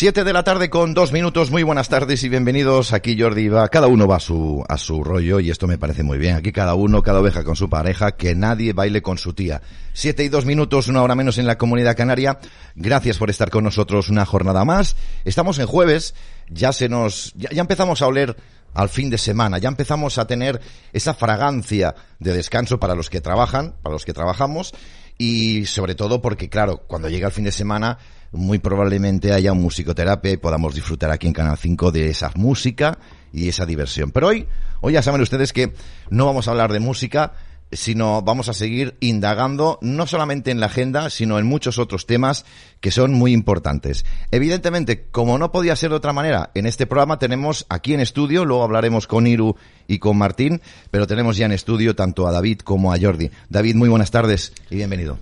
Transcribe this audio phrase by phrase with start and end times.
[0.00, 1.50] Siete de la tarde con dos minutos.
[1.50, 2.94] Muy buenas tardes y bienvenidos.
[2.94, 3.68] Aquí Jordi va.
[3.68, 6.36] Cada uno va a su, a su rollo y esto me parece muy bien.
[6.36, 9.60] Aquí cada uno, cada oveja con su pareja, que nadie baile con su tía.
[9.92, 12.38] Siete y dos minutos, una hora menos en la comunidad canaria.
[12.76, 14.96] Gracias por estar con nosotros una jornada más.
[15.26, 16.14] Estamos en jueves.
[16.48, 18.34] Ya se nos, ya, ya empezamos a oler
[18.72, 19.58] al fin de semana.
[19.58, 20.62] Ya empezamos a tener
[20.94, 24.72] esa fragancia de descanso para los que trabajan, para los que trabajamos
[25.20, 27.98] y sobre todo porque, claro, cuando llega el fin de semana,
[28.32, 32.96] muy probablemente haya un musicoterapia y podamos disfrutar aquí en Canal 5 de esa música
[33.30, 34.12] y esa diversión.
[34.12, 34.46] Pero hoy,
[34.80, 35.74] hoy ya saben ustedes que
[36.08, 37.34] no vamos a hablar de música,
[37.72, 42.44] sino vamos a seguir indagando no solamente en la agenda, sino en muchos otros temas
[42.80, 44.04] que son muy importantes.
[44.30, 48.44] Evidentemente, como no podía ser de otra manera, en este programa tenemos aquí en estudio,
[48.44, 50.60] luego hablaremos con Iru y con Martín,
[50.90, 53.30] pero tenemos ya en estudio tanto a David como a Jordi.
[53.48, 55.18] David, muy buenas tardes y bienvenido.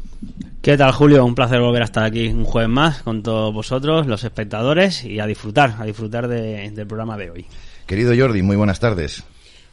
[0.62, 1.24] ¿Qué tal, Julio?
[1.24, 5.20] Un placer volver a estar aquí un jueves más con todos vosotros, los espectadores, y
[5.20, 7.46] a disfrutar, a disfrutar de, del programa de hoy.
[7.86, 9.24] Querido Jordi, muy buenas tardes.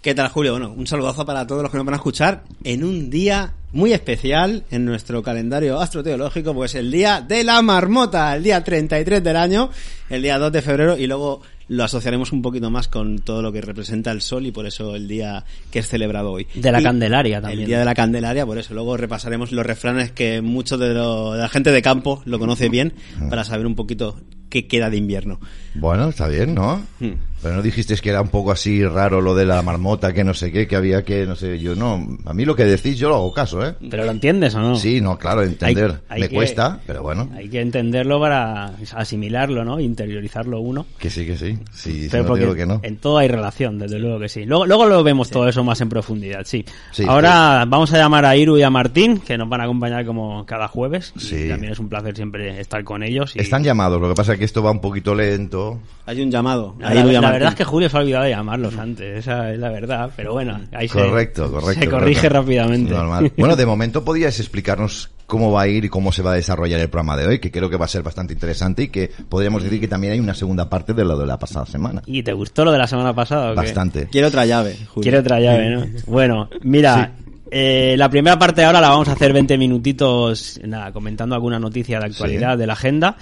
[0.05, 0.51] ¿Qué tal, Julio?
[0.51, 3.91] Bueno, un saludazo para todos los que nos van a escuchar en un día muy
[3.91, 9.35] especial en nuestro calendario astroteológico, pues el día de la marmota, el día 33 del
[9.35, 9.71] año,
[10.11, 13.51] el día 2 de febrero, y luego lo asociaremos un poquito más con todo lo
[13.51, 16.45] que representa el sol y por eso el día que es celebrado hoy.
[16.53, 17.61] De la Y Candelaria también.
[17.61, 21.33] El día de la Candelaria, por eso luego repasaremos los refranes que muchos de, lo-
[21.33, 22.93] de la gente de campo lo conoce bien
[23.31, 24.19] para saber un poquito
[24.49, 25.39] qué queda de invierno.
[25.75, 26.81] Bueno, está bien, ¿no?
[26.99, 27.11] Hmm.
[27.43, 30.33] Pero no dijiste que era un poco así raro lo de la marmota, que no
[30.33, 32.17] sé qué, que había que, no sé, yo no.
[32.25, 33.75] A mí lo que decís yo lo hago caso, ¿eh?
[33.87, 34.75] ¿Pero lo entiendes o no?
[34.77, 35.91] Sí, no, claro, entender.
[36.09, 37.29] Hay- hay Me que- cuesta, pero bueno.
[37.35, 39.79] Hay que entenderlo para asimilarlo, ¿no?
[39.79, 40.87] Interiorizarlo uno.
[40.97, 41.59] Que sí, que sí.
[41.71, 42.79] Sí, si Pero no porque digo que no.
[42.81, 44.45] en todo hay relación, desde luego que sí.
[44.45, 46.65] Luego, luego lo vemos todo eso más en profundidad, sí.
[46.93, 50.03] Sí, Ahora vamos a llamar a Iru y a Martín, que nos van a acompañar
[50.05, 51.13] como cada jueves.
[51.15, 51.47] Y Sí.
[51.49, 53.35] también es un placer siempre estar con ellos.
[53.35, 55.64] Y Están llamados, lo que pasa es que esto va un poquito lento.
[56.07, 56.75] Hay un llamado.
[56.79, 60.11] La, verdad es que Julio se ha olvidado de llamarlos antes, esa es la verdad,
[60.15, 61.83] pero bueno, ahí se- Correcto, correcto.
[61.83, 62.29] se corrige correcto.
[62.41, 62.91] rápidamente.
[62.93, 63.31] Normal.
[63.37, 66.79] Bueno, de momento podías explicarnos cómo va a ir y cómo se va a desarrollar
[66.79, 69.63] el programa de hoy, que creo que va a ser bastante interesante y que podríamos
[69.63, 72.03] decir que también hay una segunda parte de lo de la pasada semana.
[72.05, 73.47] ¿Y te gustó lo de la semana pasada?
[73.47, 73.61] o qué?
[73.61, 74.07] Bastante.
[74.11, 75.01] Quiero otra llave, Julio.
[75.01, 75.85] Quiere otra llave, ¿no?
[76.05, 77.13] Bueno, mira,
[77.49, 81.99] eh, la primera parte ahora la vamos a hacer 20 minutitos, nada, comentando alguna noticia
[81.99, 82.59] de actualidad Sí.
[82.59, 83.17] de la agenda.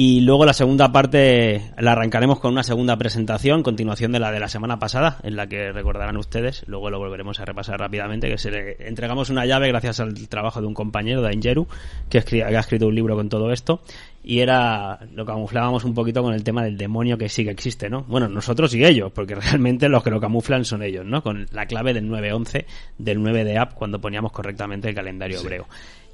[0.00, 4.38] Y luego la segunda parte la arrancaremos con una segunda presentación, continuación de la de
[4.38, 8.38] la semana pasada, en la que recordarán ustedes, luego lo volveremos a repasar rápidamente, que
[8.38, 11.66] se le entregamos una llave gracias al trabajo de un compañero, de Ingeru,
[12.08, 13.80] que, que ha escrito un libro con todo esto,
[14.22, 17.90] y era, lo camuflábamos un poquito con el tema del demonio que sí que existe,
[17.90, 18.04] ¿no?
[18.04, 21.24] Bueno, nosotros y ellos, porque realmente los que lo camuflan son ellos, ¿no?
[21.24, 22.66] Con la clave del 911,
[22.98, 25.66] del 9 de app, cuando poníamos correctamente el calendario hebreo.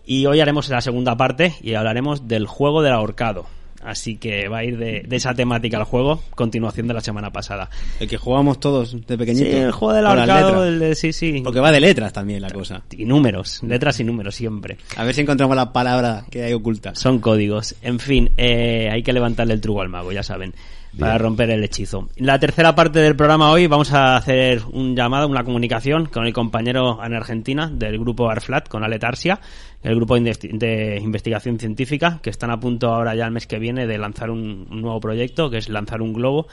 [0.06, 3.44] Y hoy haremos la segunda parte y hablaremos del juego del ahorcado.
[3.84, 7.30] Así que va a ir de, de esa temática al juego, continuación de la semana
[7.30, 7.68] pasada.
[8.00, 9.56] El que jugábamos todos de Sí, pequeñito.
[9.56, 10.66] el juego del letras.
[10.66, 11.40] el de- sí, sí.
[11.44, 12.82] Porque va de letras también la cosa.
[12.90, 14.78] Y números, letras y números siempre.
[14.96, 16.94] A ver si encontramos la palabra que hay oculta.
[16.94, 17.74] Son códigos.
[17.82, 20.54] En fin, eh, hay que levantarle el truco al mago, ya saben,
[20.98, 22.08] para romper el hechizo.
[22.16, 26.32] La tercera parte del programa hoy vamos a hacer un llamado, una comunicación con el
[26.32, 29.40] compañero en Argentina del grupo ARFLAT, con Ale Tarsia,
[29.82, 33.46] el grupo de investi- de investigación científica, que están a punto ahora ya el mes
[33.46, 36.46] que viene de lanzar un nuevo proyecto, que es lanzar un globo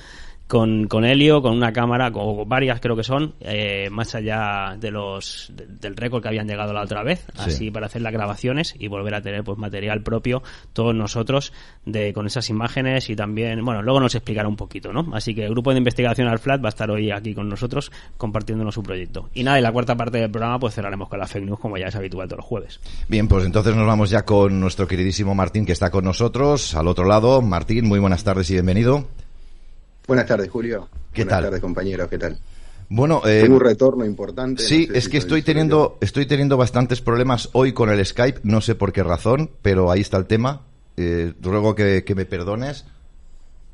[0.51, 4.91] con, con helio, con una cámara, o varias creo que son, eh, más allá de
[4.91, 8.75] los de- del récord que habían llegado la otra vez, así para hacer las grabaciones
[8.78, 11.53] y volver a tener pues material propio todos nosotros
[11.85, 15.07] de con esas imágenes y también, bueno, luego nos explicará un poquito, ¿no?
[15.15, 18.75] Así que el grupo de investigación Alflat va a estar hoy aquí con nosotros compartiéndonos
[18.75, 19.30] su proyecto.
[19.33, 21.77] Y nada, y la cuarta parte del programa pues cerraremos con la fake news como
[21.77, 22.81] ya es habitual todos los jueves.
[23.07, 26.89] Bien, pues entonces nos vamos ya con nuestro queridísimo Martín que está con nosotros al
[26.89, 27.42] otro lado.
[27.42, 29.07] Martín, muy buenas tardes y bienvenido.
[30.07, 30.88] Buenas tardes, Julio.
[31.13, 31.44] ¿Qué Buenas tal?
[31.45, 32.09] tardes, compañeros.
[32.09, 32.38] ¿Qué tal?
[32.89, 34.63] Bueno, eh, Tengo un retorno importante.
[34.63, 38.06] sí, no sé es si que estoy teniendo, estoy teniendo bastantes problemas hoy con el
[38.06, 40.62] Skype, no sé por qué razón, pero ahí está el tema.
[40.98, 42.83] Eh, ruego que, que me perdones.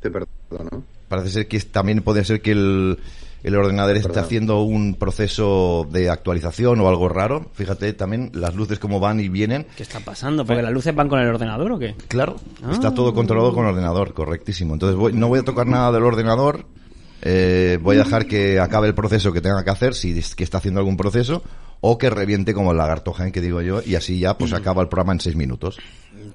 [0.01, 0.83] Te perdono.
[1.07, 3.00] Parece ser que también puede ser que el,
[3.47, 4.23] el ordenador Perdón.
[4.23, 7.49] haciendo un proceso de actualización o algo raro.
[7.53, 9.65] Fíjate también las luces como van y vienen.
[9.75, 10.45] ¿Qué está pasando?
[10.45, 11.95] ¿Porque las luces van con el ordenador o qué?
[12.07, 12.71] Claro, Ah.
[12.73, 14.73] está todo controlado con el ordenador, correctísimo.
[14.73, 16.65] Entonces voy- no voy a tocar nada del ordenador.
[17.23, 20.44] eh, voy a dejar que acabe el proceso que tenga que hacer, si es que
[20.44, 21.41] está haciendo algún proceso,
[21.81, 24.83] o que reviente como el lagarto gen que digo yo, y así ya pues acaba
[24.83, 25.79] el programa en seis minutos.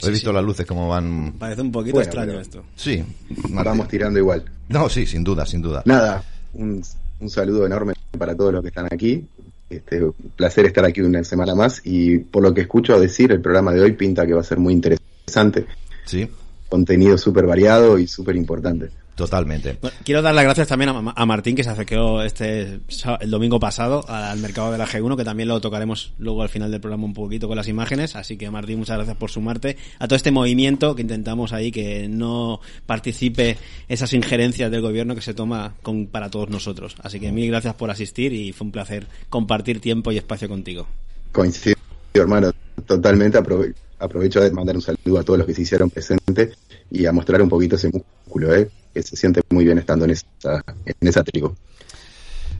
[0.02, 1.34] He visto las luces como van.
[1.38, 2.62] Parece un poquito Bueno, extraño pero- esto.
[2.74, 3.02] Sí,
[3.50, 3.54] Martín.
[3.64, 4.44] Vamos tirando igual.
[4.70, 5.82] No, sí, sin duda, sin duda.
[5.84, 6.24] Nada,
[6.54, 6.82] un,
[7.22, 9.24] un saludo enorme para todos los que están aquí.
[9.70, 13.40] Este, un placer estar aquí una semana más y por lo que escucho decir, el
[13.40, 15.66] programa de hoy pinta que va a ser muy interesante.
[16.04, 16.28] Sí.
[16.68, 18.90] contenido súper variado y súper importante.
[19.14, 19.76] Totalmente.
[19.80, 22.80] Bueno, quiero dar las gracias también a, a, Martín que se acercó este
[23.20, 26.70] el domingo pasado al mercado de la G1, que también lo tocaremos luego al final
[26.70, 28.16] del programa un poquito con las imágenes.
[28.16, 32.08] Así que Martín, muchas gracias por sumarte a todo este movimiento que intentamos ahí que
[32.08, 36.96] no participe esas injerencias del gobierno que se toma con, para todos nosotros.
[37.02, 40.86] Así que mil gracias por asistir y fue un placer compartir tiempo y espacio contigo.
[41.32, 41.76] Coincido,
[42.14, 42.50] hermano,
[42.86, 43.36] totalmente.
[43.36, 46.56] Aprove aprovecho de mandar un saludo a todos los que se hicieron presentes
[46.90, 48.68] y a mostrar un poquito ese músculo, ¿eh?
[48.92, 51.54] Que se siente muy bien estando en esa, en esa trigo.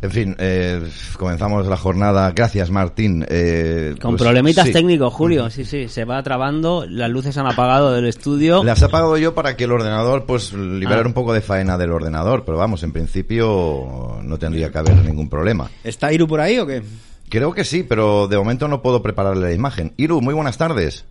[0.03, 0.83] En fin, eh,
[1.17, 2.33] comenzamos la jornada.
[2.33, 3.25] Gracias, Martín.
[3.29, 4.73] Eh, Con pues, problemitas sí.
[4.73, 5.49] técnicos, Julio.
[5.49, 6.85] Sí, sí, se va trabando.
[6.89, 8.65] Las luces han apagado del estudio.
[8.65, 11.07] Las he apagado yo para que el ordenador, pues, liberar ah.
[11.07, 12.45] un poco de faena del ordenador.
[12.45, 15.71] Pero vamos, en principio no tendría que haber ningún problema.
[15.85, 16.83] ¿Está Iru por ahí o qué?
[17.29, 19.95] Creo que sí, pero de momento no puedo prepararle la imagen.
[19.97, 21.05] Iru, muy buenas tardes.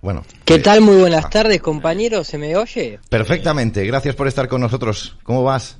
[0.00, 0.24] Bueno.
[0.44, 0.80] ¿Qué eh, tal?
[0.80, 1.30] Muy buenas ah.
[1.30, 2.26] tardes, compañeros.
[2.26, 3.00] ¿Se me oye?
[3.08, 3.84] Perfectamente.
[3.86, 5.16] Gracias por estar con nosotros.
[5.22, 5.78] ¿Cómo vas?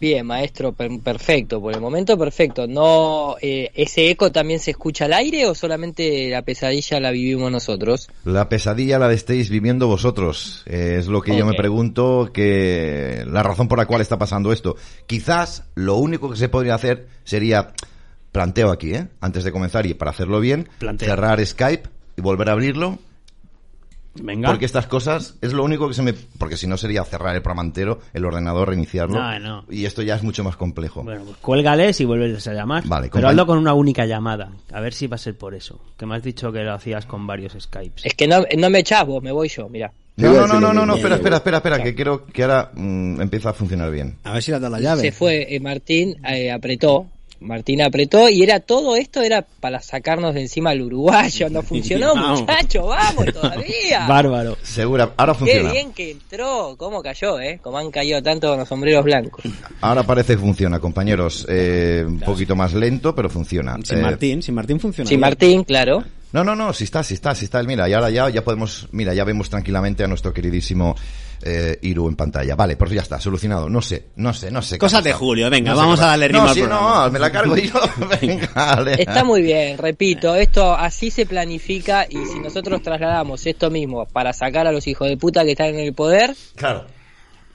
[0.00, 1.60] Bien, maestro, per perfecto.
[1.60, 2.68] Por el momento, perfecto.
[2.68, 7.50] No, eh, ¿Ese eco también se escucha al aire o solamente la pesadilla la vivimos
[7.50, 8.08] nosotros?
[8.24, 10.62] La pesadilla la estéis viviendo vosotros.
[10.66, 11.40] Eh, es lo que okay.
[11.40, 14.76] yo me pregunto, que la razón por la cual está pasando esto.
[15.08, 17.72] Quizás lo único que se podría hacer sería,
[18.30, 19.08] planteo aquí, ¿eh?
[19.20, 21.08] antes de comenzar y para hacerlo bien, Planteo.
[21.08, 22.98] cerrar Skype y volver a abrirlo
[24.22, 24.48] Venga.
[24.48, 26.12] Porque estas cosas es lo único que se me...
[26.12, 29.20] Porque si no sería cerrar el programa entero, el ordenador, reiniciarlo.
[29.20, 29.64] No, no.
[29.70, 31.02] Y esto ya es mucho más complejo.
[31.02, 32.86] Bueno, pues cuélgales y vuelves a llamar.
[32.86, 34.52] Vale, Pero hazlo con una única llamada.
[34.72, 35.80] A ver si va a ser por eso.
[35.96, 38.06] Que me has dicho que lo hacías con varios Skypes.
[38.06, 39.92] Es que no, no me echas vos, me voy yo, mira.
[40.16, 43.20] No, no, no, no, no, no, espera, espera, espera, espera, que quiero que ahora mmm,
[43.20, 44.16] empieza a funcionar bien.
[44.24, 45.00] A ver si le da la llave.
[45.00, 47.06] Se fue, eh, Martín eh, apretó,
[47.40, 51.48] Martín apretó y era todo esto era para sacarnos de encima al uruguayo.
[51.50, 54.06] No funcionó, muchacho, vamos todavía.
[54.08, 54.56] Bárbaro.
[54.62, 55.72] Segura, ahora Qué funciona.
[55.72, 57.60] bien que entró, cómo cayó, ¿eh?
[57.62, 59.44] Como han caído tanto con los sombreros blancos.
[59.80, 61.46] Ahora parece que funciona, compañeros.
[61.48, 63.76] Eh, un poquito más lento, pero funciona.
[63.84, 65.08] Sin Eh, Martín, sin Martín funciona.
[65.08, 65.20] Sí, bien.
[65.20, 66.02] Martín, claro.
[66.32, 67.62] No, no, no, si está, si está, si está.
[67.62, 70.94] Mira, y ahora ya, ya podemos, mira, ya vemos tranquilamente a nuestro queridísimo
[71.42, 72.54] eh, Iru en pantalla.
[72.56, 73.68] Vale, pues ya está, solucionado.
[73.68, 74.76] No sé, no sé, no sé.
[74.76, 75.12] qué Cosas de.
[75.12, 77.74] Julio, venga, No vamos a darle ritmo No, al sí, no, me la cargo yo.
[78.20, 78.94] Venga, dale.
[79.02, 84.32] Está muy bien, repito, esto así se planifica y si nosotros trasladamos esto mismo para
[84.32, 86.86] sacar a los hijos de puta que están en el poder, Claro.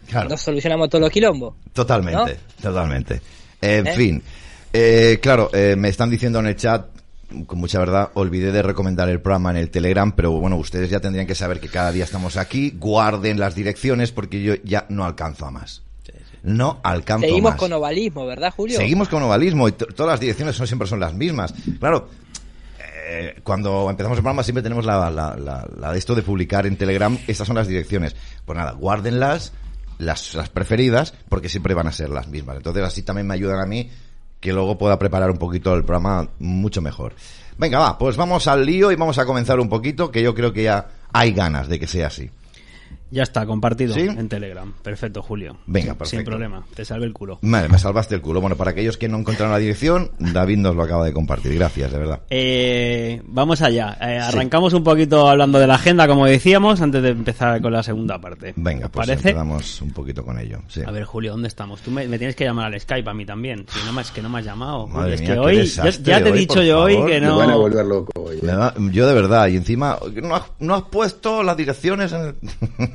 [0.09, 0.29] Claro.
[0.29, 1.55] nos solucionamos todos los quilombos.
[1.71, 3.21] Totalmente, totalmente.
[3.61, 3.95] En ¿Eh?
[3.95, 4.23] fin.
[4.73, 6.87] Eh, claro, eh, me están diciendo en el chat,
[7.45, 10.99] con mucha verdad, olvidé de recomendar el programa en el Telegram, pero bueno, ustedes ya
[10.99, 15.05] tendrían que saber que cada día estamos aquí, guarden las direcciones porque yo ya no
[15.05, 15.83] alcanzo a más.
[16.43, 17.59] No alcanzo Seguimos más.
[17.59, 18.77] con ovalismo, ¿verdad, Julio?
[18.77, 21.53] Seguimos con ovalismo y todas las direcciones son, siempre son las mismas.
[21.79, 22.09] Claro,
[23.07, 26.65] eh, cuando empezamos el programa siempre tenemos la, la, la, la de esto de publicar
[26.65, 28.15] en Telegram, estas son las direcciones.
[28.45, 29.53] Pues nada, guárdenlas,
[29.99, 32.57] las, las preferidas, porque siempre van a ser las mismas.
[32.57, 33.89] Entonces así también me ayudan a mí
[34.43, 37.13] que luego pueda preparar un poquito el programa mucho mejor.
[37.57, 40.51] Venga, va, pues vamos al lío y vamos a comenzar un poquito, que yo creo
[40.51, 42.29] que ya hay ganas de que sea así.
[43.13, 44.01] Ya está, compartido ¿Sí?
[44.01, 44.73] en Telegram.
[44.81, 45.57] Perfecto, Julio.
[45.67, 46.31] Venga, Sin perfecto.
[46.31, 46.65] problema.
[46.73, 47.37] Te salve el culo.
[47.43, 48.41] Vale, me salvaste el culo.
[48.41, 51.53] Bueno, para aquellos que no encontraron la dirección, David nos lo acaba de compartir.
[51.53, 52.21] Gracias, de verdad.
[52.31, 53.95] Eh, vamos allá.
[54.01, 57.83] Eh, arrancamos un poquito hablando de la agenda, como decíamos, antes de empezar con la
[57.83, 58.53] segunda parte.
[58.55, 59.29] Venga, pues ¿Parece?
[59.29, 60.61] empezamos un poquito con ello.
[60.67, 60.81] Sí.
[60.83, 61.81] A ver, Julio, ¿dónde estamos?
[61.81, 63.67] Tú me, me tienes que llamar al Skype a mí también.
[63.69, 64.87] Si no me, es que no me has llamado.
[64.87, 67.21] Madre es mía, que qué hoy, ya, desastre ya te he dicho yo hoy que
[67.21, 67.37] Me no.
[67.37, 68.39] van a volver loco hoy.
[68.41, 68.91] Me ¿eh?
[68.91, 72.35] yo de verdad, y encima, no has, no has puesto las direcciones en el...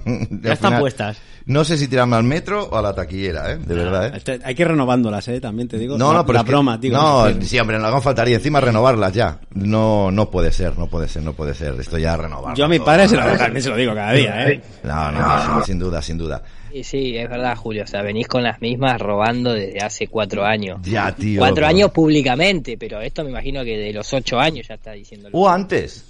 [0.42, 1.18] Ya están puestas.
[1.46, 3.56] No sé si tirarme al metro o a la taquillera, ¿eh?
[3.56, 4.12] De verdad, ¿eh?
[4.18, 5.40] Este- Hay que ir renovándolas, ¿eh?
[5.40, 5.96] También te digo.
[5.96, 6.92] No, la, no, pero la es que- broma, tío.
[6.92, 9.40] No, Es que- sí, hombre, no faltaría encima renovarlas ya.
[9.54, 11.74] No, no puede ser, no puede ser, no puede ser.
[11.80, 12.54] Esto ya renovar.
[12.54, 14.60] Yo a mi padre se lo, también se lo digo cada día, ¿eh?
[14.84, 16.42] No, no, sin duda, sin duda.
[16.70, 17.84] Sí, sí, es verdad, Julio.
[17.84, 20.80] O sea, venís con las mismas robando desde hace cuatro años.
[20.82, 21.38] Ya, tío.
[21.38, 24.92] Cuatro pero- años públicamente, pero esto me imagino que de los ocho años ya está
[24.92, 25.30] diciendo.
[25.32, 26.04] O antes.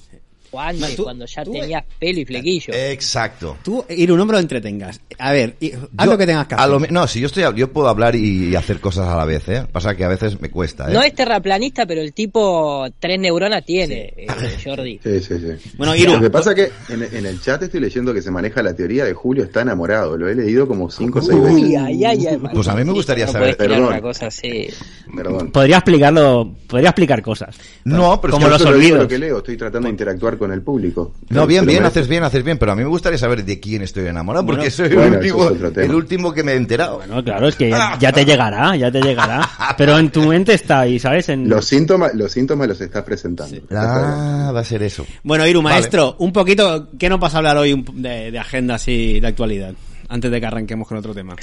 [0.50, 2.72] O antes, Tú- cuando ya tú- tenías pelo y flequillo.
[2.72, 3.56] Exacto.
[3.62, 5.00] Tú, ir un hombre lo entretengas.
[5.18, 6.70] A ver, y- haz Yo- lo que tengas que a hacer.
[6.70, 9.46] lo no, si yo estoy, yo puedo hablar y, y hacer cosas a la vez,
[9.48, 9.66] ¿eh?
[9.70, 10.94] Pasa que a veces me cuesta, ¿eh?
[10.94, 14.26] No es terraplanista, pero el tipo tres neuronas tiene, eh,
[14.64, 15.00] Jordi.
[15.02, 15.70] Sí, sí, sí.
[15.76, 18.62] Bueno, Iru, Lo que pasa que en, en el chat estoy leyendo que se maneja
[18.62, 20.16] la teoría de Julio está enamorado.
[20.16, 21.78] Lo he leído como cinco o seis Uy, veces.
[21.84, 22.38] ay, ay, ay.
[22.54, 23.84] Pues a mí me gustaría no saber- Perdón.
[23.84, 24.68] una cosa así.
[25.14, 25.50] Perdón.
[25.50, 27.56] Podría explicarlo, podría explicar cosas.
[27.84, 28.98] No, pero es Como que los olvidos.
[29.00, 31.12] lo que leo, estoy tratando de interactuar con el público.
[31.30, 33.58] No, bien, bien, me- haces bien, haces bien, pero a mí me gustaría saber de
[33.60, 36.56] quién estoy enamorado, Bueno, porque soy bueno, el, último, es el último que me he
[36.56, 36.96] enterado.
[36.98, 39.48] Bueno, claro, es que ya, ya te llegará, ya te llegará.
[39.76, 41.28] Pero en tu mente está ahí, ¿sabes?
[41.28, 41.48] En...
[41.48, 43.56] Los síntomas, los síntomas los está presentando.
[43.72, 45.04] Ah, va a ser eso.
[45.22, 45.74] Bueno, Iru, Vale.
[45.76, 49.26] maestro, un poquito, ¿qué nos vas a hablar hoy un- de, de agenda así de
[49.26, 49.74] actualidad?
[50.08, 51.36] Antes de que arranquemos con otro tema.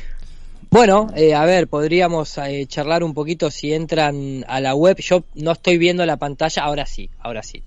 [0.75, 4.97] Bueno, eh, a ver, podríamos eh, charlar un poquito si entran a la web.
[4.99, 7.63] Yo no estoy viendo la pantalla, ahora sí, ahora sí.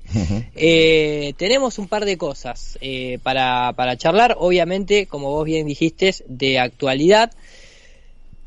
[0.54, 6.16] Eh, tenemos un par de cosas eh, para, para charlar, obviamente, como vos bien dijiste,
[6.26, 7.32] de actualidad.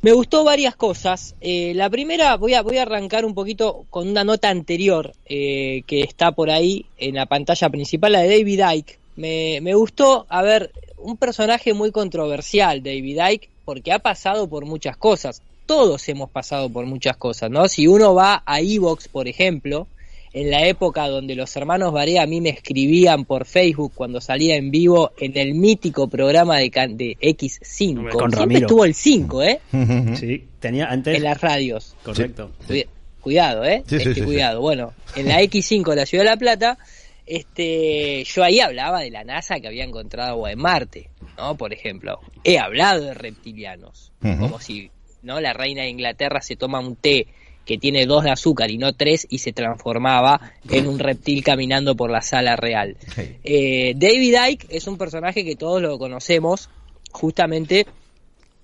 [0.03, 1.33] Me gustó varias cosas.
[1.41, 6.01] La primera, voy a, voy a arrancar un poquito con una nota anterior eh, que
[6.01, 8.99] está por ahí en la pantalla principal, la de David Icke.
[9.15, 14.65] Me, me gustó, a ver, un personaje muy controversial, David Icke, porque ha pasado por
[14.65, 15.41] muchas cosas.
[15.65, 17.67] Todos hemos pasado por muchas cosas, ¿no?
[17.67, 19.87] Si uno va a Evox, por ejemplo,
[20.33, 24.55] en la época donde los hermanos Barea a mí me escribían por Facebook cuando salía
[24.55, 27.97] en vivo en el mítico programa de, can- de X5.
[27.97, 28.59] Hombre, con Siempre Ramiro.
[28.67, 29.59] estuvo el 5, ¿eh?
[30.15, 31.15] Sí, tenía antes...
[31.17, 31.95] En las radios.
[32.03, 32.51] Correcto.
[32.67, 32.85] Cuida-
[33.21, 33.83] Cuidado, ¿eh?
[33.85, 34.25] Sí, sí, Este, sí, sí.
[34.25, 34.61] cuidado.
[34.61, 36.77] Bueno, en la X5 de la Ciudad de La Plata,
[37.27, 41.09] este, yo ahí hablaba de la NASA que había encontrado agua en Marte,
[41.41, 41.55] ¿no?
[41.55, 42.19] Por ejemplo.
[42.43, 44.11] He hablado de reptilianos.
[44.21, 44.91] Como si,
[45.23, 45.39] ¿no?
[45.41, 47.27] La reina de Inglaterra se toma un té
[47.65, 51.95] que tiene dos de azúcar y no tres y se transformaba en un reptil caminando
[51.95, 52.97] por la sala real.
[53.43, 56.69] Eh, David Icke es un personaje que todos lo conocemos
[57.11, 57.85] justamente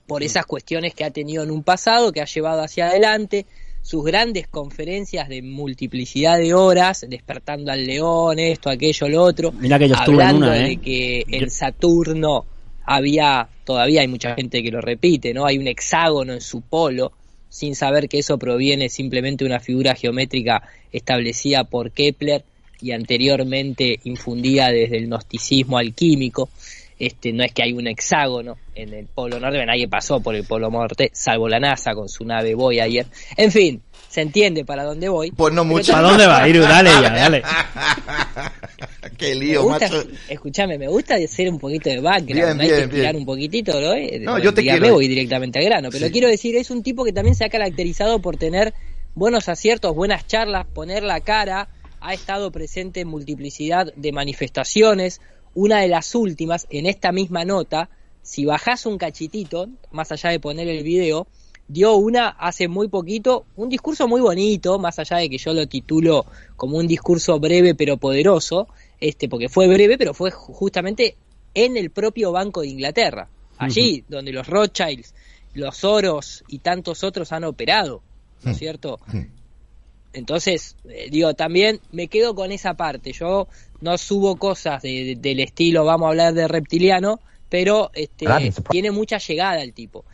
[0.08, 3.46] por esas cuestiones que ha tenido en un pasado, que ha llevado hacia adelante,
[3.82, 9.78] sus grandes conferencias de multiplicidad de horas, despertando al león, esto, aquello, lo otro, Mira
[9.78, 10.70] que yo estuve en hablando una, ¿eh?
[10.70, 12.46] de que en Saturno
[12.88, 15.46] había, todavía hay mucha gente que lo repite, ¿no?
[15.46, 17.12] Hay un hexágono en su polo,
[17.50, 22.44] sin saber que eso proviene simplemente de una figura geométrica establecida por Kepler
[22.82, 26.50] y anteriormente infundida desde el gnosticismo alquímico.
[26.98, 30.46] Este, no es que hay un hexágono en el polo norte, nadie pasó por el
[30.46, 33.06] polo norte, salvo la NASA con su nave Voyager.
[33.36, 33.82] En fin,
[34.18, 35.30] se entiende para dónde voy.
[35.30, 35.92] Pues no mucho.
[35.94, 36.62] ¿Para dónde va, Iru?
[36.64, 37.44] Dale ya, dale.
[39.18, 40.08] Qué Me lío, gusta, macho.
[40.28, 42.64] escúchame, me gusta hacer un poquito de background, Bien, ¿no?
[42.64, 43.16] hay bien, que explicar bien.
[43.22, 43.94] un poquitito, ¿no?
[43.94, 44.94] Eh, No, yo te quiero.
[44.94, 46.12] voy directamente al grano, pero Sí.
[46.12, 48.74] quiero decir, es un tipo que también se ha caracterizado por tener
[49.14, 51.70] buenos aciertos, buenas charlas, poner la cara,
[52.02, 55.22] ha estado presente en multiplicidad de manifestaciones,
[55.54, 57.90] una de las últimas, en esta misma nota,
[58.24, 61.28] si bajás un cachitito, más allá de poner el video,
[61.68, 65.68] dio una hace muy poquito, un discurso muy bonito, más allá de que yo lo
[65.68, 68.68] titulo como un discurso breve pero poderoso,
[69.00, 71.16] este, porque fue breve, pero fue ju- justamente
[71.54, 75.14] en el propio Banco de Inglaterra, allí donde los Rothschilds,
[75.54, 78.02] los Soros y tantos otros han operado,
[78.44, 79.00] ¿no es cierto?
[80.14, 83.12] Entonces, eh, digo, también me quedo con esa parte.
[83.12, 83.48] Yo
[83.82, 87.20] no subo cosas de- de- del estilo, vamos a hablar de reptiliano,
[87.50, 88.26] pero este,
[88.72, 90.06] tiene mucha llegada el tipo.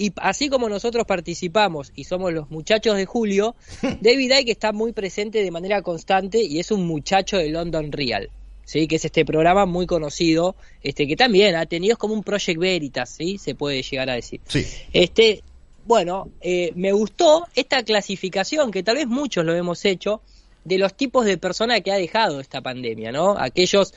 [0.00, 3.54] Y así como nosotros participamos y somos los muchachos de Julio,
[4.00, 8.30] David Icke está muy presente de manera constante y es un muchacho de London Real.
[8.64, 8.88] ¿sí?
[8.88, 13.10] que es este programa muy conocido, este que también ha tenido como un Project Veritas,
[13.10, 13.36] ¿sí?
[13.36, 14.40] se puede llegar a decir.
[14.48, 14.66] Sí.
[14.94, 15.42] Este,
[15.84, 20.22] bueno, eh, me gustó esta clasificación, que tal vez muchos lo hemos hecho,
[20.64, 23.36] de los tipos de persona que ha dejado esta pandemia, ¿no?
[23.38, 23.92] Aquellos,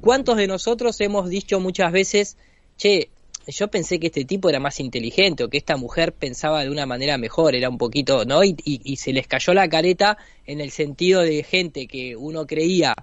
[0.00, 2.38] ¿cuántos de nosotros hemos dicho muchas veces,
[2.78, 3.10] che,
[3.46, 6.86] yo pensé que este tipo era más inteligente o que esta mujer pensaba de una
[6.86, 8.44] manera mejor, era un poquito, ¿no?
[8.44, 12.94] Y, se les cayó la careta en el sentido de gente que uno creía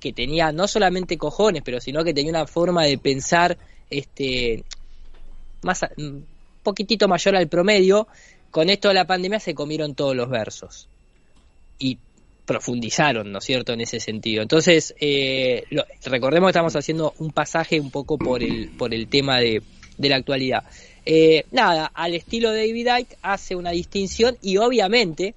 [0.00, 3.58] que tenía no solamente cojones, pero sino que tenía una forma de pensar,
[3.90, 4.64] este,
[5.62, 6.26] más, un
[6.62, 8.08] poquitito mayor al promedio,
[8.50, 10.88] con esto de la pandemia se comieron todos los versos.
[11.78, 11.98] Y
[12.44, 14.42] profundizaron, ¿no es cierto?, en ese sentido.
[14.42, 19.08] Entonces, eh, lo- recordemos que estamos haciendo un pasaje un poco por el, por el
[19.08, 19.62] tema de,
[20.02, 20.64] de la actualidad.
[21.06, 25.34] Eh, nada, al estilo de David Icke hace una distinción y obviamente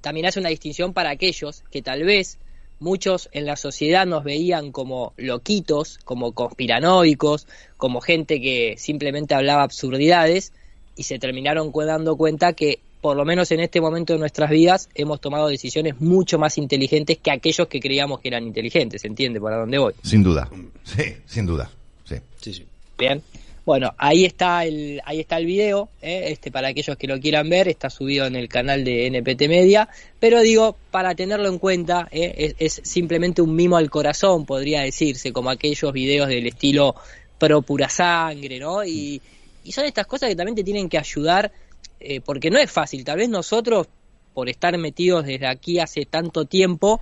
[0.00, 2.38] también hace una distinción para aquellos que tal vez
[2.78, 7.46] muchos en la sociedad nos veían como loquitos, como conspiranoicos,
[7.76, 10.52] como gente que simplemente hablaba absurdidades
[10.96, 14.88] y se terminaron dando cuenta que por lo menos en este momento de nuestras vidas
[14.94, 19.56] hemos tomado decisiones mucho más inteligentes que aquellos que creíamos que eran inteligentes, ¿entiende para
[19.56, 19.94] dónde voy?
[20.02, 20.50] Sin duda.
[20.84, 21.70] Sí, sin duda.
[22.04, 22.16] Sí.
[22.40, 22.66] Sí, sí.
[23.00, 23.22] Bien.
[23.64, 26.24] Bueno, ahí está el, ahí está el video, ¿eh?
[26.28, 29.88] este para aquellos que lo quieran ver, está subido en el canal de NPT Media,
[30.18, 32.54] pero digo, para tenerlo en cuenta, ¿eh?
[32.58, 36.94] es, es simplemente un mimo al corazón, podría decirse, como aquellos videos del estilo
[37.38, 38.84] pro pura sangre, ¿no?
[38.84, 39.20] Y,
[39.64, 41.52] y son estas cosas que también te tienen que ayudar,
[42.00, 43.86] eh, porque no es fácil, tal vez nosotros,
[44.34, 47.00] por estar metidos desde aquí hace tanto tiempo,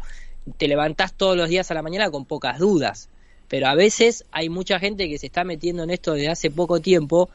[0.57, 3.09] te levantás todos los días a la mañana con pocas dudas.
[3.49, 6.81] Pero a veces hay mucha gente que se está metiendo en esto desde hace poco
[6.81, 7.31] tiempo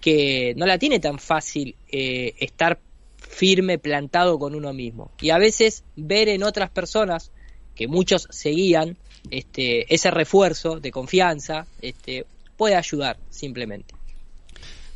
[0.00, 2.78] que no la tiene tan fácil eh, estar
[3.18, 5.10] firme, plantado con uno mismo.
[5.20, 7.30] Y a veces ver en otras personas,
[7.74, 8.96] que muchos seguían,
[9.30, 13.97] este, ese refuerzo de confianza, este, puede ayudar simplemente.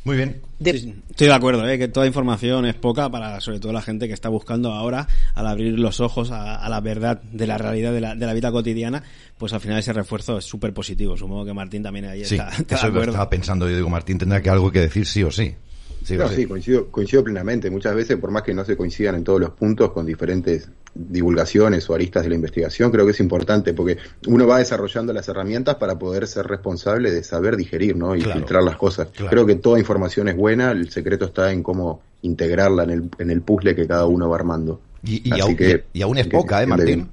[0.03, 0.41] Muy bien.
[0.59, 1.77] estoy de acuerdo, ¿eh?
[1.77, 5.47] que toda información es poca para sobre todo la gente que está buscando ahora, al
[5.47, 9.01] abrir los ojos a, la verdad de la realidad de la, de la, vida cotidiana,
[9.37, 11.15] pues al final ese refuerzo es súper positivo.
[11.15, 14.41] Supongo que Martín también ahí sí, está, eso de estaba pensando, yo digo, Martín tendrá
[14.41, 15.55] que algo que decir sí o sí.
[16.03, 17.69] Sí, sí, coincido, coincido plenamente.
[17.69, 21.89] Muchas veces, por más que no se coincidan en todos los puntos con diferentes divulgaciones
[21.89, 25.75] o aristas de la investigación, creo que es importante porque uno va desarrollando las herramientas
[25.75, 28.15] para poder ser responsable de saber digerir ¿no?
[28.15, 29.07] y filtrar las cosas.
[29.29, 33.31] Creo que toda información es buena, el secreto está en cómo integrarla en el, en
[33.31, 34.81] el puzzle que cada uno va armando.
[35.05, 35.57] Y, aún,
[35.91, 37.09] y aún es poca, ¿eh, Martín?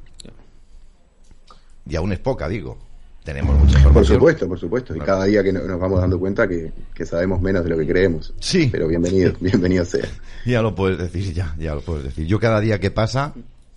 [1.88, 2.89] Y aún es poca, digo
[3.24, 3.92] tenemos mucha información.
[3.92, 4.96] Por supuesto, por supuesto.
[4.96, 6.72] Y cada día que nos vamos dando cuenta que,
[7.04, 8.32] sabemos menos de lo que creemos.
[8.40, 8.68] Sí.
[8.70, 10.08] Pero bienvenido, bienvenido sea.
[10.46, 12.26] Ya lo puedes decir, ya, ya lo puedes decir.
[12.26, 13.34] Yo cada día que pasa,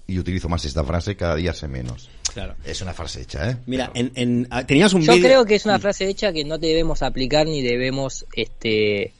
[0.08, 2.10] y utilizo más esta frase, cada día sé menos.
[2.34, 2.56] Claro.
[2.66, 3.58] Es una frase hecha, ¿eh?
[3.66, 7.04] Mira, en, ah, tenías un Yo creo que es una frase hecha que no debemos
[7.04, 9.12] aplicar ni debemos, este,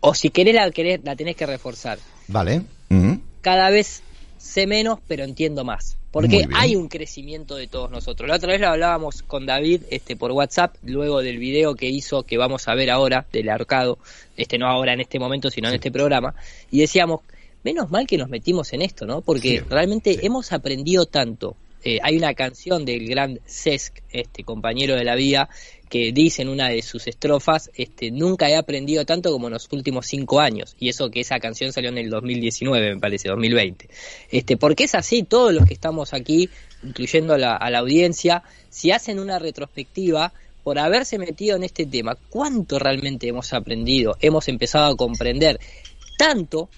[0.00, 1.98] o si querés la, querés, la tenés que reforzar.
[2.28, 2.62] Vale.
[3.42, 4.02] Cada vez
[4.44, 5.96] sé menos, pero entiendo más.
[6.10, 8.28] Porque hay un crecimiento de todos nosotros.
[8.28, 12.22] La otra vez lo hablábamos con David este, por WhatsApp, luego del video que hizo,
[12.22, 13.98] que vamos a ver ahora, del arcado,
[14.36, 16.34] este no ahora en este momento, sino en este programa,
[16.70, 17.22] y decíamos,
[17.64, 19.22] menos mal que nos metimos en esto, ¿no?
[19.22, 21.56] Porque realmente hemos aprendido tanto.
[21.82, 25.48] Eh, hay una canción del gran Cesc, este compañero de la vía,
[25.94, 29.68] que dice en una de sus estrofas, este, nunca he aprendido tanto como en los
[29.70, 33.88] últimos cinco años, y eso que esa canción salió en el 2019, me parece, 2020.
[34.28, 36.50] Este, porque es así, todos los que estamos aquí,
[36.82, 40.32] incluyendo a la, a la audiencia, si hacen una retrospectiva,
[40.64, 45.60] por haberse metido en este tema, cuánto realmente hemos aprendido, hemos empezado a comprender,
[46.18, 46.70] tanto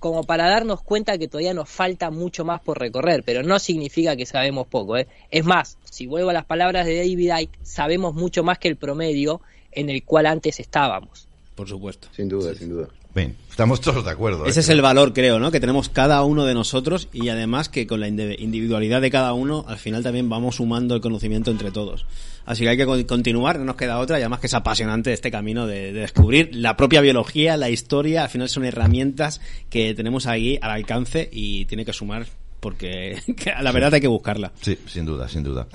[0.00, 4.16] como para darnos cuenta que todavía nos falta mucho más por recorrer, pero no significa
[4.16, 4.96] que sabemos poco.
[4.96, 5.06] ¿eh?
[5.30, 8.76] Es más, si vuelvo a las palabras de David Icke, sabemos mucho más que el
[8.76, 11.28] promedio en el cual antes estábamos.
[11.54, 12.08] Por supuesto.
[12.12, 12.88] Sin duda, sin duda.
[13.14, 14.46] Bien, estamos todos de acuerdo.
[14.46, 14.62] Ese ¿eh?
[14.62, 15.50] es el valor, creo, ¿no?
[15.50, 19.64] Que tenemos cada uno de nosotros y además que con la individualidad de cada uno,
[19.66, 22.06] al final también vamos sumando el conocimiento entre todos.
[22.46, 25.30] Así que hay que continuar, no nos queda otra, y además que es apasionante este
[25.30, 30.58] camino de, descubrir la propia biología, la historia, al final son herramientas que tenemos ahí
[30.62, 32.26] al alcance y tiene que sumar
[32.60, 33.18] porque
[33.60, 34.52] la verdad hay que buscarla.
[34.60, 35.66] Sí, sin duda, sin duda.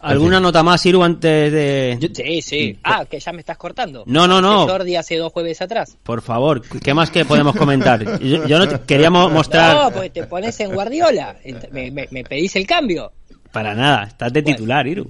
[0.00, 2.10] ¿Alguna nota más, Iru, antes de...?
[2.14, 2.78] Sí, sí.
[2.82, 4.04] Ah, que ya me estás cortando.
[4.06, 4.66] No, no, no.
[4.66, 5.96] Jordi hace dos jueves atrás.
[6.02, 8.20] Por favor, ¿qué más que podemos comentar?
[8.20, 9.76] Yo, no queríamos mostrar...
[9.76, 11.36] No, pues te pones en Guardiola.
[11.70, 13.12] Me, me pedís el cambio.
[13.52, 15.08] Para nada, estás de titular, Iru.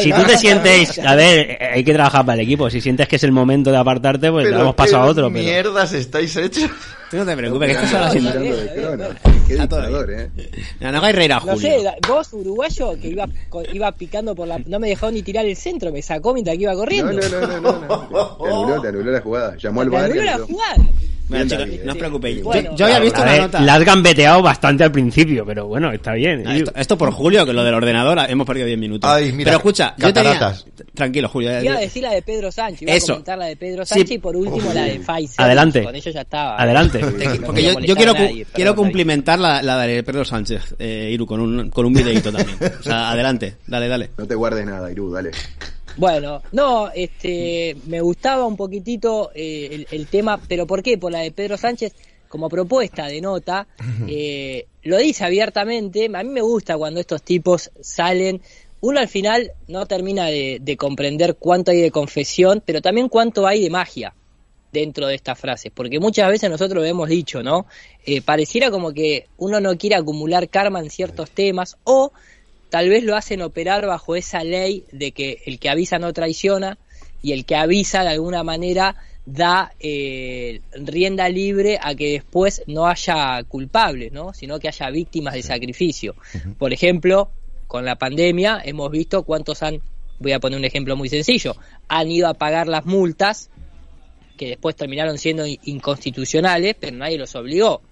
[0.00, 2.70] si tú te sientes, a ver, hay que trabajar para el equipo.
[2.70, 5.26] Si sientes que es el momento de apartarte, pues le damos paso a otro.
[5.26, 6.70] ¿Qué mierdas estáis hechos?
[7.10, 8.36] Tú no te preocupes, que esto son las
[9.46, 10.30] Qué dictador, eh.
[10.80, 11.54] No, no hagáis reír a Julio.
[11.54, 13.26] No sé, vos, uruguayo, que iba,
[13.72, 14.58] iba picando por la...
[14.64, 17.12] No me dejó ni tirar el centro, me sacó mientras que iba corriendo.
[17.12, 18.08] No, no, no, no.
[18.08, 19.56] no, Te anuló, te anuló la jugada.
[19.56, 20.04] Llamó al bar.
[20.04, 20.76] Te anuló la jugada
[21.32, 22.42] no os preocupéis.
[22.76, 23.60] yo, había visto una nota.
[23.60, 26.44] La has gambeteado bastante al principio, pero bueno, está bien.
[26.76, 29.10] esto, por Julio, que lo del ordenador hemos perdido 10 minutos.
[29.44, 30.54] pero escucha, yo tenía...
[30.94, 31.62] Tranquilo, Julio.
[31.62, 32.82] Iba a decir la de Pedro Sánchez.
[32.82, 33.12] Iba Eso.
[33.12, 35.44] a comentar la de Pedro Sánchez y por último la de Pfizer.
[35.44, 35.82] Adelante.
[35.82, 36.60] Con ello ya estaba.
[36.60, 37.00] Adelante.
[37.44, 38.14] Porque yo, quiero,
[38.52, 42.58] quiero cumplimentar la, la, de Pedro Sánchez, eh, Iru, con un, con un videito también.
[42.80, 43.56] O sea, adelante.
[43.66, 44.10] Dale, dale.
[44.16, 45.30] No te guardes nada, Iru, dale.
[45.96, 50.96] Bueno, no, este, me gustaba un poquitito eh, el, tema, pero ¿por qué?
[50.96, 51.94] Por la de Pedro Sánchez,
[52.28, 53.66] como propuesta de nota,
[54.08, 58.40] eh, lo dice abiertamente, a mí me gusta cuando estos tipos salen,
[58.80, 63.62] uno al final no termina de, comprender cuánto hay de confesión, pero también cuánto hay
[63.62, 64.14] de magia
[64.72, 67.66] dentro de estas frases, porque muchas veces nosotros lo hemos dicho, ¿no?
[68.06, 72.12] Eh, pareciera como que uno no quiere acumular karma en ciertos temas o
[72.72, 76.78] tal vez lo hacen operar bajo esa ley de que el que avisa no traiciona
[77.20, 82.86] y el que avisa de alguna manera da eh, rienda libre a que después no
[82.86, 84.32] haya culpables, ¿no?
[84.32, 86.14] sino que haya víctimas de sacrificio.
[86.56, 87.28] Por ejemplo,
[87.66, 89.82] con la pandemia hemos visto cuántos han,
[90.18, 91.54] voy a poner un ejemplo muy sencillo,
[91.88, 93.50] han ido a pagar las multas
[94.38, 97.82] que después terminaron siendo inconstitucionales, pero nadie los obligó.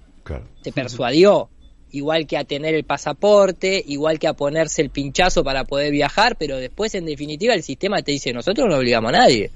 [0.63, 1.51] Se persuadió,
[1.93, 6.37] igual que a tener el pasaporte, igual que a ponerse el pinchazo para poder viajar,
[6.37, 9.51] pero después en definitiva el sistema te dice, nosotros no obligamos a nadie,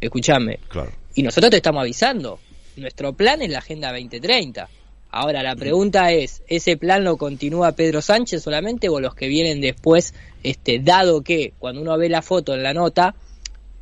[0.00, 0.58] escúchame.
[0.68, 0.92] Claro.
[1.14, 2.38] Y nosotros te estamos avisando,
[2.76, 4.68] nuestro plan es la Agenda 2030.
[5.14, 9.60] Ahora, la pregunta es, ¿ese plan lo continúa Pedro Sánchez solamente o los que vienen
[9.60, 13.14] después, este, dado que cuando uno ve la foto en la nota,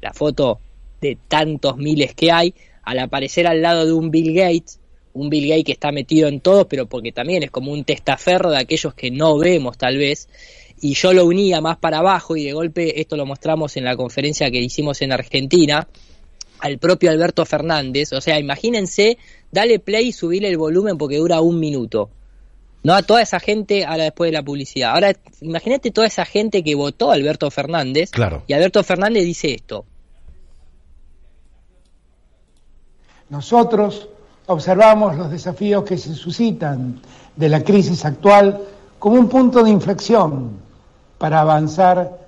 [0.00, 0.58] la foto
[1.00, 4.79] de tantos miles que hay, al aparecer al lado de un Bill Gates,
[5.12, 8.50] un Bill Gates que está metido en todo, pero porque también es como un testaferro
[8.50, 10.28] de aquellos que no vemos tal vez,
[10.80, 13.96] y yo lo unía más para abajo y de golpe esto lo mostramos en la
[13.96, 15.86] conferencia que hicimos en Argentina,
[16.60, 19.18] al propio Alberto Fernández, o sea, imagínense,
[19.50, 22.10] dale play y subirle el volumen porque dura un minuto.
[22.82, 24.92] No a toda esa gente, ahora después de la publicidad.
[24.92, 28.10] Ahora, imagínate toda esa gente que votó a Alberto Fernández.
[28.10, 28.42] Claro.
[28.46, 29.84] Y Alberto Fernández dice esto.
[33.28, 34.08] Nosotros
[34.50, 37.00] observamos los desafíos que se suscitan
[37.36, 38.60] de la crisis actual
[38.98, 40.50] como un punto de inflexión
[41.18, 42.18] para avanzar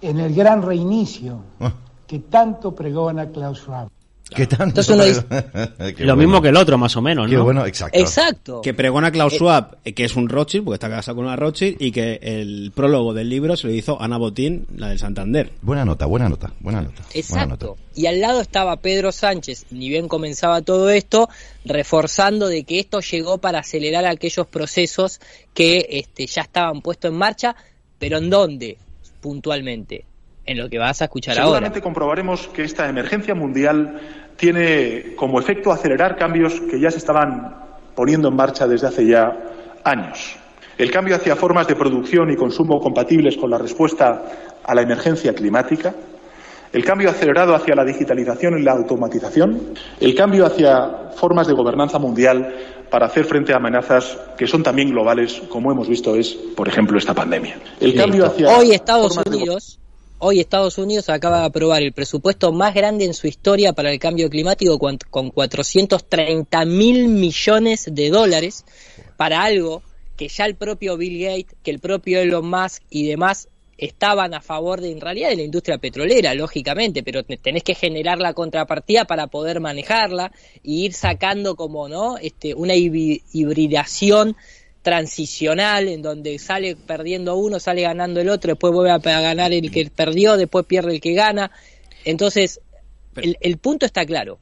[0.00, 1.72] en el gran reinicio Ah.
[2.06, 3.88] que tanto pregona Klaus Schwab.
[4.34, 4.80] ¿Qué tanto?
[4.80, 5.24] Entonces uno dice-
[5.96, 6.16] Qué Lo bueno.
[6.16, 7.44] mismo que el otro, más o menos, Qué ¿no?
[7.44, 7.98] bueno, exacto.
[7.98, 8.60] Exacto.
[8.60, 11.76] Que pregona Klaus Schwab, eh, que es un Rothschild, porque está casado con una Rothschild,
[11.80, 15.52] y que el prólogo del libro se lo hizo Ana Botín, la del Santander.
[15.62, 17.02] Buena nota, buena nota, buena nota.
[17.02, 17.66] buena Exacto.
[17.68, 17.82] nota.
[17.94, 21.28] Y al lado estaba Pedro Sánchez, ni bien comenzaba todo esto,
[21.64, 25.20] reforzando de que esto llegó para acelerar aquellos procesos
[25.54, 27.56] que este, ya estaban puestos en marcha,
[27.98, 28.76] pero ¿en dónde?
[29.20, 30.04] Puntualmente.
[30.48, 31.44] En lo que vas a escuchar ahora.
[31.44, 34.00] Seguramente comprobaremos que esta emergencia mundial
[34.36, 37.54] tiene como efecto acelerar cambios que ya se estaban
[37.94, 39.36] poniendo en marcha desde hace ya
[39.84, 40.36] años.
[40.78, 44.22] El cambio hacia formas de producción y consumo compatibles con la respuesta
[44.64, 45.94] a la emergencia climática,
[46.72, 51.98] el cambio acelerado hacia la digitalización y la automatización, el cambio hacia formas de gobernanza
[51.98, 52.54] mundial
[52.88, 56.96] para hacer frente a amenazas que son también globales, como hemos visto es, por ejemplo,
[56.96, 57.58] esta pandemia.
[57.80, 59.78] El cambio hacia Hoy Estados Unidos,
[60.18, 63.98] hoy Estados Unidos acaba de aprobar el presupuesto más grande en su historia para el
[63.98, 68.64] cambio climático con, con 430 mil millones de dólares
[69.16, 69.82] para algo
[70.16, 74.40] que ya el propio Bill Gates, que el propio Elon Musk y demás estaban a
[74.40, 78.34] favor de, en realidad, de la industria petrolera, lógicamente, pero te- tenés que generar la
[78.34, 80.32] contrapartida para poder manejarla
[80.64, 82.18] y ir sacando como, ¿no?
[82.18, 84.36] Este, una hibridación
[84.88, 89.70] transicional en donde sale perdiendo uno, sale ganando el otro, después vuelve a ganar el
[89.70, 91.50] que perdió, después pierde el que gana.
[92.06, 92.62] Entonces,
[93.16, 94.38] el, el punto está claro.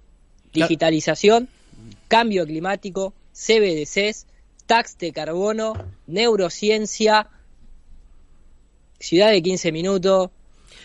[0.52, 1.48] Digitalización,
[2.06, 4.26] cambio climático, CBDCs,
[4.66, 5.74] tax de carbono,
[6.06, 7.26] neurociencia,
[9.00, 10.30] ciudad de 15 minutos,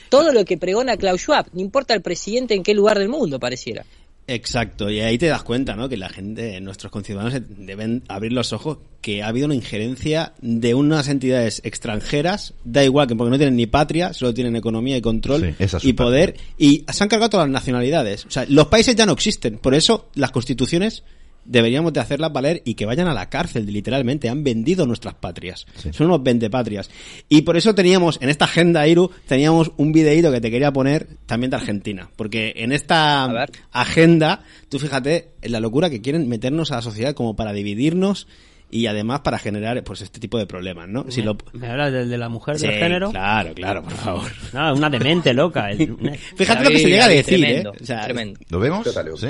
[0.09, 3.39] todo lo que pregona Klaus Schwab, no importa el presidente en qué lugar del mundo
[3.39, 3.85] pareciera.
[4.33, 5.89] Exacto, y ahí te das cuenta, ¿no?
[5.89, 10.73] Que la gente, nuestros conciudadanos deben abrir los ojos que ha habido una injerencia de
[10.73, 15.01] unas entidades extranjeras, da igual que porque no tienen ni patria, solo tienen economía y
[15.01, 18.25] control Sí, y poder, y se han cargado todas las nacionalidades.
[18.25, 21.03] O sea, los países ya no existen, por eso las constituciones
[21.45, 24.29] deberíamos de hacerlas valer y que vayan a la cárcel, literalmente.
[24.29, 25.65] Han vendido nuestras patrias.
[25.91, 26.89] Son unos vendepatrias.
[27.29, 31.07] Y por eso teníamos, en esta agenda, Iru, teníamos un videíto que te quería poner
[31.25, 32.09] también de Argentina.
[32.15, 33.25] Porque en esta
[33.71, 38.27] agenda, tú fíjate en la locura que quieren meternos a la sociedad como para dividirnos
[38.73, 41.05] y además para generar pues este tipo de problemas, ¿no?
[41.09, 41.35] Si lo...
[41.51, 43.11] ¿Me hablas del de la mujer Sí, del género?
[43.11, 44.31] Claro, claro, por favor.
[44.53, 45.71] No, una demente loca.
[45.71, 45.97] el-
[46.37, 47.77] Fíjate lo que se llega a decir, tremendo, ¿eh?
[47.81, 48.39] O sea, tremendo.
[48.49, 48.87] ¿Lo vemos?
[49.17, 49.27] ¿Sí?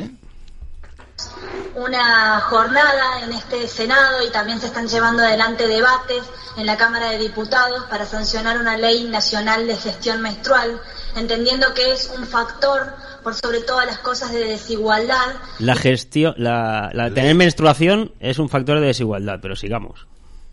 [1.75, 6.23] Una jornada en este Senado y también se están llevando adelante debates
[6.57, 10.81] en la Cámara de Diputados para sancionar una ley nacional de gestión menstrual,
[11.15, 16.89] entendiendo que es un factor, por sobre todas las cosas, de desigualdad La gestión, la,
[16.93, 20.07] la tener menstruación es un factor de desigualdad, pero sigamos.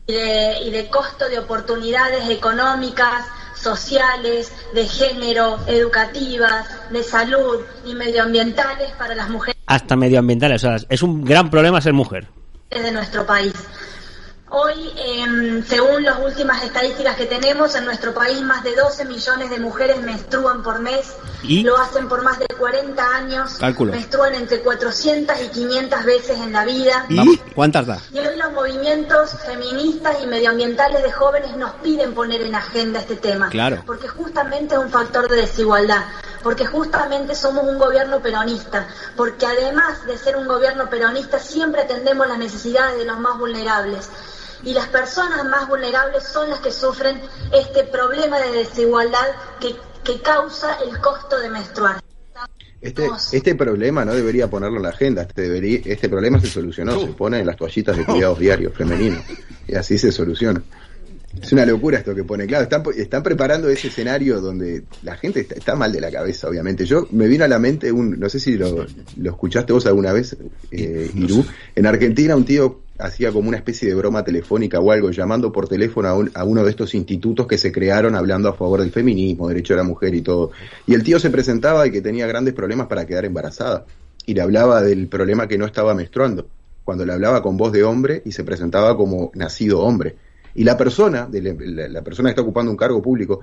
[0.07, 3.25] y de, y de costo de oportunidades económicas,
[3.61, 9.61] sociales, de género, educativas, de salud y medioambientales para las mujeres.
[9.67, 12.29] Hasta medioambientales, o sea, es un gran problema ser mujer.
[12.71, 13.53] de nuestro país.
[14.51, 19.51] Hoy, em, según las últimas estadísticas que tenemos, en nuestro país más de 12 millones
[19.51, 21.63] de mujeres menstruan por mes, ¿Y?
[21.65, 23.93] lo hacen por más de 40 años, Cálculo.
[23.93, 27.05] menstruan entre 400 y 500 veces en la vida.
[27.11, 28.01] Vamos, ¿Cuántas da?
[28.11, 33.17] Y hoy los movimientos feministas y medioambientales de jóvenes nos piden poner en agenda este
[33.17, 33.51] tema.
[33.51, 33.83] Claro.
[33.85, 36.05] Porque justamente es un factor de desigualdad.
[36.43, 38.87] Porque justamente somos un gobierno peronista.
[39.15, 44.09] Porque además de ser un gobierno peronista, siempre atendemos las necesidades de los más vulnerables.
[44.65, 47.21] Y las personas más vulnerables son las que sufren
[47.53, 49.27] este problema de desigualdad
[49.61, 52.03] que, que causa el costo de menstruar.
[52.81, 55.23] Este, este problema no debería ponerlo en la agenda.
[55.23, 57.01] Este, debería, este problema se solucionó.
[57.01, 59.23] Se pone en las toallitas de cuidados diarios femeninos.
[59.67, 60.63] Y así se soluciona.
[61.43, 62.47] Es una locura esto que pone.
[62.47, 66.49] Claro, están, están preparando ese escenario donde la gente está, está, mal de la cabeza,
[66.49, 66.85] obviamente.
[66.85, 70.13] Yo me vino a la mente un, no sé si lo, lo escuchaste vos alguna
[70.13, 70.37] vez,
[70.71, 71.45] eh, Irú.
[71.75, 75.69] En Argentina un tío hacía como una especie de broma telefónica o algo, llamando por
[75.69, 78.91] teléfono a, un- a uno de estos institutos que se crearon hablando a favor del
[78.91, 80.51] feminismo, derecho de la mujer y todo.
[80.87, 83.85] Y el tío se presentaba y que tenía grandes problemas para quedar embarazada.
[84.27, 86.47] Y le hablaba del problema que no estaba menstruando.
[86.85, 90.17] Cuando le hablaba con voz de hombre y se presentaba como nacido hombre.
[90.55, 93.41] Y la persona, de la, la- persona que está ocupando un cargo público,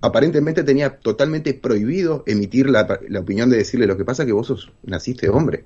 [0.00, 4.46] aparentemente tenía totalmente prohibido emitir la, la opinión de decirle lo que pasa que vos
[4.48, 5.64] sos, naciste hombre.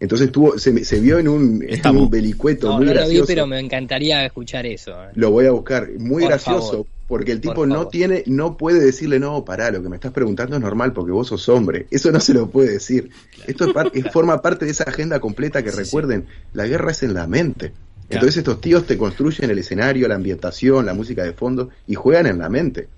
[0.00, 3.04] Entonces tuvo, se, se vio en un, en un vericueto No, muy no lo vi,
[3.04, 3.26] gracioso.
[3.26, 4.92] pero me encantaría escuchar eso.
[4.92, 5.08] eh.
[5.14, 6.86] Lo voy a buscar, muy Por gracioso, favor.
[7.08, 7.88] porque el Por tipo no favor.
[7.90, 11.26] tiene, no puede decirle, no, pará, lo que me estás preguntando es normal porque vos
[11.26, 11.86] sos hombre.
[11.90, 13.10] Eso no se lo puede decir.
[13.46, 17.14] Esto es par- forma parte de esa agenda completa que recuerden, la guerra es en
[17.14, 17.72] la mente.
[18.08, 22.26] Entonces estos tíos te construyen el escenario, la ambientación, la música de fondo y juegan
[22.26, 22.88] en la mente.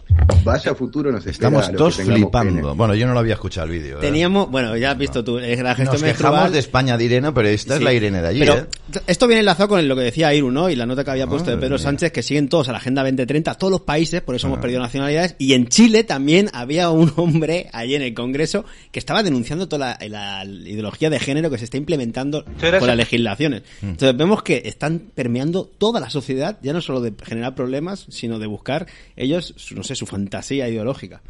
[0.44, 2.75] Vaya futuro nos Estamos todos flipando.
[2.75, 3.99] Bueno, yo no lo había escuchado el vídeo.
[3.99, 4.01] ¿eh?
[4.01, 7.33] Teníamos, bueno, ya has visto tú, es la gestión Nos quejamos de España de Irene,
[7.33, 8.66] pero esta es la Irene de allí, Pero ¿eh?
[9.07, 10.71] esto viene enlazado con lo que decía Iru, ¿no?
[10.71, 11.85] Y la nota que había puesto de Pedro mía.
[11.85, 14.51] Sánchez, que siguen todos a la Agenda 2030, todos los países, por eso Ah.
[14.51, 15.35] hemos perdido nacionalidades.
[15.38, 19.99] Y en Chile también había un hombre allí en el Congreso que estaba denunciando toda
[20.01, 23.62] la, la ideología de género que se está implementando con las legislaciones.
[23.83, 23.88] Mm.
[23.90, 28.38] Entonces vemos que están permeando toda la sociedad, ya no solo de generar problemas, sino
[28.38, 31.22] de buscar ellos, no sé, su fantasía ideológica.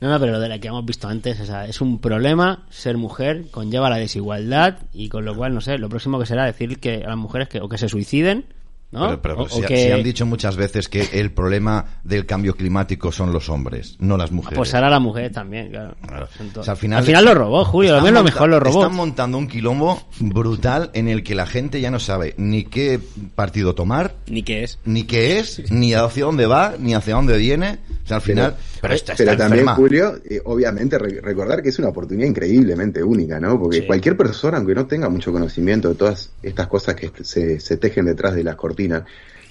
[0.00, 3.46] No, no, pero lo de la que hemos visto antes, es un problema ser mujer,
[3.50, 7.02] conlleva la desigualdad y con lo cual, no sé, lo próximo que será decir que
[7.04, 8.46] a las mujeres que o que se suiciden,
[8.90, 9.06] ¿no?
[9.08, 12.24] Pero, pero O- o si, que- si han dicho muchas veces que el problema del
[12.26, 14.56] cambio climático son los hombres, no las mujeres.
[14.56, 15.94] Pues ahora las mujeres también, claro.
[16.06, 16.28] Claro.
[16.56, 18.82] O sea, al final, lo robó, Julio, lo están menos lo monta- mejor lo robó.
[18.82, 23.00] Están montando un quilombo brutal en el que la gente ya no sabe ni qué
[23.34, 24.78] partido tomar, Ni qué es.
[24.84, 27.78] ni qué es, ni hacia dónde va, ni hacia dónde viene.
[28.04, 29.66] O sea, al final, pero, esta está Pero también.
[29.68, 33.58] Julio, eh, obviamente re- recordar que es una oportunidad increíblemente única, ¿no?
[33.60, 33.86] Porque Sí.
[33.86, 38.06] cualquier persona, aunque no tenga mucho conocimiento de todas estas cosas que se, se tejen
[38.06, 38.77] detrás de las cortinas,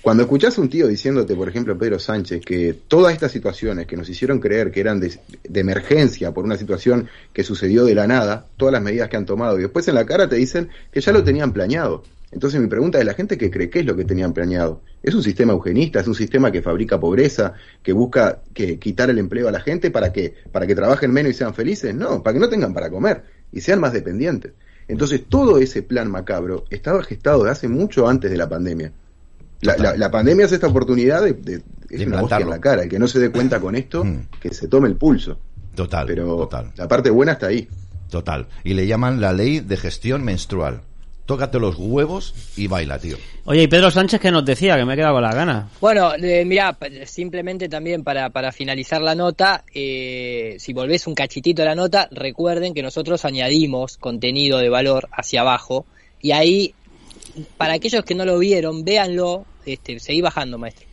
[0.02, 3.98] cuando escuchás a un tío diciéndote, por ejemplo, Pedro Sánchez, que todas estas situaciones que
[3.98, 8.08] nos hicieron creer que eran de, de emergencia por una situación que sucedió de la
[8.08, 11.02] nada, todas las medidas que han tomado, y después en la cara te dicen que
[11.02, 12.04] ya lo tenían planeado.
[12.32, 14.82] Entonces mi pregunta es, ¿la gente que cree qué es lo que tenían planeado?
[15.02, 16.02] ¿Es un sistema eugenista?
[16.02, 17.54] ¿Es un sistema que fabrica pobreza?
[17.82, 21.32] ¿Que busca que quitar el empleo a la gente para que, para que trabajen menos
[21.32, 21.96] y sean felices?
[21.96, 24.52] No, para que no tengan para comer y sean más dependientes.
[24.90, 28.92] Entonces todo ese plan macabro estaba gestado de hace mucho antes de la pandemia.
[29.62, 32.50] La, la- la pandemia es esta oportunidad de, de- es una hostia en implantarlo.
[32.50, 32.84] la cara.
[32.84, 34.28] El que no se dé cuenta con esto, Mm.
[34.41, 35.39] que se tome el pulso.
[35.76, 37.67] Total, Pero total, la parte buena está ahí.
[38.10, 38.48] total.
[38.63, 40.82] Y le llaman la ley de gestión menstrual.
[41.26, 43.17] Tócate los huevos y baila, tío.
[43.43, 45.65] Oye, y Pedro Sánchez que nos decía, que me he quedado con las ganas.
[45.82, 51.63] Bueno, eh, mira, simplemente también para, para finalizar la nota, eh, si volvés un cachitito
[51.63, 55.86] a la nota, recuerden que nosotros añadimos contenido de valor hacia abajo
[56.22, 56.74] y ahí,
[57.58, 60.88] para aquellos que no lo vieron, véanlo, este, seguí bajando, maestro.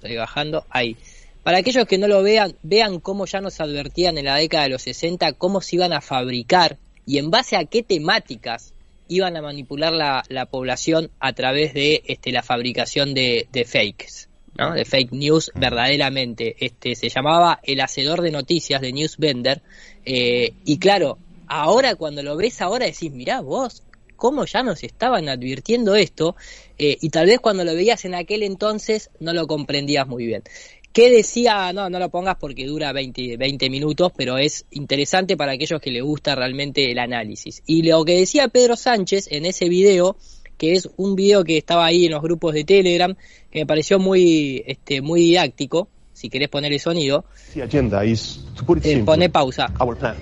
[0.00, 0.96] Seguí bajando, ahí.
[1.42, 4.70] Para aquellos que no lo vean, vean cómo ya nos advertían en la década de
[4.70, 8.74] los 60 cómo se iban a fabricar y en base a qué temáticas
[9.08, 14.28] iban a manipular la, la población a través de este, la fabricación de, de fakes,
[14.56, 14.72] ¿no?
[14.72, 16.56] de fake news verdaderamente.
[16.64, 19.62] Este, se llamaba el hacedor de noticias de Newsvender
[20.04, 21.18] eh, y claro,
[21.48, 23.82] ahora cuando lo ves ahora decís, mirá vos,
[24.22, 26.36] cómo ya nos estaban advirtiendo esto
[26.78, 30.44] eh, y tal vez cuando lo veías en aquel entonces no lo comprendías muy bien.
[30.92, 31.72] ¿Qué decía?
[31.72, 35.90] No, no lo pongas porque dura 20, 20 minutos, pero es interesante para aquellos que
[35.90, 37.64] les gusta realmente el análisis.
[37.66, 40.16] Y lo que decía Pedro Sánchez en ese video,
[40.56, 43.16] que es un video que estaba ahí en los grupos de Telegram,
[43.50, 47.24] que me pareció muy, este, muy didáctico, si querés poner el sonido,
[47.60, 49.72] agenda is, to put it eh, pone pausa.
[49.80, 50.14] our plan.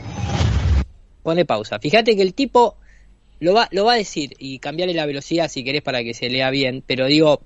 [1.23, 1.79] pone pausa.
[1.79, 2.80] Fíjate que el tipo
[3.41, 6.29] lo va, lo va a decir y cambiarle la velocidad si querés para que se
[6.31, 7.41] lea bien, pero digo,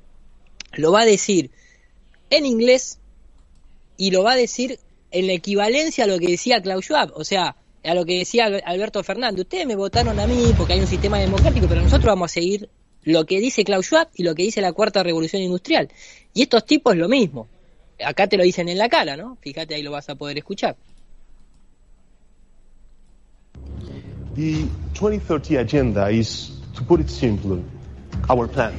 [0.72, 1.50] lo va a decir
[2.30, 2.98] en inglés
[3.96, 4.78] y lo va a decir
[5.10, 8.46] en la equivalencia a lo que decía Klaus Schwab, o sea, a lo que decía
[8.46, 9.42] Al- Alberto Fernández.
[9.42, 12.68] Ustedes me votaron a mí porque hay un sistema democrático, pero nosotros vamos a seguir
[13.02, 15.88] lo que dice Klaus Schwab y lo que dice la cuarta revolución industrial.
[16.32, 17.46] Y estos tipos lo mismo.
[18.04, 19.36] Acá te lo dicen en la cara, ¿no?
[19.40, 20.76] Fíjate, ahí lo vas a poder escuchar.
[24.34, 27.62] The 2030 agenda is, to put it simply,
[28.28, 28.74] our plan.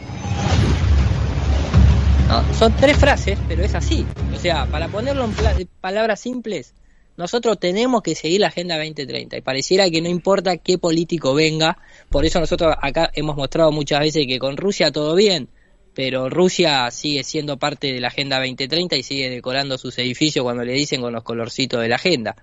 [2.60, 4.06] Son tres frases, pero es así.
[4.36, 6.74] O sea, para ponerlo en palabras simples,
[7.16, 11.78] nosotros tenemos que seguir la Agenda 2030 y pareciera que no importa qué político venga,
[12.10, 15.48] por eso nosotros acá hemos mostrado muchas veces que con Rusia todo bien,
[15.94, 20.66] pero Rusia sigue siendo parte de la Agenda 2030 y sigue decorando sus edificios cuando
[20.66, 22.36] le dicen con los colorcitos de la agenda.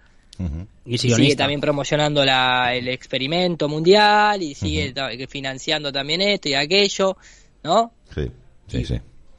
[0.84, 4.94] Y sigue también promocionando la, el experimento mundial y sigue
[5.28, 7.16] financiando también esto y aquello,
[7.62, 7.92] ¿no?
[8.14, 8.30] Sí,
[8.66, 8.94] sí, sí.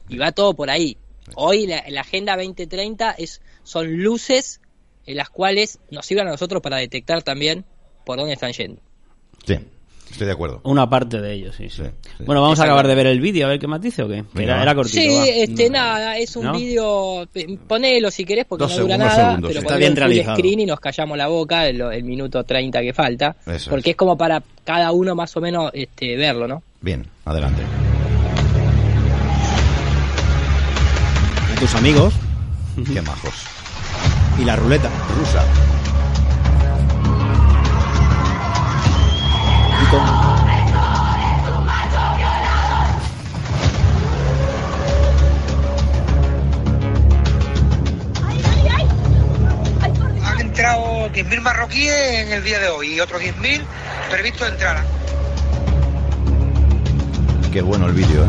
[0.08, 0.96] Y va todo por ahí.
[1.36, 4.60] Hoy la, la, Agenda 2030 es, son luces
[5.06, 7.64] en las cuales nos sirven a nosotros para detectar también
[8.04, 8.80] por dónde están yendo.
[9.46, 9.58] Sí.
[10.10, 10.60] Estoy de acuerdo.
[10.62, 11.68] Una parte de ellos, sí.
[11.68, 11.82] sí.
[12.20, 14.24] Bueno, vamos a acabar de ver el vídeo, a ver qué más dice o qué.
[14.36, 15.00] Era, era, cortito.
[15.00, 17.26] Sí, este, nada, es un vídeo.
[17.66, 20.36] Ponelo si querés porque no dura nada, pero está bien realizado.
[20.36, 23.34] screen y nos callamos la boca el, minuto 30 que falta.
[23.68, 23.96] porque es.
[23.96, 26.62] como para cada uno más o menos este, verlo, ¿no?
[26.80, 27.62] Bien, adelante.
[31.64, 32.14] tus amigos.
[32.92, 33.34] Qué majos.
[34.36, 34.90] Y la ruleta.
[35.16, 35.44] Rusa.
[51.04, 53.62] Entrado 10.000 marroquíes en el día de hoy y otros 10.000
[54.10, 54.84] previstos entrar.
[57.52, 58.28] Qué bueno el vídeo, ¿eh?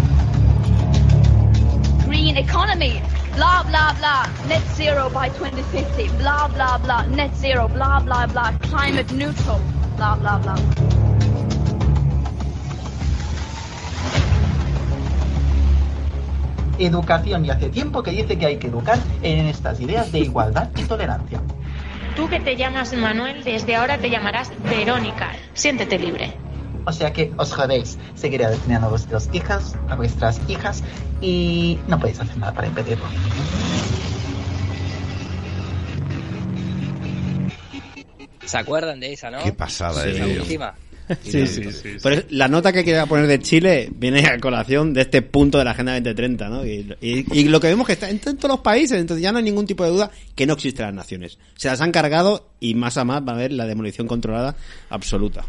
[2.08, 3.02] Green economy,
[3.36, 8.52] blah blah blah, net zero by 2050, blah blah blah, net zero, blah blah blah,
[8.70, 9.60] climate neutral,
[9.98, 10.56] blah blah blah.
[16.78, 20.70] educación y hace tiempo que dice que hay que educar en estas ideas de igualdad
[20.76, 21.40] y tolerancia.
[22.16, 25.34] Tú que te llamas Manuel, desde ahora te llamarás Verónica.
[25.54, 26.34] Siéntete libre.
[26.86, 30.82] O sea que os jodéis, seguiré adoctrinando a vuestros hijas, a vuestras hijas,
[31.20, 33.06] y no podéis hacer nada para impedirlo.
[38.46, 39.44] ¿Se acuerdan de esa, no?
[39.44, 40.14] Qué pasada sí.
[40.14, 40.76] la última.
[41.22, 45.02] Sí, sí, sí, Pero la nota que quería poner de Chile viene a colación de
[45.02, 46.66] este punto de la Agenda 2030, ¿no?
[46.66, 49.66] Y, lo que vemos que está en, todos los países, entonces ya no hay ningún
[49.66, 51.38] tipo de duda que no existen las naciones.
[51.56, 54.56] Se las han cargado y más a más va a haber la demolición controlada
[54.90, 55.46] absoluta.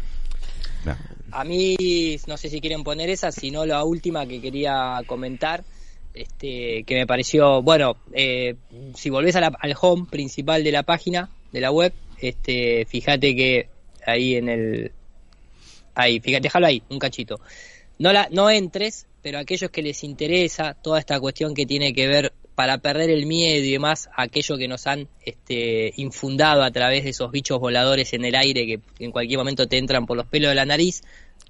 [1.31, 5.63] A mí, no sé si quieren poner esa, sino la última que quería comentar,
[6.13, 8.55] este, que me pareció, bueno, eh,
[8.95, 13.69] si volvés al home principal de la página, de la web, este, fíjate que
[14.05, 14.91] ahí en el,
[15.97, 17.39] ahí, fíjate, déjalo ahí, un cachito.
[17.99, 21.93] No, la, no entres, pero a aquellos que les interesa toda esta cuestión que tiene
[21.93, 26.71] que ver para perder el miedo y demás, aquello que nos han este, infundado a
[26.71, 30.17] través de esos bichos voladores en el aire que en cualquier momento te entran por
[30.17, 31.03] los pelos de la nariz,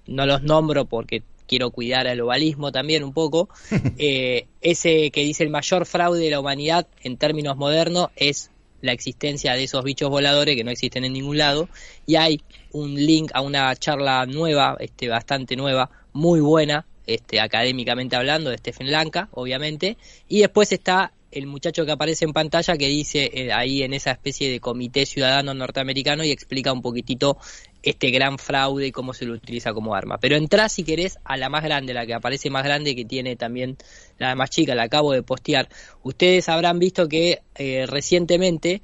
[0.05, 3.49] no los nombro porque quiero cuidar al ovalismo también un poco,
[3.97, 8.91] eh, ese que dice el mayor fraude de la humanidad en términos modernos es la
[8.91, 11.69] existencia de esos bichos voladores que no existen en ningún lado
[12.05, 18.15] y hay un link a una charla nueva, este, bastante nueva, muy buena, este, académicamente
[18.15, 22.87] hablando, de Stephen Lanka, obviamente, y después está el muchacho que aparece en pantalla que
[22.87, 27.37] dice eh, ahí en esa especie de comité ciudadano norteamericano y explica un poquitito
[27.83, 30.17] este gran fraude y cómo se lo utiliza como arma.
[30.17, 33.35] Pero entra si querés a la más grande, la que aparece más grande, que tiene
[33.35, 33.77] también
[34.17, 35.69] la más chica, la acabo de postear.
[36.03, 38.81] Ustedes habrán visto que eh, recientemente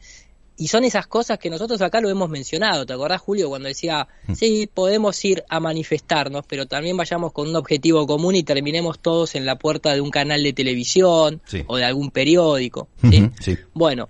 [0.58, 2.86] y son esas cosas que nosotros acá lo hemos mencionado.
[2.86, 4.34] ¿Te acordás, Julio, cuando decía, mm.
[4.36, 9.36] sí, podemos ir a manifestarnos, pero también vayamos con un objetivo común y terminemos todos
[9.36, 12.88] en la puerta de un canal de televisión o de algún periódico?
[13.10, 13.58] ¿sí?
[13.74, 14.10] Bueno,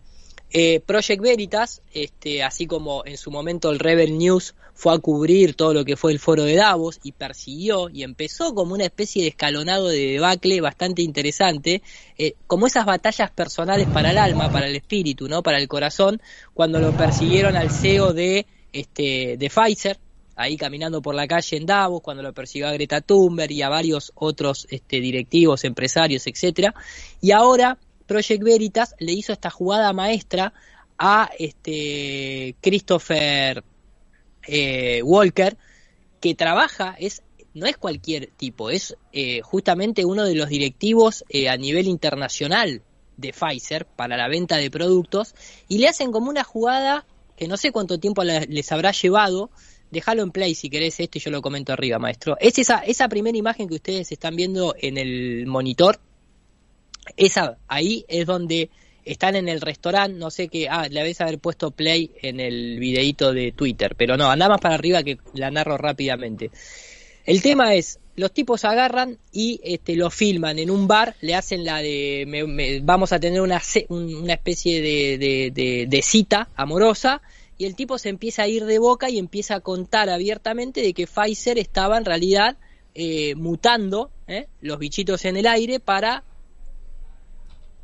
[0.55, 5.55] eh, Project Veritas, este, así como en su momento el Rebel News fue a cubrir
[5.55, 9.23] todo lo que fue el foro de Davos y persiguió y empezó como una especie
[9.23, 11.81] de escalonado de debacle bastante interesante,
[12.19, 15.41] eh, como esas batallas personales para el alma, para el espíritu, ¿no?
[15.41, 16.21] para el corazón,
[16.53, 19.97] cuando lo persiguieron al CEO de, este, de Pfizer,
[20.35, 23.69] ahí caminando por la calle en Davos, cuando lo persiguió a Greta Thunberg y a
[23.69, 26.75] varios otros este, directivos, empresarios, etcétera,
[27.21, 30.53] y ahora Project Veritas le hizo esta jugada maestra
[30.97, 33.63] a este Christopher
[34.47, 35.57] eh, Walker,
[36.19, 41.49] que trabaja, es, no es cualquier tipo, es eh, justamente uno de los directivos eh,
[41.49, 42.81] a nivel internacional
[43.17, 45.35] de Pfizer para la venta de productos,
[45.67, 47.05] y le hacen como una jugada
[47.35, 49.49] que no sé cuánto tiempo les habrá llevado,
[49.91, 52.37] déjalo en play si querés esto yo lo comento arriba, maestro.
[52.39, 55.99] Es esa, esa primera imagen que ustedes están viendo en el monitor,
[57.17, 58.69] esa ahí es donde
[59.05, 62.79] están en el restaurante, no sé qué, ah, le habéis haber puesto play en el
[62.79, 66.51] videito de Twitter, pero no, anda más para arriba que la narro rápidamente.
[67.25, 71.63] El tema es, los tipos agarran y este, lo filman en un bar, le hacen
[71.63, 77.21] la de, vamos a tener una, una especie de, de, cita amorosa,
[77.57, 80.93] y el tipo se empieza a ir de boca y empieza a contar abiertamente de
[80.93, 82.57] que Pfizer estaba en realidad
[82.95, 86.23] eh, mutando eh, los bichitos en el aire para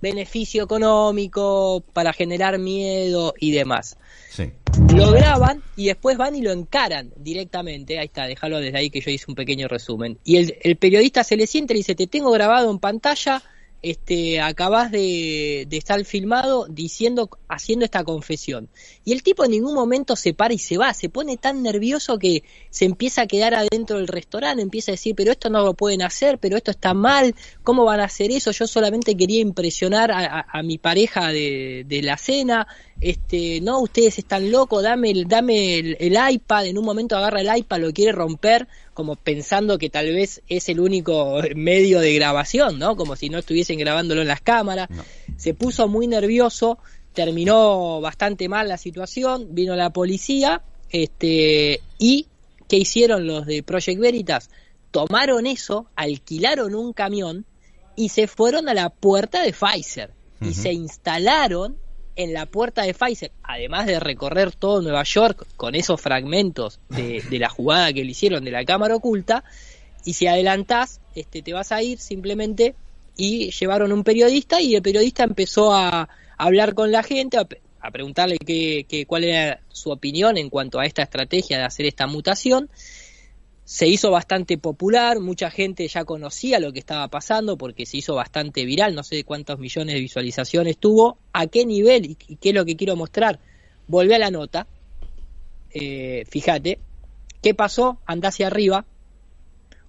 [0.01, 3.97] beneficio económico, para generar miedo y demás.
[4.93, 7.99] lo graban y después van y lo encaran directamente.
[7.99, 10.17] Ahí está, déjalo desde ahí que yo hice un pequeño resumen.
[10.23, 13.43] Y el, el periodista se le siente y le dice, te tengo grabado en pantalla
[13.81, 18.69] este, acabas de, estar filmado diciendo, haciendo esta confesión.
[19.05, 22.19] Y el tipo en ningún momento se para y se va, se pone tan nervioso
[22.19, 25.73] que se empieza a quedar adentro del restaurante, empieza a decir, pero esto no lo
[25.73, 28.51] pueden hacer, pero esto está mal, ¿cómo van a hacer eso?
[28.51, 32.67] Yo solamente quería impresionar a, mi pareja de, la cena,
[33.01, 37.39] este, no, ustedes están locos, dame, el, dame el, el iPad, en un momento agarra
[37.39, 42.13] el iPad, lo quiere romper, como pensando que tal vez es el único medio de
[42.13, 42.95] grabación, ¿no?
[42.97, 44.89] Como si no estuviesen grabándolo en las cámaras.
[44.89, 45.03] No.
[45.37, 46.77] Se puso muy nervioso,
[47.13, 52.27] terminó bastante mal la situación, vino la policía, este, y
[52.67, 54.49] ¿qué hicieron los de Project Veritas?
[54.91, 57.45] Tomaron eso, alquilaron un camión
[57.95, 60.49] y se fueron a la puerta de Pfizer uh -huh.
[60.49, 61.77] y se instalaron
[62.19, 67.23] en la puerta de Pfizer, además de recorrer todo Nueva York con esos fragmentos de,
[67.29, 69.45] de, la jugada que le hicieron de la cámara oculta,
[70.03, 72.75] y si adelantás, este, te vas a ir simplemente
[73.15, 77.47] y llevaron un periodista y el periodista empezó a, hablar con la gente, a,
[77.79, 81.85] a preguntarle qué, qué, cuál era su opinión en cuanto a esta estrategia de hacer
[81.85, 82.69] esta mutación.
[83.69, 88.15] Se hizo bastante popular, mucha gente ya conocía lo que estaba pasando porque se hizo
[88.15, 92.55] bastante viral, no sé cuántos millones de visualizaciones tuvo, a qué nivel y, qué es
[92.55, 93.39] lo que quiero mostrar.
[93.85, 94.65] Volvé a la nota,
[95.69, 96.79] eh, fíjate,
[97.43, 97.99] ¿qué pasó?
[98.07, 98.87] Anda hacia arriba.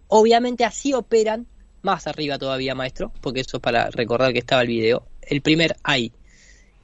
[0.08, 1.46] Obviamente así operan,
[1.80, 5.06] más arriba todavía, maestro, porque eso es para recordar que estaba el video.
[5.22, 6.12] El primer ahí.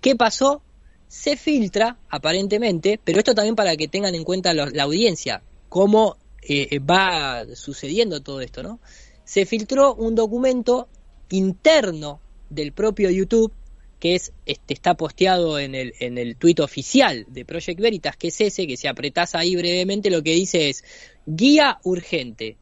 [0.01, 0.63] ¿Qué pasó?
[1.09, 6.17] Se filtra, aparentemente, pero esto también para que tengan en cuenta la audiencia, cómo
[6.49, 8.81] eh, va sucediendo todo esto, ¿no?
[9.25, 10.89] Se filtró un documento
[11.31, 12.21] interno
[12.51, 13.53] del propio YouTube
[13.99, 18.29] que es este está posteado en el en el tuit oficial de Project Veritas, que
[18.29, 20.85] es ese que si apretás ahí brevemente lo que dice es
[21.27, 22.57] guía urgente.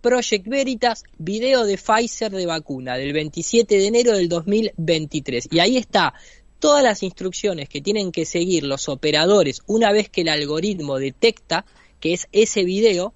[0.00, 5.48] Project Veritas, video de Pfizer de vacuna del 27 de enero del 2023.
[5.52, 6.14] Y ahí está
[6.58, 11.64] todas las instrucciones que tienen que seguir los operadores una vez que el algoritmo detecta
[12.02, 13.14] que es ese video,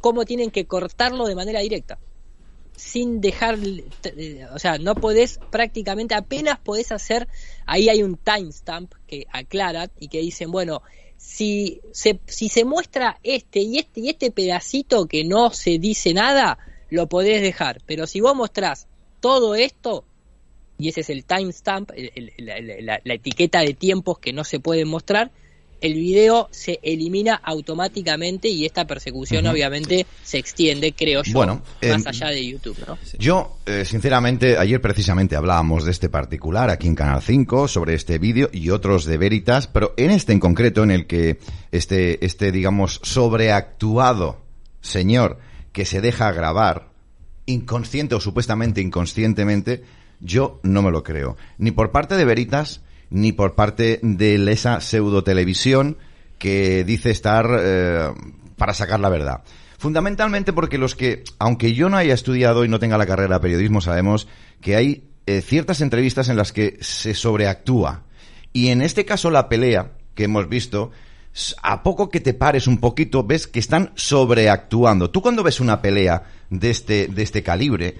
[0.00, 1.98] cómo tienen que cortarlo de manera directa.
[2.76, 3.58] Sin dejar,
[4.54, 7.26] o sea, no podés prácticamente, apenas podés hacer,
[7.66, 10.82] ahí hay un timestamp que aclara y que dicen, bueno,
[11.16, 16.14] si se, si se muestra este y este y este pedacito que no se dice
[16.14, 16.58] nada,
[16.90, 17.82] lo podés dejar.
[17.86, 18.86] Pero si vos mostrás
[19.18, 20.04] todo esto,
[20.78, 21.90] y ese es el timestamp,
[22.38, 25.32] la, la, la etiqueta de tiempos que no se pueden mostrar,
[25.80, 29.52] el video se elimina automáticamente y esta persecución uh -huh.
[29.52, 32.76] obviamente se extiende, creo yo, bueno, más eh, allá de YouTube.
[32.86, 32.98] ¿no?
[33.18, 38.18] Yo, eh, sinceramente, ayer precisamente hablábamos de este particular aquí en Canal 5, sobre este
[38.18, 41.38] vídeo y otros de Veritas, pero en este en concreto, en el que
[41.72, 44.40] este, este digamos, sobreactuado
[44.80, 45.38] señor
[45.72, 46.90] que se deja grabar,
[47.44, 49.84] inconsciente o supuestamente inconscientemente,
[50.20, 51.36] yo no me lo creo.
[51.58, 55.96] Ni por parte de Veritas, ni por parte de esa pseudo televisión
[56.38, 58.10] que dice estar eh,
[58.56, 59.42] para sacar la verdad.
[59.78, 63.40] Fundamentalmente porque los que, aunque yo no haya estudiado y no tenga la carrera de
[63.40, 64.26] periodismo, sabemos
[64.60, 68.04] que hay eh, ciertas entrevistas en las que se sobreactúa.
[68.52, 70.92] Y en este caso la pelea que hemos visto,
[71.62, 75.10] a poco que te pares un poquito, ves que están sobreactuando.
[75.10, 77.96] Tú cuando ves una pelea de este, de este calibre,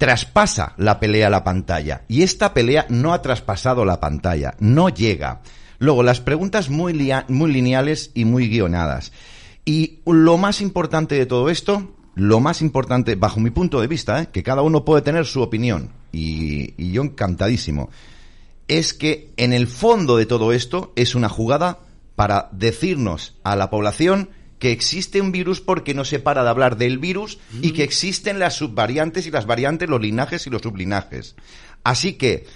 [0.00, 2.04] traspasa la pelea a la pantalla.
[2.08, 5.42] Y esta pelea no ha traspasado la pantalla, no llega.
[5.78, 9.12] Luego, las preguntas muy, muy lineales y muy guionadas.
[9.66, 14.22] Y lo más importante de todo esto, lo más importante, bajo mi punto de vista,
[14.22, 14.28] ¿eh?
[14.32, 17.90] que cada uno puede tener su opinión, y, y yo encantadísimo,
[18.68, 21.80] es que en el fondo de todo esto es una jugada
[22.16, 24.30] para decirnos a la población
[24.60, 27.58] que existe un virus porque no se para de hablar del virus mm.
[27.62, 31.34] y que existen las subvariantes y las variantes, los linajes y los sublinajes.
[31.82, 32.46] Así que,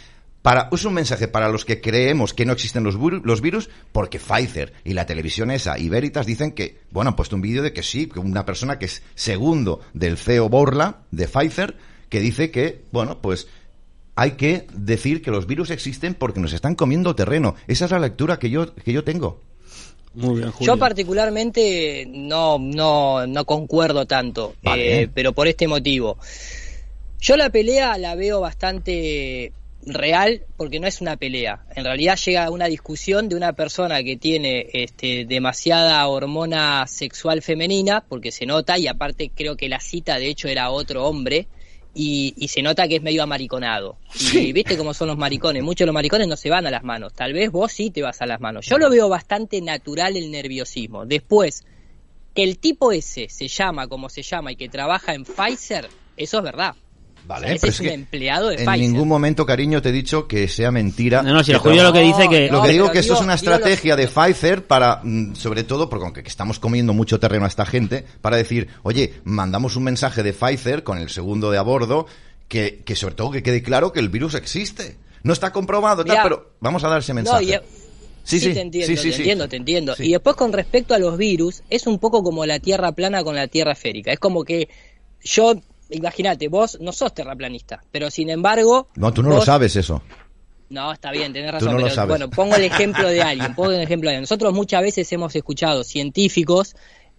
[0.43, 4.21] para, es un mensaje para los que creemos que no existen los, los virus, porque
[4.21, 7.73] Pfizer y la televisión esa y Veritas dicen que, bueno, han puesto un vídeo de
[7.73, 11.75] que sí, que una persona que es segundo del CEO Borla de Pfizer,
[12.11, 13.49] que dice que, bueno, pues
[14.15, 17.55] hay que decir que los virus existen porque nos están comiendo terreno.
[17.67, 19.41] Esa es la lectura que yo, que yo tengo.
[20.15, 20.75] Muy bien, Julio.
[20.75, 25.03] Yo particularmente no, no, no concuerdo tanto, vale.
[25.03, 26.19] eh, pero por este motivo.
[27.21, 29.53] Yo la pelea la veo bastante
[29.87, 31.65] real porque no es una pelea.
[31.75, 37.43] En realidad llega a una discusión de una persona que tiene este, demasiada hormona sexual
[37.43, 41.49] femenina, porque se nota, y aparte creo que la cita de hecho era otro hombre,
[41.95, 43.97] y, y se nota que es medio amariconado.
[44.33, 46.83] Y viste cómo son los maricones, muchos de los maricones no se van a las
[46.83, 48.67] manos, tal vez vos sí te vas a las manos.
[48.67, 51.07] Yo lo veo bastante natural el nerviosismo.
[51.07, 51.65] Después,
[52.35, 56.39] que el tipo ese se llama como se llama y que trabaja en Pfizer, eso
[56.39, 56.75] es verdad.
[57.27, 58.79] Vale, O sea, ese pero es es un que empleado de En Pfizer.
[58.81, 61.23] ningún momento, cariño, te he dicho que sea mentira.
[61.23, 63.15] No, no, si el tra- lo que dice que- Lo No, que digo que esto
[63.15, 67.19] digo- es una estrategia de Pfizer para, mm, sobre todo, porque aunque estamos comiendo mucho
[67.19, 71.51] terreno a esta gente, para decir, oye, mandamos un mensaje de Pfizer con el segundo
[71.51, 72.07] de a bordo,
[72.49, 74.99] que, que sobre todo que quede claro que el virus existe.
[75.23, 77.45] No está comprobado, tal, pero vamos a dar ese No, mensaje.
[77.45, 77.59] y-
[78.27, 79.23] Sí, sí, te entiendo, sí, sí, te sí.
[79.23, 79.95] entiendo, te entiendo.
[79.97, 80.05] Sí.
[80.09, 83.35] Y después con respecto a los virus, es un poco como la Tierra plana con
[83.35, 84.13] la Tierra esférica.
[84.13, 84.69] Es como que
[85.23, 85.55] yo,
[85.95, 88.89] imagínate, vos no sos terraplanista, pero sin embargo...
[88.97, 90.03] No, tú no lo sabes eso.
[90.71, 91.73] No, está bien, tenés Tú razón.
[91.73, 92.09] no lo pero, sabes.
[92.09, 94.23] Bueno, pongo el ejemplo de alguien, pongo el ejemplo de alguien.
[94.23, 96.75] Nosotros muchas veces hemos escuchado científicos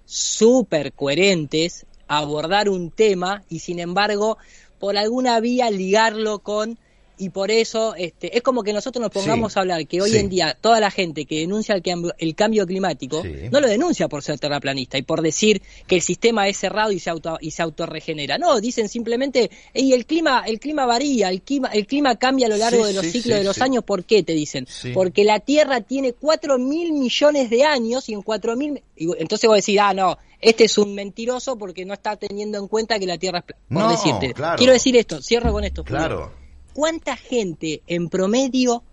[0.06, 4.38] súper coherentes abordar un tema y sin embargo
[4.80, 6.78] por alguna vía ligarlo con
[7.18, 10.12] y por eso este, es como que nosotros nos pongamos Sí, a hablar que hoy
[10.12, 10.18] sí.
[10.18, 13.34] en día toda la gente que denuncia el cambio, el cambio climático Sí.
[13.52, 17.00] no lo denuncia por ser terraplanista y por decir que el sistema es cerrado y
[17.00, 18.38] se auto y se autorregenera.
[18.38, 22.50] No, dicen simplemente, y el clima, el clima varía, el clima, el clima cambia a
[22.50, 23.84] lo largo de los ciclos de los años.
[23.84, 24.68] ¿Por qué te dicen?
[24.94, 29.48] Porque la Tierra tiene cuatro mil millones de años y en cuatro mil y entonces
[29.48, 33.06] vos decís, ah, no, este es un mentiroso porque no está teniendo en cuenta que
[33.08, 33.62] la Tierra es plana.
[33.70, 34.34] No, decirte.
[34.34, 34.58] claro.
[34.58, 35.84] Quiero decir esto, cierro con esto.
[35.84, 36.45] Julio.
[36.76, 38.84] ¿Cuánta gente en promedio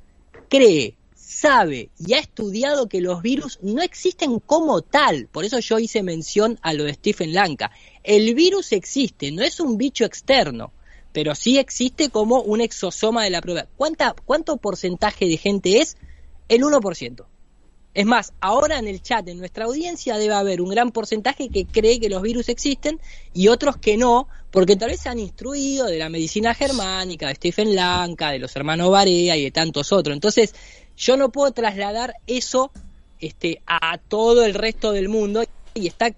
[0.49, 5.27] cree, sabe y ha estudiado que los virus no existen como tal?
[5.27, 7.73] Por eso yo hice mención a lo de Stephen Lanka.
[8.05, 10.73] El virus existe, no es un bicho externo,
[11.13, 13.67] pero sí existe como un exosoma de la prueba.
[13.77, 15.97] ¿Cuánta, ¿Cuánto porcentaje de gente es?
[16.49, 17.27] El 1%.
[17.95, 21.67] Es más, ahora en el chat, en nuestra audiencia, debe haber un gran porcentaje que
[21.67, 22.99] cree que los virus existen
[23.35, 27.35] y otros que no, porque tal vez se han instruido de la medicina germánica, de
[27.35, 30.15] Stephen Lanka, de los hermanos Barea y de tantos otros.
[30.15, 30.55] Entonces,
[30.97, 32.71] yo no puedo trasladar eso
[33.21, 36.15] este, a todo el resto del mundo y está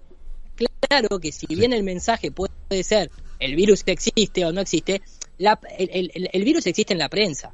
[0.55, 5.01] claro que si bien el mensaje puede ser el virus existe o no existe,
[5.37, 7.53] la- el, el- el virus existe en la prensa.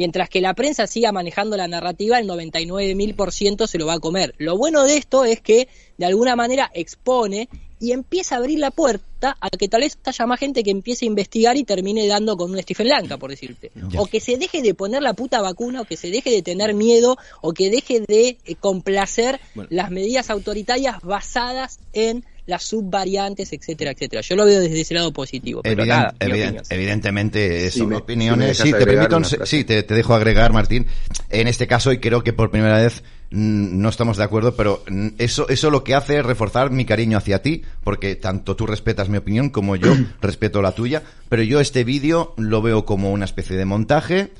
[0.00, 4.34] Mientras que la prensa siga manejando la narrativa, el 99.000% se lo va a comer.
[4.38, 8.70] Lo bueno de esto es que de alguna manera expone y empieza a abrir la
[8.70, 12.38] puerta a que tal vez haya más gente que empiece a investigar y termine dando
[12.38, 13.72] con un Stephen Lanka, por decirte.
[13.74, 14.00] Ya.
[14.00, 16.72] O que se deje de poner la puta vacuna, o que se deje de tener
[16.72, 19.68] miedo, o que deje de eh, complacer Bueno.
[19.70, 24.20] las medidas autoritarias basadas en las subvariantes, etcétera, etcétera.
[24.22, 25.62] Yo lo veo desde ese lado positivo.
[25.62, 26.64] Pero Evident- nada, mi evident- opinión.
[26.68, 28.58] evidentemente Sí, son opiniones.
[28.58, 30.86] Sí, te permito, un sí, te, te dejo agregar, Martín.
[31.30, 34.82] En este caso, y creo que por primera vez no estamos de acuerdo, pero
[35.18, 39.08] eso, eso lo que hace es reforzar mi cariño hacia ti, porque tanto tú respetas
[39.08, 41.02] mi opinión como yo respeto la tuya.
[41.28, 44.30] Pero yo este vídeo lo veo como una especie de montaje.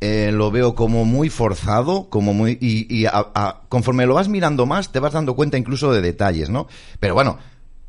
[0.00, 4.28] Eh, lo veo como muy forzado, como muy y, y a- a- conforme lo vas
[4.28, 6.68] mirando más te vas dando cuenta incluso de detalles, ¿no?
[7.00, 7.38] Pero bueno,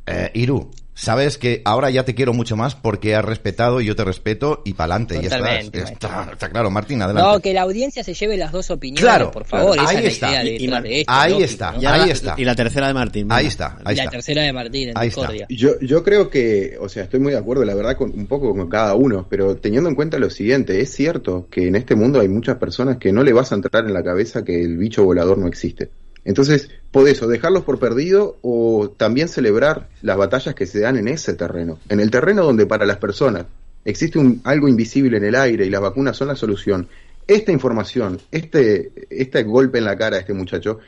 [0.05, 3.95] eh, Iru, sabes que ahora ya te quiero mucho más porque has respetado y yo
[3.95, 5.15] te respeto y pa'lante.
[5.15, 7.27] Y está, está, está claro, Martín, adelante.
[7.31, 9.73] No, que la audiencia se lleve las dos opiniones, Claro, por favor.
[9.73, 10.27] claro, esa ahí es está.
[10.31, 11.81] la idea Y- y de esto, ahí lógico, está, ¿no?
[11.81, 12.35] Ya ahí la- está.
[12.37, 13.27] Y la tercera de Martín.
[13.31, 14.11] Ahí está, ahí y la está.
[14.11, 15.21] tercera de Martín en Ahí está.
[15.21, 15.47] Discordia.
[15.49, 18.55] Yo, yo creo que, o sea, estoy muy de acuerdo, la verdad, con un poco
[18.55, 22.19] con cada uno, pero teniendo en cuenta lo siguiente, es cierto que en este mundo
[22.19, 25.03] hay muchas personas que no le vas a entrar en la cabeza que el bicho
[25.03, 25.89] volador no existe.
[26.23, 31.07] Entonces, podés o dejarlos por perdido o también celebrar las batallas que se dan en
[31.07, 31.79] ese terreno.
[31.89, 33.45] En el terreno donde para las personas
[33.85, 36.87] existe un, algo invisible en el aire y las vacunas son la solución.
[37.27, 40.79] Esta información, este, este golpe en la cara a este muchacho,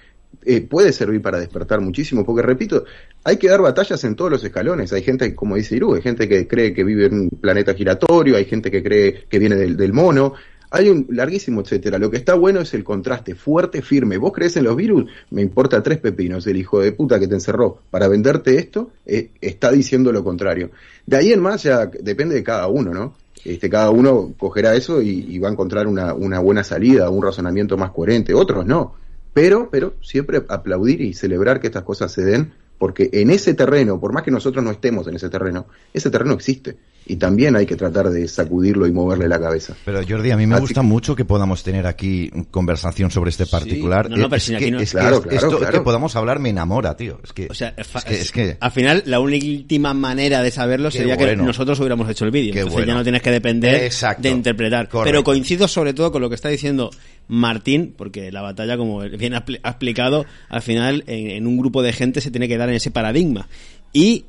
[0.45, 2.85] eh, puede servir para despertar muchísimo, porque repito,
[3.23, 4.91] hay que dar batallas en todos los escalones.
[4.91, 8.35] Hay gente, como dice Iru, hay gente que cree que vive en un planeta giratorio,
[8.35, 10.33] hay gente que cree que viene del mono,
[10.73, 11.99] hay un larguísimo etcétera.
[11.99, 14.17] Lo que está bueno es el contraste fuerte, firme.
[14.17, 15.05] ¿Vos crees en los virus?
[15.29, 16.47] Me importa tres pepinos.
[16.47, 20.71] El hijo de puta que te encerró para venderte esto eh, está diciendo lo contrario.
[21.05, 23.13] De ahí en más ya depende de cada uno, ¿no?
[23.45, 27.77] Este, cada uno cogerá eso y, va a encontrar una, una buena salida, un razonamiento
[27.77, 28.33] más coherente.
[28.33, 28.95] Otros no.
[29.31, 33.99] Pero, pero siempre aplaudir y celebrar que estas cosas se den, porque en ese terreno,
[33.99, 36.77] por más que nosotros no estemos en ese terreno, ese terreno existe.
[37.05, 39.75] Y también hay que tratar de sacudirlo y moverle la cabeza.
[39.83, 43.45] Pero Jordi, a mí me Así gusta mucho que podamos tener aquí conversación sobre este
[43.45, 44.09] particular.
[44.09, 45.71] no, no, pero es si que, aquí no- es que Claro, es- claro, esto claro.
[45.79, 47.19] que podamos hablar me enamora, tío.
[47.23, 50.89] Es que, O sea, es que, es que- al final la última manera de saberlo
[50.91, 51.41] Qué sería bueno.
[51.43, 52.53] que nosotros hubiéramos hecho el vídeo.
[52.53, 52.87] Entonces bueno.
[52.87, 54.21] ya no tienes que depender Exacto.
[54.23, 54.87] de interpretar.
[54.87, 55.03] Correcto.
[55.11, 56.89] Pero coincido sobre todo con lo que está diciendo
[57.27, 61.91] Martín, porque la batalla, como bien ha explicado, al final en, en un grupo de
[61.93, 63.47] gente se tiene que dar en ese paradigma.
[63.93, 64.25] Y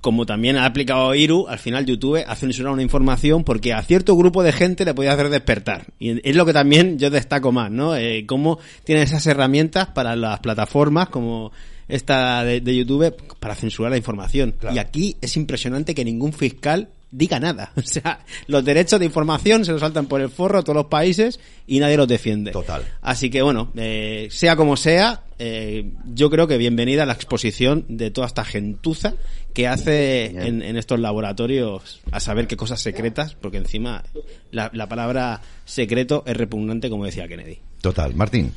[0.00, 4.16] como también ha aplicado Iru, al final YouTube ha censurado una información porque a cierto
[4.16, 5.86] grupo de gente le podía hacer despertar.
[5.98, 7.96] Y es lo que también yo destaco más, ¿no?
[7.96, 11.52] Eh, cómo tienen esas herramientas para las plataformas como
[11.88, 14.54] esta de, de YouTube para censurar la información.
[14.72, 17.72] Y aquí es impresionante que ningún fiscal diga nada.
[17.78, 20.86] O sea, los derechos de información se los saltan por el forro a todos los
[20.86, 22.50] países y nadie los defiende.
[22.50, 22.82] Total.
[23.00, 27.86] Así que bueno, eh, sea como sea, eh, yo creo que bienvenida a la exposición
[27.88, 29.14] de toda esta gentuza
[29.54, 34.04] que hace en, en estos laboratorios a saber qué cosas secretas, porque encima
[34.50, 37.58] la, la palabra secreto es repugnante, como decía Kennedy.
[37.80, 38.14] Total.
[38.14, 38.52] Martín.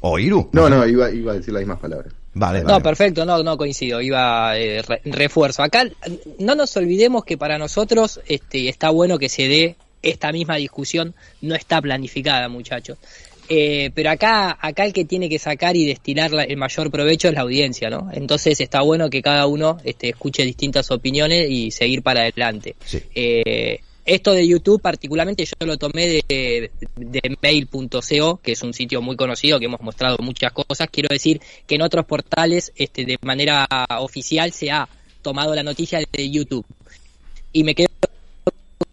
[0.00, 0.50] O Iru.
[0.52, 2.12] No, no, iba, iba a decir las mismas palabras.
[2.38, 5.62] Vale, No, perfecto, no, no coincido, iba eh, re- refuerzo.
[5.62, 5.88] Acá
[6.38, 11.14] no nos olvidemos que para nosotros este, está bueno que se dé esta misma discusión,
[11.42, 12.98] no está planificada, muchachos.
[13.50, 17.28] Eh, pero acá, acá el que tiene que sacar y destilar la- el mayor provecho
[17.28, 18.10] es la audiencia, ¿no?
[18.12, 22.76] Entonces está bueno que cada uno este, escuche distintas opiniones y seguir para adelante.
[23.14, 29.02] Eh, esto de YouTube particularmente yo lo tomé de, de mail.co, que es un sitio
[29.02, 30.88] muy conocido que hemos mostrado muchas cosas.
[30.90, 33.66] Quiero decir que en otros portales este, de manera
[34.00, 34.88] oficial se ha
[35.20, 36.64] tomado la noticia de YouTube.
[37.52, 37.88] Y me quedo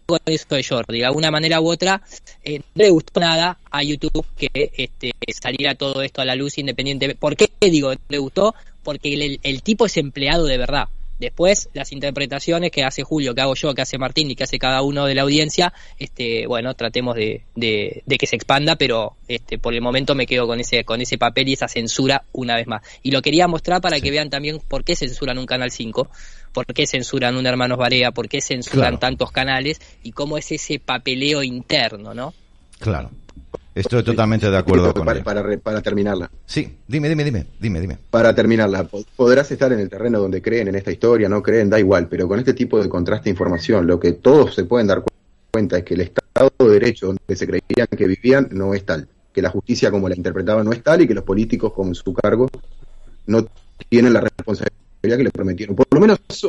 [0.04, 0.98] con eso de Jordi.
[0.98, 2.02] De alguna manera u otra,
[2.44, 6.58] eh, no le gustó nada a YouTube que este, saliera todo esto a la luz
[6.58, 7.14] independiente.
[7.14, 8.54] ¿Por qué digo no le gustó?
[8.82, 10.88] Porque el, el tipo es empleado de verdad.
[11.18, 14.58] Después, las interpretaciones que hace Julio, que hago yo, que hace Martín y que hace
[14.58, 19.16] cada uno de la audiencia, este, bueno, tratemos de, de, de que se expanda, pero
[19.28, 22.56] este, por el momento me quedo con ese, con ese papel y esa censura una
[22.56, 22.82] vez más.
[23.02, 26.08] Y lo quería mostrar para que vean también por qué censuran un Canal 5,
[26.52, 28.98] por qué censuran un Hermanos Barea, por qué censuran Claro.
[28.98, 32.34] tantos canales y cómo es ese papeleo interno, ¿no?
[32.78, 33.10] Claro.
[33.76, 35.60] Estoy totalmente de acuerdo con para, él.
[35.60, 36.30] para, terminarla.
[36.46, 37.98] Sí, dime, dime, dime, dime, dime.
[38.10, 41.68] Para terminarla, po- podrás estar en el terreno donde creen en esta historia, no creen,
[41.68, 44.86] da igual, pero con este tipo de contraste de información, lo que todos se pueden
[44.86, 45.08] dar cu-
[45.52, 49.08] cuenta es que el Estado de Derecho donde se creían que vivían no es tal,
[49.32, 52.14] que la justicia como la interpretaban no es tal y que los políticos con su
[52.14, 52.48] cargo
[53.26, 53.46] no
[53.90, 54.72] tienen la responsabilidad
[55.02, 55.76] que le prometieron.
[55.76, 56.48] Por lo menos eso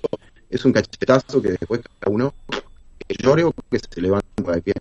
[0.50, 2.34] es un cachetazo que después cada uno
[3.06, 4.74] que llore o que se levante de pie.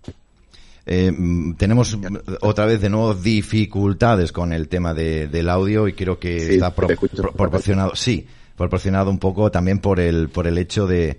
[0.87, 1.99] Eh, mm, tenemos
[2.43, 6.55] otra vez de nuevo dificultades con el tema de, del audio y creo que Sí,
[6.55, 6.89] está pro-
[7.37, 8.27] proporcionado, sí,
[8.57, 11.19] proporcionado un poco también por el, por el hecho de,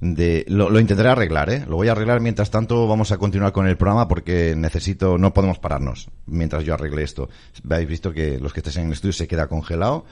[0.00, 1.64] de lo, lo intentaré arreglar, ¿eh?
[1.68, 5.32] Lo voy a arreglar mientras tanto vamos a continuar con el programa porque necesito, no
[5.32, 7.28] podemos pararnos mientras yo arregle esto.
[7.70, 10.06] Habéis visto que los que estéis en el estudio se queda congelado,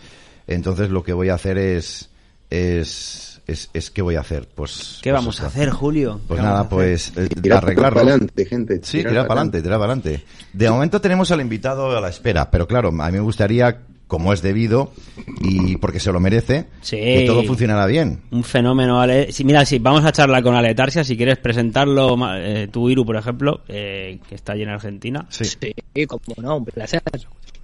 [0.46, 2.08] entonces lo que voy a hacer es,
[2.50, 4.48] es, es, es ¿qué voy a hacer?
[4.54, 5.46] Pues, ¿Qué pues vamos esto.
[5.46, 6.20] a hacer, Julio?
[6.28, 7.98] Pues ¿Qué nada, vamos pues eh, Tirar arreglarlo.
[8.00, 8.80] para adelante, gente.
[8.82, 10.24] Sí, tirar para adelante, tirar para adelante.
[10.52, 14.32] De momento tenemos al invitado a la espera, pero claro, a mí me gustaría, como
[14.32, 14.92] es debido
[15.40, 16.96] y porque se lo merece, Sí.
[16.96, 18.20] que todo funcionara bien.
[18.30, 19.32] Un fenómeno, Ale.
[19.32, 21.02] Sí, mira, sí, vamos a charlar con Ale Tarsia.
[21.02, 25.26] Si quieres presentarlo, eh, tú, Iru, por ejemplo, eh, que está allí en Argentina.
[25.30, 25.56] Sí.
[26.06, 27.02] como no, un placer.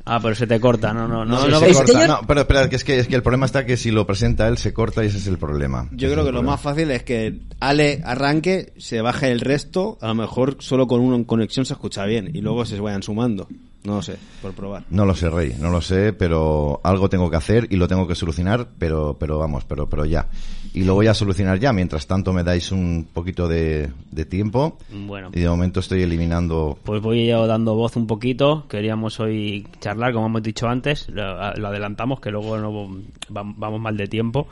[0.08, 1.42] Ah, pero se te corta, no, no, no.
[1.42, 2.06] Sí, no se corta.
[2.06, 4.48] No, pero espera, que es que, es que el problema está que si lo presenta
[4.48, 5.88] él se corta y ese es el problema.
[5.92, 9.98] Yo Ese creo que lo más fácil es que Ale arranque, se baje el resto,
[10.00, 13.02] a lo mejor solo con uno en conexión se escucha bien y luego se vayan
[13.02, 13.48] sumando.
[13.84, 14.84] No lo sé, por probar.
[14.90, 18.06] No lo sé, Rey, no lo sé, pero algo tengo que hacer y lo tengo
[18.08, 20.26] que solucionar, pero, pero vamos, pero, pero ya.
[20.74, 24.76] Y lo voy a solucionar ya, mientras tanto me dais un poquito de, de tiempo.
[24.90, 25.30] Bueno.
[25.32, 28.66] Y de momento estoy eliminando Pues voy yo dando voz un poquito.
[28.68, 32.72] Queríamos hoy charlar, como hemos dicho antes, lo, lo adelantamos, que luego no
[33.34, 34.48] va- vamos mal de tiempo,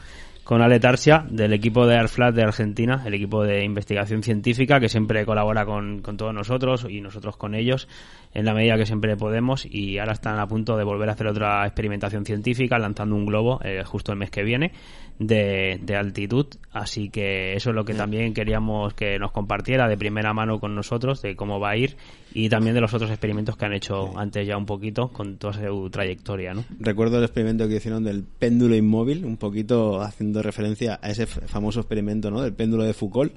[0.46, 4.88] con Ale Tarsia, del equipo de AirFlat de Argentina, el equipo de investigación científica, que
[4.88, 7.88] siempre colabora con, con todos nosotros y nosotros con ellos
[8.32, 11.26] en la medida que siempre podemos y ahora están a punto de volver a hacer
[11.26, 14.70] otra experimentación científica lanzando un globo eh, justo el mes que viene
[15.18, 19.96] de, de altitud así que eso es lo que también queríamos que nos compartiera de
[19.96, 21.96] primera mano con nosotros de cómo va a ir
[22.34, 25.54] y también de los otros experimentos que han hecho antes ya un poquito con toda
[25.54, 26.64] su trayectoria ¿no?
[26.78, 31.80] Recuerdo el experimento que hicieron del péndulo inmóvil, un poquito haciendo referencia a ese famoso
[31.80, 32.42] experimento, ¿no?
[32.42, 33.32] Del péndulo de Foucault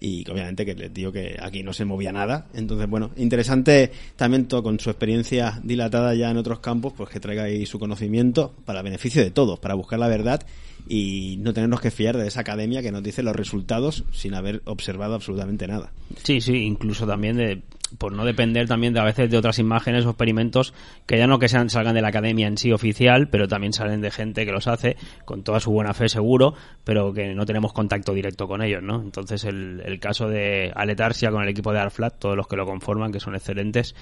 [0.00, 2.46] y obviamente que les digo que aquí no se movía nada.
[2.54, 7.20] Entonces, bueno, interesante también todo con su experiencia dilatada ya en otros campos, pues que
[7.20, 10.42] traiga ahí su conocimiento para beneficio de todos, para buscar la verdad
[10.88, 14.62] y no tenernos que fiar de esa academia que nos dice los resultados sin haber
[14.64, 15.92] observado absolutamente nada.
[16.22, 17.62] Sí, sí, incluso también de
[17.98, 20.74] por no depender también de a veces de otras imágenes o experimentos
[21.06, 24.00] que ya no que sean salgan de la academia en sí oficial, pero también salen
[24.00, 27.72] de gente que los hace con toda su buena fe seguro, pero que no tenemos
[27.72, 29.00] contacto directo con ellos, ¿no?
[29.00, 32.66] Entonces el, el caso de Aletarsia con el equipo de Arflat, todos los que lo
[32.66, 33.94] conforman, que son excelentes,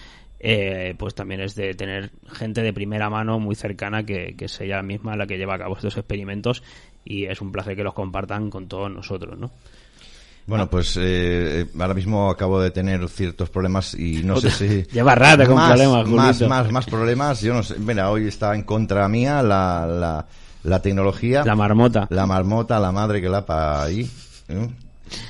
[0.44, 4.60] eh, pues también es de tener gente de primera mano muy cercana que, que es
[4.60, 6.64] ella misma la que lleva a cabo estos experimentos
[7.04, 9.52] y es un placer que los compartan con todos nosotros, ¿no?
[10.46, 14.82] Bueno, pues eh, ahora mismo acabo de tener ciertos problemas y no sé si...
[14.92, 16.48] Lleva rato con más, problemas, más, Julito.
[16.48, 17.40] más, más problemas.
[17.42, 17.78] Yo no sé.
[17.78, 20.26] Mira, hoy está en contra mía la, la,
[20.64, 21.44] la tecnología.
[21.44, 22.06] La marmota.
[22.10, 24.10] La marmota, la madre que la pa ahí.
[24.48, 24.68] ¿eh?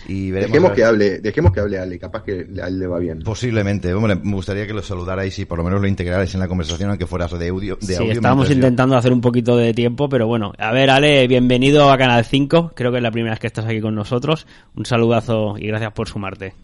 [0.08, 2.98] Y veremos Dejemos que hable, dejemos que hable Ale, capaz que a él le va
[2.98, 3.20] bien.
[3.22, 3.92] Posiblemente.
[3.94, 6.90] Hombre, me gustaría que lo saludarais y por lo menos lo integrarais en la conversación,
[6.90, 7.76] aunque fueras de audio.
[7.80, 10.52] De Sí, audio estábamos yo- intentando hacer un poquito de tiempo, pero bueno.
[10.58, 12.72] A ver, Ale, bienvenido a Canal 5.
[12.74, 14.46] Creo que es la primera vez que estás aquí con nosotros.
[14.76, 16.54] Un saludazo y gracias por sumarte.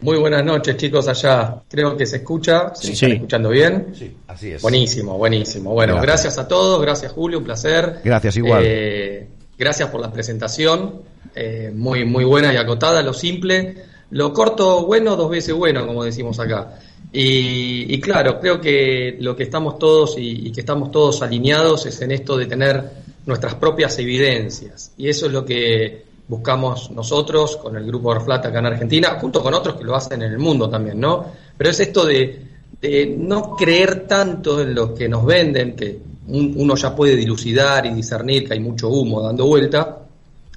[0.00, 1.56] Muy buenas noches, chicos, allá.
[1.68, 2.72] Creo que se escucha.
[2.74, 2.92] ¿Se Sí.
[2.92, 3.88] están escuchando bien?
[3.94, 4.62] Sí, así es.
[4.62, 5.72] Buenísimo, buenísimo.
[5.72, 6.06] Bueno, Gracias.
[6.36, 6.80] gracias, a todos.
[6.80, 7.38] Gracias, Julio.
[7.38, 7.96] Un placer.
[8.04, 8.62] Gracias, igual.
[8.64, 9.26] Eh,
[9.58, 11.02] gracias por la presentación.
[11.34, 13.02] Eh, muy, muy buena y acotada.
[13.02, 13.74] Lo simple.
[14.10, 16.78] Lo corto, bueno, dos veces bueno, como decimos acá.
[17.12, 22.12] Y, claro, creo que lo que estamos todos y, que estamos todos alineados es en
[22.12, 22.82] esto de tener
[23.26, 24.92] nuestras propias evidencias.
[24.96, 29.42] Y eso es lo que buscamos nosotros con el grupo Orflat acá en Argentina, junto
[29.42, 31.24] con otros que lo hacen en el mundo también, ¿no?
[31.56, 32.40] Pero es esto de,
[33.18, 35.98] no creer tanto en lo que nos venden, que
[36.28, 39.98] un- uno ya puede dilucidar y discernir que hay mucho humo dando vuelta,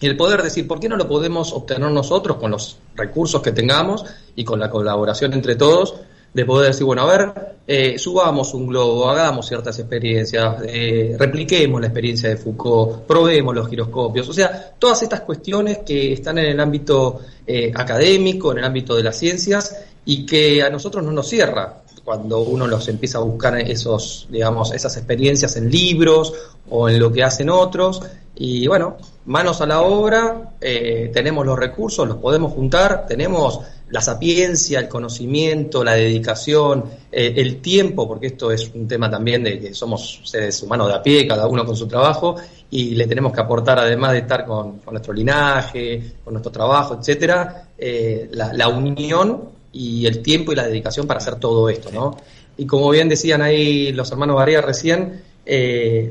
[0.02, 3.52] y el poder decir, ¿por qué no lo podemos obtener nosotros con los recursos que
[3.52, 4.04] tengamos
[4.36, 5.94] y con la colaboración entre todos?
[6.34, 7.34] De poder decir, bueno, a ver,
[7.68, 13.70] eh, subamos un globo, hagamos ciertas experiencias, eh, repliquemos la experiencia de Foucault, probemos los
[13.70, 18.64] giroscopios, o sea, todas estas cuestiones que están en el ámbito eh, académico, en el
[18.64, 23.20] ámbito de las ciencias y que a nosotros no nos cierra cuando uno los empieza
[23.20, 26.34] a buscar esos, digamos, esas experiencias en libros
[26.72, 28.02] o en lo que hacen otros.
[28.36, 33.60] Y bueno, manos a la obra, eh, tenemos los recursos, los podemos juntar, tenemos
[33.90, 39.44] la sapiencia, el conocimiento, la dedicación, eh, el tiempo, porque esto es un tema también
[39.44, 42.36] de que somos seres humanos de a pie, cada uno con su trabajo,
[42.72, 47.68] y le tenemos que aportar, además de estar con, nuestro linaje, con nuestro trabajo, etcétera,
[47.78, 52.18] eh, la, unión y el tiempo y la dedicación para hacer todo esto, ¿no?
[52.58, 55.24] Y como bien decían ahí los hermanos Varela recién,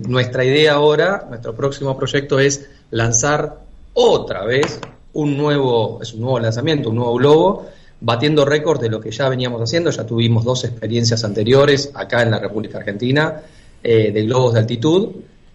[0.07, 3.59] nuestra idea ahora, nuestro próximo proyecto es lanzar
[3.95, 4.81] otra vez
[5.13, 7.67] un nuevo, es un nuevo lanzamiento, un nuevo globo,
[8.01, 9.91] batiendo récords de lo que ya veníamos haciendo.
[9.91, 13.43] Ya tuvimos dos experiencias anteriores acá en la República Argentina
[13.83, 15.09] eh, de globos de altitud.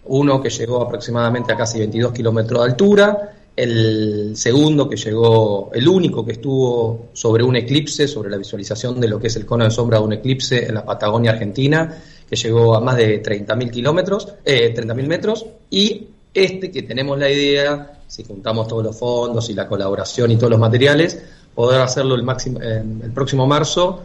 [0.08, 5.88] Uno que llegó aproximadamente a casi 22 kilómetros de altura, el segundo que llegó, el
[5.88, 9.64] único que estuvo sobre un eclipse, sobre la visualización de lo que es el cono
[9.64, 11.92] de sombra de un eclipse en la Patagonia Argentina,
[12.28, 16.06] que llegó a más de 30.000 kilómetros, eh, 30.000 metros, y
[16.36, 20.50] este que tenemos la idea, si juntamos todos los fondos y la colaboración y todos
[20.50, 21.18] los materiales,
[21.54, 24.02] poder hacerlo el, máximo, el próximo marzo,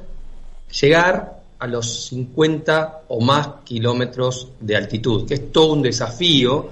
[0.79, 6.69] llegar a los 50 o más kilómetros de altitud, que es todo un desafío,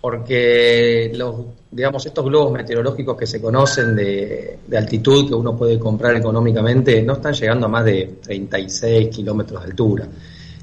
[0.00, 1.36] porque los,
[1.70, 7.14] digamos, estos globos meteorológicos que se conocen de altitud, que uno puede comprar económicamente, no
[7.14, 10.08] están llegando a más de 36 kilómetros de altura.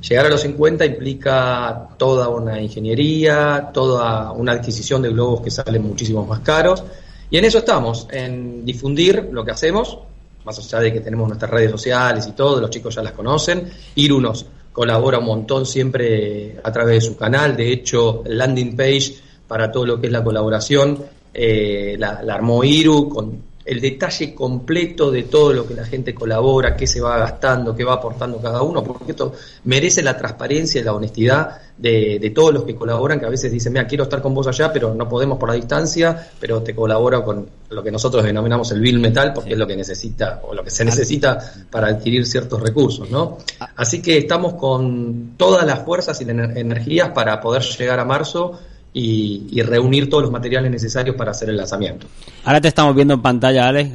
[0.02, 5.84] Llegar a los 50 implica toda una ingeniería, toda una adquisición de globos que salen
[5.84, 6.84] muchísimo más caros.
[7.30, 10.00] Y en eso estamos, en difundir lo que hacemos,
[10.45, 13.70] más allá de que tenemos nuestras redes sociales y todo, los chicos ya las conocen.
[13.95, 17.58] Iru nos colabora un montón siempre a través de su canal.
[17.58, 19.16] De hecho, landing page
[19.48, 21.04] para todo lo que es la colaboración
[21.39, 26.15] eh, la, la armó Iru con el detalle completo de todo lo que la gente
[26.15, 29.34] colabora, qué se va gastando, qué va aportando cada uno, porque esto
[29.65, 33.51] merece la transparencia y la honestidad de, de todos los que colaboran, que a veces
[33.51, 36.74] dicen, mira, quiero estar con vos allá, pero no podemos por la distancia, pero te
[36.74, 40.55] colaboro con lo que nosotros denominamos el bill metal, porque es lo que necesita, o
[40.55, 41.38] lo que se necesita
[41.70, 43.38] para adquirir ciertos recursos, ¿no?
[43.76, 48.57] Así que estamos con todas las fuerzas y las energías para poder llegar a marzo
[49.00, 52.08] y, y, reunir todos los materiales necesarios para hacer el lanzamiento.
[52.43, 53.91] Ahora te estamos viendo en pantalla, Ale.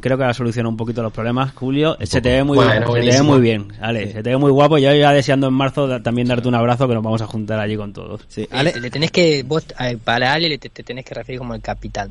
[0.00, 1.96] Creo que ha solucionado un poquito los problemas, Julio.
[2.00, 4.06] Se te ve muy, bueno, se te ve muy bien, Ale.
[4.06, 4.12] Sí.
[4.12, 4.78] Se te ve muy guapo.
[4.78, 7.76] Yo ya deseando en marzo también darte un abrazo que nos vamos a juntar allí
[7.76, 8.20] con todos.
[8.28, 8.78] Sí, Ale...
[8.80, 9.66] le tenés que, vos,
[10.04, 12.10] para Ale le te, te, tenés que referir como el capitán.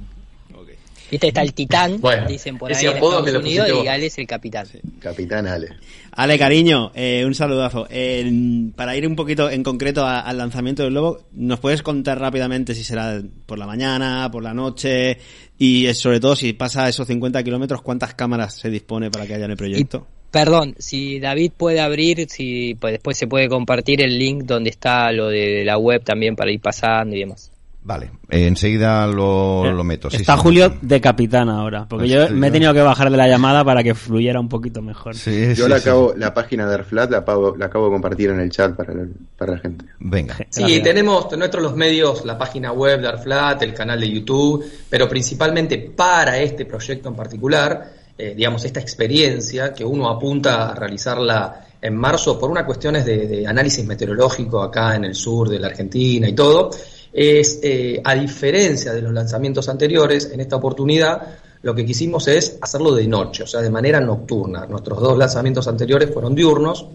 [1.13, 3.87] Viste, está el titán, Bueno, dicen por ahí en Estados Unidos, y.
[3.87, 4.67] Ale es el capitán.
[4.99, 5.69] Capitán Ale.
[6.11, 7.87] Ale, cariño, eh, un saludazo.
[7.89, 8.29] Eh,
[8.75, 12.75] para ir un poquito en concreto a- al lanzamiento del Lobo, ¿nos puedes contar rápidamente
[12.75, 15.17] si será por la mañana, por la noche?
[15.57, 19.35] Y eh, sobre todo, si pasa esos 50 kilómetros, ¿cuántas cámaras se dispone para que
[19.35, 20.05] haya en el proyecto?
[20.31, 25.11] Perdón, si David puede abrir, si pues, después se puede compartir el link donde está
[25.11, 27.51] lo de la web también para ir pasando y demás.
[27.85, 30.09] Vale, eh, enseguida lo, lo meto.
[30.09, 30.41] sí, Está sí.
[30.41, 33.27] Julio de capitán ahora, porque yo Sí, me he yo- tenido que bajar de la
[33.27, 35.15] llamada para que fluyera un poquito mejor.
[35.15, 35.89] Sí, Yo sí, la sí.
[35.89, 38.93] acabo, la página de Airflat la acabo, la acabo de compartir en el chat para
[38.93, 39.05] la,
[39.37, 39.85] para la gente.
[39.99, 40.37] Venga.
[40.49, 45.09] Sí, tenemos nuestros los medios, la página web de Arflat, el canal de YouTube, pero
[45.09, 51.65] principalmente para este proyecto en particular, eh, digamos, esta experiencia que uno apunta a realizarla
[51.81, 55.67] en marzo por unas cuestiones de, de análisis meteorológico acá en el sur de la
[55.67, 56.71] Argentina y todo,
[57.13, 62.57] es, eh, a diferencia de los lanzamientos anteriores, en esta oportunidad lo que quisimos es
[62.59, 64.65] hacerlo de noche, o sea, de manera nocturna.
[64.65, 66.87] Nuestros dos lanzamientos anteriores fueron diurnos,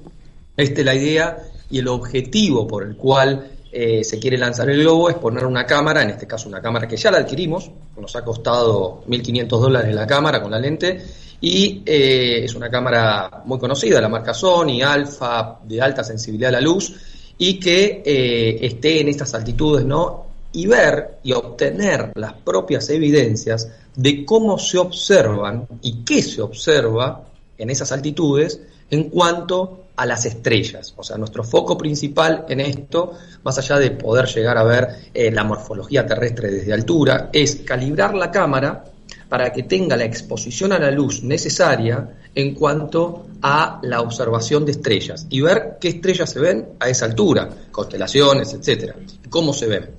[0.56, 1.38] este, la idea
[1.70, 5.64] y el objetivo por el cual eh, se quiere lanzar el globo es poner una
[5.64, 9.94] cámara, en este caso una cámara que ya la adquirimos, nos ha costado 1.500 dólares
[9.94, 11.02] la cámara con la lente,
[11.40, 16.52] y eh, es una cámara muy conocida, la marca Sony, Alpha, de alta sensibilidad a
[16.52, 16.94] la luz,
[17.38, 20.26] y que eh, esté en estas altitudes, ¿no?
[20.52, 27.24] Y ver y obtener las propias evidencias de cómo se observan y qué se observa
[27.56, 28.60] en esas altitudes
[28.90, 30.94] en cuanto a las estrellas.
[30.96, 35.30] O sea, nuestro foco principal en esto, más allá de poder llegar a ver eh,
[35.30, 38.84] la morfología terrestre desde altura, es calibrar la cámara
[39.28, 44.72] para que tenga la exposición a la luz necesaria en cuanto a la observación de
[44.72, 48.94] estrellas y ver qué estrellas se ven a esa altura, constelaciones, etcétera,
[49.28, 49.90] cómo se ven.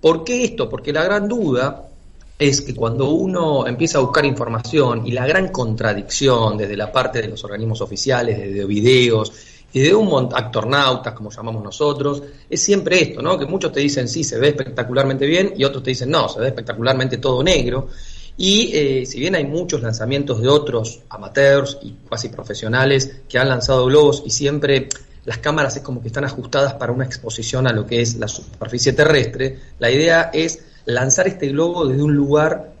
[0.00, 0.68] ¿Por qué esto?
[0.68, 1.88] Porque la gran duda
[2.38, 7.20] es que cuando uno empieza a buscar información y la gran contradicción desde la parte
[7.20, 9.32] de los organismos oficiales, desde videos
[9.72, 13.36] y de un actornautas, como llamamos nosotros, es siempre esto, ¿no?
[13.36, 16.40] Que muchos te dicen sí, se ve espectacularmente bien y otros te dicen no, se
[16.40, 17.88] ve espectacularmente todo negro.
[18.40, 23.48] Y eh, si bien hay muchos lanzamientos de otros amateurs y casi profesionales que han
[23.48, 24.88] lanzado globos y siempre
[25.24, 28.28] las cámaras es como que están ajustadas para una exposición a lo que es la
[28.28, 32.72] superficie terrestre, la idea es lanzar este globo desde un lugar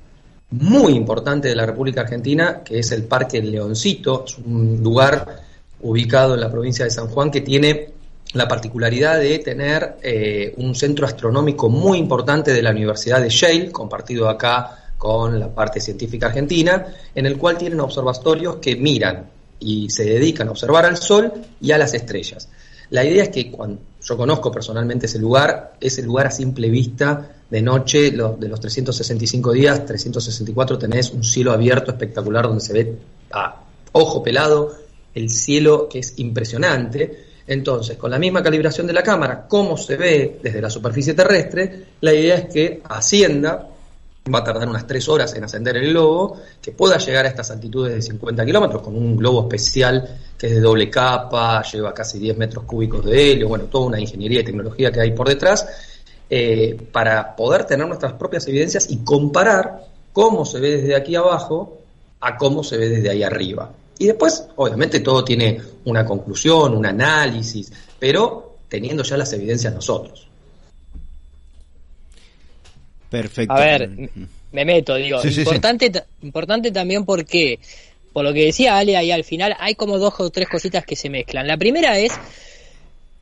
[0.50, 5.42] muy importante de la República Argentina, que es el Parque Leoncito, es un lugar
[5.80, 7.90] ubicado en la provincia de San Juan que tiene
[8.32, 13.72] la particularidad de tener eh, un centro astronómico muy importante de la Universidad de Yale,
[13.72, 19.30] compartido acá con la parte científica argentina, en el cual tienen observatorios que miran
[19.60, 22.48] y se dedican a observar al Sol y a las estrellas.
[22.90, 27.36] La idea es que cuando yo conozco personalmente ese lugar, ese lugar a simple vista,
[27.48, 32.98] de noche, de los 365 días, 364 tenés un cielo abierto espectacular donde se ve
[33.30, 34.74] a ojo pelado
[35.14, 37.26] el cielo que es impresionante.
[37.46, 41.86] Entonces, con la misma calibración de la cámara, cómo se ve desde la superficie terrestre,
[42.02, 43.68] la idea es que ascienda,
[44.32, 47.50] va a tardar unas 3 horas en ascender el globo, que pueda llegar a estas
[47.50, 52.18] altitudes de 50 kilómetros con un globo especial que es de doble capa, lleva casi
[52.18, 55.66] 10 metros cúbicos de helio, bueno, toda una ingeniería y tecnología que hay por detrás,
[56.30, 61.78] eh, para poder tener nuestras propias evidencias y comparar cómo se ve desde aquí abajo
[62.20, 63.70] a cómo se ve desde ahí arriba.
[63.98, 70.27] Y después, obviamente, todo tiene una conclusión, un análisis, pero teniendo ya las evidencias nosotros.
[73.10, 73.54] Perfecto.
[73.54, 73.90] A ver,
[74.52, 75.40] me meto, digo, Sí, sí, sí.
[75.40, 77.58] importante, ta- importante también porque,
[78.12, 80.96] por lo que decía Ale ahí al final, hay como dos o tres cositas que
[80.96, 81.46] se mezclan.
[81.46, 82.12] La primera es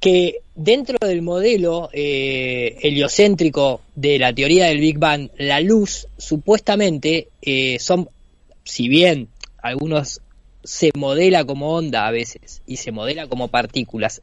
[0.01, 7.29] que dentro del modelo eh, heliocéntrico de la teoría del Big Bang, la luz supuestamente
[7.43, 8.09] eh, son,
[8.65, 9.29] si bien
[9.63, 10.21] algunos
[10.63, 14.21] se modela como onda a veces y se modela como partículas,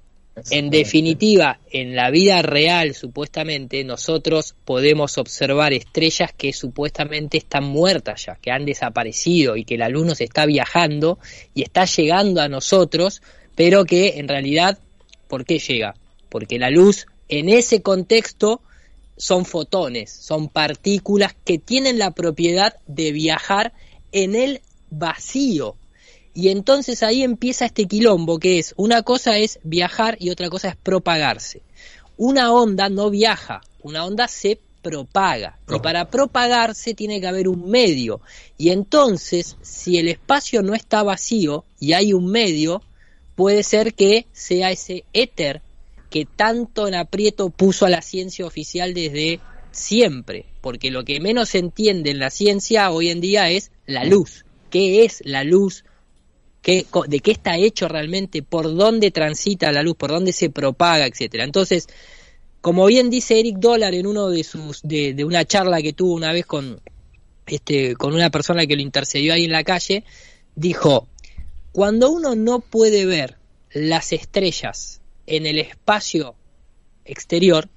[0.50, 8.26] en definitiva, en la vida real, supuestamente, nosotros podemos observar estrellas que supuestamente están muertas
[8.26, 11.20] ya, que han desaparecido y que la luz nos está viajando
[11.54, 13.22] y está llegando a nosotros,
[13.56, 14.80] pero que en realidad,
[15.28, 15.96] ¿por qué llega?
[16.30, 18.62] Porque la luz en ese contexto
[19.18, 23.72] son fotones, son partículas que tienen la propiedad de viajar
[24.12, 25.76] en el vacío.
[26.34, 30.70] Y entonces ahí empieza este quilombo que es, una cosa es viajar y otra cosa
[30.70, 31.62] es propagarse.
[32.18, 35.58] Una onda no viaja, una onda se propaga.
[35.74, 38.22] Y para propagarse tiene que haber un medio.
[38.58, 42.82] Y entonces, si el espacio no está vacío y hay un medio,
[43.36, 45.62] puede ser que sea ese éter
[46.10, 49.40] que tanto en aprieto puso a la ciencia oficial desde
[49.72, 54.06] siempre, porque lo que menos se entiende en la ciencia hoy en día es la
[54.06, 54.46] luz.
[54.70, 55.86] ¿Qué es la luz?
[56.64, 58.42] ¿Qué, ¿De qué está hecho realmente?
[58.42, 59.98] ¿Por dónde transita la luz?
[59.98, 61.06] ¿Por dónde se propaga?
[61.06, 61.44] Etcétera.
[61.44, 61.88] Entonces,
[62.62, 66.32] como bien dice Eric Dollar en uno de sus de, una charla que tuvo una
[66.32, 66.80] vez con
[67.46, 70.06] este con una persona que lo intercedió ahí en la calle,
[70.56, 71.10] dijo,
[71.74, 73.38] cuando uno no puede ver
[73.74, 76.36] las estrellas en el espacio
[77.04, 77.68] exterior,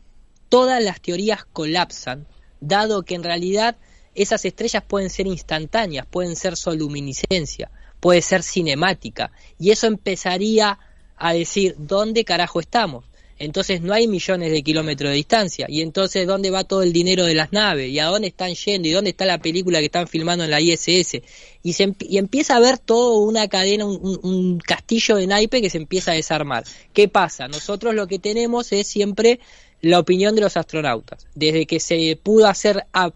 [0.48, 2.28] todas las teorías colapsan,
[2.60, 3.76] dado que en realidad
[4.14, 7.72] esas estrellas pueden ser instantáneas, pueden ser soluminiscencia,
[8.06, 10.78] puede ser cinemática, y eso empezaría
[11.16, 13.04] a decir dónde carajo estamos.
[13.36, 15.66] Entonces no hay millones de kilómetros de distancia.
[15.68, 17.90] Y entonces, ¿dónde va todo el dinero de las naves?
[17.90, 18.86] ¿Y a dónde están yendo?
[18.86, 21.20] ¿Y dónde está la película que están filmando en la ISS?
[21.64, 25.68] Y, se, y empieza a ver toda una cadena, un, un, castillo de naipe que
[25.68, 26.62] se empieza a desarmar.
[26.92, 27.48] ¿Qué pasa?
[27.48, 29.40] Nosotros lo que tenemos es siempre
[29.80, 31.26] la opinión de los astronautas.
[31.34, 33.10] Desde que se pudo hacer a,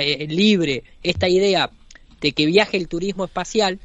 [0.00, 1.70] eh, libre esta idea
[2.20, 3.78] de que viaje el turismo espacial,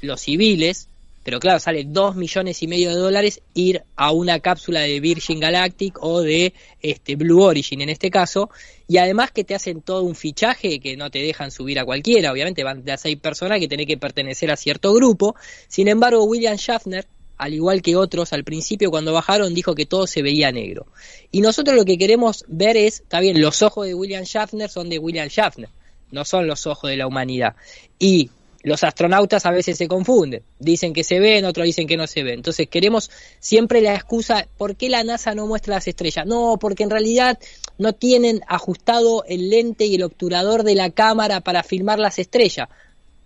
[0.00, 0.88] los civiles,
[1.24, 5.40] pero claro, sale dos millones y medio de dólares ir a una cápsula de Virgin
[5.40, 8.48] Galactic o de este Blue Origin en este caso,
[8.86, 12.32] y además que te hacen todo un fichaje que no te dejan subir a cualquiera,
[12.32, 15.34] obviamente van de a seis personas que tienen que pertenecer a cierto grupo,
[15.68, 17.06] sin embargo William Schaffner
[17.38, 20.86] al igual que otros, al principio cuando bajaron dijo que todo se veía negro.
[21.30, 24.88] Y nosotros lo que queremos ver es, está bien, los ojos de William Schaffner son
[24.88, 25.68] de William Schaffner,
[26.10, 27.54] no son los ojos de la humanidad.
[27.98, 28.30] Y
[28.68, 32.22] los astronautas a veces se confunden, dicen que se ven, otros dicen que no se
[32.22, 32.34] ven.
[32.34, 33.10] Entonces queremos
[33.40, 36.26] siempre la excusa, ¿por qué la NASA no muestra las estrellas?
[36.26, 37.38] No, porque en realidad
[37.78, 42.68] no tienen ajustado el lente y el obturador de la cámara para filmar las estrellas.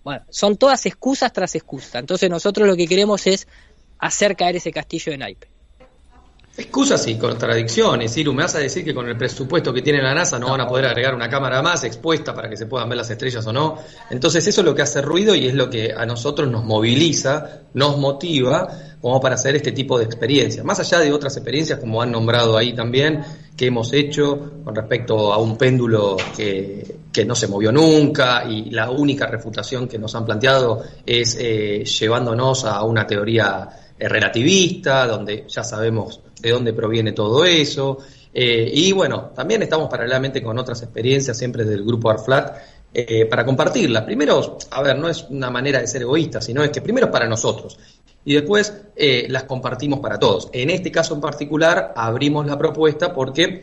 [0.03, 1.95] Bueno, son todas excusas tras excusas.
[1.95, 3.47] Entonces nosotros lo que queremos es
[3.99, 5.52] hacer caer ese castillo de naipe.
[6.55, 8.31] Excusas y contradicciones, Iru.
[8.31, 10.67] ¿Me vas a decir que con el presupuesto que tiene la NASA no, van a
[10.67, 13.79] poder agregar una cámara más expuesta para que se puedan ver las estrellas o no?
[14.11, 17.61] Entonces eso es lo que hace ruido y es lo que a nosotros nos moviliza,
[17.73, 18.67] nos motiva
[19.01, 20.63] como para hacer este tipo de experiencias.
[20.63, 23.23] Más allá de otras experiencias, como han nombrado ahí también,
[23.57, 28.69] que hemos hecho con respecto a un péndulo que, que no se movió nunca y
[28.69, 35.45] la única refutación que nos han planteado es eh, llevándonos a una teoría relativista, donde
[35.47, 37.97] ya sabemos de dónde proviene todo eso.
[38.33, 42.57] Eh, y bueno, también estamos paralelamente con otras experiencias, siempre del grupo ARFLAT,
[42.93, 44.03] eh, para compartirlas.
[44.03, 47.11] Primero, a ver, no es una manera de ser egoísta, sino es que primero es
[47.11, 47.79] para nosotros
[48.25, 50.49] y después eh, las compartimos para todos.
[50.51, 53.61] En este caso en particular, abrimos la propuesta porque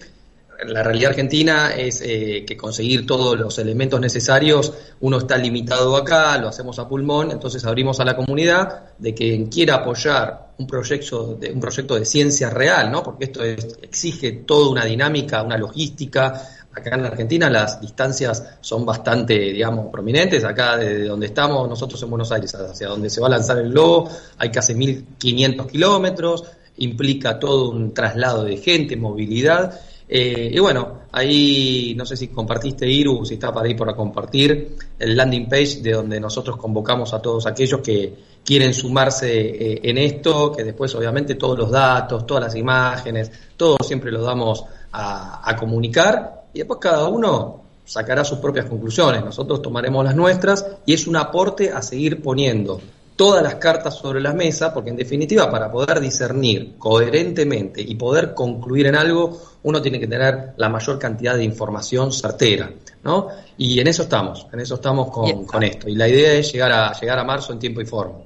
[0.67, 6.37] la realidad argentina es eh, que conseguir todos los elementos necesarios, uno está limitado acá,
[6.39, 11.35] lo hacemos a pulmón, entonces abrimos a la comunidad de quien quiera apoyar un proyecto
[11.35, 13.03] de, un proyecto de ciencia real, ¿no?
[13.03, 16.49] porque esto es, exige toda una dinámica, una logística.
[16.73, 20.45] Acá en Argentina las distancias son bastante, digamos, prominentes.
[20.45, 23.71] Acá desde donde estamos, nosotros en Buenos Aires, hacia donde se va a lanzar el
[23.71, 24.09] globo,
[24.39, 26.45] hay casi 1.500 kilómetros,
[26.77, 29.81] implica todo un traslado de gente, movilidad.
[30.13, 34.77] Eh, y bueno, ahí no sé si compartiste Iru, si está para ir por compartir
[34.99, 38.13] el landing page de donde nosotros convocamos a todos aquellos que
[38.45, 43.77] quieren sumarse eh, en esto, que después obviamente todos los datos, todas las imágenes, todo
[43.85, 50.05] siempre lo damos a comunicar y después cada uno sacará sus propias conclusiones, nosotros tomaremos
[50.05, 52.81] las nuestras y es un aporte a seguir poniendo
[53.21, 58.33] todas las cartas sobre la mesa, porque en definitiva para poder discernir coherentemente y poder
[58.33, 62.73] concluir en algo, uno tiene que tener la mayor cantidad de información certera,
[63.05, 63.29] ¿no?
[63.59, 65.87] Y en eso estamos, en eso estamos con, con esto.
[65.87, 68.21] Y la idea es llegar a, llegar a marzo en tiempo y forma.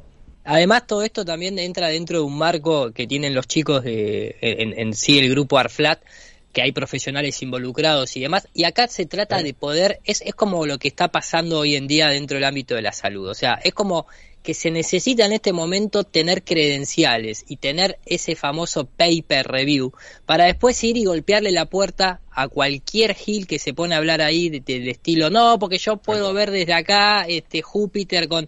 [0.45, 4.79] Además, todo esto también entra dentro de un marco que tienen los chicos de, en,
[4.79, 6.05] en sí, el grupo ARFLAT,
[6.53, 8.47] que hay profesionales involucrados y demás.
[8.55, 11.89] Y acá se trata de poder, es, es como lo que está pasando hoy en
[11.89, 13.29] día dentro del ámbito de la salud.
[13.29, 14.07] O sea, es como
[14.45, 19.95] que se necesita en este momento tener credenciales y tener ese famoso paper review
[20.27, 24.21] para después ir y golpearle la puerta a cualquier gil que se pone a hablar
[24.21, 28.47] ahí del de, de estilo, no, porque yo puedo ver desde acá este Júpiter con...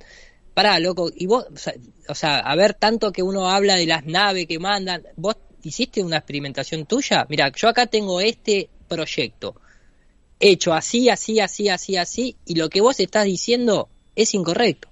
[0.52, 1.74] Pará, loco, y vos, o sea,
[2.08, 6.02] o sea, a ver, tanto que uno habla de las naves que mandan, vos hiciste
[6.02, 9.56] una experimentación tuya, mira, yo acá tengo este proyecto.
[10.40, 14.88] Hecho así, así, así, así, así, y lo que vos estás diciendo es incorrecto.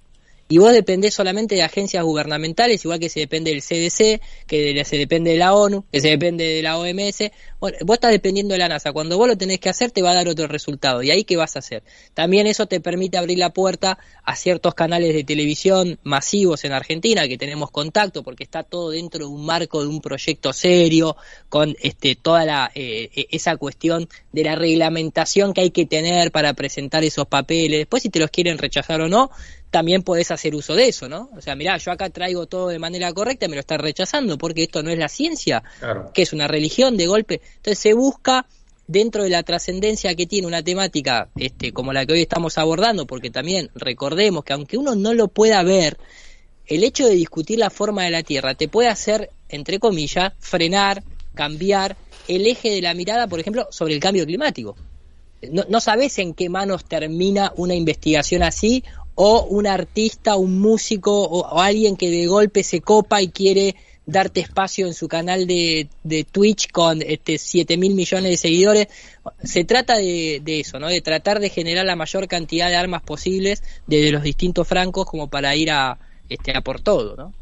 [0.47, 4.97] Y vos dependés solamente de agencias gubernamentales, igual que se depende del CDC, que se
[4.97, 7.31] depende de la ONU, que se depende de la OMS.
[7.59, 8.91] Bueno, vos estás dependiendo de la NASA.
[8.91, 11.01] Cuando vos lo tenés que hacer, te va a dar otro resultado.
[11.01, 11.81] ¿Y ahí qué vas a hacer?
[12.13, 17.27] También eso te permite abrir la puerta a ciertos canales de televisión masivos en Argentina,
[17.27, 21.17] que tenemos contacto, porque está todo dentro de un marco de un proyecto serio,
[21.49, 26.53] con este, toda la, eh, esa cuestión de la reglamentación que hay que tener para
[26.53, 27.79] presentar esos papeles.
[27.79, 29.31] Después, si te los quieren rechazar o no,
[29.75, 31.29] también podés hacer uso de eso, ¿no?
[31.35, 34.37] O sea, mirá, yo acá traigo todo de manera correcta y me lo estás rechazando
[34.37, 35.63] porque esto no es la ciencia,
[36.13, 37.41] que es una religión de golpe.
[37.57, 38.45] Entonces se busca
[38.87, 43.05] dentro de la trascendencia que tiene una temática este, como la que hoy estamos abordando,
[43.05, 45.97] porque también recordemos que aunque uno no lo pueda ver,
[46.67, 51.03] el hecho de discutir la forma de la Tierra te puede hacer, entre comillas, frenar,
[51.33, 51.97] cambiar
[52.29, 54.77] el eje de la mirada, por ejemplo, sobre el cambio climático.
[55.51, 58.85] No, no sabes en qué manos termina una investigación así
[59.15, 64.41] o un artista, un músico o, alguien que de golpe se copa y quiere darte
[64.41, 68.87] espacio en su canal de, de Twitch con este 7 mil millones de seguidores.
[69.43, 70.87] Se trata de, eso, ¿no?
[70.87, 75.27] De tratar de generar la mayor cantidad de armas posibles desde los distintos francos como
[75.27, 75.97] para ir a,
[76.29, 77.33] este, a por todo, ¿no?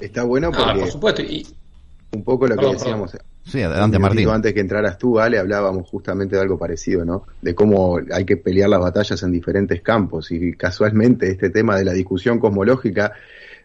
[0.00, 1.22] Está bueno ah, por supuesto.
[1.22, 1.46] Y...
[2.12, 3.12] Un poco lo que decíamos...
[3.48, 4.28] Sí, adelante, Martín.
[4.28, 7.24] Antes que entraras tú, Ale, hablábamos justamente de algo parecido, ¿no?
[7.40, 10.30] De cómo hay que pelear las batallas en diferentes campos.
[10.30, 13.12] Y casualmente este tema de la discusión cosmológica,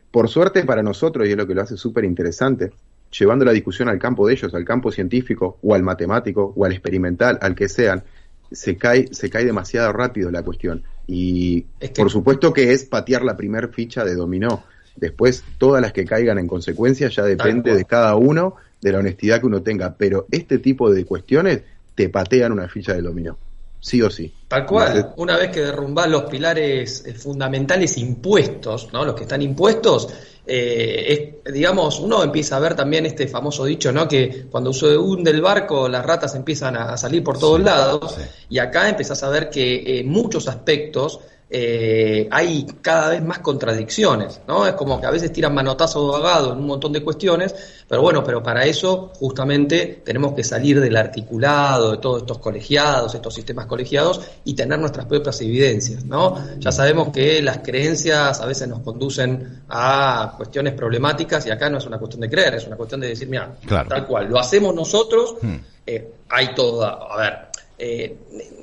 [0.09, 2.71] por suerte para nosotros, y es lo que lo hace súper interesante,
[3.11, 6.71] llevando la discusión al campo de ellos, al campo científico, o al matemático, o al
[6.71, 8.03] experimental, al que sean,
[8.49, 10.84] se cae, se cae demasiado rápido la cuestión.
[11.07, 11.65] Y
[11.97, 14.63] por supuesto que es patear la primer ficha de dominó.
[14.95, 19.39] Después, todas las que caigan en consecuencia ya depende de cada uno de la honestidad
[19.39, 21.61] que uno tenga, pero este tipo de cuestiones
[21.95, 23.38] te patean una ficha de dominó,
[23.79, 24.31] sí o sí.
[24.47, 29.05] Tal cual, una vez que derrumbás los pilares eh, fundamentales impuestos, ¿no?
[29.05, 30.09] los que están impuestos,
[30.45, 34.05] eh, digamos, uno empieza a ver también este famoso dicho, ¿no?
[34.09, 38.17] Que cuando se hunde el barco, las ratas empiezan a, salir por todos lados,
[38.49, 41.21] y acá empezás a ver que en muchos aspectos
[41.55, 44.65] eh, hay cada vez más contradicciones, ¿no?
[44.65, 47.53] Es como que a veces tiran manotazo vagado en un montón de cuestiones,
[47.87, 53.13] pero bueno, pero para eso justamente tenemos que salir del articulado de todos estos colegiados,
[53.13, 56.43] estos sistemas colegiados y tener nuestras propias evidencias, ¿no?
[56.57, 61.77] Ya sabemos que las creencias a veces nos conducen a cuestiones problemáticas y acá no
[61.77, 64.73] es una cuestión de creer, es una cuestión de decir, mira, tal cual, lo hacemos
[64.73, 65.55] nosotros, hmm.
[65.85, 67.33] eh, hay toda, a ver,
[67.78, 68.17] eh,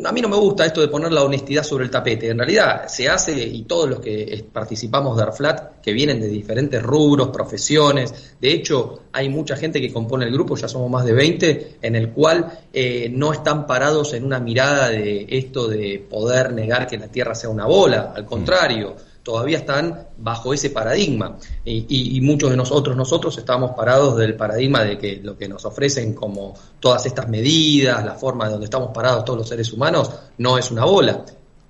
[0.04, 2.28] a mí no me gusta esto de poner la honestidad sobre el tapete.
[2.28, 6.82] En realidad se hace, y todos los que participamos de ARFLAT, que vienen de diferentes
[6.82, 11.12] rubros, profesiones, de hecho hay mucha gente que compone el grupo, ya somos más de
[11.12, 16.52] 20, en el cual eh, no están parados en una mirada de esto de poder
[16.52, 21.36] negar que la Tierra sea una bola, al contrario todavía están bajo ese paradigma.
[21.64, 26.14] Y, muchos de nosotros, nosotros estamos parados del paradigma de que lo que nos ofrecen
[26.14, 30.58] como todas estas medidas, la forma de donde estamos parados todos los seres humanos, no
[30.58, 31.24] es una bola.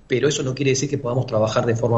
[0.07, 1.97] Pero eso no quiere decir que podamos trabajar de forma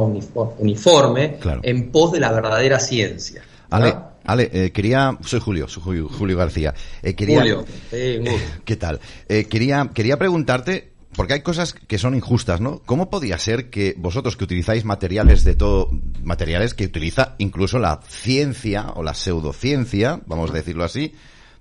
[0.60, 3.42] uniforme en pos de la verdadera ciencia.
[3.72, 3.96] Ale,
[4.26, 6.74] Ale eh, quería, soy Julio, soy Julio, García.
[7.02, 7.66] Eh, quería, Julio,
[8.66, 9.00] ¿qué tal?
[9.28, 12.82] Eh, quería, quería preguntarte porque hay cosas que son injustas, ¿no?
[12.86, 15.90] ¿Cómo podía ser que vosotros que utilizáis materiales de todo,
[16.24, 21.14] materiales que utiliza incluso la ciencia o la pseudociencia, vamos a decirlo así,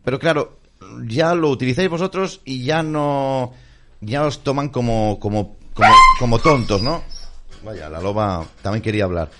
[0.05, 0.59] pero claro,
[1.07, 3.53] ya lo utilizáis vosotros y ya no,
[4.01, 5.57] ya os toman como, como,
[6.19, 7.03] como, tontos, ¿no?
[7.65, 9.31] Vaya, la loba también quería hablar.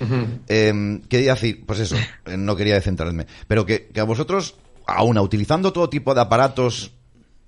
[0.47, 1.97] Em, quería decir, pues eso,
[2.27, 4.57] eh, no quería centrarme, pero que, que a vosotros,
[4.87, 6.93] aún utilizando todo tipo de aparatos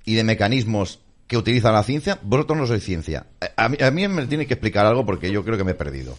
[0.04, 3.26] y de mecanismos que utiliza la ciencia, vosotros no sois ciencia.
[3.56, 6.16] A mí, me tiene que explicar algo porque yo creo que me he perdido.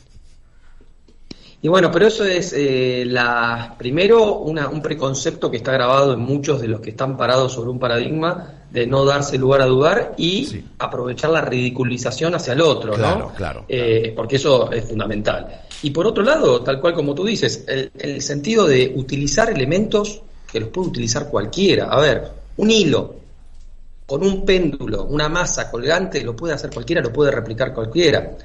[1.61, 6.61] Y bueno, pero eso es eh, la primero un preconcepto que está grabado en muchos
[6.61, 10.63] de los que están parados sobre un paradigma de no darse lugar a dudar y
[10.77, 13.33] aprovechar la ridiculización hacia el otro, claro, ¿no?
[13.33, 15.61] Claro, eh, porque eso es fundamental.
[15.81, 20.59] Y por otro lado, tal cual como tú dices, el sentido de utilizar elementos que
[20.59, 21.87] los puede utilizar cualquiera.
[21.87, 23.15] A ver, un hilo,
[24.05, 28.37] con un péndulo, una masa colgante, lo puede hacer cualquiera, lo puede replicar cualquiera.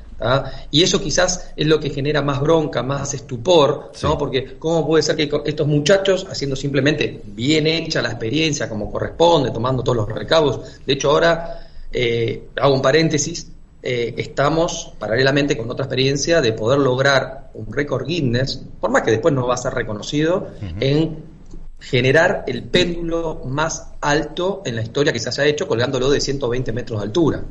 [0.70, 4.18] Y eso quizás es lo que genera más bronca, más estupor, ¿no?
[4.18, 9.50] Porque ¿cómo puede ser que estos muchachos, haciendo simplemente bien hecha la experiencia como corresponde,
[9.50, 13.50] tomando todos los recabos, de hecho ahora, eh, hago un paréntesis,
[13.82, 19.10] eh, estamos paralelamente con otra experiencia de poder lograr un récord Guinness, por más que
[19.10, 20.48] después no va a ser reconocido,
[20.80, 21.30] en
[21.80, 26.72] generar el péndulo más alto en la historia que se haya hecho colgándolo de 120
[26.72, 27.42] metros de altura.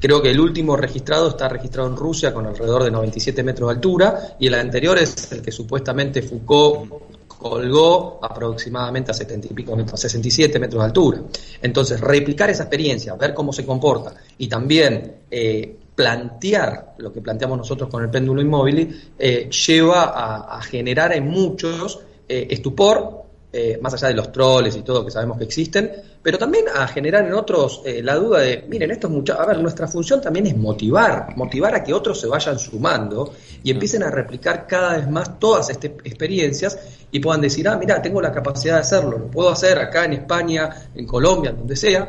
[0.00, 3.74] Creo que el último registrado está registrado en Rusia con alrededor de 97 metros de
[3.74, 6.90] altura y el anterior es el que supuestamente Foucault
[7.28, 11.20] colgó aproximadamente a 70 y pico metros, 67 metros de altura.
[11.60, 17.58] Entonces, replicar esa experiencia, ver cómo se comporta y también eh, plantear lo que planteamos
[17.58, 23.23] nosotros con el péndulo inmóvil, eh, lleva a, a, generar en muchos eh, estupor,
[23.56, 26.88] eh, más allá de los troles y todo que sabemos que existen, pero también a
[26.88, 30.20] generar en otros eh, la duda de, miren, esto es mucho, a ver, nuestra función
[30.20, 33.32] también es motivar, motivar a que otros se vayan sumando
[33.62, 36.76] y empiecen a replicar cada vez más todas estas experiencias
[37.12, 40.14] y puedan decir, ah, mira, tengo la capacidad de hacerlo, lo puedo hacer acá en
[40.14, 42.08] España, en Colombia, donde sea,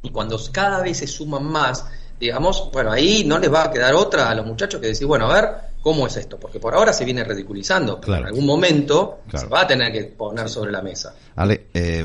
[0.00, 1.86] y cuando cada vez se suman más,
[2.20, 5.28] digamos, bueno, ahí no les va a quedar otra a los muchachos que decir, bueno,
[5.28, 5.50] a ver,
[5.80, 6.38] ¿Cómo es esto?
[6.38, 10.04] Porque por ahora se viene ridiculizando, pero en algún momento se va a tener que
[10.04, 11.14] poner sobre la mesa.
[11.36, 12.04] Ale, eh,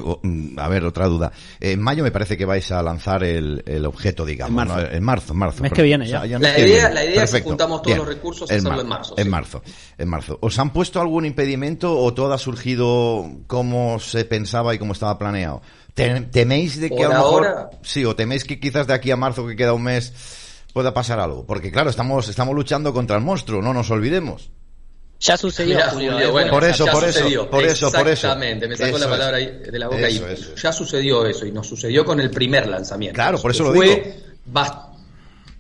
[0.58, 1.32] a ver, otra duda.
[1.60, 4.91] En mayo me parece que vais a lanzar el, el objeto, digamos, en marzo, ¿no?
[4.91, 5.34] en marzo.
[5.34, 6.18] En marzo mes que viene ya.
[6.18, 7.98] O sea, ya la, idea, la idea es que juntamos todos Bien.
[7.98, 9.16] los recursos y hacerlo en marzo.
[9.18, 9.30] En sí.
[9.30, 9.64] marzo,
[9.98, 10.38] en marzo.
[10.41, 15.18] ¿Os han puesto algún impedimento o todo ha surgido como se pensaba y como estaba
[15.18, 15.62] planeado?
[15.94, 17.48] ¿Teméis de que por a lo mejor...
[17.48, 17.70] Ahora...
[17.82, 20.14] Sí, o teméis que quizás de aquí a marzo, que queda un mes
[20.74, 21.45] pueda pasar algo.
[21.45, 24.50] Porque claro, estamos, estamos luchando contra el monstruo, no nos olvidemos.
[25.20, 26.12] Ya sucedió, Mira, Julio.
[26.14, 26.32] Julio, ¿eh?
[26.32, 27.41] bueno, por eso, por sucedió.
[27.44, 28.12] eso, por eso, por eso.
[28.28, 29.72] Exactamente, me sacó Eso la palabra es.
[29.72, 30.34] de la boca Eso, ahí.
[30.34, 30.56] eso.
[30.56, 33.16] Ya sucedió eso y nos sucedió con el primer lanzamiento.
[33.16, 34.16] Claro, por eso lo fue digo.
[34.52, 34.88] bas-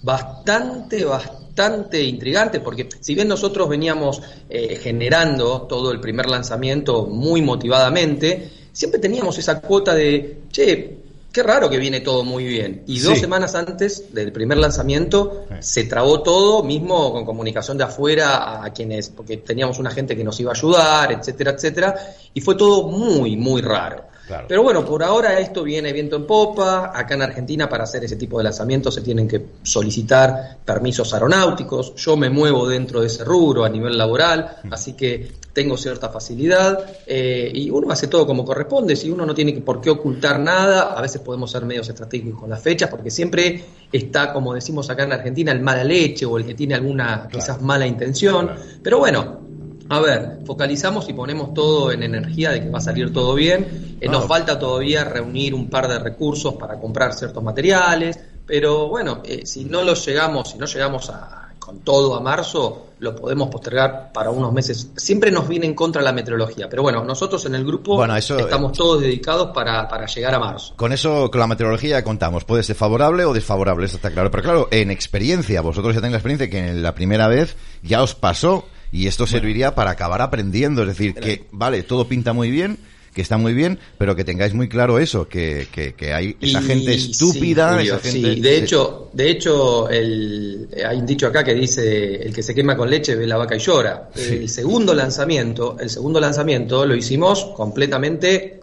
[0.01, 7.41] bastante, bastante intrigante, porque si bien nosotros veníamos eh, generando todo el primer lanzamiento muy
[7.41, 10.97] motivadamente, siempre teníamos esa cuota de, che,
[11.33, 12.83] qué raro que viene todo muy bien.
[12.85, 13.21] Y dos Sí.
[13.21, 19.09] semanas antes del primer lanzamiento se trabó todo, mismo con comunicación de afuera a quienes,
[19.09, 21.95] porque teníamos una gente que nos iba a ayudar, etcétera, etcétera,
[22.33, 24.05] y fue todo muy, muy raro.
[24.27, 24.45] Claro.
[24.47, 26.91] Pero bueno, por ahora esto viene viento en popa.
[26.97, 31.93] Acá en Argentina para hacer ese tipo de lanzamientos se tienen que solicitar permisos aeronáuticos.
[31.95, 36.83] Yo me muevo dentro de ese rubro a nivel laboral, así que tengo cierta facilidad
[37.05, 38.95] eh, y uno hace todo como corresponde.
[38.95, 42.49] Si uno no tiene por qué ocultar nada, a veces podemos ser medios estratégicos con
[42.49, 46.45] las fechas porque siempre está, como decimos acá en Argentina, el mala leche o el
[46.45, 48.51] que tiene alguna quizás mala intención.
[48.81, 49.41] Pero bueno,
[49.89, 53.97] a ver, focalizamos y ponemos todo en energía de que va a salir todo bien.
[53.99, 54.27] Eh, nos Claro.
[54.27, 59.65] falta todavía reunir un par de recursos para comprar ciertos materiales, pero bueno, eh, si
[59.65, 64.29] no los llegamos, si no llegamos a, con todo a marzo, lo podemos postergar para
[64.31, 64.89] unos meses.
[64.95, 68.37] Siempre nos viene en contra la meteorología, pero bueno, nosotros en el grupo Bueno, eso,
[68.37, 70.73] estamos todos dedicados para, para llegar a marzo.
[70.75, 72.43] Con eso, con la meteorología contamos.
[72.45, 74.29] Puede ser favorable o desfavorable, eso está claro.
[74.31, 78.01] Pero claro, en experiencia, vosotros ya tenéis la experiencia que en la primera vez ya
[78.03, 80.83] os pasó y esto serviría para acabar aprendiendo.
[80.83, 82.77] Es decir, que, vale, todo pinta muy bien,
[83.13, 86.61] que está muy bien, pero que tengáis muy claro eso, que, que, que hay esa
[86.61, 88.33] Y- gente sí, estúpida, Julio, esa gente...
[88.35, 92.55] sí, de hecho, de hecho el, hay un dicho acá que dice el que se
[92.55, 94.09] quema con leche ve la vaca y llora.
[94.15, 94.35] Sí.
[94.35, 98.61] El segundo lanzamiento, el segundo lanzamiento lo hicimos completamente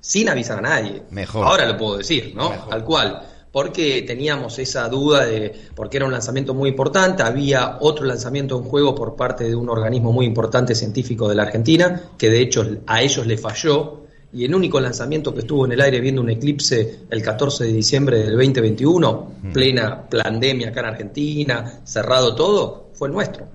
[0.00, 1.02] sin avisar a nadie.
[1.10, 1.46] Mejor.
[1.46, 2.50] Ahora lo puedo decir, ¿no?
[2.68, 3.22] Tal cual.
[3.54, 8.64] Porque teníamos esa duda de, porque era un lanzamiento muy importante, había otro lanzamiento en
[8.64, 12.66] juego por parte de un organismo muy importante científico de la Argentina, que de hecho
[12.88, 14.03] a ellos le falló,
[14.34, 17.72] y el único lanzamiento que estuvo en el aire viendo un eclipse el 14 de
[17.72, 23.46] diciembre del 2021, plena pandemia acá en Argentina, cerrado todo, fue el nuestro,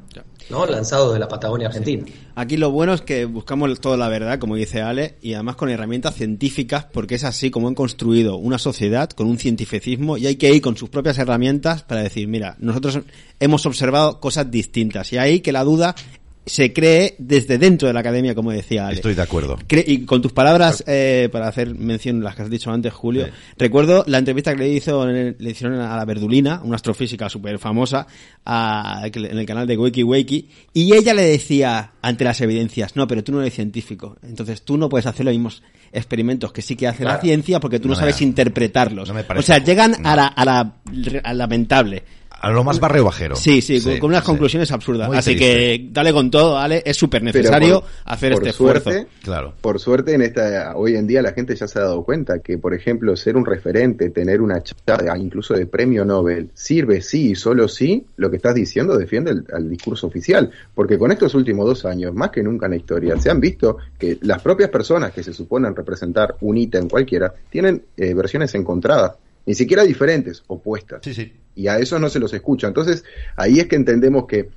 [0.49, 0.65] ¿no?
[0.65, 2.05] Lanzado de la Patagonia Argentina.
[2.35, 5.69] Aquí lo bueno es que buscamos toda la verdad, como dice Ale, y además con
[5.69, 10.37] herramientas científicas, porque es así como han construido una sociedad con un cientificismo y hay
[10.37, 12.99] que ir con sus propias herramientas para decir, mira, nosotros
[13.39, 15.95] hemos observado cosas distintas y ahí que la duda
[16.49, 18.95] se cree desde dentro de la academia, como decía Ale.
[18.95, 19.57] Estoy de acuerdo.
[19.67, 23.27] Cre- y con tus palabras, eh, para hacer mención las que has dicho antes, Julio,
[23.57, 27.59] recuerdo la entrevista que le, hizo el- le hicieron a la Verdulina, una astrofísica súper
[27.59, 28.07] famosa,
[28.45, 33.23] en el canal de Wiki Wiki, y ella le decía, ante las evidencias, no, pero
[33.23, 35.61] tú no eres científico, entonces tú no puedes hacer los mismos
[35.91, 39.11] experimentos que sí que hace la ciencia porque tú no, sabes da- interpretarlos.
[39.11, 42.03] no o sea, llegan a, la, a, la, lamentable.
[42.29, 43.35] A lo más barrio bajero.
[43.35, 44.27] Sí, sí, con, con unas sí.
[44.27, 45.09] conclusiones absurdas.
[45.09, 45.45] Muy Así triste.
[45.79, 49.09] que dale con todo, Ale, es súper necesario por- hacer por este suerte, esfuerzo.
[49.23, 49.53] Claro.
[49.59, 52.57] Por suerte, en esta, hoy en día la gente ya se ha dado cuenta que,
[52.57, 57.35] por ejemplo, ser un referente, tener una charla incluso de premio Nobel, sirve sí y
[57.35, 60.49] solo sí, lo que estás diciendo defiende el, al discurso oficial.
[60.73, 63.77] Porque con estos últimos dos años, más que nunca en la historia, se han visto
[63.97, 69.13] que las propias personas que se suponen representar un ítem cualquiera, tienen eh, versiones encontradas,
[69.45, 71.33] ni siquiera diferentes, opuestas Sí, sí.
[71.55, 72.67] y a eso no se los escucha.
[72.67, 73.03] Entonces,
[73.35, 74.49] ahí es que entendemos que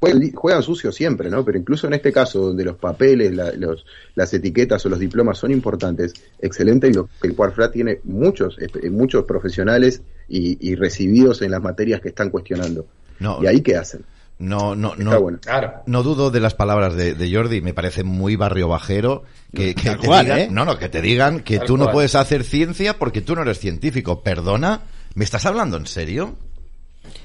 [0.00, 1.44] juegan, juegan sucio siempre, ¿no?
[1.44, 3.84] Pero incluso en este caso, donde los papeles, la- los,
[4.14, 8.56] las etiquetas o los diplomas son importantes, excelente, y lo, que el Cuarfra tiene muchos,
[8.60, 12.86] eh, muchos profesionales y, y recibidos en las materias que están cuestionando.
[13.20, 13.38] No.
[13.42, 14.02] ¿Y ahí qué hacen?
[14.38, 15.20] No, no, Está no.
[15.20, 15.38] bueno.
[15.86, 19.22] No dudo de las palabras de, de Jordi, me parece muy barrio bajero
[19.54, 20.48] que, te cual, digan, ¿eh?
[20.50, 21.94] no, no, que te digan que Tal tú no cual.
[21.94, 24.22] puedes hacer ciencia porque tú no eres científico.
[24.22, 24.82] Perdona,
[25.14, 26.36] ¿me estás hablando en serio?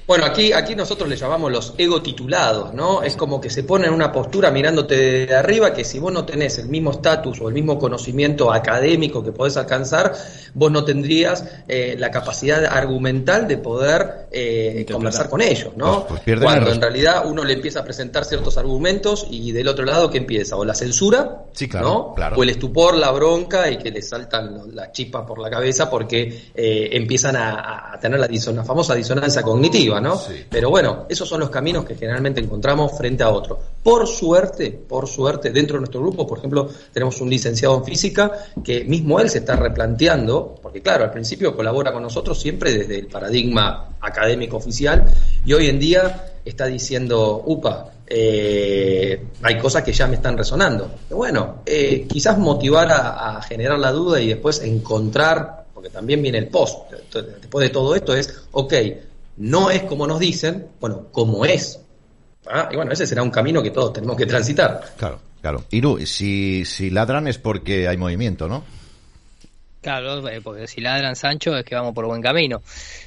[0.06, 3.02] Bueno, aquí, aquí nosotros le llamamos los ego titulados, ¿no?
[3.02, 6.24] Es como que se pone en una postura mirándote de arriba que si vos no
[6.24, 10.12] tenés el mismo estatus o el mismo conocimiento académico que podés alcanzar,
[10.54, 16.06] vos no tendrías eh, la capacidad argumental de poder eh, conversar con ellos, ¿no?
[16.06, 19.84] Pues- pues Cuando en realidad uno le empieza a presentar ciertos argumentos y del otro
[19.84, 22.14] lado que empieza o la censura, Sí, claro, ¿no?
[22.14, 22.36] claro.
[22.36, 26.50] O el estupor, la bronca y que le saltan las chispas por la cabeza porque
[26.54, 30.20] eh, empiezan a, a tener la, la famosa disonancia cognitiva, ¿no?
[30.50, 33.58] Pero bueno, esos son los caminos que generalmente encontramos frente a otro.
[33.82, 38.30] Por suerte, por suerte, dentro de nuestro grupo, por ejemplo, tenemos un licenciado en física
[38.62, 42.98] que mismo él se está replanteando, porque claro, al principio colabora con nosotros siempre desde
[42.98, 45.04] el paradigma académico oficial
[45.44, 50.90] y hoy en día está diciendo, upa, eh, hay cosas que ya me están resonando.
[51.10, 56.38] Bueno, eh, quizás motivar a, a generar la duda y después encontrar, porque también viene
[56.38, 58.74] el post, después de todo esto es, ok,
[59.36, 61.80] no es como nos dicen, bueno, como es.
[62.46, 62.68] ¿Ah?
[62.72, 64.94] Y bueno, ese será un camino que todos tenemos que transitar.
[64.96, 65.64] Claro, claro.
[65.70, 68.64] Iru, si, si ladran es porque hay movimiento, ¿no?
[69.82, 72.62] Claro, eh, porque si ladran Sancho es que vamos por buen camino.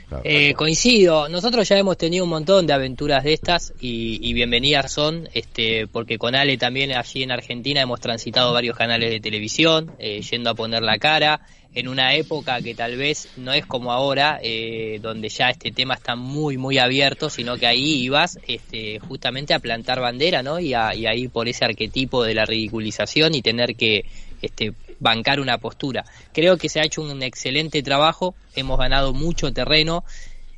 [0.09, 0.23] Claro.
[0.25, 4.91] Eh, coincido, nosotros ya hemos tenido un montón de aventuras de estas y, y bienvenidas
[4.91, 9.93] son, este, porque con Ale también allí en Argentina hemos transitado varios canales de televisión,
[9.99, 11.39] eh, yendo a poner la cara,
[11.75, 15.93] en una época que tal vez no es como ahora, eh, donde ya este tema
[15.93, 20.59] está muy, muy abierto, sino que ahí ibas este, justamente a plantar bandera, ¿no?
[20.59, 24.05] Y a, y a ir por ese arquetipo de la ridiculización y tener que
[24.41, 26.05] este, bancar una postura.
[26.33, 30.05] Creo que se ha hecho un excelente trabajo, hemos ganado mucho terreno,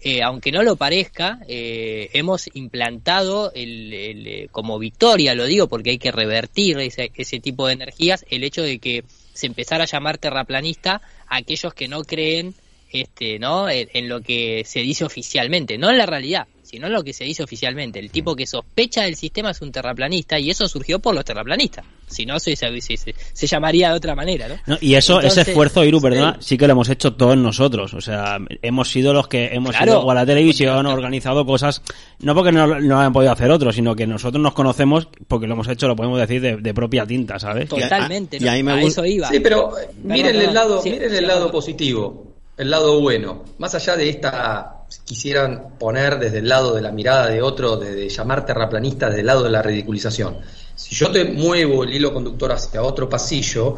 [0.04, 5.68] eh, aunque no lo parezca, eh, hemos implantado el, el, eh, como victoria, lo digo
[5.68, 9.04] porque hay que revertir ese, ese tipo de energías, el hecho de que
[9.38, 12.56] se empezara a llamar terraplanista a aquellos que no creen
[12.92, 13.70] este, ¿no?
[13.70, 17.24] En, en lo que se dice oficialmente, no en la realidad, sino lo que se
[17.24, 18.00] dice oficialmente.
[18.00, 21.86] El tipo que sospecha del sistema es un terraplanista y eso surgió por los terraplanistas.
[22.08, 24.56] Si no, se, se, se- se llamaría de otra manera, ¿no?
[24.66, 27.94] No, y eso, Entonces, ese esfuerzo, Iru, perdona, sí que lo hemos hecho todos nosotros.
[27.94, 29.92] O sea, hemos sido los que hemos Claro.
[30.02, 31.82] ido a la televisión, organizado cosas,
[32.20, 35.48] no porque no, no lo hayan podido hacer otros, sino que nosotros nos conocemos porque
[35.48, 37.68] lo hemos hecho, lo podemos decir, de, de propia tinta, ¿sabes?
[37.70, 38.52] Totalmente, y a- y ¿no?
[38.52, 39.28] ahí me a eso iba.
[39.30, 39.74] Sí, pero
[40.04, 41.26] miren el lado, Sí, miren el sí.
[41.26, 43.46] lado positivo, el lado bueno.
[43.60, 47.78] Más allá de esta, si quisieran poner desde el lado de la mirada de otro,
[47.78, 50.40] de, de llamar terraplanista desde el lado de la ridiculización.
[50.76, 53.78] Si yo te muevo el hilo conductor hacia otro pasillo,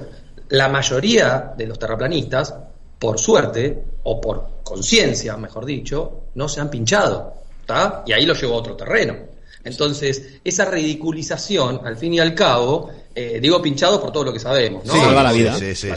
[0.50, 2.54] la mayoría de los terraplanistas,
[2.98, 7.34] por suerte, o por conciencia, mejor dicho, no se han pinchado.
[7.66, 8.04] ¿tá?
[8.06, 9.16] Y ahí lo llevo a otro terreno.
[9.64, 12.90] Entonces, esa ridiculización, al fin y al cabo,
[13.22, 14.94] eh, digo pinchado por todo lo que sabemos, ¿no?
[14.94, 15.54] Sí, Salva la vida.
[15.56, 15.90] sí,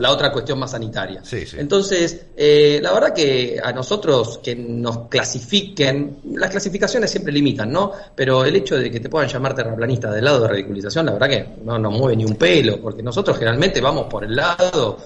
[0.00, 1.22] la otra cuestión más sanitaria.
[1.56, 7.92] Entonces, eh, la verdad que a nosotros que nos clasifiquen, las clasificaciones siempre limitan, ¿no?
[8.16, 11.28] Pero el hecho de que te puedan llamar terraplanista del lado de ridiculización, la verdad
[11.28, 14.98] que no nos mueve ni un pelo, porque nosotros generalmente vamos por el lado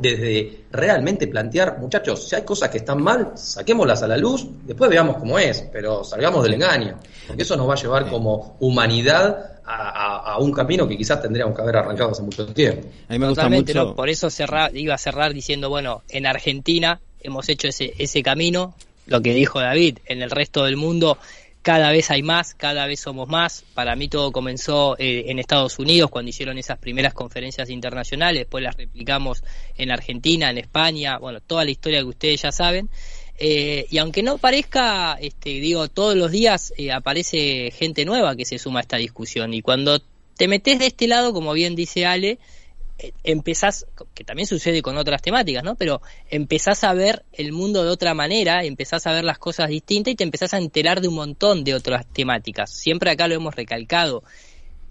[0.00, 4.90] desde realmente plantear, muchachos, si hay cosas que están mal, saquémoslas a la luz, después
[4.90, 6.98] veamos cómo es, pero salgamos del engaño,
[7.28, 11.20] porque eso nos va a llevar como humanidad a, a- a un camino que quizás
[11.20, 12.88] tendríamos que haber arrancado hace mucho tiempo.
[13.08, 13.84] A mí me gusta Totalmente, mucho.
[13.90, 13.94] ¿no?
[13.94, 18.74] Por eso cerrar, iba a cerrar diciendo, bueno, en Argentina hemos hecho ese, ese camino,
[19.06, 21.18] lo que dijo David, en el resto del mundo
[21.60, 23.64] cada vez hay más, cada vez somos más.
[23.74, 28.64] Para mí todo comenzó eh, en Estados Unidos cuando hicieron esas primeras conferencias internacionales, después
[28.64, 29.42] las replicamos
[29.76, 32.88] en Argentina, en España, bueno, toda la historia que ustedes ya saben.
[33.40, 38.44] Eh, y aunque no parezca, este, digo, todos los días eh, aparece gente nueva que
[38.44, 39.54] se suma a esta discusión.
[39.54, 40.00] Y cuando
[40.36, 42.38] te metes de este lado, como bien dice Ale,
[42.98, 45.76] eh, empezás, que también sucede con otras temáticas, ¿no?
[45.76, 50.12] Pero empezás a ver el mundo de otra manera, empezás a ver las cosas distintas
[50.12, 52.72] y te empezás a enterar de un montón de otras temáticas.
[52.72, 54.24] Siempre acá lo hemos recalcado.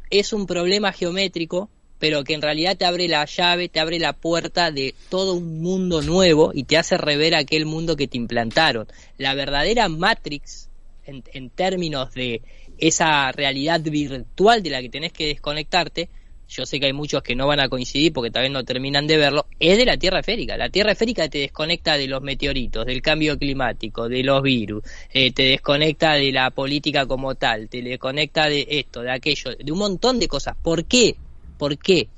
[0.09, 1.69] Es un problema geométrico,
[1.99, 5.61] pero que en realidad te abre la llave, te abre la puerta de todo un
[5.61, 8.87] mundo nuevo y te hace rever aquel mundo que te implantaron.
[9.17, 10.69] La verdadera Matrix,
[11.05, 12.41] en, en términos de
[12.77, 16.09] esa realidad virtual de la que tenés que desconectarte,
[16.49, 19.05] yo sé que hay muchos que no van a coincidir porque tal vez no terminan
[19.05, 20.55] de verlo, es de la Tierra esférica.
[20.55, 25.31] La Tierra esférica te desconecta de los meteoritos, del cambio climático, de los virus, eh,
[25.33, 29.79] te desconecta de la política como tal, te desconecta de esto, de aquello, de un
[29.79, 30.55] montón de cosas.
[30.61, 31.15] ¿Por qué?
[31.57, 32.09] ¿Por qué?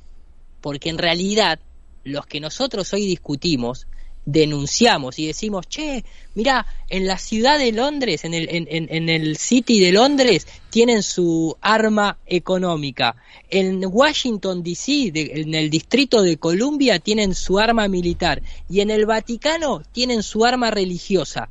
[0.61, 1.59] Porque en realidad
[2.03, 3.87] los que nosotros hoy discutimos
[4.31, 6.03] denunciamos y decimos, che,
[6.35, 11.03] mira, en la ciudad de Londres, en el, en, en, el City de Londres, tienen
[11.03, 13.15] su arma económica.
[13.49, 18.41] En Washington, D.C., en el Distrito de Columbia, tienen su arma militar.
[18.69, 21.49] Y en el Vaticano tienen su arma religiosa.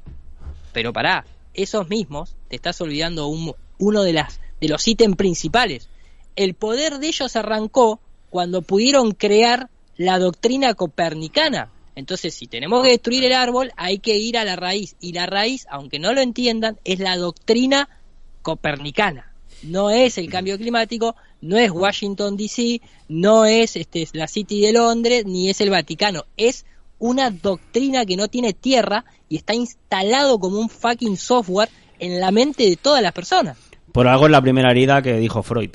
[0.73, 5.89] Pero pará, esos mismos, te estás olvidando un, uno de, las, de los ítems principales.
[6.39, 8.01] El poder de ellos arrancó
[8.31, 14.17] cuando pudieron crear la doctrina copernicana entonces, si tenemos que destruir el árbol, hay que
[14.17, 14.95] ir a la raíz.
[15.01, 17.89] Y la raíz, aunque no lo entiendan, es la doctrina
[18.43, 19.33] copernicana.
[19.65, 24.75] No es el cambio climático, no es Washington DC, no es este, la City de
[24.75, 26.25] Londres, ni es el Vaticano.
[26.37, 26.67] Es
[27.01, 32.31] una doctrina que no tiene tierra y está instalado como un fucking software en la
[32.31, 33.59] mente de todas las personas.
[33.91, 35.71] Por algo es la primera herida que dijo Freud.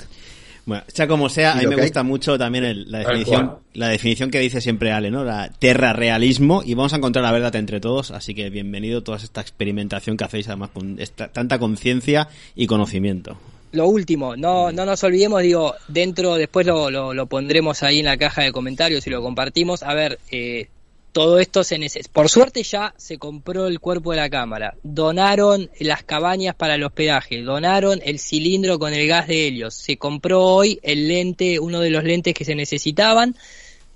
[0.66, 4.40] Bueno, sea como sea, a mí me gusta mucho también la definición, la definición que
[4.40, 5.22] dice siempre Ale, ¿no?
[5.24, 9.18] La realismo y vamos a encontrar la verdad entre todos, así que bienvenido a toda
[9.18, 10.98] esta experimentación que hacéis además con
[11.32, 13.36] tanta conciencia y conocimiento.
[13.72, 18.04] Lo último, no, no nos olvidemos, digo, dentro, después lo, lo, lo pondremos ahí en
[18.06, 19.82] la caja de comentarios y lo compartimos.
[19.82, 20.68] A ver, eh,
[21.14, 22.12] todo esto se necesita.
[22.12, 26.82] Por suerte ya se compró el cuerpo de la cámara, donaron las cabañas para el
[26.82, 31.78] hospedaje, donaron el cilindro con el gas de helios, se compró hoy el lente, uno
[31.78, 33.36] de los lentes que se necesitaban,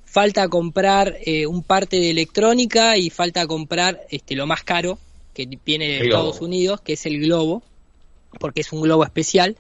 [0.05, 4.97] falta comprar eh, un parte de electrónica y falta comprar este lo más caro
[5.35, 7.65] que viene de Estados Unidos, que es el globo,
[8.39, 9.57] porque es un globo especial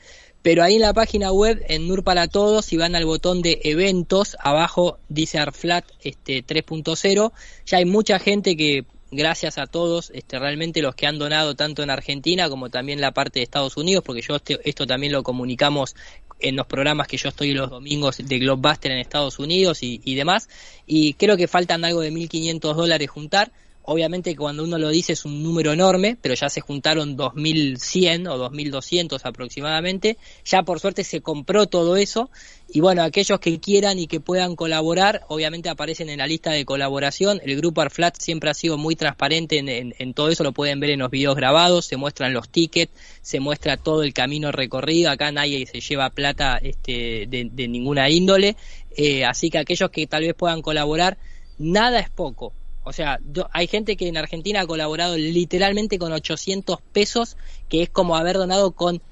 [0.48, 3.60] pero ahí en la página web, en NUR para todos, si van al botón de
[3.64, 7.32] eventos, abajo dice ARFLAT este, 3.0,
[7.66, 11.82] ya hay mucha gente que, gracias a todos, este, realmente los que han donado tanto
[11.82, 15.22] en Argentina como también la parte de Estados Unidos, porque yo este, esto también lo
[15.22, 15.94] comunicamos
[16.40, 20.14] en los programas que yo estoy los domingos de Globebuster en Estados Unidos y, y
[20.14, 20.48] demás,
[20.86, 23.52] y creo que faltan algo de 1.500 dólares juntar,
[23.90, 28.51] Obviamente cuando uno lo dice es un número enorme, pero ya se juntaron 2.100 o
[28.51, 30.19] 2.200 aproximadamente.
[30.44, 32.28] Ya por suerte se compró todo eso.
[32.69, 36.66] Y bueno, aquellos que quieran y que puedan colaborar, obviamente aparecen en la lista de
[36.66, 37.40] colaboración.
[37.43, 40.98] El grupo Arflat siempre ha sido muy transparente en, todo eso, lo pueden ver en
[40.98, 42.93] los videos grabados, se muestran los tickets,
[43.23, 45.10] se muestra todo el camino recorrido.
[45.10, 48.55] Acá nadie se lleva plata este, de, ninguna índole.
[48.94, 51.16] Eh, así que aquellos que tal vez puedan colaborar,
[51.56, 52.52] nada es poco
[52.89, 53.20] o sea,
[53.52, 57.36] hay gente que en Argentina ha colaborado literalmente con 800 pesos,
[57.69, 59.02] que es como haber donado con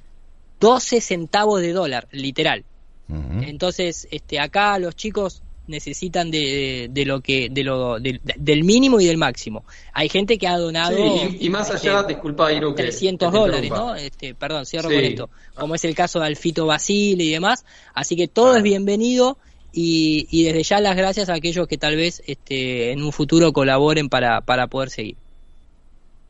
[0.61, 2.65] 12 centavos de dólar, literal.
[3.09, 9.17] Entonces, este, acá los chicos necesitan de, lo que de lo del mínimo y del
[9.17, 9.65] máximo.
[9.93, 10.97] Hay gente que ha donado
[11.39, 13.95] y, más allá, este, disculpa Iru, 300 dólares, ¿no?
[13.95, 15.31] Este, perdón, cierro con esto.
[15.55, 19.39] Como es el caso de Alfito Basile y demás, así que todo es bienvenido
[19.79, 24.09] y, desde ya las gracias a aquellos que tal vez este, en un futuro colaboren
[24.09, 25.17] para, para poder seguir.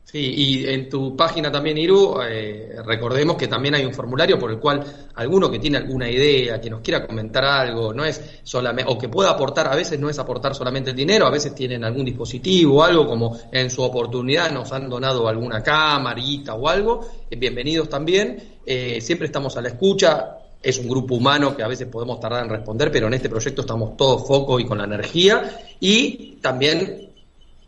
[0.03, 4.49] Sí, y en tu página también, Iru, eh, recordemos que también hay un formulario por
[4.51, 4.81] el cual
[5.15, 9.09] alguno que tiene alguna idea, que nos quiera comentar algo, no es solamente, o que
[9.09, 12.85] pueda aportar, a veces no es aportar solamente el dinero, a veces tienen algún dispositivo,
[12.85, 18.61] algo como en su oportunidad nos han donado alguna camarita o algo, eh, bienvenidos también,
[18.65, 20.37] eh, siempre estamos a la escucha,
[20.67, 23.61] es un grupo humano que a veces podemos tardar en responder, pero en este proyecto
[23.61, 27.07] estamos todos focos y con la energía y también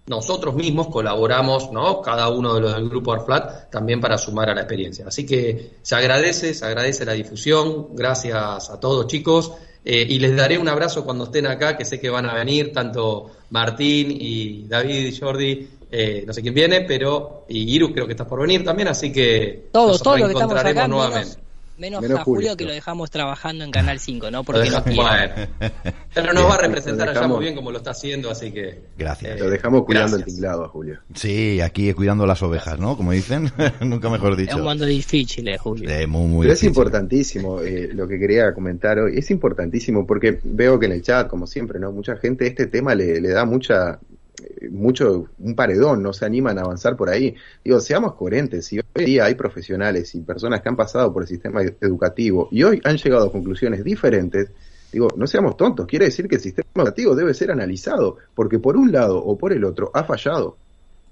[0.05, 2.01] nosotros mismos colaboramos, ¿no?
[2.01, 5.05] Cada uno de los del grupo Arflat también para sumar a la experiencia.
[5.07, 9.53] Así que se agradece, se agradece la difusión, gracias a todos chicos.
[9.85, 12.73] Eh, y les daré un abrazo cuando estén acá, que sé que van a venir,
[12.73, 18.05] tanto Martín y David y Jordi, eh, no sé quién viene, pero y Iru creo
[18.05, 21.37] que estás por venir también, así que todos, todos los que estamos acá, nuevamente.
[21.37, 21.48] Menos,
[22.15, 24.43] a Julio, que lo dejamos trabajando en Canal 5, ¿no?
[24.43, 24.83] Porque no
[26.13, 28.81] Pero nos va a representar allá muy bien como lo está haciendo, así que...
[28.97, 29.39] Gracias.
[29.39, 30.99] lo dejamos cuidando el tinglado a Julio.
[31.13, 32.97] Sí, aquí cuidando las ovejas, ¿no?
[32.97, 33.51] Como dicen,
[33.81, 34.51] nunca mejor dicho.
[34.51, 35.89] Es un mundo difícil, eh, Julio.
[35.89, 39.17] Pero es importantísimo eh, lo que quería comentar hoy.
[39.17, 41.91] Es importantísimo porque veo que en el chat, como siempre, ¿no?
[41.91, 43.99] Mucha gente este tema le, le da mucha
[44.71, 47.35] mucho, un paredón, no se animan a avanzar por ahí.
[47.63, 51.27] Digo, seamos coherentes, si hoy día hay profesionales y personas que han pasado por el
[51.27, 54.51] sistema educativo y hoy han llegado a conclusiones diferentes,
[54.91, 58.77] digo, no seamos tontos, quiere decir que el sistema educativo debe ser analizado, porque por
[58.77, 60.57] un lado o por el otro ha fallado.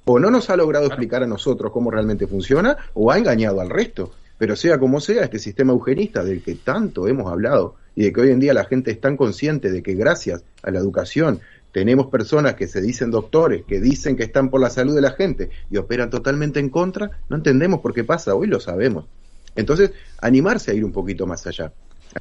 [0.06, 3.70] O no nos ha logrado explicar a nosotros cómo realmente funciona, o ha engañado al
[3.70, 4.12] resto.
[4.38, 8.22] Pero sea como sea, este sistema eugenista del que tanto hemos hablado y de que
[8.22, 11.40] hoy en día la gente es tan consciente de que gracias a la educación
[11.78, 15.12] tenemos personas que se dicen doctores, que dicen que están por la salud de la
[15.12, 19.06] gente y operan totalmente en contra, no entendemos por qué pasa, hoy lo sabemos.
[19.56, 21.72] Entonces, animarse a ir un poquito más allá.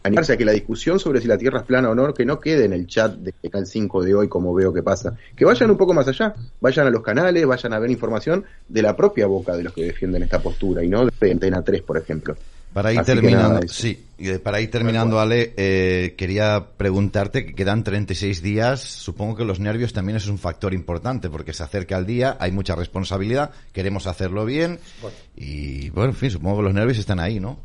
[0.03, 2.39] Animarse a que la discusión sobre si la Tierra es plana o no, que no
[2.39, 5.17] quede en el chat de Canal 5 de hoy, como veo que pasa.
[5.35, 8.83] Que vayan un poco más allá, vayan a los canales, vayan a ver información de
[8.83, 11.97] la propia boca de los que defienden esta postura y no de Antena 3, por
[11.97, 12.37] ejemplo.
[12.77, 14.05] Para ir Así terminando, nada, sí,
[14.43, 18.83] para ir terminando, Ale, eh, quería preguntarte que quedan 36 días.
[18.83, 22.53] Supongo que los nervios también es un factor importante porque se acerca el día, hay
[22.53, 24.79] mucha responsabilidad, queremos hacerlo bien
[25.35, 27.59] y, bueno, en fin, supongo que los nervios están ahí, ¿no?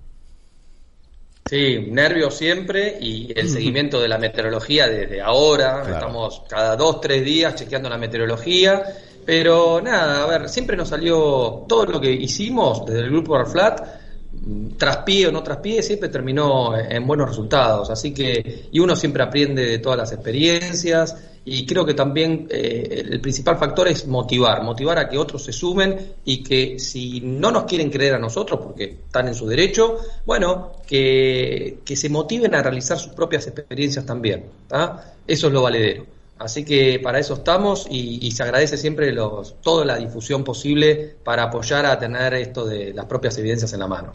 [1.46, 5.82] Sí, nervios siempre y el seguimiento de la meteorología desde ahora.
[5.82, 5.94] Claro.
[5.94, 8.82] Estamos cada dos, tres días chequeando la meteorología.
[9.26, 14.01] Pero nada, a ver, siempre nos salió todo lo que hicimos desde el grupo Airflat,
[14.78, 17.90] traspié o no traspié, siempre terminó en buenos resultados.
[17.90, 21.16] Así que, y uno siempre aprende de todas las experiencias.
[21.44, 25.52] Y creo que también eh, el principal factor es motivar, motivar a que otros se
[25.52, 29.98] sumen y que si no nos quieren creer a nosotros, porque están en su derecho,
[30.24, 34.46] bueno, que, que se motiven a realizar sus propias experiencias también.
[35.26, 36.06] Eso es lo valedero.
[36.38, 41.16] Así que para eso estamos y, y se agradece siempre los, toda la difusión posible
[41.24, 44.12] para apoyar a tener esto de las propias evidencias en la mano.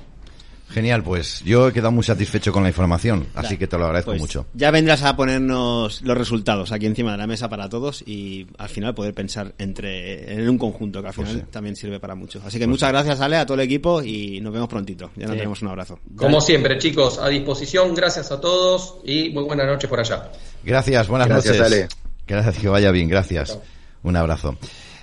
[0.68, 3.58] Genial, pues yo he quedado muy satisfecho con la información, así Dale.
[3.58, 4.46] que te lo agradezco Pues mucho.
[4.52, 8.68] Ya vendrás a ponernos los resultados aquí encima de la mesa para todos y al
[8.68, 12.42] final poder pensar entre en un conjunto que al Pues final también sirve para mucho.
[12.44, 15.10] Así que muchas gracias Ale a todo el equipo y nos vemos prontito.
[15.16, 15.38] Ya nos Sí.
[15.38, 16.00] tenemos un abrazo.
[16.16, 20.30] Como siempre, chicos, a disposición, gracias a todos y muy buenas noches por allá.
[20.64, 21.72] Gracias, buenas Gracias, noches.
[21.72, 21.88] Ale.
[22.26, 23.56] Gracias, que vaya bien, gracias.
[24.02, 24.56] Un abrazo.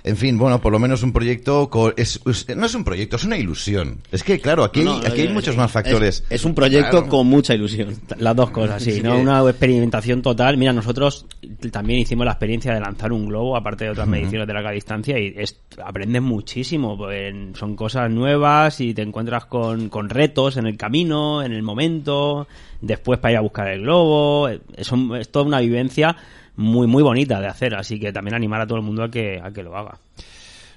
[0.06, 3.24] En fin, bueno, por lo menos un proyecto, es, es- no es un proyecto, es
[3.24, 4.00] una ilusión.
[4.12, 6.22] Es que, claro, aquí, No, hay, no, aquí hay es- muchos más factores.
[6.28, 7.08] Es, es un proyecto Claro.
[7.08, 7.96] con mucha ilusión.
[8.18, 9.14] Las dos cosas, sí, ¿no?
[9.14, 10.58] que- Una experimentación total.
[10.58, 11.24] Mira, nosotros
[11.72, 15.18] también hicimos la experiencia de lanzar un globo, aparte de otras mediciones de larga distancia,
[15.18, 16.98] y es, aprendes muchísimo.
[16.98, 21.62] pues, son cosas nuevas y te encuentras con, con retos en el camino, en el
[21.62, 22.46] momento,
[22.82, 24.48] después para ir a buscar el globo.
[24.76, 26.14] Es, un- es toda una vivencia
[26.56, 29.40] muy, muy bonita de hacer, así que también animar a todo el mundo a que,
[29.42, 29.98] a que lo haga.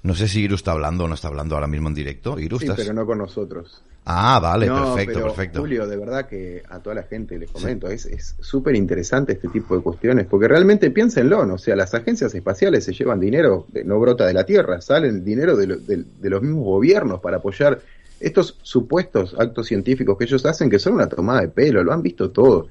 [0.04, 2.40] No sé si Iru está hablando o no está hablando ahora mismo en directo.
[2.40, 2.80] Iru, Sí, ¿estás?
[2.80, 3.82] pero no con nosotros.
[4.10, 5.60] Ah, vale, No, perfecto, pero, perfecto.
[5.60, 9.50] Julio, de verdad que a toda la gente les comento, es es súper interesante este
[9.50, 11.56] tipo de cuestiones, porque realmente piénsenlo, ¿no?
[11.56, 15.26] o sea, las agencias espaciales se llevan dinero, de- no brota de la Tierra, salen
[15.26, 17.82] dinero de, lo- de- de los mismos gobiernos para apoyar
[18.22, 22.02] estos supuestos actos científicos que ellos hacen, que son una tomada de pelo, lo han
[22.02, 22.68] visto todos.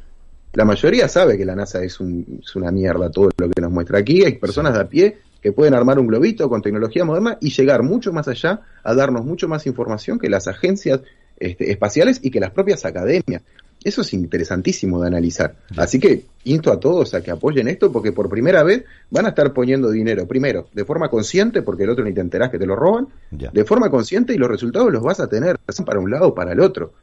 [0.56, 3.70] La mayoría sabe que la NASA es, un- es una mierda todo lo que nos
[3.70, 7.36] muestra aquí, hay personas de a pie que pueden armar un globito con tecnología moderna
[7.42, 11.00] y llegar mucho más allá a darnos mucho más información que las agencias
[11.38, 13.42] este, espaciales y que las propias academias.
[13.84, 15.54] Eso es interesantísimo de analizar.
[15.76, 19.28] Así que insto a todos a que apoyen esto porque por primera vez van a
[19.28, 22.66] estar poniendo dinero, primero, de forma consciente, porque el otro ni te enterás que te
[22.66, 23.50] lo roban, Ya.
[23.52, 26.52] de forma consciente y los resultados los vas a tener para un lado o para
[26.52, 26.94] el otro.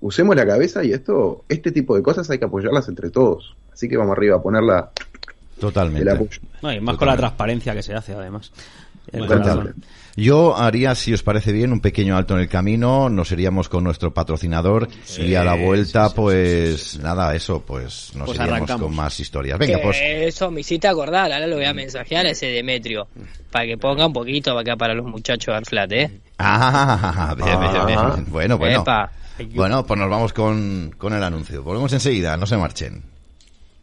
[0.00, 3.54] Usemos la cabeza y esto, este tipo de cosas hay que apoyarlas entre todos.
[3.72, 4.90] Así que vamos arriba a ponerla
[5.58, 6.28] Totalmente.
[6.62, 8.50] No, y más con la transparencia que se hace, además.
[9.26, 9.74] Corazón.
[10.16, 13.08] Yo haría, si os parece bien, un pequeño alto en el camino.
[13.08, 18.38] Nos iríamos con nuestro patrocinador y a la vuelta, pues nada, eso, pues nos Pues
[18.38, 18.82] iríamos arrancamos.
[18.82, 19.58] con más historias.
[19.58, 23.06] Venga, Que pues Eso me hiciste acordar, ahora lo voy a mensajear a ese Demetrio,
[23.50, 26.10] para que ponga un poquito acá para los muchachos de Arflat, ¿eh?
[26.38, 28.12] Ah, bien, bien, bien, Ah.
[28.14, 28.26] bien.
[28.30, 28.80] Bueno, bueno.
[28.82, 29.10] Epa.
[29.54, 31.62] Bueno, pues nos vamos con, con el anuncio.
[31.62, 33.02] Volvemos enseguida, no se marchen.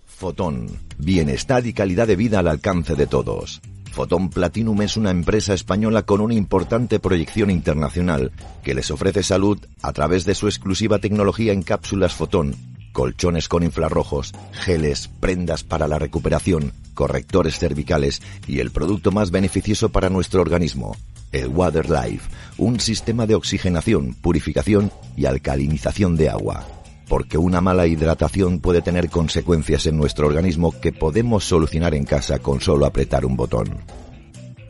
[0.06, 0.68] Fotón.
[0.98, 3.62] Bienestar y calidad de vida al alcance de todos.
[3.92, 8.32] Fotón Platinum es una empresa española con una importante proyección internacional
[8.64, 12.56] que les ofrece salud a través de su exclusiva tecnología en cápsulas Fotón,
[12.98, 19.90] colchones con infrarrojos, geles, prendas para la recuperación, correctores cervicales y el producto más beneficioso
[19.90, 20.98] para nuestro organismo,
[21.32, 26.66] el Water Life, un sistema de oxigenación, purificación y alcalinización de agua
[27.08, 32.40] porque una mala hidratación puede tener consecuencias en nuestro organismo que podemos solucionar en casa
[32.40, 33.78] con solo apretar un botón.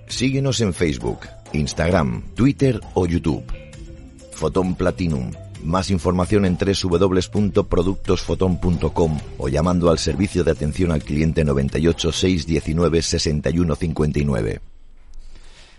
[0.08, 1.22] Síguenos en Facebook,
[1.54, 3.44] Instagram, Twitter o YouTube.
[4.34, 5.32] Fotón Platinum.
[5.68, 14.62] Más información en www.productosfoton.com o llamando al servicio de atención al cliente 98 619 6159.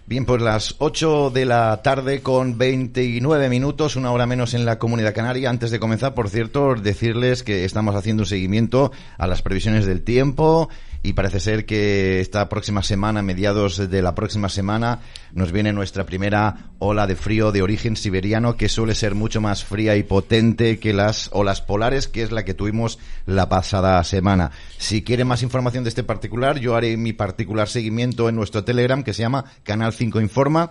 [0.04, 4.78] Bien, pues las 8 de la tarde con 29 minutos, una hora menos en la
[4.78, 5.48] Comunidad Canaria.
[5.48, 10.02] Antes de comenzar, por cierto, decirles que estamos haciendo un seguimiento a las previsiones del
[10.02, 10.68] tiempo
[11.02, 15.00] y parece ser que esta próxima semana, mediados de la próxima semana,
[15.32, 19.64] nos viene nuestra primera ola de frío de origen siberiano que suele ser mucho más
[19.64, 24.50] fría y potente que las olas polares, que es la que tuvimos la pasada semana.
[24.76, 29.02] Si quieren más información de este particular, yo haré mi particular seguimiento en nuestro Telegram
[29.02, 30.70] que se llama Canal 5 Informa.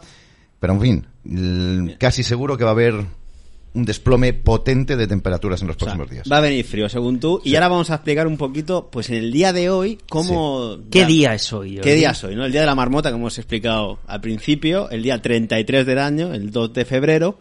[0.60, 3.06] Pero en fin, casi seguro que va a haber
[3.78, 6.28] un desplome potente de temperaturas en los próximos días.
[6.32, 7.40] Va a venir frío, según tú.
[7.44, 10.80] Y ahora vamos a explicar un poquito, pues en el día de hoy, cómo...
[10.90, 11.78] ¿Qué día es hoy?
[11.78, 12.36] ¿Qué día es hoy?
[12.36, 12.46] ¿no?
[12.46, 16.34] El día de la marmota, como hemos explicado al principio, el día 33 del año,
[16.34, 17.38] el 2 de febrero.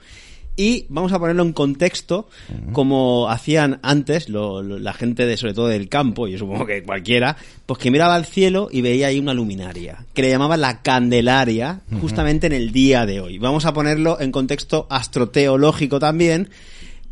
[0.56, 2.30] Y vamos a ponerlo en contexto,
[2.72, 7.78] como hacían antes la gente de, sobre todo del campo, y supongo que cualquiera, pues
[7.78, 12.46] que miraba al cielo y veía ahí una luminaria, que le llamaban la Candelaria, justamente
[12.46, 13.36] en el día de hoy.
[13.36, 16.48] Vamos a ponerlo en contexto astroteológico también,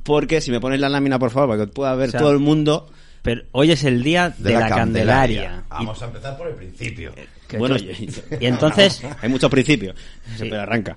[0.05, 2.89] porque si me pones la lámina, por favor, para que pueda ver todo el mundo.
[3.21, 5.65] Pero hoy es el día de, la, Candelaria.
[5.71, 7.13] Vamos a empezar por el principio.
[7.59, 8.11] bueno, y,
[8.41, 9.03] entonces...
[9.23, 9.97] Hay muchos principios.
[10.39, 10.95] Pero arranca.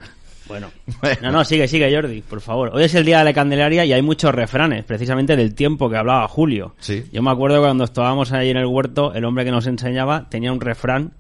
[1.02, 1.22] Bueno.
[1.22, 2.72] No, no, sigue, sigue, Jordi, por favor.
[2.74, 5.98] Hoy es el día de la Candelaria y hay muchos refranes, precisamente del tiempo que
[5.98, 6.76] hablaba Julio.
[6.80, 7.06] Sí.
[7.12, 10.52] Yo me acuerdo cuando estábamos ahí en el huerto, el hombre que nos enseñaba tenía
[10.52, 11.14] un refrán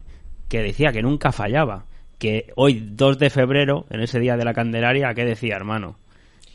[0.47, 1.85] que decía que nunca fallaba.
[2.17, 5.97] Que hoy, 2 de febrero, en ese día de la Candelaria, ¿qué decía, hermano?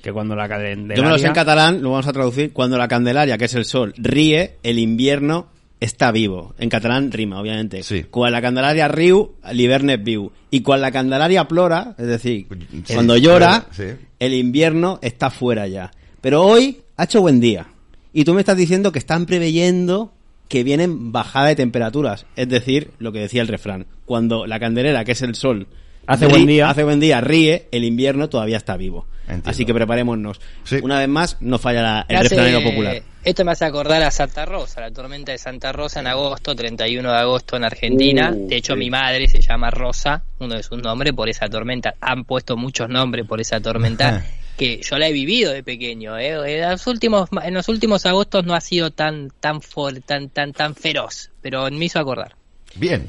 [0.03, 0.97] Que cuando la Candelaria...
[0.97, 2.53] Yo me lo sé en catalán, lo vamos a traducir.
[2.53, 5.52] Cuando la Candelaria, que es el sol, ríe, el invierno
[5.83, 6.55] está vivo.
[6.59, 7.83] En catalán rima, obviamente.
[7.83, 8.05] Sí.
[8.05, 10.31] Cuando la Candelaria riu, l'hivern és viu.
[10.51, 12.47] Y cuando la Candelaria plora, es decir,
[12.85, 13.85] Sí, cuando llora, sí.
[14.19, 15.91] el invierno está fuera ya.
[16.21, 17.67] Pero hoy ha hecho buen día.
[18.13, 20.13] Y tú me estás diciendo que están preveyendo
[20.49, 22.27] que vienen bajada de temperaturas.
[22.37, 23.87] Es decir, lo que decía el refrán.
[24.05, 25.67] Cuando la candelera, que es el sol,
[26.07, 26.69] Hace buen día.
[26.69, 29.07] hace buen día, ríe, el invierno todavía está vivo.
[29.35, 29.51] Entiendo.
[29.51, 30.41] Así que preparémonos.
[30.83, 33.03] Una vez más, no fallará el refranero popular.
[33.25, 37.09] Esto me hace acordar a Santa Rosa, la tormenta de Santa Rosa en agosto, 31
[37.11, 38.33] de agosto en Argentina.
[38.35, 38.79] Uh, de hecho, sí.
[38.81, 41.95] mi madre se llama Rosa, uno de sus nombres por esa tormenta.
[42.01, 44.25] Han puesto muchos nombres por esa tormenta
[44.57, 46.19] que yo la he vivido de pequeño.
[46.19, 46.63] ¿eh?
[46.63, 50.53] En, los últimos, en los últimos agostos no ha sido tan tan for- tan tan
[50.53, 52.35] tan feroz, pero me hizo acordar.
[52.75, 53.07] Bien.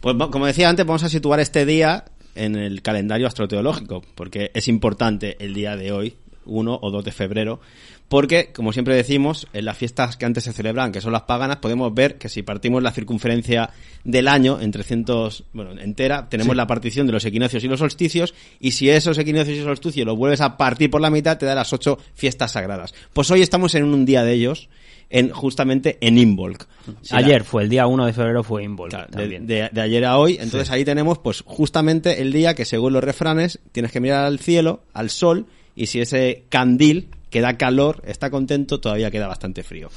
[0.00, 2.04] Pues va- como decía antes, vamos a situar este día
[2.34, 6.16] en el calendario astroteológico, porque es importante el día de hoy,
[6.46, 7.60] 1 o 2 de febrero,
[8.08, 11.56] porque, como siempre decimos, en las fiestas que antes se celebran, que son las paganas,
[11.56, 13.70] podemos ver que si partimos la circunferencia
[14.04, 16.56] del año en 300, bueno, entera, tenemos Sí.
[16.56, 20.18] la partición de los equinoccios y los solsticios, y si esos equinoccios y solsticios los
[20.18, 22.94] vuelves a partir por la mitad, te da las ocho fiestas sagradas.
[23.14, 24.68] Pues hoy estamos en un día de ellos,
[25.10, 29.68] en justamente en la- Ayer fue el día 1 de febrero, fue Involk de, de-
[29.72, 30.34] de ayer a hoy.
[30.40, 34.38] Entonces ahí tenemos, pues, justamente el día que, según los refranes, tienes que mirar al
[34.38, 39.62] cielo, al sol, y si ese candil que da calor está contento, todavía queda bastante
[39.62, 39.88] frío.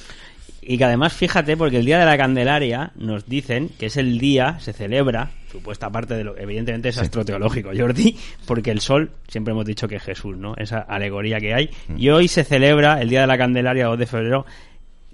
[0.69, 4.17] Y que además, fíjate, porque el día de la Candelaria nos dicen que es el
[4.19, 9.53] día, se celebra, supuesta parte de lo evidentemente es astroteológico, Jordi, porque el sol, siempre
[9.53, 10.55] hemos dicho que es Jesús, ¿no?
[10.57, 11.69] Esa alegoría que hay.
[11.95, 14.45] Y hoy se celebra, el día de la Candelaria, 2 de febrero,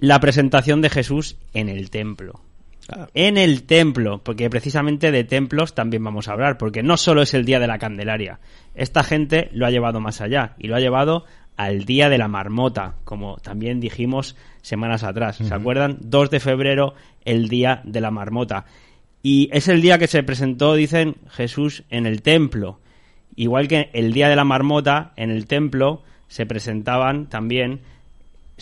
[0.03, 2.41] la presentación de Jesús en el templo.
[3.13, 7.33] En el templo, porque precisamente de templos también vamos a hablar, porque no solo es
[7.33, 8.41] el día de la Candelaria.
[8.75, 11.23] Esta gente lo ha llevado más allá y lo ha llevado
[11.55, 15.37] al día de la marmota, como también dijimos semanas atrás.
[15.37, 15.99] ¿Se acuerdan?
[16.01, 18.65] 2 de febrero, el día de la marmota.
[19.21, 22.81] Y es el día que se presentó, dicen, Jesús en el templo.
[23.37, 27.79] Igual que el día de la marmota, en el templo se presentaban también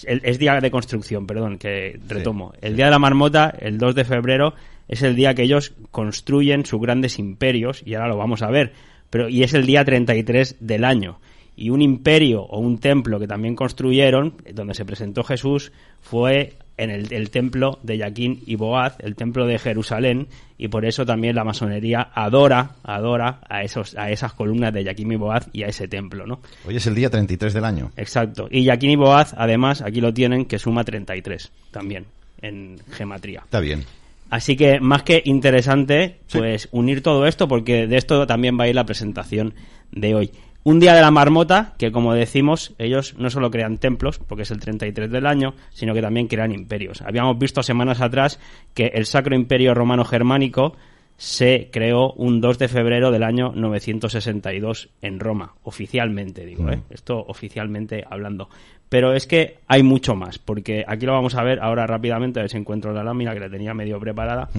[0.06, 2.53] el- es día de construcción, perdón, que retomo.
[2.61, 4.53] El día de la marmota, el 2 de febrero,
[4.88, 8.73] es el día que ellos construyen sus grandes imperios, y ahora lo vamos a ver,
[9.10, 11.19] pero y es el día 33 del año.
[11.56, 16.90] Y un imperio o un templo que también construyeron, donde se presentó Jesús, fue en
[16.90, 20.28] el, el templo de Jaquín y Boaz, el templo de Jerusalén,
[20.58, 25.12] y por eso también la masonería adora, adora a esos, a esas columnas de Jaquín
[25.12, 26.40] y Boaz y a ese templo, ¿no?
[26.68, 27.91] Hoy es el día 33 del año.
[27.98, 28.48] Exacto.
[28.49, 32.06] Y Jaquín y Boaz, además, aquí lo tienen, que suma 33 también
[32.41, 33.41] en gematría.
[33.44, 33.86] Está bien.
[34.32, 38.68] Así que más que interesante, pues unir todo esto, porque de esto también va a
[38.70, 39.53] ir la presentación
[39.91, 40.32] de hoy.
[40.64, 44.52] Un día de la marmota, que como decimos, ellos no solo crean templos, porque es
[44.52, 47.02] el 33 del año, sino que también crean imperios.
[47.02, 48.40] Habíamos visto semanas atrás
[48.76, 50.76] que el Sacro Imperio Romano Germánico
[51.18, 56.82] se creó un 2 de febrero del año 962 en Roma, oficialmente, digo, ¿eh?
[56.90, 58.50] Esto oficialmente hablando.
[58.90, 62.44] Pero es que hay mucho más, porque aquí lo vamos a ver ahora rápidamente, a
[62.44, 64.50] ver si encuentro la lámina que la tenía medio preparada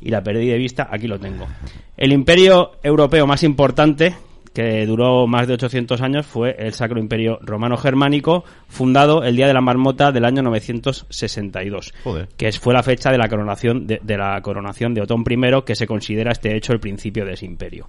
[0.00, 1.46] y la perdí de vista, aquí lo tengo.
[1.96, 4.14] El imperio europeo más importante,
[4.52, 9.46] que duró más de 800 años, fue el Sacro Imperio Romano Germánico, fundado el Día
[9.46, 12.28] de la Marmota del año 962, Joder.
[12.36, 15.74] que fue la fecha de la coronación de, de la coronación de Otón I, que
[15.74, 17.88] se considera este hecho el principio de ese imperio.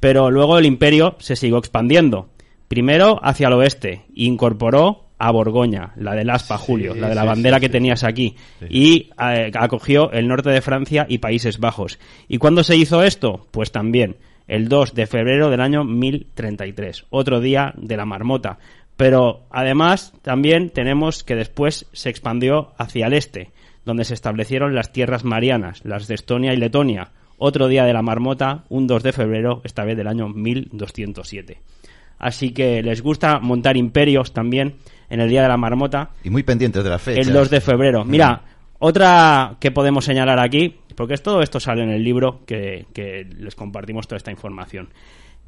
[0.00, 2.28] Pero luego el imperio se siguió expandiendo.
[2.68, 7.28] Primero hacia el oeste, incorporó a Borgoña, la del aspa, Julio, la de la sí,
[7.28, 8.36] bandera sí, que tenías aquí,
[8.68, 11.98] y eh, acogió el norte de Francia y Países Bajos.
[12.28, 13.46] ¿Y cuándo se hizo esto?
[13.50, 14.16] Pues también
[14.46, 18.58] el 2 de febrero del año 1033, otro día de la marmota.
[18.96, 23.50] Pero además también tenemos que después se expandió hacia el este,
[23.84, 27.10] donde se establecieron las tierras marianas, las de Estonia y Letonia.
[27.36, 31.58] Otro día de la marmota, un 2 de febrero, esta vez del año 1207.
[32.18, 34.76] Así que les gusta montar imperios también
[35.10, 37.26] en el día de la marmota, Y muy pendientes de las fechas.
[37.26, 38.04] el 2 de febrero.
[38.04, 38.42] Mira,
[38.78, 43.54] otra que podemos señalar aquí, porque todo esto sale en el libro que, que les
[43.54, 44.88] compartimos toda esta información.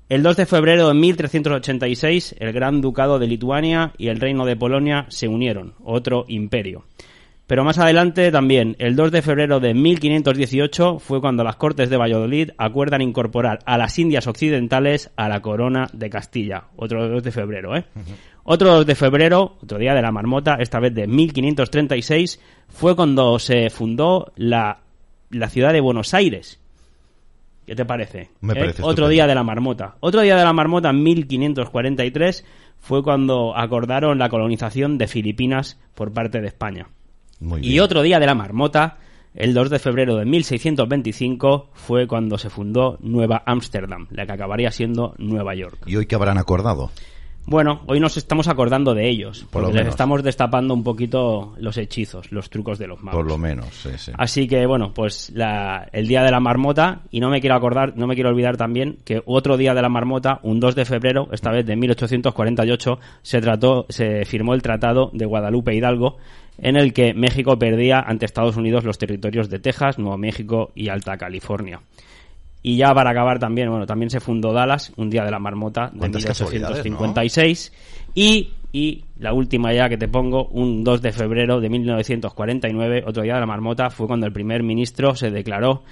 [0.08, 4.54] El 2 de febrero de 1386, el Gran Ducado de Lituania y el Reino de
[4.54, 6.84] Polonia se unieron, otro imperio.
[7.48, 11.96] Pero más adelante también, el 2 de febrero de 1518 fue cuando las Cortes de
[11.96, 16.64] Valladolid acuerdan incorporar a las Indias Occidentales a la corona de Castilla.
[16.76, 17.84] Otro 2 de febrero, ¿eh?
[18.42, 23.38] Otro 2 de febrero, otro día de la marmota, esta vez de 1536, fue cuando
[23.38, 24.85] se fundó la,
[25.30, 26.60] la ciudad de Buenos Aires.
[27.66, 28.30] ¿Qué te parece?
[28.40, 28.56] Me ¿Eh?
[28.56, 29.96] parece Otro día de la marmota.
[30.00, 32.44] Otro día de la marmota, en 1543,
[32.78, 36.88] fue cuando acordaron la colonización de Filipinas por parte de España.
[37.40, 37.80] Muy Y bien.
[37.82, 38.98] otro día de la marmota,
[39.34, 44.70] el 2 de febrero de 1625, fue cuando se fundó Nueva Ámsterdam, la que acabaría
[44.70, 45.80] siendo Nueva York.
[45.86, 46.90] ¿Y hoy qué habrán acordado?
[47.48, 49.90] Bueno, hoy nos estamos acordando de ellos, Por lo les menos.
[49.90, 53.20] estamos destapando un poquito los hechizos, los trucos de los magos.
[53.20, 54.10] Por lo menos, sí, sí.
[54.18, 57.96] Así que bueno, pues la- el día de la marmota y no me quiero acordar,
[57.96, 61.28] no me quiero olvidar también que otro día de la marmota, un 2 de febrero,
[61.30, 66.16] esta vez de 1848, se trató, se firmó el Tratado de Guadalupe Hidalgo
[66.58, 70.88] en el que México perdía ante Estados Unidos los territorios de Texas, Nuevo México y
[70.88, 71.80] Alta California.
[72.66, 75.88] Y ya para acabar también, bueno, también se fundó Dallas, un día de la marmota
[75.92, 77.72] de Cuántas casualidades, 1856
[78.16, 83.22] y y la última ya que te pongo, un 2 de febrero de 1949, otro
[83.22, 85.84] día de la marmota, fue cuando el primer ministro se declaró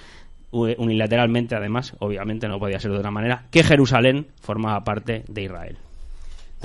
[0.51, 5.77] unilateralmente, además, obviamente no podía ser de otra manera, que Jerusalén formaba parte de Israel.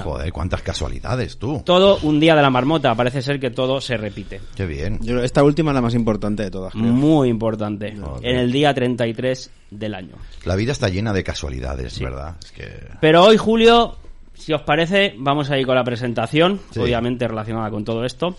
[0.03, 1.63] Joder, cuántas casualidades, tú.
[1.65, 4.41] Todo un día de la marmota, parece ser que todo se repite.
[4.55, 4.99] Qué bien.
[5.01, 6.73] Yo creo que esta última es la más importante de todas.
[6.73, 6.85] creo.
[6.85, 7.97] Muy importante.
[7.97, 8.27] Joder.
[8.31, 10.15] En el día 33 del año.
[10.45, 12.37] La vida está llena de casualidades, ¿verdad?
[12.43, 12.69] Es que...
[13.01, 13.97] Pero hoy, Julio,
[14.35, 16.81] si os parece, vamos a ir con la presentación, Sí.
[16.81, 18.37] obviamente relacionada con todo esto.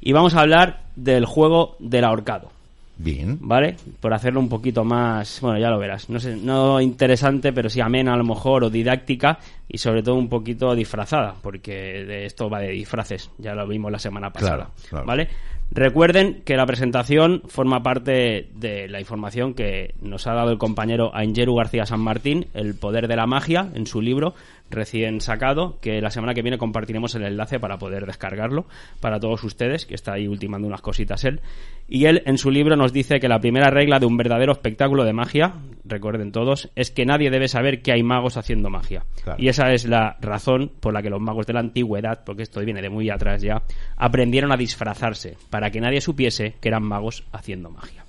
[0.00, 2.50] Y vamos a hablar del juego del ahorcado.
[3.02, 3.38] Bien.
[3.40, 3.76] ¿Vale?
[3.98, 7.80] Por hacerlo un poquito más, bueno, ya lo verás, no sé, no interesante, pero sí
[7.80, 12.50] amena a lo mejor o didáctica y sobre todo un poquito disfrazada, porque de esto
[12.50, 15.06] va de disfraces, ya lo vimos la semana pasada, Claro, claro.
[15.06, 15.28] ¿vale?
[15.72, 21.14] Recuerden que la presentación forma parte de la información que nos ha dado el compañero
[21.14, 24.34] Aingeru García San Martín, El poder de la magia, en su libro
[24.70, 28.66] recién sacado, que la semana que viene compartiremos el enlace para poder descargarlo
[29.00, 31.40] para todos ustedes, que está ahí ultimando unas cositas él.
[31.88, 35.04] Y él en su libro nos dice que la primera regla de un verdadero espectáculo
[35.04, 39.04] de magia, recuerden todos, es que nadie debe saber que hay magos haciendo magia.
[39.24, 39.42] Claro.
[39.42, 42.60] Y esa es la razón por la que los magos de la antigüedad, porque esto
[42.60, 43.62] viene de muy atrás ya,
[43.96, 48.04] aprendieron a disfrazarse, para que nadie supiese que eran magos haciendo magia.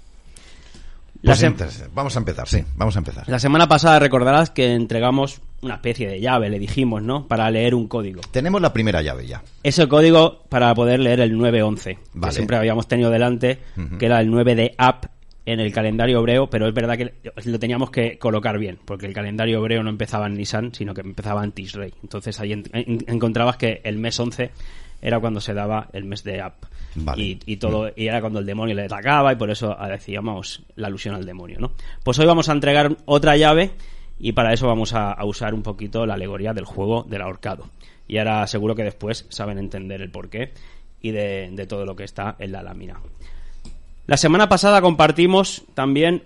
[1.24, 1.46] Pues
[1.94, 3.30] vamos a empezar, sí, vamos a empezar.
[3.30, 7.28] la semana pasada recordarás que entregamos una especie de llave, le dijimos, ¿no?
[7.28, 8.22] Para leer un código.
[8.32, 9.44] Tenemos la primera llave ya.
[9.64, 12.30] Ese código para poder leer el 911, Vale.
[12.30, 13.60] que siempre habíamos tenido delante,
[14.00, 15.06] que era el 9 de App
[15.46, 17.14] en el calendario hebreo, pero es verdad que
[17.46, 21.02] lo teníamos que colocar bien, porque el calendario hebreo no empezaba en Nisan, sino que
[21.02, 21.94] empezaba en Tishrei.
[22.04, 24.52] Entonces ahí en- en- encontrabas que el mes 11
[25.02, 26.66] era cuando se daba el mes de App.
[26.94, 27.22] Vale.
[27.24, 30.88] Y, y todo y era cuando el demonio le atacaba y por eso decíamos la
[30.88, 31.72] alusión al demonio, ¿no?
[32.04, 33.72] Pues hoy vamos a entregar otra llave
[34.22, 37.66] y para eso vamos a, a usar un poquito la alegoría del juego del ahorcado.
[38.08, 40.52] Y ahora seguro que después saben entender el porqué
[41.02, 43.00] y de, de todo lo que está en la lámina.
[44.08, 46.24] La semana pasada compartimos también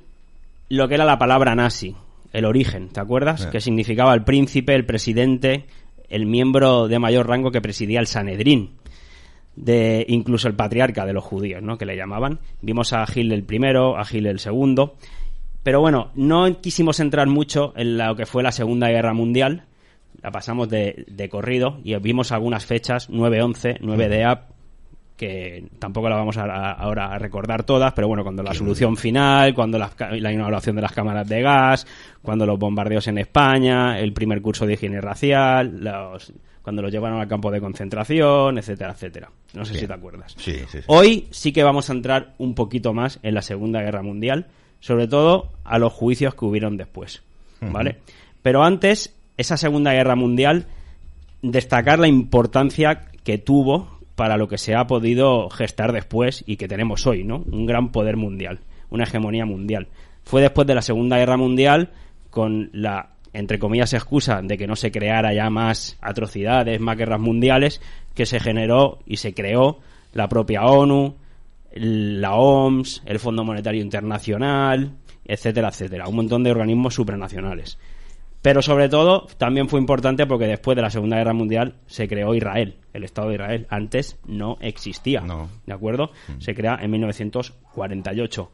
[0.70, 1.96] lo que era la palabra nazi,
[2.34, 3.46] el origen, ¿te acuerdas?
[3.48, 5.66] Que significaba el príncipe, el presidente,
[6.10, 8.72] el miembro de mayor rango que presidía el Sanedrín,
[9.56, 11.78] de incluso el patriarca de los judíos, ¿no?
[11.78, 12.40] Que le llamaban.
[12.62, 14.96] Vimos a Gil el primero, a Gil el segundo.
[15.66, 19.64] Pero bueno, no quisimos entrar mucho en lo que fue la Segunda Guerra Mundial.
[20.22, 24.42] La pasamos de, de corrido y vimos algunas fechas, 9-11, 9 de Ab,
[25.18, 28.96] que tampoco la vamos a, a- ahora a recordar todas, pero bueno, cuando la solución
[28.96, 31.88] final, cuando ca- la inauguración de las cámaras de gas,
[32.22, 36.32] cuando los bombardeos en España, el primer curso de higiene racial, los,
[36.62, 39.32] cuando los llevaron al campo de concentración, etcétera, etcétera.
[39.54, 40.36] No sé si te acuerdas.
[40.38, 40.80] Sí, sí, sí.
[40.88, 44.48] Hoy sí que vamos a entrar un poquito más en la Segunda Guerra Mundial,
[44.86, 47.24] sobre todo a los juicios que hubieron después,
[47.60, 47.98] ¿vale?
[48.44, 50.68] Pero antes, esa Segunda Guerra Mundial,
[51.42, 56.68] destacar la importancia que tuvo para lo que se ha podido gestar después y que
[56.68, 57.38] tenemos hoy, ¿no?
[57.52, 58.60] Un gran poder mundial,
[58.92, 59.88] una hegemonía mundial.
[60.24, 61.90] Fue después de la Segunda Guerra Mundial
[62.30, 67.20] con la entre comillas excusa de que no se creara ya más atrocidades, más guerras
[67.20, 67.82] mundiales,
[68.14, 69.80] que se generó y se creó
[70.14, 71.16] la propia ONU,
[71.76, 74.94] la OMS, el Fondo Monetario Internacional,
[75.26, 77.78] etcétera, etcétera, un montón de organismos supranacionales.
[78.42, 82.36] Pero sobre todo también fue importante porque después de la Segunda Guerra Mundial se creó
[82.36, 83.68] Israel, el Estado de Israel.
[83.70, 85.24] Antes no existía,
[85.66, 86.12] ¿de acuerdo?
[86.40, 88.52] Se crea en 1948.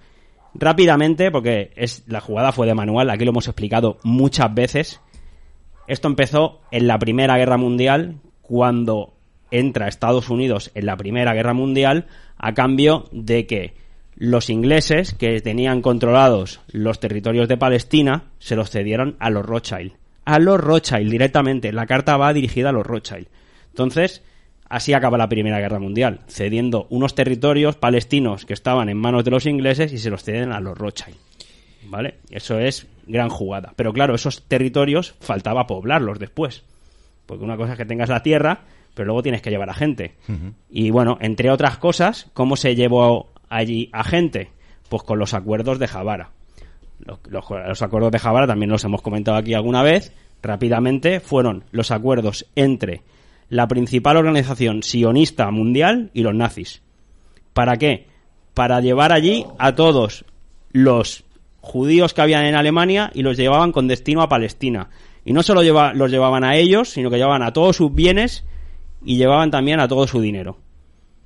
[0.54, 5.02] Rápidamente, porque es la jugada fue de manual, aquí lo hemos explicado muchas veces.
[5.88, 9.14] Esto empezó en la Primera Guerra Mundial, cuando
[9.52, 12.08] entra Estados Unidos en la Primera Guerra Mundial
[12.42, 13.76] a cambio de que
[14.16, 19.94] los ingleses, que tenían controlados los territorios de Palestina, se los cedieron a los Rothschild.
[20.26, 21.72] A los Rothschild directamente.
[21.72, 23.28] La carta va dirigida a los Rothschild.
[23.70, 24.24] Entonces,
[24.68, 29.32] así acaba la Primera Guerra Mundial, cediendo unos territorios palestinos que estaban en manos de
[29.32, 31.18] los ingleses y se los ceden a los Rothschild.
[31.86, 32.16] ¿Vale?
[32.32, 33.74] Eso es gran jugada.
[33.76, 36.64] Pero claro, esos territorios faltaba poblarlos después.
[37.28, 38.62] Porque una cosa es que tengas la tierra,
[38.94, 40.16] pero luego tienes que llevar a gente.
[40.70, 44.50] Y bueno, entre otras cosas, ¿cómo se llevó allí a gente?
[44.90, 46.32] Pues con los acuerdos de Javara.
[47.06, 50.14] Los, los- los acuerdos de Javara también los hemos comentado aquí alguna vez.
[50.44, 53.02] Rápidamente fueron los acuerdos entre
[53.50, 56.82] la principal organización sionista mundial y los nazis.
[57.54, 58.08] ¿Para qué?
[58.54, 60.26] Para llevar allí a todos
[60.72, 61.24] los
[61.62, 64.90] judíos que habían en Alemania y los llevaban con destino a Palestina.
[65.26, 68.46] Y no solo lleva- los llevaban a ellos, sino que llevaban a todos sus bienes
[69.04, 70.58] y llevaban también a todo su dinero.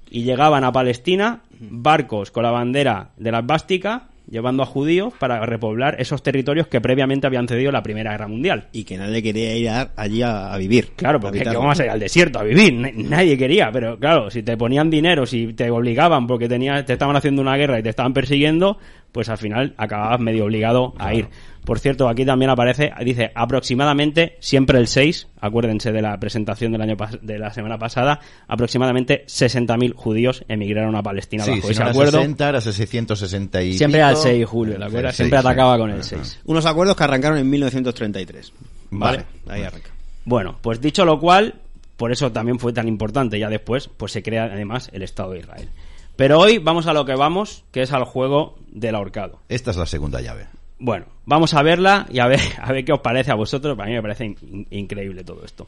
[0.09, 5.45] Y llegaban a Palestina barcos con la bandera de la esvástica llevando a judíos para
[5.45, 8.69] repoblar esos territorios que previamente habían cedido la Primera Guerra Mundial.
[8.71, 10.93] Y que nadie quería ir a- allí a, a vivir.
[10.95, 11.59] Claro, porque habitarlo.
[11.59, 12.73] vamos a ir al desierto a vivir.
[13.07, 17.15] Nadie quería, pero claro, si te ponían dinero, si te obligaban porque tenía, te estaban
[17.15, 18.79] haciendo una guerra y te estaban persiguiendo,
[19.11, 21.27] pues al final acababas medio obligado a ir.
[21.63, 26.81] Por cierto, aquí también aparece, dice aproximadamente, siempre el 6, acuérdense de la presentación del
[26.81, 31.71] año pas- de la semana pasada, aproximadamente 60.000 judíos emigraron a Palestina Sí, bajo si
[31.71, 32.19] ese no era acuerdo.
[32.19, 34.23] 60, era 660 y Siempre era el pico.
[34.23, 35.11] 6, Julio, ¿la acuerdas?
[35.13, 35.79] El Siempre 6, atacaba sí.
[35.81, 36.39] con el 6.
[36.45, 38.53] Unos acuerdos que arrancaron en 1933.
[38.91, 39.23] Vale.
[39.47, 39.89] Ahí arranca.
[40.25, 41.55] Bueno, pues dicho lo cual,
[41.97, 43.39] por eso también fue tan importante.
[43.39, 45.69] Ya después, pues se crea además el Estado de Israel.
[46.15, 49.39] Pero hoy vamos a lo que vamos, que es al juego del ahorcado.
[49.49, 50.47] Esta es la segunda llave.
[50.79, 53.75] Bueno, vamos a verla y a ver, a ver qué os parece a vosotros.
[53.77, 55.65] Para mí me parece in- increíble todo esto.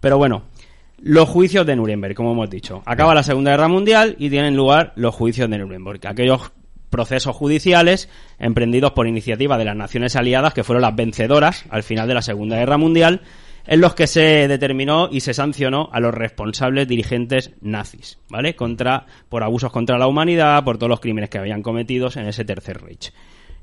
[0.00, 0.42] Pero bueno,
[0.98, 2.82] los juicios de Nuremberg, como hemos dicho.
[2.86, 6.06] Acaba la Segunda Guerra Mundial y tienen lugar los juicios de Nuremberg.
[6.06, 6.52] Aquellos
[6.90, 8.08] procesos judiciales
[8.38, 12.22] emprendidos por iniciativa de las naciones aliadas que fueron las vencedoras al final de la
[12.22, 13.22] Segunda Guerra Mundial
[13.66, 18.54] en los que se determinó y se sancionó a los responsables dirigentes nazis, ¿vale?
[18.54, 22.44] Contra, por abusos contra la humanidad, por todos los crímenes que habían cometidos en ese
[22.44, 23.12] tercer Reich.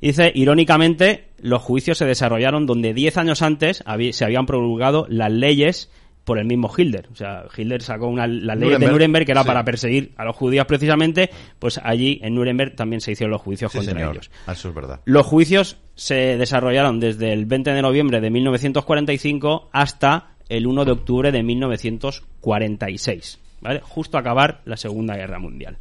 [0.02, 5.90] Dice, irónicamente, los juicios se desarrollaron donde 10 años antes se habían promulgado las leyes
[6.24, 7.08] por el mismo Hitler.
[7.12, 9.48] O sea, Hitler sacó una, las leyes de Nuremberg, Nuremberg que era sí.
[9.48, 11.30] para perseguir a los judíos precisamente,
[11.60, 14.12] pues allí en Nuremberg también se hicieron los juicios Sí, contra señor.
[14.16, 14.32] ellos.
[14.48, 15.02] Eso es verdad.
[15.06, 20.92] Los juicios se desarrollaron desde el 20 de noviembre de 1945 hasta el 1 de
[20.92, 23.82] octubre de 1946, ¿vale?
[23.82, 25.78] Justo a acabar la Segunda Guerra Mundial.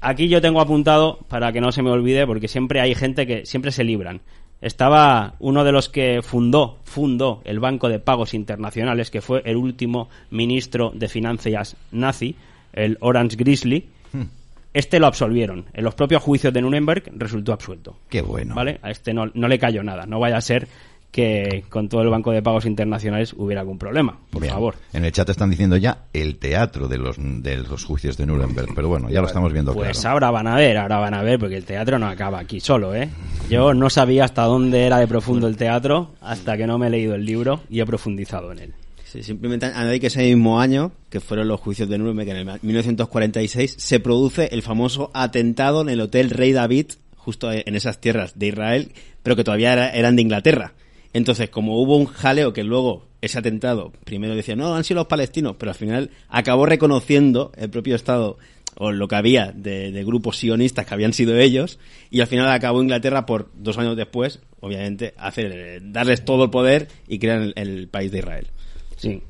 [0.00, 3.46] Aquí yo tengo apuntado para que no se me olvide porque siempre hay gente que
[3.46, 4.20] siempre se libran.
[4.62, 9.56] Estaba uno de los que fundó, fundó el Banco de Pagos Internacionales, que fue el
[9.56, 12.36] último ministro de finanzas nazi,
[12.72, 13.88] el Orange Grizzly.
[14.72, 15.66] Este lo absolvieron.
[15.74, 17.98] En los propios juicios de Nuremberg resultó absuelto.
[18.08, 18.54] Qué bueno.
[18.54, 18.78] ¿Vale?
[18.82, 20.06] A este no, no le cayó nada.
[20.06, 20.66] No vaya a ser
[21.12, 24.18] que con todo el Banco de Pagos Internacionales hubiera algún problema.
[24.30, 24.52] Por Bien.
[24.54, 24.74] favor.
[24.94, 28.74] En el chat están diciendo ya el teatro de los, de los juicios de Nuremberg,
[28.74, 30.14] pero bueno, ya lo estamos viendo Pues claro.
[30.14, 32.94] ahora van a ver, ahora van a ver, porque el teatro no acaba aquí solo,
[32.94, 33.10] ¿eh?
[33.50, 36.90] Yo no sabía hasta dónde era de profundo el teatro hasta que no me he
[36.90, 38.74] leído el libro y he profundizado en él.
[39.04, 42.58] Sí, simplemente añadir que ese mismo año, que fueron los juicios de Nuremberg, en el
[42.62, 46.86] 1946, se produce el famoso atentado en el Hotel Rey David,
[47.16, 50.72] justo en esas tierras de Israel, pero que todavía era- eran de Inglaterra.
[51.14, 55.06] Entonces, como hubo un jaleo que luego ese atentado, primero decía, no, han sido los
[55.06, 58.38] palestinos, pero al final acabó reconociendo el propio Estado
[58.76, 61.78] o lo que había de, de grupos sionistas que habían sido ellos,
[62.10, 66.50] y al final acabó Inglaterra por dos años después, obviamente, hacer, eh, darles todo el
[66.50, 68.46] poder y crear el, el país de Israel.
[68.96, 69.22] Sí.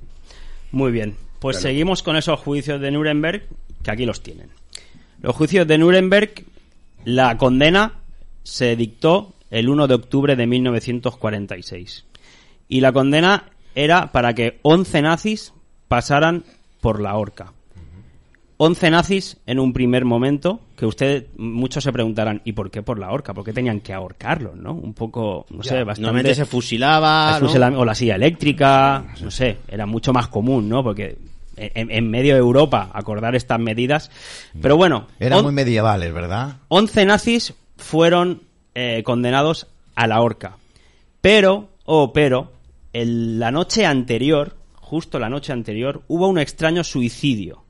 [0.70, 1.16] Muy bien.
[1.40, 1.70] Pues Claro.
[1.70, 3.48] seguimos con esos juicios de Nuremberg,
[3.82, 4.48] que aquí los tienen.
[5.20, 6.44] Los juicios de Nuremberg,
[7.04, 7.94] la condena
[8.44, 12.04] se dictó el 1 de octubre de 1946.
[12.68, 15.52] Y la condena era para que 11 nazis
[15.88, 16.44] pasaran
[16.80, 17.52] por la horca.
[18.58, 22.98] 11 nazis en un primer momento, que ustedes, muchos se preguntarán, ¿y por qué por
[22.98, 23.34] la horca?
[23.34, 24.72] ¿Por qué tenían que ahorcarlos, no?
[24.72, 26.02] Un poco, no Ya, sé, bastante...
[26.02, 27.38] normalmente se fusilaba,
[27.76, 30.84] O la silla eléctrica, no sé, era mucho más común, ¿no?
[30.84, 31.18] Porque
[31.56, 34.10] en, en medio de Europa acordar estas medidas...
[34.60, 35.08] Pero bueno...
[35.18, 36.58] Eran on- muy medievales, ¿verdad?
[36.68, 38.42] 11 nazis fueron
[38.74, 40.56] eh, condenados a la horca.
[41.20, 42.52] Pero, oh, pero,
[42.92, 47.62] en la noche anterior, justo la noche anterior, hubo un extraño suicidio.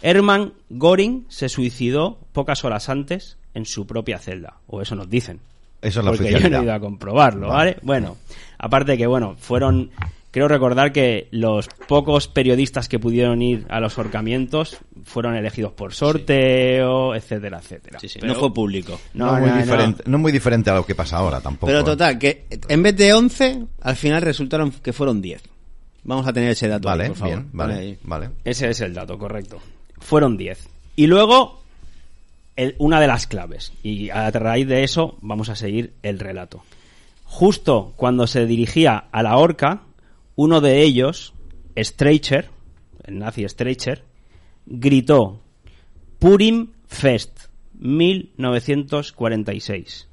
[0.00, 5.40] Hermann Göring se suicidó pocas horas antes en su propia celda, o eso nos dicen.
[5.80, 7.78] Eso es la Porque yo no he ido a comprobarlo, ¿vale?
[7.82, 8.16] Bueno,
[8.58, 9.90] aparte de que, bueno, fueron...
[10.30, 15.94] Creo recordar que los pocos periodistas que pudieron ir a los ahorcamientos fueron elegidos por
[15.94, 17.98] sorteo, etcétera, etcétera.
[18.22, 19.00] no fue público.
[19.14, 21.68] No, muy diferente, no muy diferente a lo que pasa ahora tampoco.
[21.68, 21.84] Pero ¿eh?
[21.84, 25.42] total, que en vez de 11, al final resultaron que fueron 10.
[26.04, 26.88] Vamos a tener ese dato.
[26.88, 27.36] Vale, ahí, por favor.
[27.36, 27.98] bien, vale, ahí.
[28.02, 28.30] vale.
[28.44, 29.60] Ese es el dato, correcto.
[29.98, 30.68] Fueron 10.
[30.96, 31.62] Y luego,
[32.56, 33.72] el- una de las claves.
[33.82, 36.62] Y a raíz de eso vamos a seguir el relato.
[37.24, 39.82] Justo cuando se dirigía a la horca,
[40.40, 41.34] uno de ellos,
[41.76, 42.48] Streicher,
[43.04, 44.04] el nazi Streicher,
[44.66, 45.40] gritó
[46.20, 50.06] Purim Fest 1946.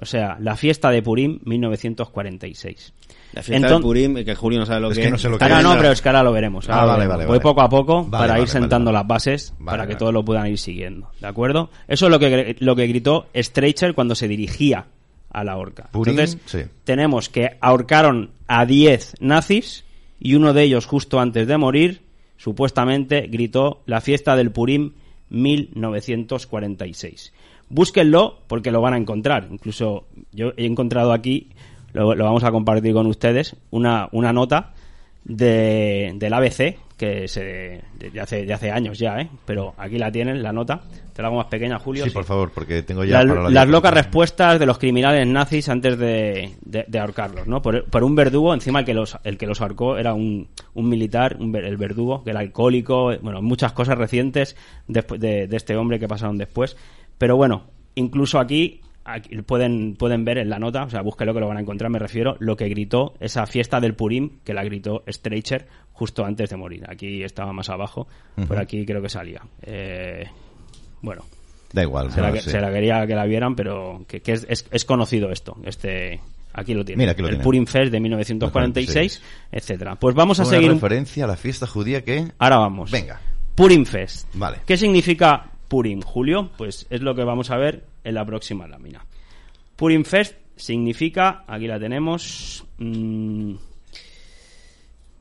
[0.00, 2.92] O sea, la fiesta de Purim 1946.
[3.34, 5.38] La fiesta de Purim, que Julio no sabe lo Es que que no sé lo
[5.38, 5.64] que Ahora es.
[5.64, 6.68] no, pero es que ahora lo veremos.
[6.68, 7.16] Ah, ahora lo vale, veremos.
[7.18, 7.42] vale, Voy vale.
[7.42, 8.98] poco a poco Vale, para vale, ir sentando vale.
[8.98, 9.98] las bases Vale, para que vale.
[9.98, 11.10] todos lo puedan ir siguiendo.
[11.20, 11.70] ¿De acuerdo?
[11.86, 14.86] Eso es lo que, lo que gritó Streicher cuando se dirigía
[15.30, 15.90] a la horca.
[15.92, 16.60] Entonces, sí.
[16.84, 19.84] tenemos que ahorcaron a 10 nazis
[20.18, 22.02] y uno de ellos, justo antes de morir,
[22.36, 24.92] supuestamente gritó la fiesta del Purim
[25.30, 27.32] 1946.
[27.68, 29.48] Búsquenlo porque lo van a encontrar.
[29.50, 31.50] Incluso yo he encontrado aquí,
[31.92, 34.72] lo, lo vamos a compartir con ustedes, una, una nota
[35.28, 37.44] de, del ABC, que se,
[37.98, 39.28] de, de hace, de hace años ya, ¿eh?
[39.44, 40.80] pero aquí la tienen, la nota.
[41.12, 42.04] Te la hago más pequeña, Julio.
[42.04, 45.26] Sí, por favor, porque tengo ya Las, para la las locas respuestas de los criminales
[45.26, 47.60] nazis antes de, de- de ahorcarlos, ¿no?
[47.60, 50.88] Por, por un verdugo, encima el que los, el que los ahorcó era un, un
[50.88, 54.56] militar, un el verdugo, que era alcohólico, bueno, muchas cosas recientes
[54.86, 56.76] después de, de este hombre que pasaron después.
[57.18, 57.64] Pero bueno,
[57.96, 58.80] incluso aquí,
[59.12, 61.90] aquí pueden, pueden ver en la nota, o sea, búsquelo que lo van a encontrar,
[61.90, 66.50] me refiero, lo que gritó esa fiesta del Purim, que la gritó Streicher justo antes
[66.50, 66.84] de morir.
[66.88, 68.06] Aquí estaba más abajo,
[68.36, 68.58] por Ujú.
[68.60, 69.42] aquí creo que salía.
[69.62, 70.26] Eh,
[71.02, 71.22] bueno.
[71.72, 72.10] Da igual.
[72.12, 72.50] Se la, no, que- sí.
[72.50, 75.56] se la quería que la vieran, pero que, que es, es- es conocido esto.
[75.64, 76.20] Este,
[76.54, 77.00] aquí lo tiene.
[77.02, 77.44] Mira, aquí lo el tiene.
[77.44, 79.22] Purim Fest de 1946,
[79.52, 79.96] etcétera.
[79.96, 80.72] Pues vamos a Una seguir.
[80.72, 82.26] referencia a la fiesta judía que...
[82.38, 82.90] Ahora vamos.
[82.90, 83.20] Venga.
[83.54, 84.28] Purim Fest.
[84.34, 84.58] Vale.
[84.66, 86.50] ¿Qué significa Purim, Julio?
[86.56, 89.04] Pues es lo que vamos a ver en la próxima lámina.
[89.76, 92.64] Purim Fest significa, aquí la tenemos.
[92.78, 93.54] mm,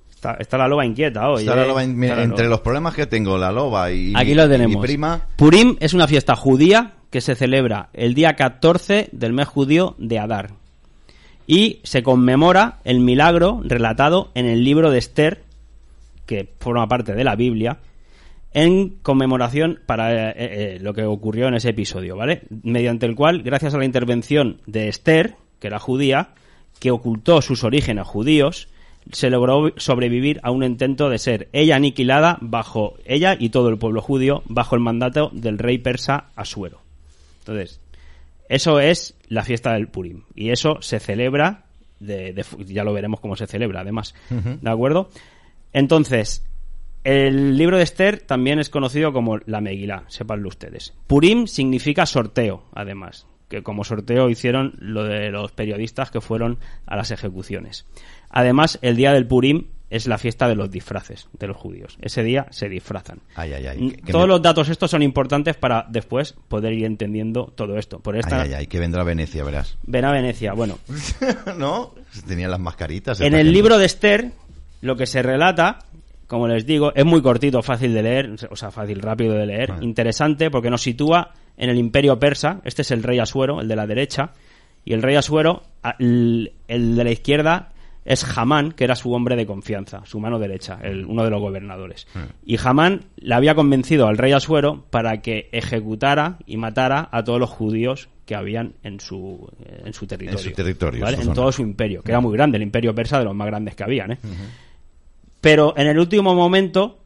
[0.09, 1.41] está, está la loba inquieta hoy.
[1.43, 1.67] Está la ¿eh?
[1.67, 2.49] loba en- Está la entre loba.
[2.55, 4.75] los problemas que tengo, la loba y, Aquí mi- lo y tenemos.
[4.77, 5.21] mi prima...
[5.35, 10.19] Purim es una fiesta judía que se celebra el día 14 del mes judío de
[10.19, 10.51] Adar.
[11.45, 15.43] Y se conmemora el milagro relatado en el libro de Esther,
[16.25, 17.77] que forma parte de la Biblia,
[18.57, 22.41] en conmemoración para eh, eh, lo que ocurrió en ese episodio, ¿vale?
[22.63, 26.29] Mediante el cual, gracias a la intervención de Esther, que era judía,
[26.79, 28.67] que ocultó sus orígenes judíos,
[29.11, 33.77] se logró sobrevivir a un intento de ser ella aniquilada bajo ella y todo el
[33.77, 36.81] pueblo judío bajo el mandato del rey persa Asuero.
[37.39, 37.79] Entonces,
[38.49, 41.65] eso es la fiesta del Purim y eso se celebra
[41.99, 44.15] de, de- ya lo veremos cómo se celebra además.
[44.29, 45.09] ¿de acuerdo?
[45.73, 46.43] Entonces,
[47.07, 50.93] el libro de Esther también es conocido como la Megilá, sepanlo ustedes.
[51.07, 56.97] Purim significa sorteo, además, que como sorteo hicieron lo de los periodistas que fueron a
[56.97, 57.85] las ejecuciones.
[58.29, 61.97] Además, el día del Purim es la fiesta de los disfraces de los judíos.
[62.01, 63.21] Ese día se disfrazan.
[63.35, 63.77] Ay, ay, ay.
[63.81, 67.45] Mm, que- que Todos me- los datos estos son importantes para después poder ir entendiendo
[67.55, 67.99] todo esto.
[68.01, 69.77] Por esta Ay, ay, ay, que vendrá a Venecia, verás.
[69.83, 70.51] ven a Venecia.
[70.51, 70.77] Bueno,
[71.57, 71.93] ¿No?
[72.27, 73.21] Tenían las mascaritas.
[73.21, 73.51] en el gente.
[73.53, 74.31] libro de Esther,
[74.81, 75.79] lo que se relata,
[76.27, 79.73] como les digo, es muy cortito, fácil de leer, o sea, fácil, rápido de leer,
[79.81, 82.61] interesante, porque nos sitúa en el imperio persa.
[82.65, 84.31] Este es el rey Asuero, el de la derecha,
[84.83, 85.63] y el rey Asuero,
[85.99, 87.71] el, el de la izquierda,
[88.07, 91.41] es Hamán, que era su hombre de confianza, su mano derecha, el, uno de los
[91.41, 92.07] gobernadores.
[92.45, 97.39] Y Hamán le había convencido al rey Asuero para que ejecutara y matara a todos
[97.39, 100.39] los judíos que habían en su, eh, en su territorio.
[100.39, 101.17] En su territorio, ¿vale?
[101.17, 101.35] En zona.
[101.35, 103.83] todo su imperio, que era muy grande, el imperio persa de los más grandes que
[103.83, 104.11] habían.
[104.11, 104.19] ¿eh?
[105.41, 106.97] Pero en el último momento,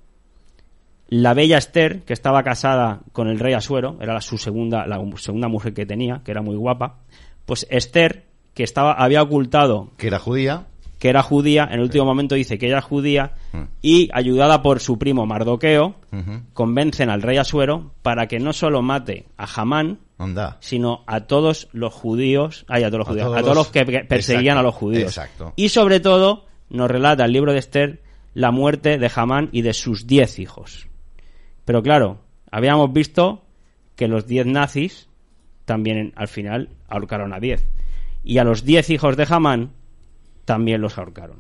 [1.10, 5.48] la bella Esther, que estaba casada con el rey Asuero, era su segunda, la segunda
[5.48, 6.98] mujer que tenía, que era muy guapa,
[7.46, 10.66] pues Esther, que estaba, había ocultado Que era judía.
[11.00, 13.64] que era judía, en el último momento dice que ella era judía Mm.
[13.82, 15.96] y ayudada por su primo Mardoqueo,
[16.54, 20.00] convencen al rey Asuero para que no solo mate a Hamán,
[20.62, 23.66] sino a todos los judíos, ay, a todos los A judíos, todos a todos los-
[23.66, 25.04] los que que perseguían Exacto, a los judíos.
[25.04, 25.54] exacto.
[25.58, 28.02] Y sobre todo nos relata el libro de Esther
[28.34, 30.88] la muerte de Hamán y de sus diez hijos.
[31.66, 32.20] Pero claro,
[32.52, 33.44] habíamos visto
[33.96, 35.08] que los diez nazis
[35.66, 37.68] también al final ahorcaron a diez.
[38.24, 39.72] Y a los diez hijos de Hamán
[40.46, 41.40] también los ahorcaron.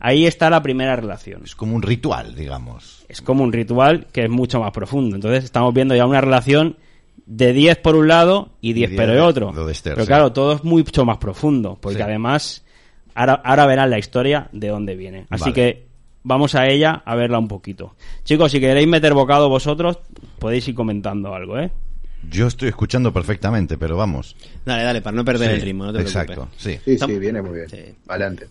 [0.00, 1.42] Ahí está la primera relación.
[1.44, 3.04] Es como un ritual, digamos.
[3.08, 5.16] Es como un ritual que es mucho más profundo.
[5.16, 6.76] Entonces estamos viendo ya una relación
[7.26, 9.52] de 10 por un lado y 10 10 pero de otro.
[9.52, 10.08] de Esther, pero sí.
[10.08, 12.02] claro, todo es mucho más profundo, porque Sí.
[12.02, 12.64] además
[13.14, 15.26] ahora, ahora verán la historia de dónde viene.
[15.30, 15.54] Así Vale.
[15.54, 15.86] que
[16.24, 17.94] vamos a ella a verla un poquito.
[18.24, 19.98] Chicos, si queréis meter bocado vosotros,
[20.40, 21.70] podéis ir comentando algo, ¿eh?
[22.28, 24.34] Yo estoy escuchando perfectamente, pero vamos.
[24.64, 26.62] Dale, dale, para no perder Sí, el ritmo, no te exacto, preocupes.
[26.62, 26.78] sí.
[26.84, 27.96] Sí, sí, viene muy bien.
[28.08, 28.48] Adelante.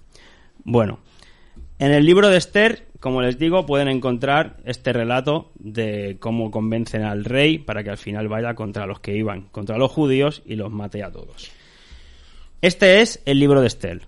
[0.64, 1.00] Bueno,
[1.80, 7.04] en el libro de Esther, como les digo, pueden encontrar este relato de cómo convencen
[7.04, 10.56] al rey para que al final vaya contra los que iban, contra los judíos y
[10.56, 11.50] los mate a todos.
[12.62, 14.02] Este es el libro de Esther.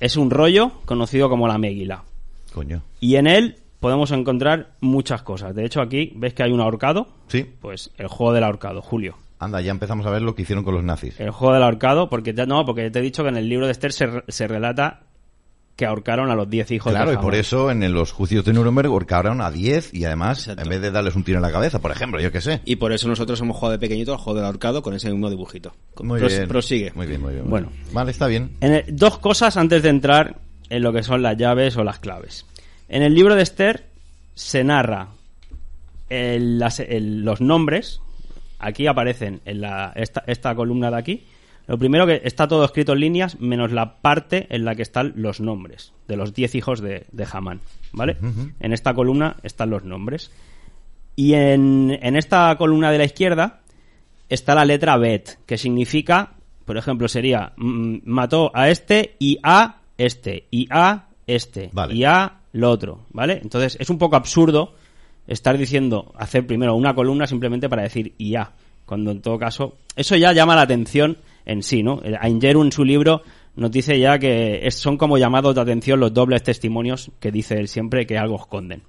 [0.00, 2.04] Es un rollo conocido como la Megila.
[2.52, 2.82] Coño.
[3.00, 5.54] Y en él podemos encontrar muchas cosas.
[5.54, 7.08] De hecho, aquí ves que hay un ahorcado.
[7.28, 7.46] Sí.
[7.60, 9.16] Pues el juego del ahorcado, Julio.
[9.38, 11.18] Anda, ya empezamos a ver lo que hicieron con los nazis.
[11.20, 13.66] El juego del ahorcado, porque te, no, porque te he dicho que en el libro
[13.66, 15.02] de Esther se, se relata
[15.76, 18.52] que ahorcaron a los 10 hijos Claro, de y por eso en los juicios de
[18.52, 21.78] Nuremberg ahorcaron a 10 y además, en vez de darles un tiro en la cabeza,
[21.78, 22.62] por ejemplo, yo qué sé.
[22.64, 25.30] Y por eso nosotros hemos jugado de pequeñito al juego del ahorcado con ese mismo
[25.30, 25.72] dibujito.
[26.02, 26.48] Muy Pros- bien.
[26.48, 26.92] Prosigue.
[26.96, 27.44] Muy bien, muy bien.
[27.44, 27.68] muy Bueno.
[27.70, 27.94] bien.
[27.94, 28.56] Vale, está bien.
[28.60, 31.98] En el- dos cosas antes de entrar en lo que son las llaves o las
[31.98, 32.46] claves.
[32.88, 33.86] En el libro de Esther
[34.34, 35.08] se narra
[36.08, 38.00] el- las- el- los nombres.
[38.58, 41.24] Aquí aparecen en la, esta, esta columna de aquí.
[41.66, 45.12] Lo primero que está todo escrito en líneas, menos la parte en la que están
[45.16, 47.60] los nombres de los diez hijos de, de Hamán.
[47.92, 48.16] ¿Vale?
[48.60, 50.30] En esta columna están los nombres.
[51.14, 53.60] Y en, en esta columna de la izquierda
[54.28, 56.32] está la letra Bet, que significa,
[56.64, 61.94] por ejemplo, sería mm, mató a este y a este, y a este, Vale.
[61.94, 63.38] y a lo otro, ¿vale?
[63.42, 64.74] Entonces es un poco absurdo
[65.26, 68.52] estar diciendo, hacer primero una columna simplemente para decir y a,
[68.86, 72.00] cuando en todo caso, eso ya llama la atención en sí, ¿no?
[72.20, 73.22] Aingeru en su libro
[73.56, 77.58] nos dice ya que es- son como llamados de atención los dobles testimonios que dice
[77.58, 78.82] él siempre que algo esconden.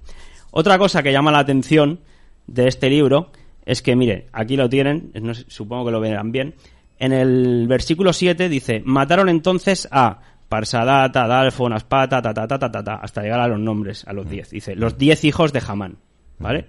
[0.52, 2.00] Otra cosa que llama la atención
[2.46, 3.30] de este libro
[3.66, 6.54] es que, miren, aquí lo tienen, no sé, supongo que lo verán bien.
[6.98, 10.20] En el versículo 7 dice, mataron entonces a
[10.50, 14.12] Parsadata, Dalfon, Aspata, ta, ta, ta, ta, ta, ta, hasta llegar a los nombres, a
[14.12, 14.50] los 10.
[14.50, 15.98] Dice, los 10 hijos de Hamán,
[16.40, 16.66] ¿vale?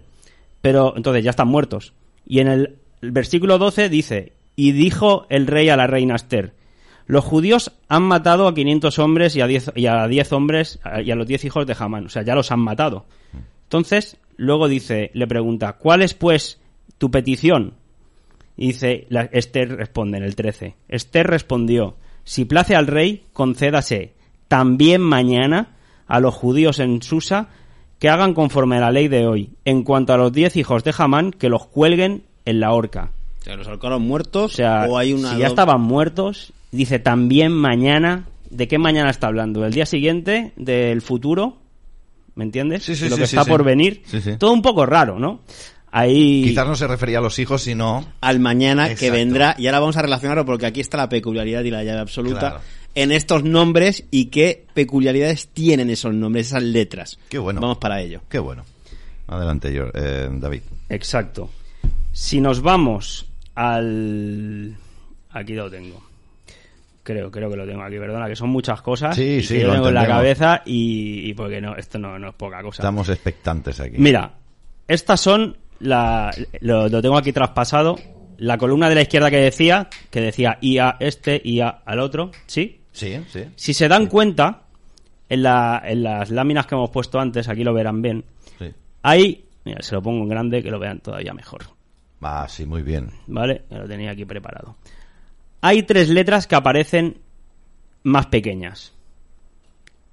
[0.62, 1.94] Pero entonces ya están muertos.
[2.28, 6.54] Y en el, el versículo 12 dice, y dijo el rey a la reina Esther,
[7.08, 11.10] los judíos han matado a 500 hombres y a 10, y a 10 hombres y
[11.10, 12.06] a los 10 hijos de Hamán.
[12.06, 13.08] O sea, ya los han matado.
[13.64, 16.62] Entonces, luego dice, le pregunta, ¿cuál es pues
[17.00, 17.74] tu petición?
[18.56, 20.76] Y dice, la, Esther responde en el 13.
[20.88, 24.14] Esther respondió, si place al rey, concédase
[24.48, 25.70] también mañana
[26.08, 27.50] a los judíos en Susa
[28.00, 29.52] que hagan conforme a la ley de hoy.
[29.64, 33.12] En cuanto a los 10 hijos de Hamán, que los cuelguen en la horca.
[33.40, 37.00] O sea, los ahorcaron muertos O sea, o hay una si ya estaban muertos, dice
[37.00, 38.26] también mañana.
[38.50, 39.62] ¿De qué mañana está hablando?
[39.62, 40.52] ¿Del día siguiente?
[40.58, 41.58] ¿Del futuro?
[42.36, 42.84] ¿Me entiendes?
[42.84, 44.04] Sí, sí, lo sí, que está por venir.
[44.38, 45.42] Todo un poco raro, ¿no?
[45.92, 46.44] Ahí...
[46.46, 48.06] Quizás no se refería a los hijos, sino...
[48.22, 51.70] al mañana que vendrá y ahora vamos a relacionarlo porque aquí está la peculiaridad y
[51.72, 52.60] la llave absoluta Claro.
[52.96, 57.20] en estos nombres y qué peculiaridades tienen esos nombres, esas letras.
[57.30, 57.60] Qué bueno.
[57.60, 58.22] Vamos para ello.
[58.30, 58.64] Qué bueno.
[59.28, 60.62] Adelante, yo, eh, David.
[60.90, 61.50] Exacto.
[62.14, 64.76] Si nos vamos al...
[65.32, 66.02] Aquí lo tengo.
[67.04, 69.16] Creo, creo que lo tengo aquí, perdona, que son muchas cosas.
[69.16, 71.98] Sí, y sí, que yo lo tengo en la cabeza y, y porque no, esto
[71.98, 72.82] no, no es poca cosa.
[72.82, 73.96] Estamos expectantes aquí.
[73.98, 74.34] Mira,
[74.88, 76.32] estas son la,
[76.62, 77.98] lo, lo tengo aquí traspasado.
[78.38, 82.00] La columna de la izquierda que decía, que decía y a este y a al
[82.00, 82.80] otro, ¿sí?
[82.92, 83.44] Sí, sí.
[83.56, 84.64] Si se dan cuenta,
[85.30, 88.26] en, la, en las láminas que hemos puesto antes, aquí lo verán bien,
[88.58, 88.72] sí.
[89.04, 91.62] hay, mira, se lo pongo en grande que lo vean todavía mejor,
[92.24, 93.12] Ah, sí, muy bien.
[93.28, 93.64] ¿vale?
[93.70, 94.76] Ya lo tenía aquí preparado.
[95.62, 97.18] Hay tres letras que aparecen
[98.04, 98.94] más pequeñas.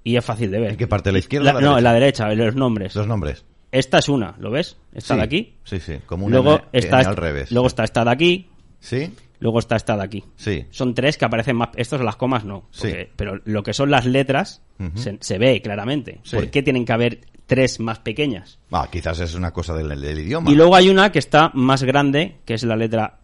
[0.03, 0.71] Y es fácil de ver.
[0.71, 1.09] ¿En qué parte?
[1.09, 2.95] ¿De la izquierda o la No, en la derecha, en los nombres.
[2.95, 3.43] Los nombres.
[3.71, 4.77] Esta es una, ¿lo ves?
[4.93, 5.53] Esta Sí, de aquí.
[5.63, 7.51] Sí, sí, como una Luego está, al revés.
[7.51, 8.49] luego está esta de aquí.
[8.79, 9.13] Sí.
[9.39, 10.23] Luego está esta de aquí.
[10.35, 10.65] Sí.
[10.69, 11.69] Son tres que aparecen más.
[11.75, 12.67] Estos las comas no.
[12.71, 12.91] Sí.
[13.15, 14.61] Pero lo que son las letras
[14.95, 16.19] se, se ve claramente.
[16.23, 16.35] Sí.
[16.35, 18.59] ¿Por qué tienen que haber tres más pequeñas?
[18.71, 20.51] Ah, quizás es una cosa del, del idioma.
[20.51, 23.19] Y luego hay una que está más grande, que es la letra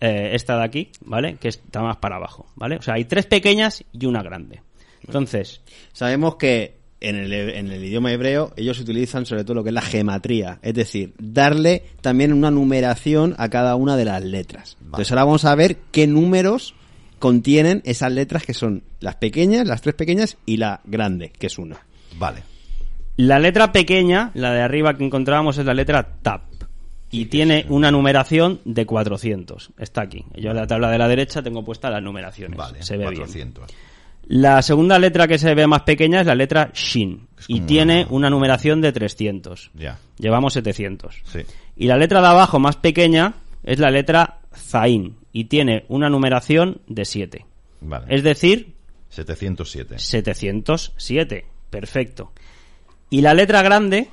[0.00, 1.36] eh, esta de aquí, ¿vale?
[1.36, 2.76] Que está más para abajo, ¿vale?
[2.76, 4.62] O sea, hay tres pequeñas y una grande.
[5.06, 5.60] Entonces,
[5.92, 9.74] Sabemos que en el, en el idioma hebreo ellos utilizan sobre todo lo que es
[9.74, 14.76] la gematría, es decir, darle también una numeración a cada una de las letras.
[14.82, 16.74] Entonces ahora vamos a ver qué números
[17.18, 21.58] contienen esas letras que son las pequeñas, las tres pequeñas y la grande, que es
[21.58, 21.78] una.
[22.16, 22.42] Vale.
[23.16, 26.42] la letra pequeña, la de arriba que encontrábamos es la letra TAP.
[27.10, 29.70] Y tiene una numeración de 400.
[29.78, 30.24] Está aquí.
[30.34, 32.58] Yo en la tabla de la derecha tengo puestas las numeraciones.
[32.58, 33.54] Vale, Se ve bien.
[34.26, 34.42] 400.
[34.44, 37.28] La segunda letra que se ve más pequeña es la letra Shin.
[37.46, 39.70] Y como tiene una numeración de 300.
[39.74, 39.98] Ya.
[40.18, 41.22] Llevamos 700.
[41.24, 41.40] Sí.
[41.76, 45.16] Y la letra de abajo más pequeña es la letra Zain.
[45.32, 47.46] Y tiene una numeración de 7.
[47.80, 48.06] Vale.
[48.08, 48.74] Es decir,
[49.10, 49.98] 707.
[49.98, 51.44] 707.
[51.70, 52.32] Perfecto.
[53.10, 54.08] Y la letra grande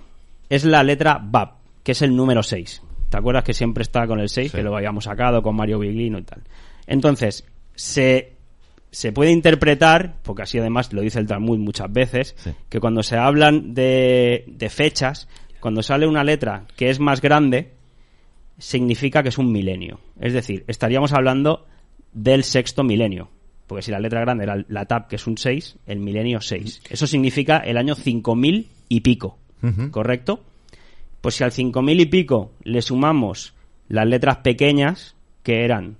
[0.49, 2.81] es la letra Bab, que es el número 6.
[3.09, 6.19] ¿Te acuerdas que siempre está con el 6, que lo habíamos sacado con Mario Biglino
[6.19, 6.41] y tal?
[6.87, 8.37] Entonces, se,
[8.91, 12.35] se puede interpretar, porque así además lo dice el Talmud muchas veces,
[12.69, 15.27] que cuando se hablan de, de fechas,
[15.59, 17.71] cuando sale una letra que es más grande,
[18.57, 19.99] significa que es un milenio.
[20.19, 21.65] Es decir, estaríamos hablando
[22.13, 23.29] del sexto milenio.
[23.67, 26.81] Porque si la letra grande era la TAP, que es un 6, el milenio 6.
[26.89, 29.37] Eso significa el año 5000 y pico.
[29.91, 30.43] ¿Correcto?
[31.21, 33.53] Pues si al 5000 y pico le sumamos
[33.87, 35.97] las letras pequeñas, que eran.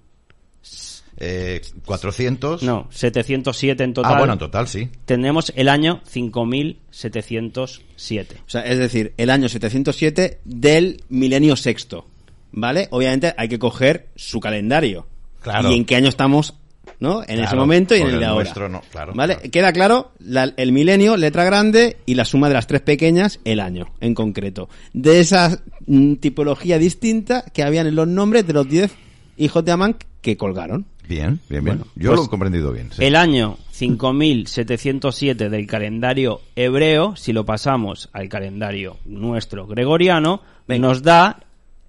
[1.23, 2.64] Eh, 400.
[2.64, 4.14] No, 707 en total.
[4.15, 4.89] Ah, bueno, en total, sí.
[5.06, 8.38] Tendremos el año 5707.
[8.45, 12.06] O sea, es decir, el año 707 del milenio sexto,
[12.52, 12.88] ¿vale?
[12.91, 15.07] Obviamente hay que coger su calendario.
[15.41, 15.72] Claro.
[15.72, 16.56] Y en qué año estamos,
[16.99, 17.23] ¿no?
[17.27, 18.43] En ese momento y en el de ahora.
[18.43, 19.35] nuestro no, claro, ¿Vale?
[19.35, 19.52] claro.
[19.52, 23.60] Queda claro la- el milenio, letra grande, y la suma de las tres pequeñas, el
[23.60, 24.69] año, en concreto.
[24.93, 28.91] De esa mm, tipología distinta que habían en los nombres de los 10
[29.38, 30.85] hijos de Amán que colgaron.
[31.07, 31.80] Bien, bien, bien.
[31.95, 32.91] Yo pues lo he comprendido bien.
[32.91, 33.03] sí.
[33.03, 41.44] El año 5707 del calendario hebreo, si lo pasamos al calendario nuestro gregoriano, nos da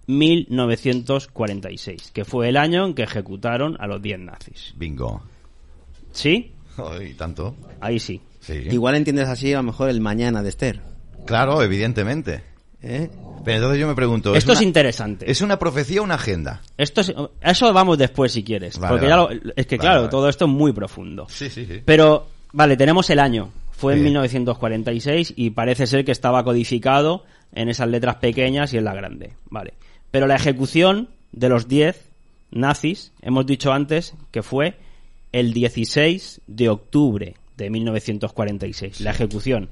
[0.06, 4.72] 1946, que fue el año en que ejecutaron a los 10 nazis.
[4.76, 5.22] Bingo.
[6.12, 6.52] ¿Sí?
[6.76, 7.54] Ay, tanto.
[7.80, 8.20] Ahí sí.
[8.40, 8.54] Sí.
[8.70, 10.80] Igual entiendes así a lo mejor el mañana de Esther.
[11.26, 12.42] Claro, evidentemente.
[12.82, 13.10] ¿Eh?
[13.44, 14.34] Pero entonces yo me pregunto.
[14.34, 15.30] Esto es una- interesante.
[15.30, 16.62] ¿Es una profecía o una agenda?
[16.78, 18.78] Esto es, eso vamos después si quieres.
[18.78, 19.36] Vale, porque vale.
[19.38, 21.26] ya lo- es que Vale, claro, todo esto es muy profundo.
[21.28, 21.82] Sí, sí, sí.
[21.84, 23.50] Pero, vale, tenemos el año.
[23.72, 24.04] Fue en Sí.
[24.04, 29.32] 1946 y parece ser que estaba codificado en esas letras pequeñas y en la grande.
[29.50, 29.74] Vale.
[30.12, 32.08] Pero la ejecución de los 10
[32.52, 34.76] nazis, hemos dicho antes que fue
[35.32, 39.00] el 16 de octubre de 1946.
[39.00, 39.68] La ejecución.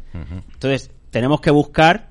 [0.55, 2.09] Entonces, tenemos que buscar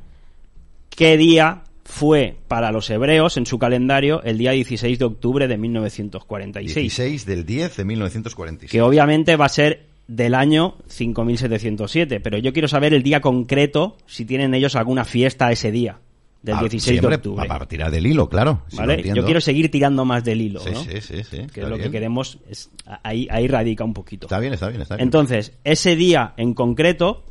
[0.90, 5.58] qué día fue para los hebreos en su calendario el día 16 de octubre de
[5.58, 8.72] 1946 16 del 10 de 1946.
[8.72, 13.96] que obviamente va a ser del año 5707, pero yo quiero saber el día concreto,
[14.08, 16.00] si tienen ellos alguna fiesta ese día,
[16.42, 17.48] del Ah, 16 siempre de octubre.
[17.48, 18.64] Para tirar del hilo, claro.
[18.72, 20.84] Yo quiero seguir tirando más del hilo, Sí, ¿no?
[20.84, 22.72] sí, sí, sí, Que es lo que queremos, es,
[23.04, 24.26] ahí, ahí radica un poquito.
[24.28, 25.04] Está bien, está bien, está bien.
[25.08, 27.24] Entonces, ese día en concreto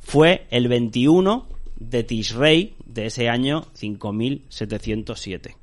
[0.00, 1.46] fue el 21
[1.78, 5.56] de Tishrei de ese año 5707.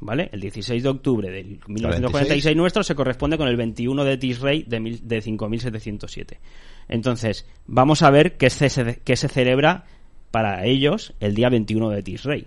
[0.00, 0.28] ¿Vale?
[0.32, 4.80] El 16 de octubre de 1946 nuestro se corresponde con el 21 de Tishrei de,
[4.80, 6.40] mil- de 5707.
[6.88, 9.84] Entonces, vamos a ver qué se, qué se celebra
[10.30, 12.46] para ellos el día 21 de Tishrei.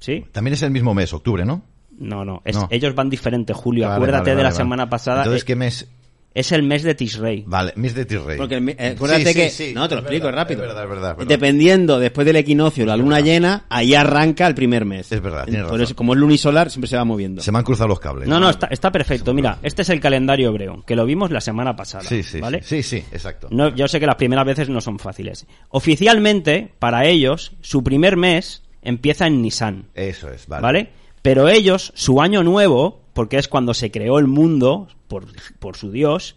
[0.00, 0.24] ¿Sí?
[0.32, 1.62] También es el mismo mes, octubre, ¿no?
[1.98, 2.66] No, no, es- No.
[2.70, 3.84] ellos van diferente, Julio.
[3.84, 5.18] Vale, Acuérdate vale, de la semana pasada.
[5.22, 5.88] Entonces, Eh, ¿qué mes?
[6.36, 7.44] Es el mes de Tishrei.
[7.46, 8.36] Vale, mes de Tirrey.
[8.36, 9.48] Porque el eh, acuérdate Sí, que...
[9.48, 10.60] sí, sí, no, te lo explico verdad, rápido.
[10.62, 11.10] Es verdad, es verdad.
[11.12, 11.28] es verdad.
[11.30, 15.10] Dependiendo, después del equinoccio, la luna llena, ahí arranca el primer mes.
[15.10, 15.84] Es verdad, tienes Por razón.
[15.84, 17.40] eso, como es lunisolar, siempre se va moviendo.
[17.40, 18.28] Se me han cruzado los cables.
[18.28, 19.32] No, no, está, está perfecto.
[19.32, 22.04] Mira, este es el calendario hebreo, que lo vimos la semana pasada.
[22.04, 22.60] Sí, sí, ¿vale?
[22.62, 23.48] sí, sí, sí, exacto.
[23.50, 25.46] No, yo sé que las primeras veces no son fáciles.
[25.70, 29.86] Oficialmente, para ellos, su primer mes empieza en Nisan.
[29.94, 30.62] Eso es, vale.
[30.62, 30.88] ¿Vale?
[31.22, 35.24] Pero ellos, su año nuevo, porque es cuando se creó el mundo por,
[35.58, 36.36] por su Dios,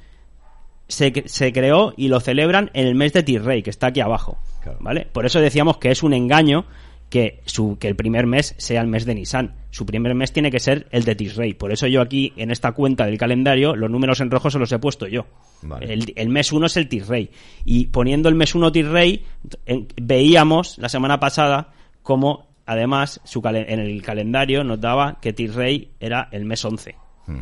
[0.87, 4.39] se, se creó y lo celebran en el mes de Tirrey, que está aquí abajo.
[4.79, 5.07] ¿Vale?
[5.11, 6.65] Por eso decíamos que es un engaño
[7.09, 9.55] que, su, que el primer mes sea el mes de Nisan.
[9.71, 11.53] Su primer mes tiene que ser el de Tisrei.
[11.53, 14.71] Por eso yo aquí, en esta cuenta del calendario, los números en rojo se los
[14.71, 15.25] he puesto yo.
[15.61, 15.91] Vale.
[15.93, 17.29] El, el mes 1 es el Tisrei.
[17.65, 19.23] Y poniendo el mes 1 Tisrei,
[19.65, 21.73] en- veíamos la semana pasada
[22.03, 26.95] como, además, su en el calendario nos daba que Tisrei era el mes 11.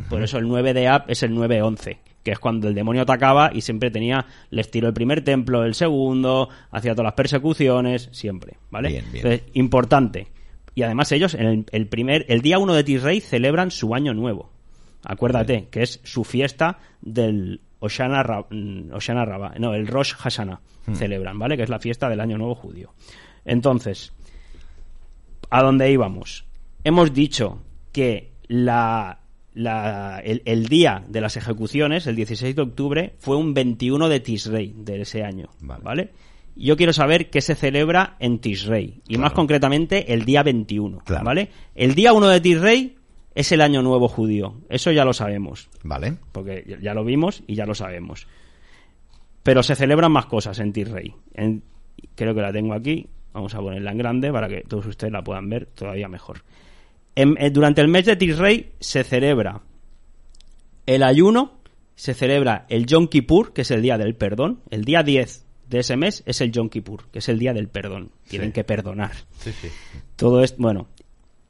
[0.09, 3.51] Por eso el 9 de Ab es el 9-11, que es cuando el demonio atacaba
[3.53, 8.57] y siempre tenía, les tiró el primer templo, el segundo, hacía todas las persecuciones, siempre,
[8.69, 8.89] ¿vale?
[8.89, 9.25] Bien, bien.
[9.25, 10.27] Entonces, importante.
[10.75, 14.13] Y además ellos, en el, el primer, el día 1 de Tisrei celebran su año
[14.13, 14.51] nuevo.
[15.05, 20.59] Acuérdate, que es su fiesta del Oshana, Ra- mm, Oshana Rabá, no, el Rosh Hashanah
[20.87, 20.95] Hmm.
[20.95, 21.57] celebran, ¿vale?
[21.57, 22.93] Que es la fiesta del año nuevo judío.
[23.45, 24.13] Entonces,
[25.49, 26.45] ¿a dónde íbamos?
[26.83, 27.61] Hemos dicho
[27.91, 29.19] que la,
[29.53, 34.19] la- el, el día de las ejecuciones, el 16 de octubre, fue un 21 de
[34.19, 36.11] Tisrei de ese año, ¿vale?
[36.55, 41.49] Yo quiero saber qué se celebra en Tisrei, y más concretamente el día 21, ¿vale?
[41.75, 42.95] El día 1 de Tisrei
[43.35, 45.69] es el año nuevo judío, eso ya lo sabemos.
[45.83, 46.15] Vale.
[46.31, 48.27] Porque ya- lo vimos y ya lo sabemos.
[49.43, 51.13] Pero se celebran más cosas en Tisrei.
[51.33, 51.63] En-
[52.15, 53.07] creo que la tengo aquí.
[53.37, 56.41] Vamos a ponerla en grande para que todos ustedes la puedan ver todavía mejor.
[57.15, 59.61] En- eh, durante el mes de Tisrei se celebra
[60.87, 61.59] el ayuno,
[61.93, 64.61] se celebra el Yom Kippur, que es el día del perdón.
[64.71, 67.67] El día 10 de ese mes es el Yom Kippur, que es el día del
[67.67, 68.09] perdón.
[68.27, 68.53] Tienen Sí.
[68.53, 69.11] que perdonar.
[69.37, 69.67] Sí, sí.
[70.15, 70.87] Todo esto, bueno.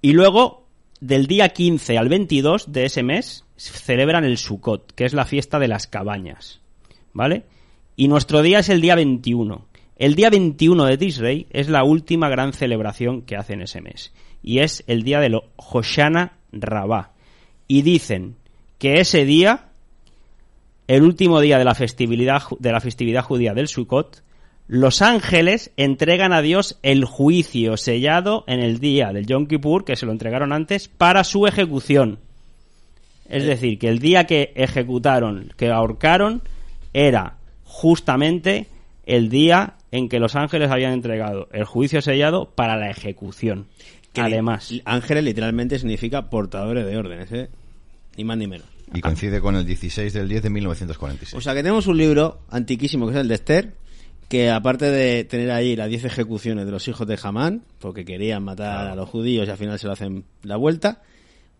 [0.01, 0.67] Y luego,
[0.99, 5.57] del día 15 al 22 de ese mes, celebran el Sukkot, que es la fiesta
[5.57, 6.59] de las cabañas.
[7.13, 7.45] ¿Vale?
[7.95, 9.66] Y nuestro día es el día 21.
[9.97, 14.13] El día 21 de Tisrei es la última gran celebración que hacen ese mes.
[14.43, 17.13] Y es el día de lo Hoshana Rabá.
[17.67, 18.35] Y dicen
[18.77, 19.69] que ese día,
[20.87, 24.21] el último día de la festividad, de la festividad judía del Sukkot,
[24.67, 29.95] los ángeles entregan a Dios el juicio sellado en el día del Yom Kippur, que
[29.95, 32.19] se lo entregaron antes, para su ejecución.
[33.29, 36.43] Es decir, que el día que ejecutaron, que ahorcaron,
[36.93, 38.67] era justamente
[39.07, 43.67] el día en que los ángeles habían entregado el juicio sellado para la ejecución.
[44.13, 47.49] Que Además, Ángeles literalmente significa portadores de órdenes, ¿eh?
[48.17, 48.67] Ni más ni menos.
[48.93, 51.33] Y coincide con el 16 del 10 de 1946.
[51.35, 53.73] O sea que tenemos un libro antiquísimo que es el de Esther,
[54.29, 58.43] que aparte de tener ahí las 10 ejecuciones de los hijos de Hamán, porque querían
[58.43, 61.01] matar a los judíos y al final se lo hacen la vuelta,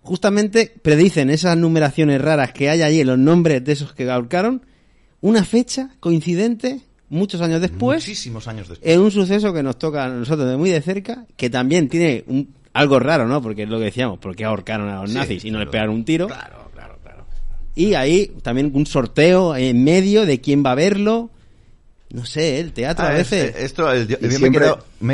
[0.02, 4.66] justamente predicen esas numeraciones raras que hay allí en los nombres de esos que ahorcaron,
[5.22, 8.92] una fecha coincidente muchos años después, Muchísimos años después.
[8.94, 12.24] en un suceso que nos toca a nosotros de muy de cerca, que también tiene
[12.28, 13.42] un- algo raro, ¿no?
[13.42, 15.72] Porque es lo que decíamos, porque ahorcaron a los Sí, nazis y no les claro.
[15.72, 16.28] pegaron un tiro.
[17.76, 21.30] Y ahí también un sorteo en medio de quién va a verlo.
[22.10, 23.56] No sé, el teatro Ah, a veces.
[23.56, 24.66] es- esto, el- yo- Y me siempre,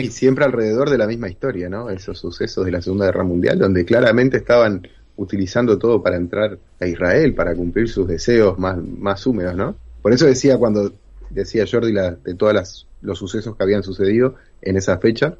[0.04, 1.90] y siempre alrededor de la misma historia, ¿no?
[1.90, 4.88] Esos sucesos de la Segunda Guerra Mundial, donde claramente estaban
[5.18, 9.76] utilizando todo para entrar a Israel, para cumplir sus deseos más, más húmedos, ¿no?
[10.02, 10.94] Por eso decía cuando
[11.34, 15.36] decía Jordi la- de todos las, los sucesos que habían sucedido en esa fecha,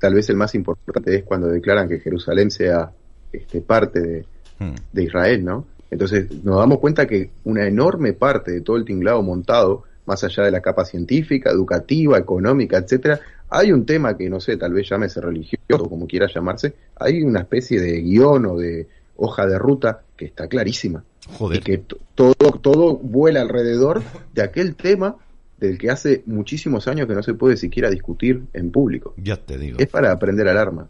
[0.00, 2.90] tal vez el más importante es cuando declaran que Jerusalén sea
[3.32, 4.24] este, parte de,
[4.58, 4.74] Hmm.
[4.92, 5.66] de Israel, ¿no?
[5.90, 10.44] Entonces nos damos cuenta que una enorme parte de todo el tinglado montado, más allá
[10.44, 13.18] de la capa científica, educativa, económica, etcétera,
[13.50, 17.22] hay un tema que no sé, tal vez llámese religioso o como quiera llamarse, hay
[17.24, 18.86] una especie de guion o de
[19.16, 21.02] hoja de ruta que está clarísima.
[21.32, 21.58] Joder.
[21.58, 21.78] Y que
[22.14, 24.02] todo, todo vuela alrededor
[24.32, 25.16] de aquel tema
[25.58, 29.14] del que hace muchísimos años que no se puede siquiera discutir en público.
[29.16, 29.78] Ya te digo.
[29.78, 30.88] Es para aprender alarma.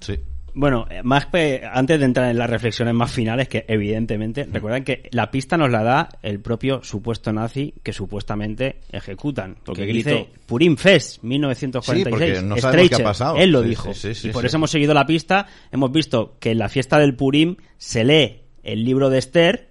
[0.00, 0.18] Sí.
[0.54, 4.82] Bueno, eh, más que antes de entrar en las reflexiones más finales, que evidentemente, recuerden
[4.82, 9.56] que la pista nos la da el propio supuesto nazi que supuestamente ejecutan.
[9.64, 12.04] Porque que dice Purim Fest 1946.
[12.04, 13.36] Sí, porque no Streicher, qué ha pasado.
[13.36, 13.94] Él lo Sí, dijo.
[13.94, 14.46] sí, sí, sí, y por sí.
[14.48, 15.46] eso hemos seguido la pista.
[15.70, 19.67] Hemos visto que en la fiesta del Purim se lee el libro de Esther,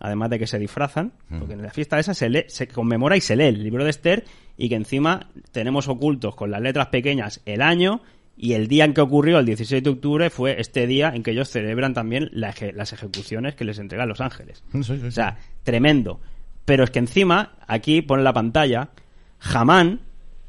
[0.00, 3.20] además de que se disfrazan, porque en la fiesta esa se lee, se conmemora y
[3.20, 4.24] se lee el libro de Esther,
[4.56, 8.02] y que encima tenemos ocultos con las letras pequeñas el año
[8.36, 11.30] y el día en que ocurrió, el 16 de octubre, fue este día en que
[11.32, 14.64] ellos celebran también la eje- las ejecuciones que les entregan los ángeles.
[14.72, 15.06] Sí, sí, sí.
[15.06, 16.20] O sea, tremendo.
[16.64, 18.88] Pero es que encima, aquí pone la pantalla,
[19.40, 20.00] Hamán,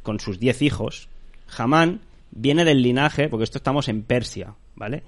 [0.04, 1.10] con sus diez hijos,
[1.58, 2.02] Hamán
[2.32, 5.04] viene del linaje, porque esto estamos en Persia, ¿vale?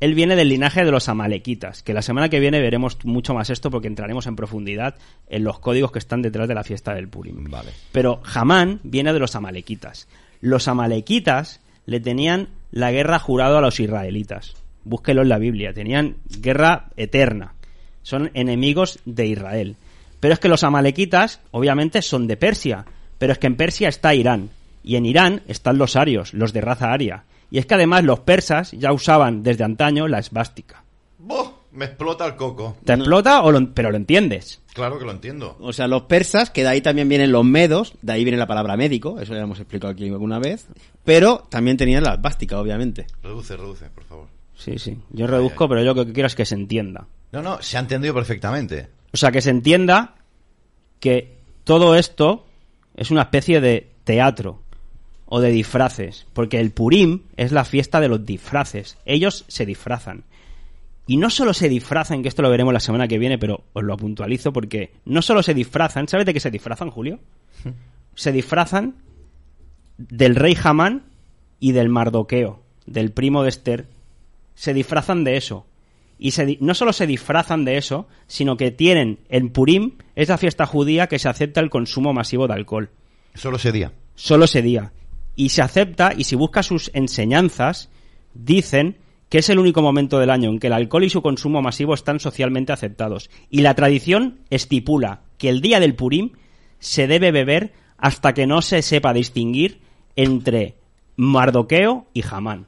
[0.00, 3.50] Él viene del linaje de los amalequitas, que la semana que viene veremos mucho más
[3.50, 4.96] esto porque entraremos en profundidad
[5.28, 7.44] en los códigos que están detrás de la fiesta del Purim.
[7.50, 7.70] Vale.
[7.92, 10.08] Pero Hamán viene de los amalequitas.
[10.40, 14.54] Los amalequitas le tenían la guerra jurado a los israelitas.
[14.84, 15.74] Búsquelo en la Biblia.
[15.74, 17.52] Tenían guerra eterna.
[18.02, 19.76] Son enemigos de Israel.
[20.18, 22.86] Pero es que los amalequitas, obviamente, son de Persia.
[23.18, 24.48] Pero es que en Persia está Irán.
[24.82, 27.24] Y en Irán están los arios, los de raza aria.
[27.50, 30.84] Y es que además los persas ya usaban desde antaño la esvástica.
[31.18, 31.58] ¡Boh!
[31.72, 32.76] Me explota el coco.
[32.84, 34.60] ¿Te explota o lo- pero lo entiendes?
[34.74, 35.56] Claro que lo entiendo.
[35.60, 38.48] O sea, los persas, que de ahí también vienen los medos, de ahí viene la
[38.48, 40.66] palabra médico, eso ya lo hemos explicado aquí alguna vez,
[41.04, 43.06] pero también tenían la esvástica, obviamente.
[43.22, 44.26] Reduce, reduce, por favor.
[44.56, 44.98] Sí, sí.
[45.10, 47.06] Yo reduzco, pero yo lo que quiero es que se entienda.
[47.30, 48.88] No, no, se ha entendido perfectamente.
[49.12, 50.16] O sea, que se entienda
[50.98, 52.46] que todo esto
[52.96, 54.60] es una especie de teatro
[55.30, 58.98] o de disfraces, porque el Purim es la fiesta de los disfraces.
[59.06, 60.24] Ellos se disfrazan.
[61.06, 63.82] Y no solo se disfrazan, que esto lo veremos la semana que viene, pero os
[63.82, 67.18] lo puntualizo porque no solo se disfrazan, ¿sabes de qué se disfrazan, Julio?
[68.14, 68.96] Se disfrazan
[69.96, 71.04] del rey Hamán
[71.58, 73.86] y del Mardoqueo, del primo de Esther.
[74.54, 75.64] Se disfrazan de eso.
[76.18, 80.28] Y se di- no solo se disfrazan de eso, sino que tienen el Purim, es
[80.28, 82.90] la fiesta judía que se acepta el consumo masivo de alcohol.
[83.34, 83.92] Solo ese día.
[84.16, 84.92] Solo ese día.
[85.40, 87.88] Y se acepta, y si busca sus enseñanzas,
[88.34, 88.98] dicen
[89.30, 91.94] que es el único momento del año en que el alcohol y su consumo masivo
[91.94, 93.30] están socialmente aceptados.
[93.48, 96.32] Y la tradición estipula que el día del Purim
[96.78, 99.80] se debe beber hasta que no se sepa distinguir
[100.14, 100.74] entre
[101.16, 102.66] Mardoqueo y Hamán.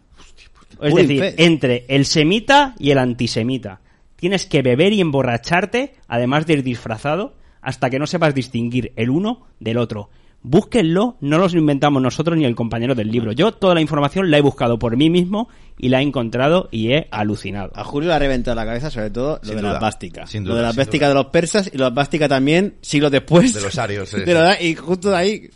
[0.81, 3.83] Es Purim decir, entre el semita y el antisemita.
[4.17, 9.11] Tienes que beber y emborracharte, además de ir disfrazado, hasta que no sepas distinguir el
[9.11, 10.09] uno del otro.
[10.45, 13.31] Búsquenlo, no los inventamos nosotros ni el compañero del libro.
[13.31, 15.49] Yo toda la información la he buscado por mí mismo
[15.79, 17.71] y la he encontrado y he alucinado.
[17.77, 20.27] A Julio le ha reventado la cabeza sobre todo lo Sin de duda, la esvástica.
[20.27, 21.09] sin lo de la duda.
[21.09, 23.55] de los persas y la esvástica también siglos después.
[23.55, 24.33] De los arios, sí, De sí.
[24.33, 25.49] verdad, y justo de ahí,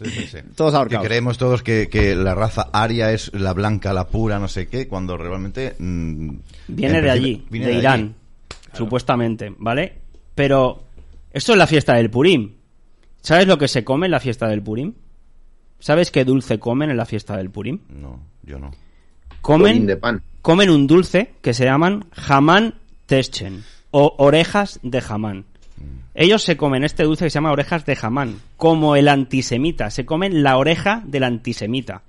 [0.55, 1.07] todos Que ahorcados.
[1.07, 4.87] creemos todos que, que la raza aria es la blanca, la pura, no sé qué,
[4.87, 5.75] cuando realmente...
[5.79, 6.31] mm,
[6.69, 7.81] Viene en de allí, viene de, allí.
[7.81, 8.15] Irán,
[8.73, 9.99] supuestamente, ¿vale?
[10.35, 10.85] Pero
[11.33, 12.53] esto es la fiesta del Purim.
[13.27, 14.95] ¿Sabes lo que se come en la fiesta del Purim?
[15.81, 17.81] ¿Sabes qué dulce comen en la fiesta del Purim?
[17.89, 18.71] No, yo no.
[19.41, 20.23] Comen, de pan.
[20.43, 22.75] comen un dulce que se llaman jamán
[23.07, 25.45] teschen o orejas de jamán.
[26.15, 29.91] Ellos se comen este dulce que se llama orejas de jamán, como el antisemita.
[29.91, 32.03] Se comen la oreja del antisemita.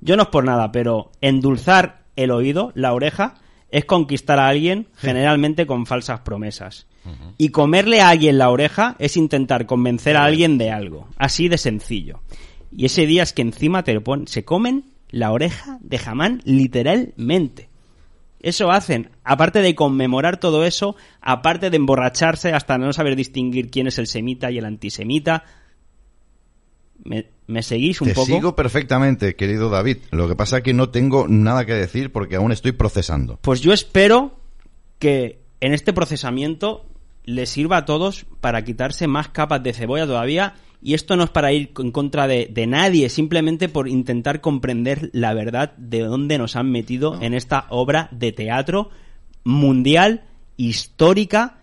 [0.00, 3.34] Yo no es por nada, pero endulzar el oído, la oreja,
[3.70, 6.86] es conquistar a alguien generalmente con falsas promesas.
[7.36, 11.08] Y comerle a alguien la oreja es intentar convencer a alguien de algo.
[11.16, 12.20] Así de sencillo.
[12.76, 16.40] Y ese día es que encima te lo ponen, se comen la oreja de jamán
[16.44, 17.68] literalmente.
[18.40, 23.86] Eso hacen, aparte de conmemorar todo eso, aparte de emborracharse hasta no saber distinguir quién
[23.86, 25.44] es el semita y el antisemita.
[27.04, 28.26] ¿Me, me seguís un Te poco?
[28.26, 29.98] sigo perfectamente, querido David.
[30.10, 33.38] Lo que pasa es que no tengo nada que decir porque aún estoy procesando.
[33.40, 34.36] Pues yo espero
[34.98, 36.86] que en este procesamiento
[37.24, 40.54] les sirva a todos para quitarse más capas de cebolla todavía.
[40.82, 45.08] Y esto no es para ir en contra de, de nadie, simplemente por intentar comprender
[45.14, 48.90] la verdad de dónde nos han metido en esta obra de teatro
[49.44, 50.24] mundial,
[50.58, 51.56] histórica,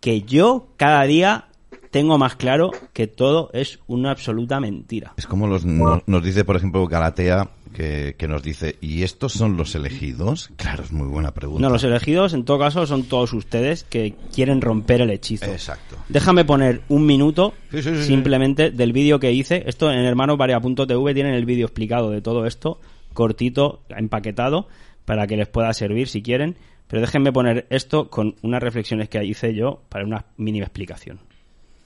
[0.00, 1.48] que yo cada día
[1.90, 5.14] tengo más claro que todo es una absoluta mentira.
[5.16, 9.34] Es como los, nos, nos dice, por ejemplo, Galatea, que, que nos dice, ¿y estos
[9.34, 10.50] son los elegidos?
[10.56, 11.62] Claro, es muy buena pregunta.
[11.62, 15.46] No, los elegidos en todo caso son todos ustedes que quieren romper el hechizo.
[15.46, 15.96] Exacto.
[16.08, 19.62] Déjame poner un minuto Sí, sí, sí, simplemente del vídeo que hice.
[19.64, 22.80] Esto en hermanosvaria.tv tienen el vídeo explicado de todo esto,
[23.12, 24.66] cortito, empaquetado,
[25.04, 26.56] para que les pueda servir si quieren.
[26.88, 31.20] Pero déjenme poner esto con unas reflexiones que hice yo para una mínima explicación.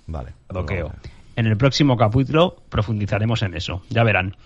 [0.07, 0.33] Vale.
[0.49, 0.91] Doqueo.
[1.37, 4.37] En el próximo capítulo profundizaremos en eso, ya verán.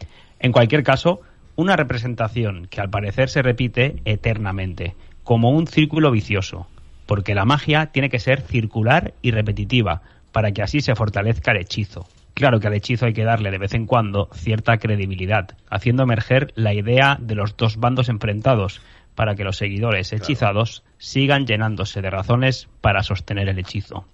[0.40, 1.20] En cualquier caso,
[1.56, 6.68] una representación que al parecer se repite eternamente, como un círculo vicioso,
[7.06, 10.02] porque la magia tiene que ser circular y repetitiva,
[10.32, 12.06] para que así se fortalezca el hechizo.
[12.34, 16.52] Claro que al hechizo hay que darle de vez en cuando cierta credibilidad, haciendo emerger
[16.54, 18.82] la idea de los dos bandos enfrentados,
[19.14, 24.06] para que los seguidores hechizados sigan llenándose de razones para sostener el hechizo.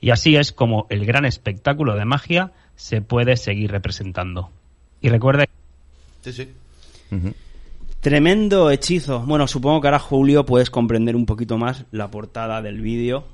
[0.00, 4.50] Y así es como el gran espectáculo de magia se puede seguir representando.
[5.00, 5.44] Y recuerda
[6.22, 6.52] Sí, sí.
[8.00, 9.20] Tremendo hechizo.
[9.20, 13.24] Bueno, supongo que ahora Julio puedes comprender un poquito más la portada del vídeo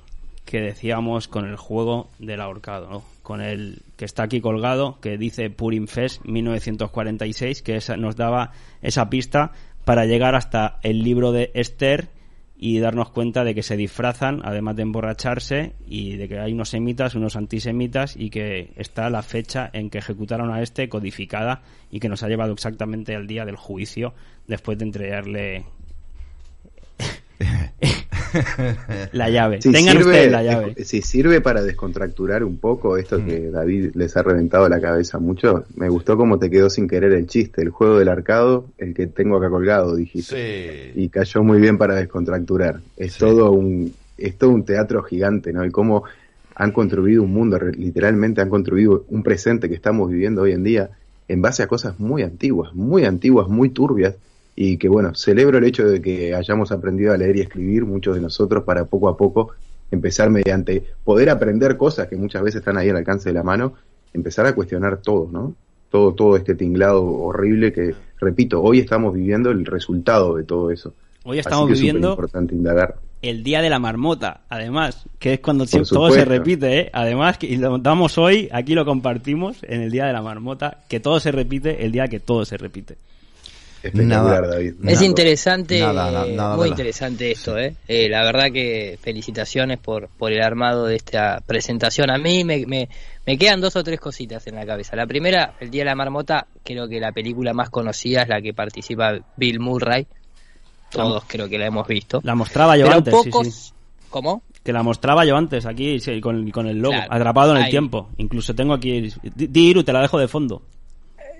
[0.45, 3.05] que decíamos con el juego del ahorcado, ¿no?
[3.23, 8.53] Con el que está aquí colgado, que dice Purim Fest 1946, que esa, nos daba
[8.83, 9.53] esa pista
[9.85, 12.09] para llegar hasta el libro de Esther
[12.67, 16.71] y darnos cuenta de que se disfrazan, además de emborracharse, y de que hay unos
[16.71, 21.61] semitas, unos antisemitas, y que está la fecha en que ejecutaron a este codificada
[21.91, 24.15] y que nos ha llevado exactamente al día del juicio,
[24.47, 25.65] después de entregarle
[29.13, 29.63] la llave.
[29.63, 30.85] Si Tengan sirve, ustedes la llave.
[30.85, 33.27] Si sirve para descontracturar un poco esto Mm.
[33.27, 37.13] que David les ha reventado la cabeza mucho, me gustó cómo te quedó sin querer
[37.13, 40.93] el chiste, el juego del arcado, el que tengo acá colgado, dijiste.
[40.95, 42.81] Y cayó muy bien para descontracturar.
[42.97, 45.65] Es todo un es todo un teatro gigante, ¿no?
[45.65, 46.05] Y cómo
[46.55, 50.91] han construido un mundo, literalmente han construido un presente que estamos viviendo hoy en día
[51.27, 54.15] en base a cosas muy antiguas, muy antiguas, muy turbias,
[54.57, 58.15] y que bueno, celebro el hecho de que hayamos aprendido a leer y escribir muchos
[58.15, 59.53] de nosotros para poco a poco
[59.91, 63.75] empezar mediante poder aprender cosas que muchas veces están ahí al alcance de la mano,
[64.13, 65.55] empezar a cuestionar todo, ¿no?
[65.91, 70.93] Todo, todo este tinglado horrible que, repito, hoy estamos viviendo el resultado de todo eso.
[71.25, 72.97] Hoy Así estamos es viviendo importante indagar.
[73.23, 76.91] el día de la marmota, además, que es cuando todo se repite, ¿eh?
[76.93, 80.79] Además, que y lo damos hoy, aquí lo compartimos en el día de la marmota,
[80.89, 82.97] que todo se repite el día que todo se repite.
[83.85, 84.75] Espectacular, David.
[84.87, 87.75] Es interesante, Nada, eh, nada muy interesante esto, ¿eh?
[87.87, 92.11] Eh, La verdad que felicitaciones por, por el armado de esta presentación.
[92.11, 92.89] A mí me, me,
[93.27, 94.97] me quedan dos o tres cositas en la cabeza.
[94.97, 98.41] La primera, el Día de la Marmota, creo que la película más conocida es la
[98.41, 100.07] que participa Bill Murray.
[100.91, 102.21] Todos creo que la hemos visto.
[102.23, 103.73] La mostraba yo Pero antes, pocos- sí.
[104.11, 104.43] ¿Cómo?
[104.63, 107.69] Que la mostraba yo antes, aquí, sí, con, con el logo, Claro, atrapado en el
[107.71, 108.09] tiempo.
[108.17, 109.11] Incluso tengo aquí...
[109.35, 110.63] Di, di, Iru, te la dejo de fondo.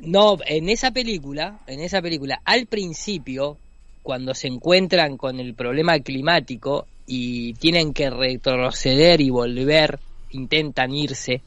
[0.01, 3.57] No, en esa película, en esa película, al principio,
[4.03, 9.99] cuando se encuentran con el problema climático y tienen que retroceder y volver,
[10.31, 11.41] intentan irse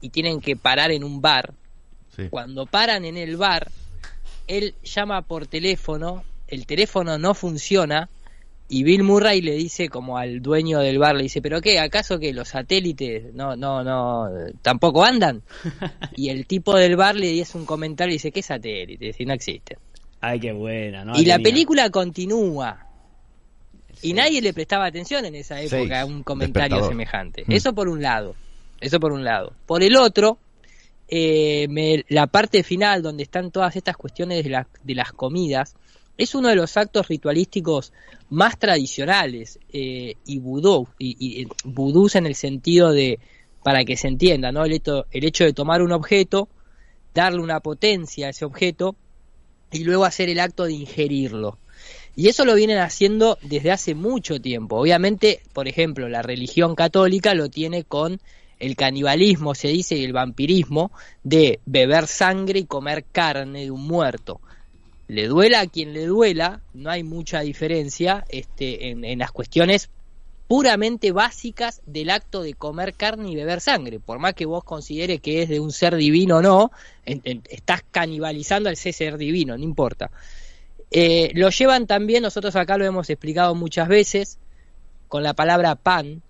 [0.00, 1.54] y tienen que parar en un bar.
[2.28, 3.70] Cuando paran en el bar,
[4.46, 8.10] él llama por teléfono, el teléfono no funciona
[8.72, 12.18] y Bill Murray le dice como al dueño del bar, le dice, pero qué, ¿acaso
[12.20, 14.28] que los satélites no, no, no,
[14.62, 15.42] tampoco andan?
[16.16, 19.12] y el tipo del bar le dice un comentario y dice, ¿qué satélite?
[19.12, 19.76] Si no existen.
[20.20, 21.18] Ay, qué buena, ¿no?
[21.18, 22.86] y la película continúa.
[24.02, 27.42] Y nadie le prestaba atención en esa época a un comentario semejante.
[27.46, 27.52] Mm.
[27.52, 28.34] Eso por un lado.
[28.80, 29.52] Eso por un lado.
[29.66, 30.38] Por el otro,
[31.08, 35.74] eh, me- la parte final donde están todas estas cuestiones de, la- de las comidas
[36.20, 37.92] es uno de los actos ritualísticos
[38.28, 41.48] más tradicionales eh, y vudú y, y, eh,
[42.14, 43.18] en el sentido de
[43.62, 46.48] para que se entienda no el hecho, el hecho de tomar un objeto
[47.14, 48.96] darle una potencia a ese objeto
[49.72, 51.58] y luego hacer el acto de ingerirlo
[52.14, 54.76] y eso lo vienen haciendo desde hace mucho tiempo.
[54.76, 58.20] Obviamente, por ejemplo, la religión católica lo tiene con
[58.58, 60.92] el canibalismo, se dice, y el vampirismo,
[61.22, 64.40] de beber sangre y comer carne de un muerto.
[65.10, 69.90] Le duela a quien le duela, no hay mucha diferencia este, en, en las cuestiones
[70.46, 73.98] puramente básicas del acto de comer carne y beber sangre.
[73.98, 76.70] Por más que vos consideres que es de un ser divino o no,
[77.04, 80.12] estás canibalizando al ser divino, no importa.
[80.92, 84.38] Eh, lo llevan también, nosotros acá lo hemos explicado muchas veces,
[85.08, 86.22] con la palabra pan,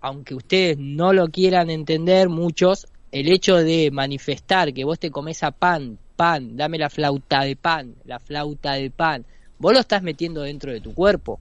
[0.00, 5.42] aunque ustedes no lo quieran entender muchos, el hecho de manifestar que vos te comes
[5.42, 9.24] a pan, pan, dame la flauta de pan, la flauta de pan,
[9.58, 11.40] vos lo estás metiendo dentro de tu cuerpo.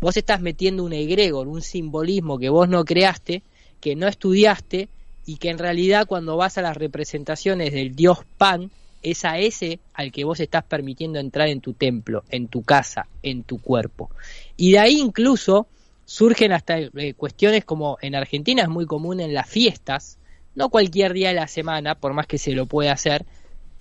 [0.00, 3.42] Vos estás metiendo un egregor, un simbolismo que vos no creaste,
[3.82, 4.88] que no estudiaste
[5.26, 8.70] y que en realidad cuando vas a las representaciones del dios pan,
[9.02, 13.06] es a ese al que vos estás permitiendo entrar en tu templo, en tu casa,
[13.22, 14.08] en tu cuerpo.
[14.56, 15.66] Y de ahí incluso
[16.06, 20.16] surgen hasta eh, cuestiones como en Argentina es muy común en las fiestas,
[20.54, 23.26] no cualquier día de la semana, por más que se lo pueda hacer,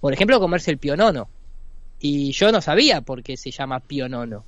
[0.03, 1.29] por ejemplo, comerse el pionono.
[2.01, 4.43] Y yo no sabía por qué se llama pionono.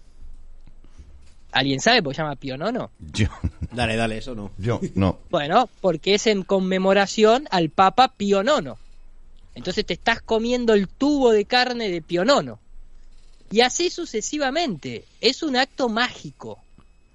[1.53, 2.91] ¿Alguien sabe por qué se llama pionono?
[3.13, 3.27] Yo.
[3.71, 4.51] Dale, dale, eso no.
[4.57, 5.17] Yo, no.
[5.29, 8.73] Bueno, porque es en conmemoración al Papa IX.
[9.53, 12.59] Entonces te estás comiendo el tubo de carne de IX.
[13.49, 15.05] Y así sucesivamente.
[15.21, 16.59] Es un acto mágico.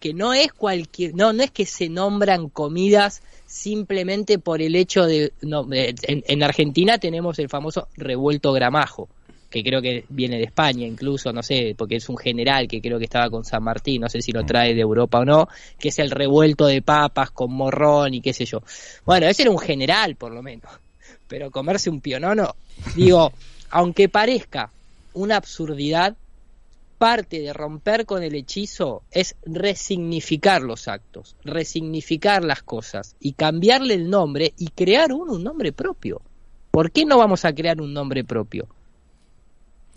[0.00, 1.14] Que no es cualquier.
[1.14, 5.32] No, no es que se nombran comidas simplemente por el hecho de.
[5.42, 9.08] No, eh, en, en Argentina tenemos el famoso revuelto gramajo.
[9.50, 12.98] Que creo que viene de España, incluso, no sé, porque es un general que creo
[12.98, 15.88] que estaba con San Martín, no sé si lo trae de Europa o no, que
[15.88, 18.62] es el revuelto de papas con morrón y qué sé yo.
[19.04, 20.70] Bueno, ese era un general, por lo menos
[21.30, 22.56] pero comerse un pionono,
[22.96, 23.32] digo,
[23.70, 24.70] aunque parezca
[25.14, 26.16] una absurdidad,
[27.00, 33.94] parte de romper con el hechizo es resignificar los actos, resignificar las cosas y cambiarle
[33.94, 36.20] el nombre y crear uno un nombre propio.
[36.70, 38.68] ¿Por qué no vamos a crear un nombre propio?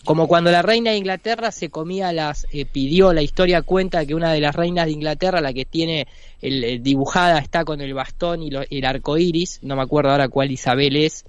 [0.06, 4.16] Como cuando la reina de Inglaterra se comía las, eh, pidió, la historia cuenta que
[4.16, 6.08] una de las reinas de Inglaterra, la que tiene
[6.42, 10.12] el, eh, dibujada, está con el bastón y lo- el arco iris, no me acuerdo
[10.12, 11.26] ahora cuál Isabel es,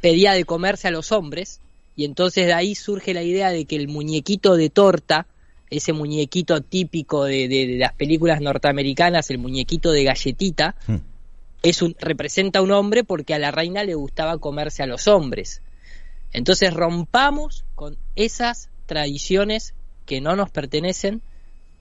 [0.00, 1.60] pedía de comerse a los hombres,
[1.98, 5.26] y entonces de ahí surge la idea de que el muñequito de torta
[5.68, 10.98] ese muñequito típico de, de- de las películas norteamericanas, el muñequito de galletita, Hmm.
[11.62, 15.08] es un, representa a un hombre porque a la reina le gustaba comerse a los
[15.08, 15.60] hombres.
[16.32, 19.74] Entonces rompamos con esas tradiciones
[20.06, 21.20] que no nos pertenecen,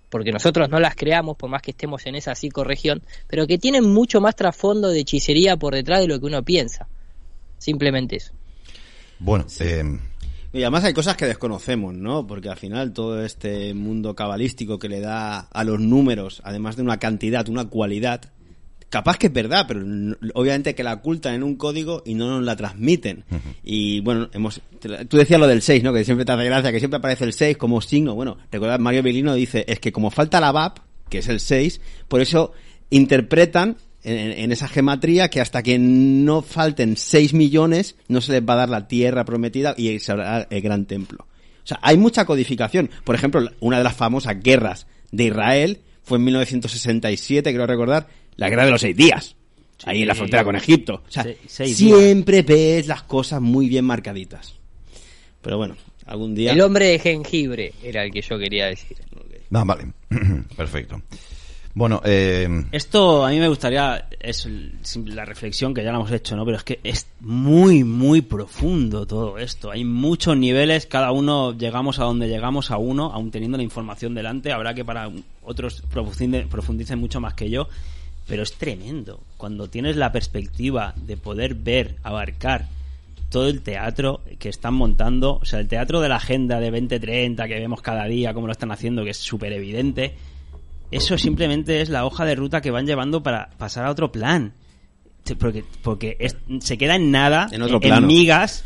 [0.09, 3.83] porque nosotros no las creamos, por más que estemos en esa psicorregión, pero que tienen
[3.93, 6.87] mucho más trasfondo de hechicería por detrás de lo que uno piensa.
[7.59, 8.33] Simplemente eso.
[9.19, 9.83] Bueno, eh,
[10.53, 12.25] Y además hay cosas que desconocemos, ¿no?
[12.25, 16.83] Porque al final todo este mundo cabalístico que le da a los números, además de
[16.83, 18.31] una cantidad, una cualidad,
[18.89, 19.81] capaz que es verdad, pero
[20.33, 23.25] obviamente que la ocultan en un código y no nos la transmiten.
[23.63, 24.61] Y bueno, hemos
[25.09, 25.93] tú decías lo del 6, ¿no?
[25.93, 28.15] Que siempre te hace gracia, que siempre aparece el 6 como signo.
[28.15, 30.79] Bueno, recuerda Mario Belino dice, es que como falta la VAP,
[31.09, 32.53] que es el 6, por eso
[32.89, 38.41] interpretan en, en esa gematría que hasta que no falten 6 millones no se les
[38.41, 41.27] va a dar la tierra prometida y se hará el gran templo.
[41.63, 42.89] O sea, hay mucha codificación.
[43.03, 48.07] Por ejemplo, una de las famosas guerras de Israel fue en 1967, creo recordar,
[48.37, 49.35] la guerra de los seis días.
[49.83, 51.03] Ahí en la frontera con Egipto.
[51.05, 54.55] O sea, seis siempre ves las cosas muy bien marcaditas.
[55.41, 55.75] Pero bueno,
[56.05, 56.53] algún día...
[56.53, 58.97] El hombre de jengibre era el que yo quería decir.
[59.49, 59.91] no, vale.
[60.55, 61.01] Perfecto.
[61.77, 64.49] Bueno, eh, Esto a mí me gustaría, es
[65.05, 66.43] la reflexión que ya la hemos hecho, ¿no?
[66.43, 69.69] Pero es que es muy, muy profundo todo esto.
[69.69, 74.15] Hay muchos niveles, cada uno llegamos a donde llegamos a uno, aún teniendo la información
[74.15, 74.51] delante.
[74.51, 75.11] Habrá que para
[75.43, 77.67] otros profundicen mucho más que yo.
[78.25, 79.19] Pero es tremendo.
[79.37, 82.69] Cuando tienes la perspectiva de poder ver, abarcar
[83.29, 87.47] todo el teatro que están montando, o sea, el teatro de la agenda de 2030
[87.47, 90.15] que vemos cada día, cómo lo están haciendo, que es súper evidente,
[90.91, 94.53] eso simplemente es la hoja de ruta que van llevando para pasar a otro plan.
[95.39, 98.63] Porque, porque es- se queda en nada, En otro en migas,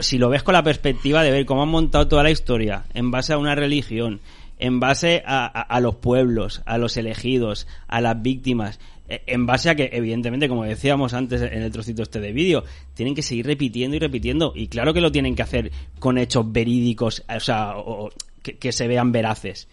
[0.00, 3.10] si lo ves con la perspectiva de ver cómo han montado toda la historia en
[3.12, 4.20] base a una religión,
[4.58, 9.46] en base a, a- a los pueblos, a los elegidos, a las víctimas, eh, en
[9.46, 12.64] base a que, evidentemente, como decíamos antes en el trocito este de vídeo,
[12.94, 14.52] tienen que seguir repitiendo y repitiendo.
[14.56, 15.70] Y claro que lo tienen que hacer
[16.00, 18.10] con hechos verídicos, o sea, o- o
[18.42, 19.68] que- que se vean veraces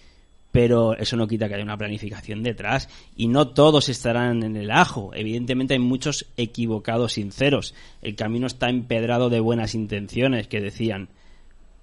[0.51, 4.71] pero eso no quita que haya una planificación detrás y no todos estarán en el
[4.71, 5.11] ajo.
[5.13, 7.73] Evidentemente hay muchos equivocados sinceros.
[8.01, 11.09] El camino está empedrado de buenas intenciones, que decían.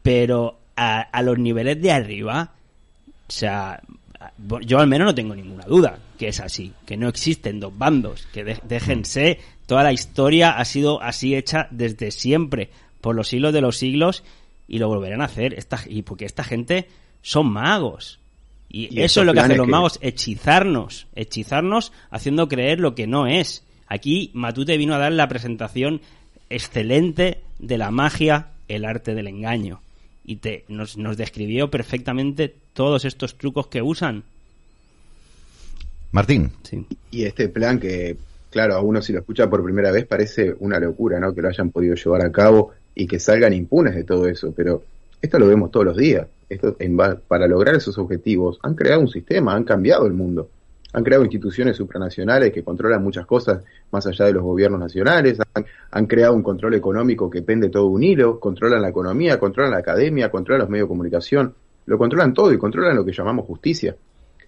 [0.03, 2.53] Pero a, los niveles de arriba,
[3.27, 3.83] o sea,
[4.63, 8.27] yo al menos no tengo ninguna duda que es así, que no existen dos bandos,
[8.33, 12.71] que déjense, toda la historia ha sido así hecha desde siempre,
[13.01, 14.25] por los siglos de los siglos,
[14.67, 16.89] y lo volverán a hacer, esta, y porque esta gente
[17.23, 18.18] son magos.
[18.71, 22.95] Y, Y eso es lo que hacen los que- magos, hechizarnos, hechizarnos haciendo creer lo
[22.95, 23.65] que no es.
[23.87, 26.01] Aquí Matute vino a dar la presentación
[26.51, 29.81] excelente de la magia, el arte del engaño.
[30.25, 34.25] Y te, nos, nos describió perfectamente todos estos trucos que usan.
[36.13, 36.51] Martín.
[36.63, 36.85] Sí.
[37.11, 38.17] Y este plan que,
[38.51, 41.35] claro, a uno si lo escucha por primera vez parece una locura, ¿no?
[41.35, 44.83] Que lo hayan podido llevar a cabo y que salgan impunes de todo eso, pero
[45.21, 46.27] esto lo vemos todos los días.
[46.49, 50.49] Esto, en para lograr esos objetivos, han creado un sistema, han cambiado el mundo.
[50.95, 55.39] Han creado instituciones supranacionales que controlan muchas cosas más allá de los gobiernos nacionales.
[55.55, 58.41] Han, han creado un control económico que pende todo un hilo.
[58.41, 61.55] Controlan la economía, controlan la academia, controlan los medios de comunicación.
[61.85, 63.95] Lo controlan todo y controlan lo que llamamos justicia.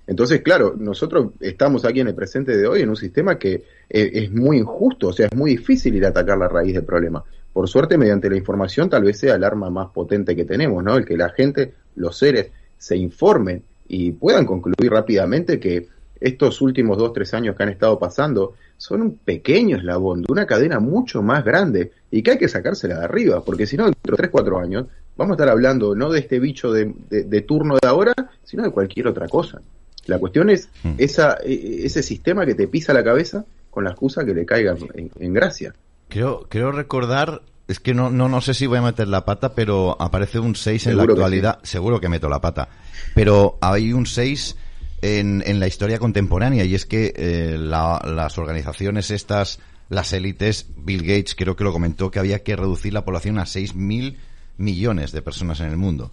[0.07, 3.53] Entonces, claro, nosotros estamos aquí en el presente de hoy en un sistema que
[3.89, 6.85] eh, es muy injusto, o sea, es muy difícil ir a atacar la raíz del
[6.85, 7.23] problema.
[7.53, 10.97] Por suerte, mediante la información, tal vez sea el arma más potente que tenemos, ¿no?
[10.97, 15.89] El que la gente, los seres, se informen y puedan concluir rápidamente que
[16.21, 20.47] estos últimos dos, tres años que han estado pasando son un pequeño eslabón de una
[20.47, 24.13] cadena mucho más grande y que hay que sacársela de arriba, porque si no, dentro
[24.13, 24.87] de tres, cuatro años,
[25.17, 28.15] vamos a estar hablando no de este bicho de, de- de turno de ahora,
[28.45, 29.61] sino de cualquier otra cosa.
[30.07, 30.69] La cuestión es
[30.99, 34.75] esa, e- ese sistema que te pisa la cabeza con la excusa que le caiga
[34.95, 35.75] en, en gracia.
[36.11, 39.55] Creo, creo recordar, es que no, no, no sé si voy a meter la pata,
[39.55, 41.59] pero aparece un 6 en la que actualidad.
[41.63, 42.69] Seguro que meto la pata.
[43.15, 44.57] Pero hay un 6
[45.03, 50.67] en, en la historia contemporánea y es que eh, la- las organizaciones estas, las élites,
[50.77, 54.19] Bill Gates creo que lo comentó que había que reducir la población a 6 mil
[54.59, 56.11] millones de personas en el mundo.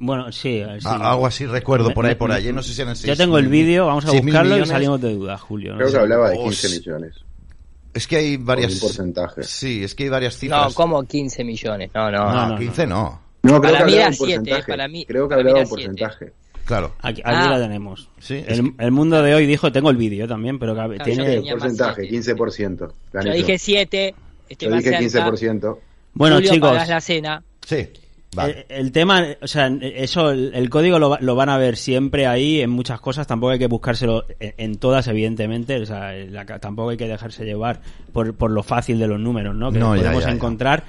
[0.00, 0.62] Bueno, sí.
[0.80, 0.86] sí.
[0.86, 2.52] A- algo así recuerdo por ahí, por me- ahí.
[2.52, 4.68] No sé si eran Yo 6 tengo el vídeo, vamos a 6.000 buscarlo y millones.
[4.68, 5.72] salimos de duda, Julio.
[5.72, 5.94] no Creo sé.
[5.96, 6.78] que hablaba de Oh, 15 sí.
[6.78, 7.14] millones.
[7.94, 8.74] Es que hay varias.
[8.74, 9.42] un porcentaje.
[9.42, 10.68] Sí, es que hay varias cifras.
[10.68, 11.90] No, como 15 millones.
[11.94, 12.18] No, no.
[12.18, 12.58] No, no, no.
[12.58, 13.20] 15 no.
[13.42, 14.72] No, creo Para que mí era un siete, porcentaje.
[14.72, 15.82] para mí- creo que hablaba un siete.
[15.88, 16.32] porcentaje.
[16.64, 16.92] Claro.
[17.00, 17.50] Aquí, aquí Ah.
[17.50, 18.10] la tenemos.
[18.20, 21.40] Sí, el, el mundo de hoy dijo, tengo el vídeo también, pero que Claro, tiene...
[21.40, 22.34] más porcentaje, siete.
[22.36, 22.92] 15%.
[23.12, 24.14] Gané Yo dije 7.
[24.50, 25.30] Este Yo dije cerca.
[25.30, 25.78] 15%.
[26.14, 27.42] Bueno, Julio, chicos, la cena.
[27.66, 27.88] Sí.
[28.34, 28.66] Vale.
[28.68, 32.26] El, el tema, o sea, eso, el, el código lo, lo van a ver siempre
[32.26, 33.26] ahí en muchas cosas.
[33.26, 35.80] Tampoco hay que buscárselo en, en todas, evidentemente.
[35.80, 37.80] O sea, la tampoco hay que dejarse llevar
[38.12, 39.72] por, por lo fácil de los números, ¿no?
[39.72, 40.34] Que No, ya, podemos ya, ya.
[40.34, 40.84] encontrar.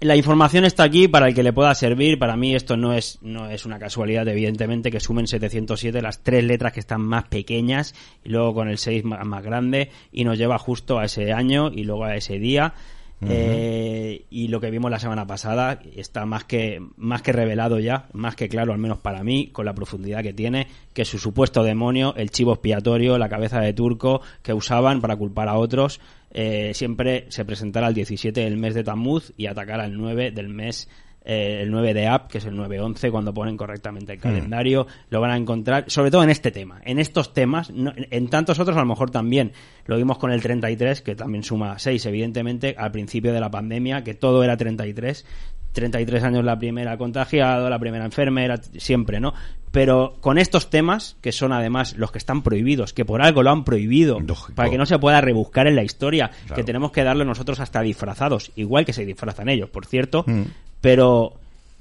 [0.00, 2.20] La información está aquí para el que le pueda servir.
[2.20, 6.44] Para mí esto no es, no es una casualidad, evidentemente, que sumen 707 las tres
[6.44, 10.38] letras que están más pequeñas y luego con el 6 más, más grande y nos
[10.38, 12.74] lleva justo a ese año y luego a ese día.
[13.20, 18.06] Eh, y lo que vimos la semana pasada está más que más que revelado ya,
[18.12, 21.64] más que claro, al menos para mí, con la profundidad que tiene, que su supuesto
[21.64, 26.72] demonio, el chivo expiatorio, la cabeza de turco que usaban para culpar a otros, eh,
[26.74, 30.88] siempre se presentará el 17 del mes de Tammuz y atacará el 9 del mes
[31.24, 35.20] eh, el 9 de App, que es el 9-11, cuando ponen correctamente el calendario, lo
[35.20, 38.76] van a encontrar, sobre todo en este tema, en estos temas, no- en, tantos otros
[38.76, 39.52] a lo mejor también,
[39.86, 44.04] lo vimos con el 33, que también suma 6, evidentemente, al principio de la pandemia,
[44.04, 45.26] que todo era 33,
[45.72, 49.34] 33 años la primera contagiado, la primera enfermera, siempre, ¿no?
[49.70, 53.50] Pero con estos temas, que son además los que están prohibidos, que por algo lo
[53.50, 54.18] han prohibido,
[54.54, 56.54] para que no se pueda rebuscar en la historia, Claro.
[56.56, 60.42] que tenemos que darle nosotros hasta disfrazados, igual que se disfrazan ellos, por cierto, Mm.
[60.80, 61.34] Pero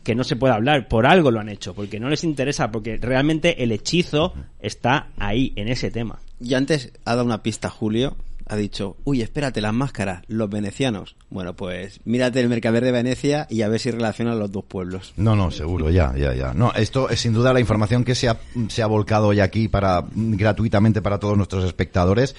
[0.03, 2.98] que no se puede hablar, por algo lo han hecho, porque no les interesa, porque
[2.98, 6.19] realmente el hechizo está ahí, en ese tema.
[6.40, 8.16] Y antes ha dado una pista Julio,
[8.50, 11.16] ha dicho, uy, espérate, las máscaras, los venecianos.
[11.30, 15.14] Bueno, pues mírate el Mercader de Venecia y a ver si relacionan los dos pueblos.
[15.17, 16.53] No, no, seguro, ya, ya, ya.
[16.53, 18.38] No, esto es sin duda la información que se ha,
[18.69, 22.35] se ha volcado hoy aquí para gratuitamente para todos nuestros espectadores.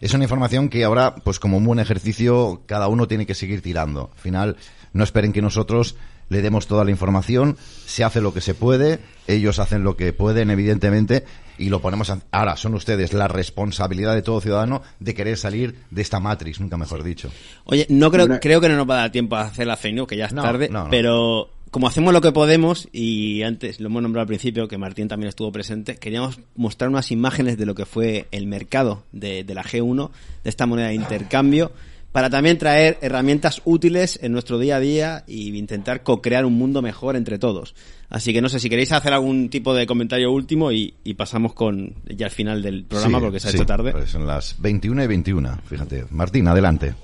[0.00, 3.62] Es una información que ahora, pues como un buen ejercicio, cada uno tiene que seguir
[3.62, 4.10] tirando.
[4.14, 4.56] Al final,
[4.92, 5.96] no esperen que nosotros
[6.30, 10.12] le demos toda la información, se hace lo que se puede, ellos hacen lo que
[10.12, 11.24] pueden, evidentemente,
[11.56, 12.10] y lo ponemos.
[12.10, 16.60] a- Ahora, son ustedes la responsabilidad de todo ciudadano de querer salir de esta matrix,
[16.60, 17.30] nunca mejor dicho.
[17.64, 19.76] Oye, no creo, Una- creo que no nos va a dar tiempo a hacer la
[19.76, 20.90] fake news, que ya es No, tarde, no, no.
[20.90, 25.08] pero como hacemos lo que podemos, y antes lo hemos nombrado al principio, que Martín
[25.08, 29.54] también estuvo presente, queríamos mostrar unas imágenes de lo que fue el mercado de, de
[29.54, 30.10] la G1,
[30.44, 31.72] de esta moneda de intercambio,
[32.12, 36.80] para también traer herramientas útiles en nuestro día a día y intentar co-crear un mundo
[36.82, 37.74] mejor entre todos.
[38.08, 41.52] Así que no sé si queréis hacer algún tipo de comentario último y, y pasamos
[41.52, 43.92] con ya al final del programa Sí, porque se ha sí, hecho tarde.
[43.92, 46.04] pues son las 21 y 21, fíjate.
[46.10, 46.94] Martín, adelante.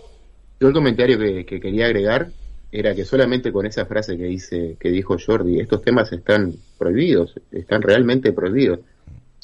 [0.60, 2.28] Yo el comentario que, que quería agregar
[2.72, 7.34] era que solamente con esa frase que dice que dijo Jordi, estos temas están prohibidos,
[7.52, 8.80] están realmente prohibidos.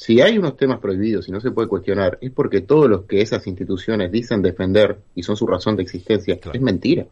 [0.03, 3.21] Si hay unos temas prohibidos y no se puede cuestionar, es porque todos los que
[3.21, 7.05] esas instituciones dicen defender y son su razón de existencia, es mentira.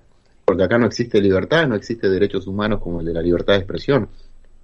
[0.44, 3.60] Porque acá no existe libertad, no existe derechos humanos como el de la libertad de
[3.60, 4.10] expresión.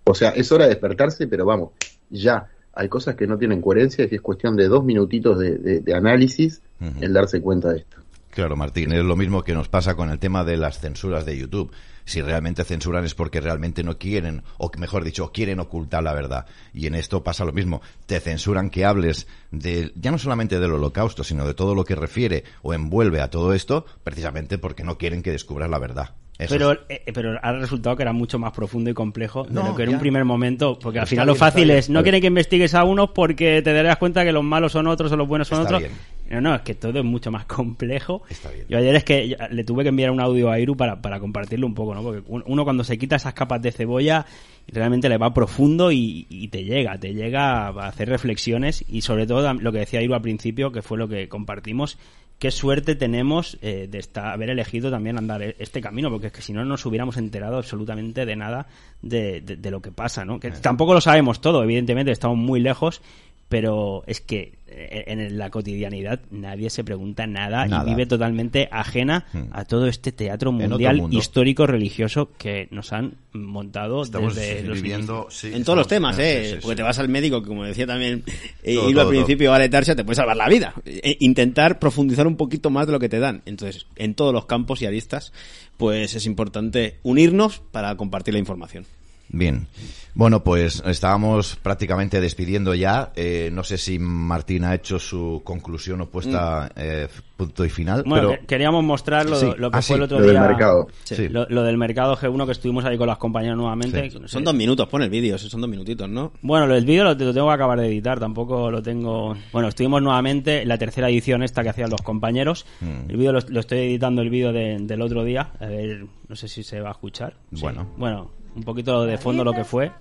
[0.05, 1.73] O sea, es hora de despertarse, pero vamos,
[2.09, 2.47] ya.
[2.73, 5.93] Hay cosas que no tienen coherencia y es cuestión de dos minutitos de, de- de
[5.93, 6.63] análisis
[7.01, 7.97] el darse cuenta de esto.
[8.31, 11.37] Claro, Martín, es lo mismo que nos pasa con el tema de las censuras de
[11.37, 11.71] YouTube.
[12.05, 16.45] Si realmente censuran es porque realmente no quieren, o mejor dicho, quieren ocultar la verdad.
[16.73, 17.81] Y en esto pasa lo mismo.
[18.05, 21.95] Te censuran que hables de, ya no solamente del holocausto, sino de todo lo que
[21.95, 26.11] refiere o envuelve a todo esto, precisamente porque no quieren que descubras la verdad.
[26.37, 29.63] Eso Pero, es- eh, pero ha resultado que era mucho más profundo y complejo de
[29.63, 32.19] lo que en un primer momento, porque al final bien, lo fácil es, no quieren
[32.21, 35.27] que investigues a unos porque te darás cuenta que los malos son otros o los
[35.29, 35.81] buenos son Está otros.
[35.89, 35.93] bien.
[36.29, 38.23] No, no, es que todo es mucho más complejo.
[38.69, 41.67] Yo ayer es que le tuve que enviar un audio a Iru para, para compartirlo
[41.67, 42.01] un poco, ¿no?
[42.03, 44.25] Porque un- uno cuando se quita esas capas de cebolla
[44.67, 49.27] realmente le va profundo y, y te llega, te llega a hacer reflexiones y sobre
[49.27, 51.99] todo lo que decía Iru al principio, que fue lo que compartimos,
[52.39, 56.33] qué suerte tenemos eh, de estar, haber elegido también andar e- este camino, porque es
[56.33, 58.65] que si no nos hubiéramos enterado absolutamente de nada
[59.03, 60.39] de, de- de lo que pasa, ¿no?
[60.39, 63.01] Que tampoco lo sabemos todo, evidentemente, estamos muy lejos,
[63.49, 67.83] pero es que eh, en la cotidianidad nadie se pregunta nada, Nada.
[67.83, 69.43] y vive totalmente ajena Hmm.
[69.51, 75.27] a todo este teatro mundial histórico religioso que nos han montado Estamos desde los viviendo,
[75.29, 76.41] sí, en todos los temas, ¿eh?
[76.43, 76.75] sí, sí, Porque sí.
[76.77, 78.23] te vas al médico, que como decía también
[78.63, 80.73] eh, Todo, al todo, principio, Vale Tarsia, te puede salvar la vida.
[80.85, 83.43] Eh, intentar profundizar un poquito más de lo que te dan.
[83.45, 85.31] Entonces, en todos los campos y aristas,
[85.77, 88.85] pues es importante unirnos para compartir la información.
[89.29, 89.67] Bien.
[90.13, 93.11] Bueno, pues estábamos prácticamente despidiendo ya.
[93.17, 98.03] Eh, no sé si Martín ha hecho su conclusión o puesta eh, punto y final.
[98.05, 98.39] Bueno, pero...
[98.41, 99.47] que- queríamos mostrar lo, Sí.
[99.57, 100.41] lo que Ah, fue sí, el otro lo del día.
[100.41, 100.87] mercado.
[101.03, 101.27] Sí.
[101.27, 104.09] Lo, lo del mercado G1 que estuvimos ahí con las compañeras nuevamente.
[104.09, 104.17] Sí.
[104.19, 104.33] No sé.
[104.33, 106.31] Son dos minutos, pon el vídeo, son dos minutitos, ¿no?
[106.41, 109.35] Bueno, del vídeo lo, lo tengo que acabar de editar, tampoco lo tengo...
[109.51, 112.65] Bueno, estuvimos nuevamente en la tercera edición esta que hacían los compañeros.
[112.79, 113.09] Mm.
[113.09, 115.51] El vídeo lo, lo estoy editando el vídeo de- del otro día.
[115.59, 117.33] A ver, no sé si se va a escuchar.
[117.53, 117.59] Sí.
[117.61, 117.85] Bueno.
[117.97, 119.91] Bueno, un poquito de fondo lo que fue.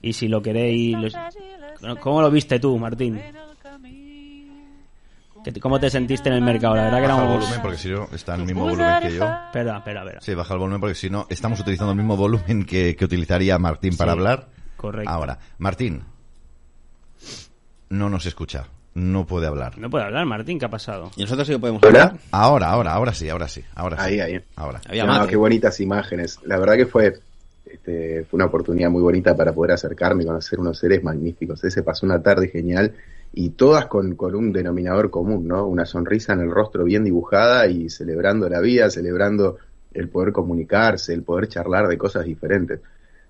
[0.00, 0.96] Y si lo queréis...
[0.98, 1.14] los-
[2.00, 3.20] ¿Cómo lo viste tú, Martín?
[5.44, 6.76] ¿Qué- ¿Cómo te sentiste en el mercado?
[6.76, 9.08] La verdad que Baja el volumen porque si no está en el mismo volumen que
[9.16, 9.24] yo.
[9.24, 10.20] Espera, espera, espera.
[10.20, 13.58] Sí, baja el volumen porque si no estamos utilizando el mismo volumen que, que utilizaría
[13.58, 14.48] Martín para Sí, hablar.
[14.76, 15.10] correcto.
[15.10, 16.02] Ahora, Martín
[17.90, 19.78] no nos escucha, no puede hablar.
[19.78, 21.10] No puede hablar, Martín, ¿qué ha pasado?
[21.16, 22.02] Y nosotros sí que podemos ¿Hola?
[22.02, 22.20] hablar.
[22.30, 24.02] Ahora, ahora, ahora sí, ahora sí, ahora sí.
[24.04, 24.40] Ahí, ahí.
[24.56, 24.80] Ahora.
[24.88, 26.38] Había No, qué bonitas imágenes.
[26.44, 27.14] La verdad que fue,
[27.66, 31.62] este, fue una oportunidad muy bonita para poder acercarme y conocer unos seres magníficos.
[31.64, 32.92] Ese pasó una tarde genial
[33.32, 35.66] y todas con, con un denominador común, ¿no?
[35.66, 39.56] Una sonrisa en el rostro bien dibujada y celebrando la vida, celebrando
[39.94, 42.80] el poder comunicarse, el poder charlar de cosas diferentes.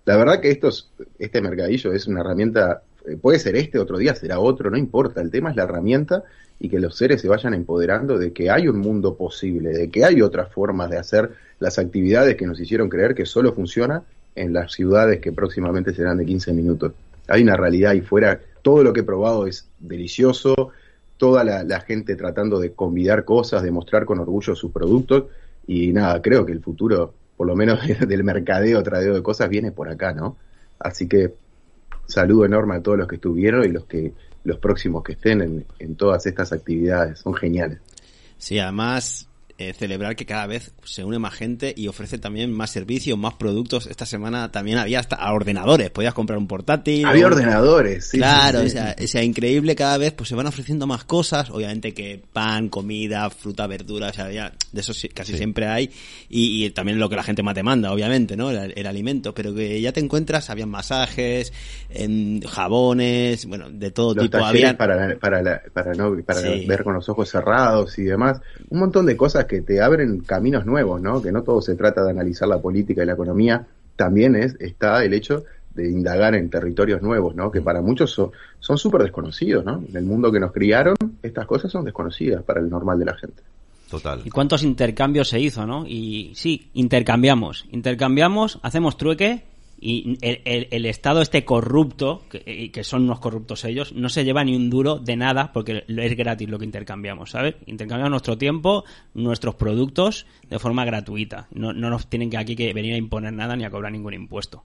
[0.04, 2.82] La verdad que estos, este mercadillo es una herramienta,
[3.20, 5.20] puede ser este, otro día será otro, no importa.
[5.20, 6.24] El tema es la herramienta
[6.58, 10.04] y que los seres se vayan empoderando de que hay un mundo posible, de que
[10.04, 14.02] hay otras formas de hacer las actividades que nos hicieron creer que solo funciona
[14.34, 16.92] en las ciudades que próximamente serán de 15 minutos.
[17.28, 20.70] Hay una realidad ahí fuera, todo lo que he probado es delicioso,
[21.16, 25.24] toda la, la gente tratando de convidar cosas, de mostrar con orgullo sus productos
[25.66, 29.72] y nada, creo que el futuro, por lo menos del mercadeo, tradeo de cosas, viene
[29.72, 30.36] por acá, ¿no?
[30.78, 31.32] Así que
[32.12, 34.12] saludo enorme a todos los que estuvieron y los que
[34.44, 37.78] los próximos que estén en, en todas estas actividades, son geniales.
[38.38, 39.28] Sí, además
[39.58, 43.34] eh, celebrar que cada vez se une más gente y ofrece también más servicios, más
[43.34, 43.86] productos.
[43.86, 47.04] Esta semana también había hasta ordenadores, podías comprar un portátil.
[47.06, 48.18] Había ordenadores, sí.
[48.18, 51.50] claro, sí, o sea, o sea, increíble cada vez, pues se van ofreciendo más cosas,
[51.50, 55.90] obviamente que pan, comida, fruta, verdura, o sea, ya de eso sí- casi siempre hay,
[56.28, 58.50] y, y también lo que la gente más demanda, obviamente, ¿no?
[58.50, 61.52] El, el alimento, pero que ya te encuentras, habían masajes,
[61.90, 64.78] em, jabones, bueno, de todo los tipo, talleres había...
[64.78, 66.66] para, la- para, la- para, no, para Sí.
[66.66, 68.40] ver con los ojos cerrados y demás.
[68.70, 71.20] Un montón de cosas que te abren caminos nuevos, ¿no?
[71.20, 73.66] Que no todo se trata de analizar la política y la economía,
[73.96, 77.50] también es está el hecho de indagar en territorios nuevos, ¿no?
[77.50, 79.82] Que para muchos son son súper desconocidos, ¿no?
[79.86, 83.14] En el mundo que nos criaron, estas cosas son desconocidas para el normal de la
[83.16, 83.42] gente.
[83.90, 84.22] Total.
[84.24, 85.84] ¿Y cuántos intercambios se hizo, no?
[85.86, 87.66] Y sí, intercambiamos.
[87.70, 89.44] Intercambiamos, hacemos trueque
[89.84, 94.44] y el, el- Estado este corrupto, que, que son unos corruptos ellos, no se lleva
[94.44, 97.56] ni un duro de nada porque es gratis lo que intercambiamos, ¿sabes?
[97.66, 101.48] Intercambiamos nuestro tiempo, nuestros productos de forma gratuita.
[101.52, 104.14] No, no nos tienen que aquí que venir a imponer nada ni a cobrar ningún
[104.14, 104.62] impuesto.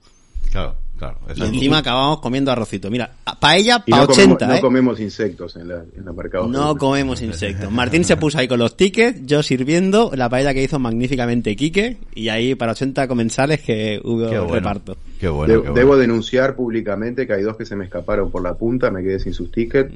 [0.50, 1.18] Claro, claro.
[1.34, 2.90] Y encima acabamos comiendo arrocito.
[2.90, 4.60] Mira, paella para no, comemos, 80, no ¿eh?
[4.60, 6.46] comemos insectos en la, en la mercado.
[6.48, 7.70] No comemos insectos.
[7.70, 11.98] Martín se puso ahí con los tickets, yo sirviendo, la paella que hizo magníficamente Quique,
[12.14, 14.54] y ahí para 80 comensales que hubo Qué bueno.
[14.54, 14.96] reparto.
[15.20, 15.74] Qué De- bueno, qué bueno.
[15.74, 19.18] Debo denunciar públicamente que hay dos que se me escaparon por la punta, me quedé
[19.20, 19.92] sin sus tickets.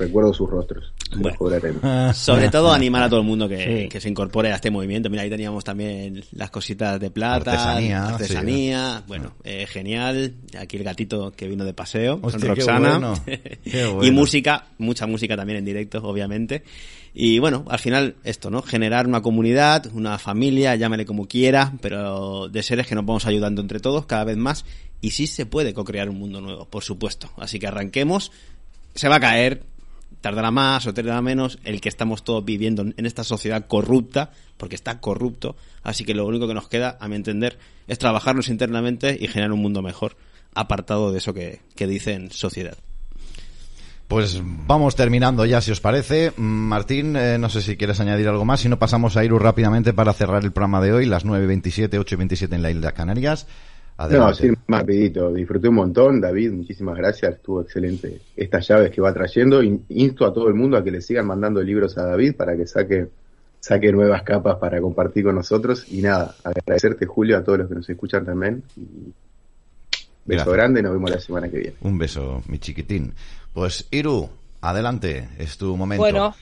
[0.00, 0.92] Recuerdo sus rostros.
[1.16, 1.36] Bueno.
[1.38, 2.16] cobraremos.
[2.16, 3.88] Sobre todo animar a todo el mundo que, Sí.
[3.88, 5.10] que se incorpore a este movimiento.
[5.10, 9.02] Mira, ahí teníamos también las cositas de plata, Artesanía, artesanía.
[9.06, 10.34] Bueno, eh, genial.
[10.58, 12.98] Aquí el gatito que vino de paseo con Hostia, qué Roxana.
[12.98, 16.64] bueno, qué y música, mucha música también en directo, obviamente.
[17.12, 18.62] Y bueno, al final esto, ¿no?
[18.62, 23.60] Generar una comunidad, una familia, llámale como quiera, pero de seres que nos vamos ayudando
[23.60, 24.64] entre todos cada vez más.
[25.00, 27.30] Y sí se puede co-crear un mundo nuevo, por supuesto.
[27.36, 28.30] Así que arranquemos.
[28.94, 29.62] Se va a caer,
[30.20, 34.74] tardará más o tardará menos el que estamos todos viviendo en esta sociedad corrupta, porque
[34.74, 37.58] está corrupto, así que lo único que nos queda, a mi entender,
[37.88, 40.16] es trabajarnos internamente y generar un mundo mejor,
[40.54, 42.76] apartado de eso que, que dicen sociedad.
[44.10, 46.32] Pues vamos terminando ya, si os parece.
[46.36, 48.58] Martín, eh, no sé si quieres añadir algo más.
[48.58, 52.52] Si no, pasamos a Iru rápidamente para cerrar el programa de hoy, las 9.27, 8.27
[52.54, 53.46] en la isla Canarias.
[54.08, 55.32] No, sí, más rapidito.
[55.32, 57.34] Disfruté un montón, David, muchísimas gracias.
[57.34, 59.62] Estuvo excelente estas llaves que va trayendo.
[59.62, 62.56] In- Insto a todo el mundo a que le sigan mandando libros a David para
[62.56, 63.08] que saque,
[63.60, 65.84] saque nuevas capas para compartir con nosotros.
[65.92, 68.62] Y nada, agradecerte, Julio, a todos los que nos escuchan también.
[68.76, 69.12] Y
[70.24, 70.52] beso Gracias.
[70.54, 71.74] grande, nos vemos la semana que viene.
[71.82, 73.12] Un beso, mi chiquitín.
[73.52, 74.28] Pues Iru,
[74.60, 76.02] adelante, es tu momento.
[76.02, 76.34] Bueno,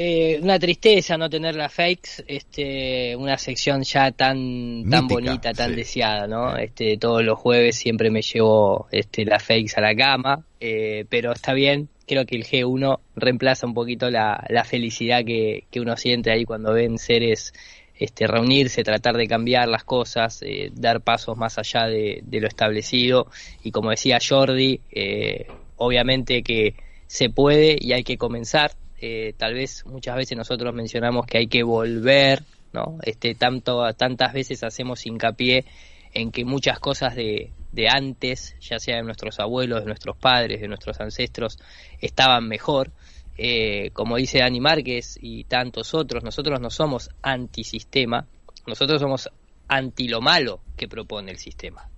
[0.00, 5.70] eh, una tristeza no tener las fakes, este, una sección ya tan tan bonita, tan
[5.70, 5.76] sí.
[5.76, 6.56] deseada, ¿no?
[6.56, 11.32] Este, todos los jueves siempre me llevo este las fakes a la cama, eh, pero
[11.32, 11.88] está bien.
[12.06, 16.44] Creo que el G1 reemplaza un poquito la, la felicidad que, que uno siente ahí
[16.44, 17.52] cuando ven seres
[17.98, 22.46] este, reunirse, tratar de cambiar las cosas, eh, dar pasos más allá de, de lo
[22.46, 23.26] establecido.
[23.64, 26.76] Y como decía Jordi, eh, obviamente que
[27.08, 28.70] se puede y hay que comenzar.
[29.00, 32.98] Eh, tal vez muchas veces nosotros mencionamos que hay que volver, ¿no?
[33.02, 35.64] Este, tanto, tantas veces hacemos hincapié
[36.12, 37.52] en que muchas cosas de,
[37.88, 41.58] antes, ya sea de nuestros abuelos, de nuestros padres, de nuestros ancestros,
[42.00, 42.90] estaban mejor.
[43.36, 48.26] Eh, como dice Dani Márquez y tantos otros, nosotros no somos antisistema,
[48.66, 49.30] nosotros somos
[49.68, 51.88] anti lo malo que propone el sistema.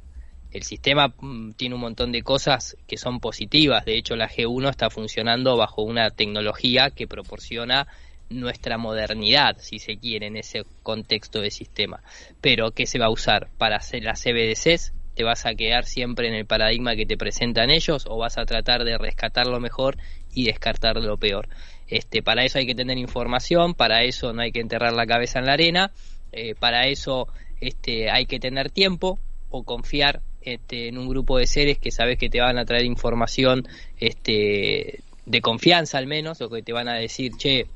[0.52, 3.84] El sistema mm, tiene un montón de cosas que son positivas.
[3.84, 7.86] De hecho, la G1 está funcionando bajo una tecnología que proporciona
[8.30, 12.02] nuestra modernidad, si se quiere, en ese contexto de sistema.
[12.40, 13.48] Pero, ¿qué se va a usar?
[13.58, 17.70] Para hacer las CBDCs, ¿te vas a quedar siempre en el paradigma que te presentan
[17.70, 19.98] ellos o vas a tratar de rescatar lo mejor
[20.32, 21.48] y descartar lo peor?
[21.88, 25.40] Este, para eso hay que tener información, para eso no hay que enterrar la cabeza
[25.40, 25.90] en la arena,
[26.30, 27.26] eh, para eso
[27.60, 29.18] este, hay que tener tiempo
[29.50, 32.84] o confiar este, en un grupo de seres que sabes que te van a traer
[32.84, 33.66] información
[33.98, 37.66] este, de confianza al menos, o que te van a decir, che,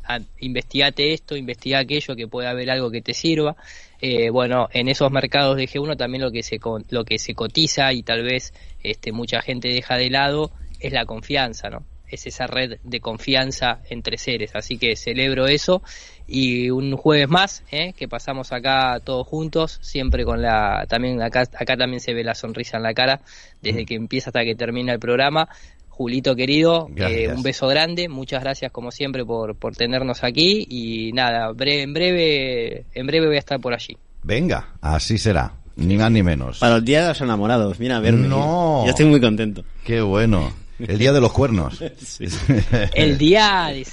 [0.41, 3.57] investigate esto, investiga aquello, que puede haber algo que te sirva.
[4.01, 6.59] Eh, bueno, en esos mercados de G1 también lo que se,
[6.91, 8.53] lo que se cotiza y tal vez
[8.83, 11.85] este, mucha gente deja de lado es la confianza, ¿no?
[12.09, 14.53] Es esa red de confianza entre seres.
[14.55, 15.83] Así que celebro eso.
[16.27, 17.93] Y un jueves más ¿eh?
[17.93, 22.35] que pasamos acá todos juntos siempre con la también acá acá también se ve la
[22.35, 23.21] sonrisa en la cara
[23.61, 25.49] desde que empieza hasta que termina el programa.
[25.89, 28.09] Julito querido eh, un beso grande.
[28.09, 30.67] Muchas gracias como siempre por, por tenernos aquí.
[30.69, 33.97] Y nada breve, en breve en breve voy a estar por allí.
[34.23, 35.53] Venga así será.
[35.77, 36.61] Ni más ni menos.
[36.61, 38.29] Para el día de los enamorados mira a verme.
[38.29, 38.83] No.
[38.85, 39.63] Yo estoy muy contento.
[39.85, 41.81] Qué bueno el día de los cuernos.
[42.95, 43.87] El día de,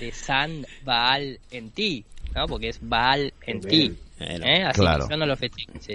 [0.00, 2.04] de San Baal en ti,
[2.34, 2.46] ¿no?
[2.46, 3.96] Porque es Baal en ti.
[4.26, 4.62] ¿Eh?
[4.64, 5.06] Así claro.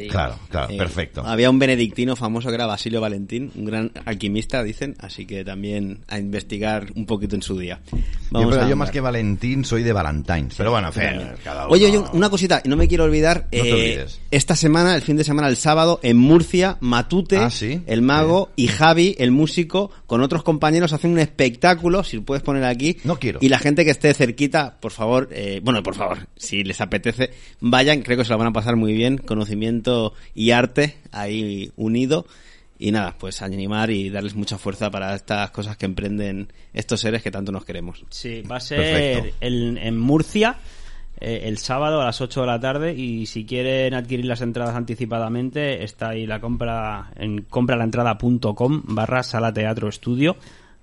[0.09, 1.23] Claro, claro, Eh, perfecto.
[1.25, 5.99] Había un benedictino famoso que era Basilio Valentín, un gran alquimista, dicen, así que también
[6.07, 7.79] a investigar un poquito en su día.
[7.91, 7.97] Yo,
[8.31, 8.77] Vamos pero a yo andar.
[8.77, 10.53] más que Valentín soy de Valentines.
[10.55, 11.03] Pero bueno, en fin,
[11.43, 11.73] cada uno.
[11.73, 14.21] Oye, oye, una cosita, y no me quiero olvidar, No te eh, olvides.
[14.31, 17.81] esta semana, el fin de semana, el sábado, en Murcia, Matute, Ah, ¿sí?
[17.87, 22.43] el mago, y Javi, el músico, con otros compañeros hacen un espectáculo, si lo puedes
[22.43, 22.97] poner aquí.
[23.03, 23.39] No quiero.
[23.41, 27.31] Y la gente que esté cerquita, por favor, eh, bueno, por favor, si les apetece,
[27.61, 32.25] vayan, creo que se lo van a pasar muy bien, conocimiento y arte ahí unido.
[32.81, 37.21] Y nada, pues animar y darles mucha fuerza para estas cosas que emprenden estos seres
[37.21, 38.05] que tanto nos queremos.
[38.09, 40.55] Sí, va a ser el- en Murcia
[41.19, 44.75] eh, el sábado a las 8 de la tarde y si quieren adquirir las entradas
[44.75, 50.37] anticipadamente está ahí la compra en compralaentrada.com barra sala teatro estudio.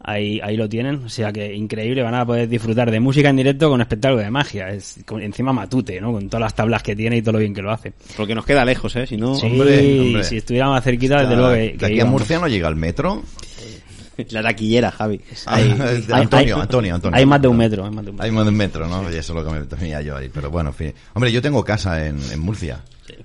[0.08, 3.36] Ahí, ahí lo tienen, o sea que increíble, van a poder disfrutar de música en
[3.36, 6.12] directo con espectáculo de magia, es con- encima matute, ¿no?
[6.12, 7.92] Con todas las tablas que tiene y todo lo bien que lo hace.
[8.16, 9.04] Porque nos queda lejos, ¿eh?
[9.04, 10.22] Si no, Sí, Hombre, hombre.
[10.22, 12.04] si estuviéramos más cerquita, desde luego que, de aquí a.
[12.04, 13.22] Murcia no llega el metro.
[14.30, 15.20] La taquillera, Javi.
[15.46, 17.18] Ah, Hay- de hay- Antonio, hay- Antonio, Antonio.
[17.18, 18.88] Hay más de un metro, hay más de un metro.
[18.88, 19.02] ¿no?
[19.12, 20.30] Y eso es lo que me temía yo ahí.
[20.32, 20.94] Pero bueno, en fin.
[21.14, 22.80] Hombre, yo tengo casa en, en Murcia.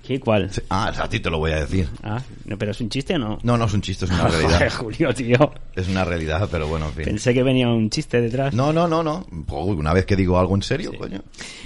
[0.06, 0.20] ¿Qué?
[0.20, 0.50] ¿Cuál?
[0.70, 1.88] Ah, a ti te lo voy a decir.
[2.04, 3.38] Ah, no, pero es un chiste o no?
[3.44, 4.74] No, no es un chiste, es una Joder, realidad.
[4.78, 5.54] Julio, tío.
[5.76, 7.06] Es una realidad, pero bueno, en fin.
[7.06, 8.54] Pensé que venía un chiste detrás.
[8.54, 9.26] No, no, no, no.
[9.50, 11.22] Uy, una vez que digo algo en serio, coño.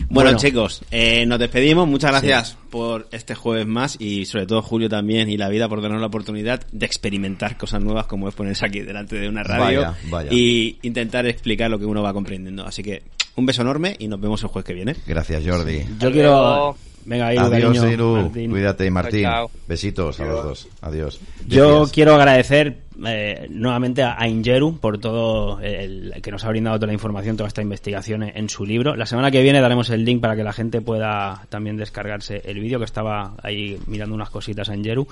[0.10, 0.38] Bueno, Bueno.
[0.38, 1.88] chicos, eh, nos despedimos.
[1.88, 5.82] Muchas gracias por este jueves más y sobre todo Julio también y la vida por
[5.82, 9.82] darnos la oportunidad de experimentar cosas nuevas como es ponerse aquí delante de una radio
[9.82, 10.30] Vaya, vaya.
[10.32, 12.66] y intentar explicar lo que uno va comprendiendo.
[12.66, 13.04] Así que
[13.36, 14.96] un beso enorme y nos vemos el jueves que viene.
[15.08, 15.84] Gracias, Jordi.
[16.00, 16.76] Yo quiero...
[17.06, 18.16] Venga, Iru, Adiós, cariño, Iru.
[18.24, 18.52] Martín.
[18.52, 19.22] Cuídate, Martín.
[19.24, 19.60] Chao, chao.
[19.68, 20.68] Besitos a los dos.
[20.82, 21.20] Adiós.
[21.48, 26.78] Yo quiero agradecer eh, nuevamente a, a Ingeru por todo el que nos ha brindado
[26.78, 28.96] toda la información, toda esta investigación en, en su libro.
[28.96, 32.60] La semana que viene daremos el link para que la gente pueda también descargarse el
[32.60, 35.08] vídeo, que estaba ahí mirando unas cositas a Ingeru.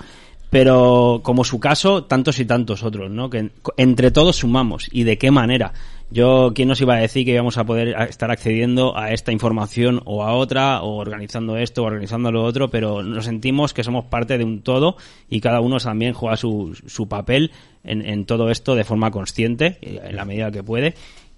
[0.50, 3.28] Pero como su caso, tantos y tantos otros, ¿no?
[3.28, 4.88] Que en- entre todos sumamos.
[4.92, 5.72] ¿Y de qué manera?
[6.14, 10.00] Yo, ¿quién nos iba a decir que íbamos a poder estar accediendo a esta información
[10.04, 12.70] o a otra, o organizando esto o organizando lo otro?
[12.70, 14.96] Pero nos sentimos que somos parte de un todo
[15.28, 17.50] y cada uno también juega su, su papel
[17.82, 20.94] en, en todo esto de forma consciente, eh, en la medida que puede.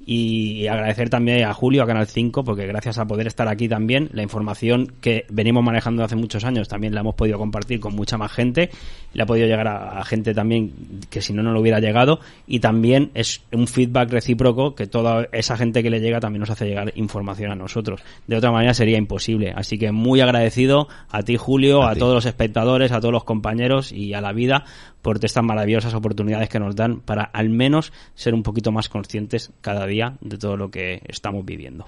[0.08, 4.08] Y agradecer también a Julio, a Canal 5, porque gracias a poder estar aquí también,
[4.12, 8.16] la información que venimos manejando hace muchos años también la hemos podido compartir con mucha
[8.16, 8.70] más gente,
[9.12, 10.72] le ha podido llegar a, a gente también
[11.10, 15.28] que si no, no lo hubiera llegado, y también es un feedback recíproco que toda
[15.32, 18.00] esa gente que le llega también nos hace llegar información a nosotros.
[18.26, 19.52] De otra manera sería imposible.
[19.54, 22.00] Así que muy agradecido a ti, Julio, A a, ti.
[22.00, 24.64] todos los espectadores, a todos los compañeros y a la vida
[25.06, 29.52] por estas maravillosas oportunidades que nos dan para al menos ser un poquito más conscientes
[29.60, 31.86] cada día de todo lo que estamos viviendo.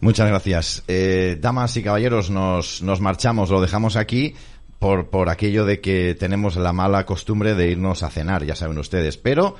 [0.00, 0.82] Muchas gracias.
[0.88, 4.34] Eh, damas y caballeros, nos, nos marchamos, lo dejamos aquí
[4.80, 8.78] por, por aquello de que tenemos la mala costumbre de irnos a cenar, ya saben
[8.78, 9.54] ustedes, pero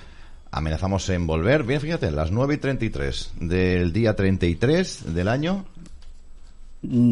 [0.50, 1.62] amenazamos en volver.
[1.62, 5.64] Bien, fíjate, las 9 y 33 del día 33 del año.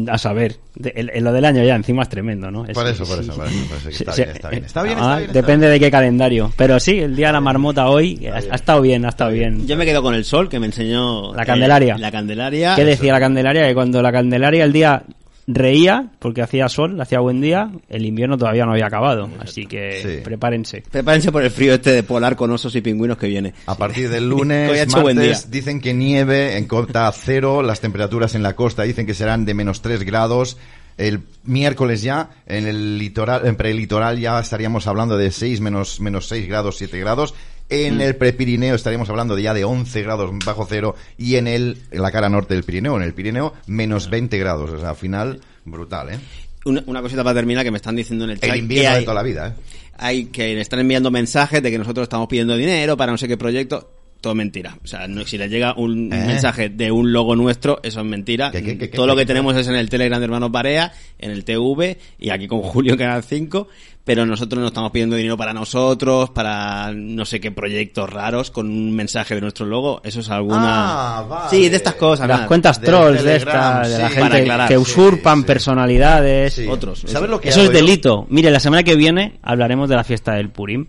[0.07, 2.65] A saber, de- el- el- lo del año ya encima es tremendo, ¿no?
[2.65, 4.49] Es- Por eso, por eso, por eso, por eso que Sí, está sí, bien, está
[4.49, 4.65] bien.
[4.65, 6.51] Está bien, ah, está bien, está Depende de qué calendario.
[6.57, 9.67] Pero sí, el día de la marmota hoy ha, ha estado bien, ha estado bien.
[9.67, 11.97] Yo me quedo con el sol que me enseñó La eh, Candelaria.
[11.99, 12.75] la Candelaria.
[12.75, 13.67] ¿Qué decía la Candelaria?
[13.67, 15.03] Que cuando la Candelaria el día
[15.51, 20.21] reía porque hacía sol, hacía buen día, el invierno todavía no había acabado, así que
[20.23, 20.83] prepárense.
[20.91, 23.53] Prepárense por el frío este de polar con osos y pingüinos que viene.
[23.65, 28.55] A partir del lunes, martes, dicen que nieve en cota cero, las temperaturas en la
[28.55, 30.57] costa dicen que serán de menos 3 grados,
[30.97, 36.27] el miércoles ya, en el litoral, en prelitoral ya estaríamos hablando de 6 menos, menos
[36.27, 37.33] 6 grados, 7 grados.
[37.69, 38.01] En Mm.
[38.01, 42.01] el prepirineo estaríamos hablando de ya de 11 grados bajo cero y en el, en
[42.01, 44.71] la cara norte del Pirineo, en el Pirineo, menos 20 grados.
[44.71, 46.19] O sea, al final, brutal, ¿eh?
[46.65, 48.49] Una, una cosita para terminar que me están diciendo en el chat.
[48.49, 49.53] El que invierno de toda la vida, ¿eh?
[49.97, 53.37] hay que están enviando mensajes de que nosotros estamos pidiendo dinero para no sé qué
[53.37, 53.91] proyecto.
[54.21, 54.77] Todo mentira.
[54.83, 56.25] O sea, no, si les llega un ¿Eh?
[56.27, 58.51] mensaje de un logo nuestro, eso es mentira.
[58.51, 59.27] ¿Qué, qué, qué, Todo qué, lo que qué?
[59.27, 62.97] tenemos es en el Telegram de Hermanos Barea, en el TV y aquí con Julio
[62.97, 63.67] Canal 5.
[64.03, 68.67] Pero nosotros no estamos pidiendo dinero para nosotros, para no sé qué proyectos raros con
[68.67, 70.01] un mensaje de nuestro logo.
[70.03, 71.19] Eso es alguna.
[71.19, 71.49] Ah, vale.
[71.51, 72.27] Sí, de estas cosas.
[72.27, 72.47] Las nada.
[72.47, 74.15] cuentas trolls de Telegram, esta, de la sí.
[74.15, 76.53] Gente aclarar, que sí, usurpan personalidades.
[76.55, 76.65] Sí.
[76.67, 77.03] Otros.
[77.05, 78.25] ¿Sabes lo que Eso es delito.
[78.29, 80.87] Mire, la semana que viene hablaremos de la fiesta del Purim,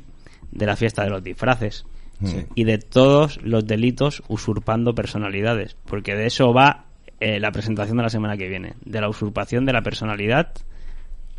[0.51, 1.85] de la fiesta de los disfraces
[2.25, 2.47] Sí.
[2.55, 6.85] y de todos los delitos usurpando personalidades, porque de eso va
[7.21, 10.53] eh, la presentación de la semana que viene, de la usurpación de la personalidad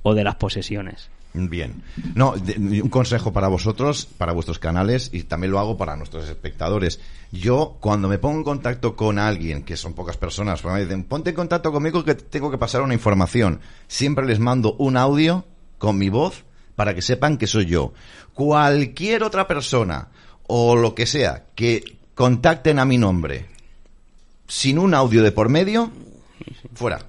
[0.03, 1.09] o de las posesiones.
[1.33, 1.81] Bien.
[2.13, 6.27] No, de- un consejo para vosotros, para vuestros canales y también lo hago para nuestros
[6.27, 6.99] espectadores.
[7.31, 11.29] Yo, cuando me pongo en contacto con alguien, que son pocas personas, me dicen, ponte
[11.29, 13.61] en contacto conmigo que tengo que pasar una información.
[13.87, 15.45] Siempre les mando un audio
[15.77, 16.43] con mi voz
[16.75, 17.93] para que sepan que soy yo.
[18.33, 20.09] Cualquier otra persona
[20.53, 23.45] o lo que sea que contacten a mi nombre
[24.49, 25.89] sin un audio de por medio,
[26.73, 26.99] fuera.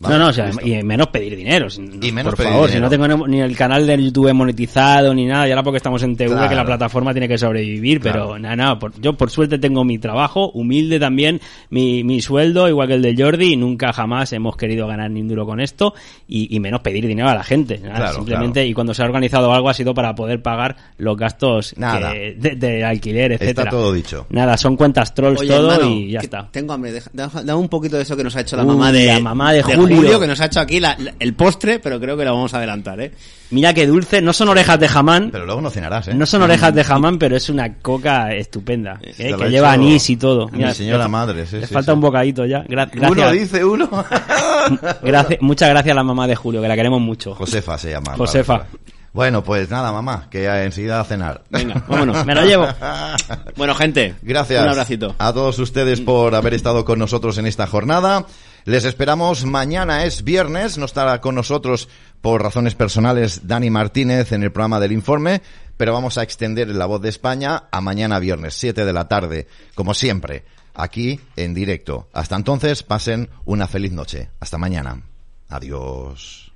[0.00, 1.70] No, no, o sea, y menos pedir dinero.
[1.70, 2.88] sin- Y menos por pedir favor, dinero.
[2.90, 6.02] si no tengo ni el canal de YouTube monetizado ni nada, y ahora porque estamos
[6.02, 6.48] en TV, Claro.
[6.48, 8.26] que la plataforma tiene que sobrevivir, Claro.
[8.26, 12.68] pero nada, nada, por- yo por suerte tengo mi trabajo, humilde también, mi, mi sueldo,
[12.68, 15.60] igual que el de Jordi, y nunca jamás hemos querido ganar ni un duro con
[15.60, 15.94] esto,
[16.28, 17.78] y, y menos pedir dinero a la gente.
[17.78, 21.16] nada, Claro, simplemente, y cuando se ha organizado algo ha sido para poder pagar los
[21.16, 22.12] gastos Nada.
[22.12, 23.68] que- de, de alquiler, etcétera.
[23.68, 24.26] Está todo dicho.
[24.30, 26.48] Nada, son cuentas trolls Oye, todo hermano, y ya está.
[26.50, 26.92] Tengo hambre.
[26.92, 29.20] Deja- Dame un poquito de eso que nos ha hecho la Uy, mamá de, la
[29.20, 29.85] mamá de Julio.
[29.88, 32.58] Que nos ha hecho aquí la- la- el postre, pero creo que lo vamos a
[32.58, 33.12] adelantar, ¿eh?
[33.50, 36.14] Mira qué dulce, no son orejas de jamán, Pero luego no cenarás, ¿eh?
[36.14, 38.98] No son orejas de jamán, pero es una coca estupenda.
[39.02, 39.14] ¿eh?
[39.16, 40.48] Que lleva hecho anís y todo.
[40.48, 41.94] mi señora madre, sí, Le sí, falta sí.
[41.94, 42.64] un bocadito ya.
[42.64, 43.32] Gra- Uno gracias.
[43.32, 43.88] dice uno.
[45.02, 47.34] Gracias- muchas gracias a la mamá de Julio, que la queremos mucho.
[47.34, 48.14] Josefa se llama.
[48.16, 48.66] Josefa.
[49.12, 51.42] Bueno, pues nada, mamá, que enseguida a cenar.
[51.48, 52.26] Venga, vámonos.
[52.26, 52.66] Me lo llevo.
[53.56, 54.14] Bueno, gente.
[54.22, 55.14] Gracias Un abracito.
[55.18, 58.26] a todos ustedes por haber estado con nosotros en esta jornada.
[58.66, 61.88] Les esperamos mañana, es viernes, no estará con nosotros
[62.20, 65.40] por razones personales Dani Martínez en el programa del informe,
[65.76, 69.46] pero vamos a extender la voz de España a mañana viernes, 7 de la tarde,
[69.76, 72.08] como siempre, aquí en directo.
[72.12, 74.30] Hasta entonces, pasen una feliz noche.
[74.40, 75.00] Hasta mañana.
[75.48, 76.45] Adiós.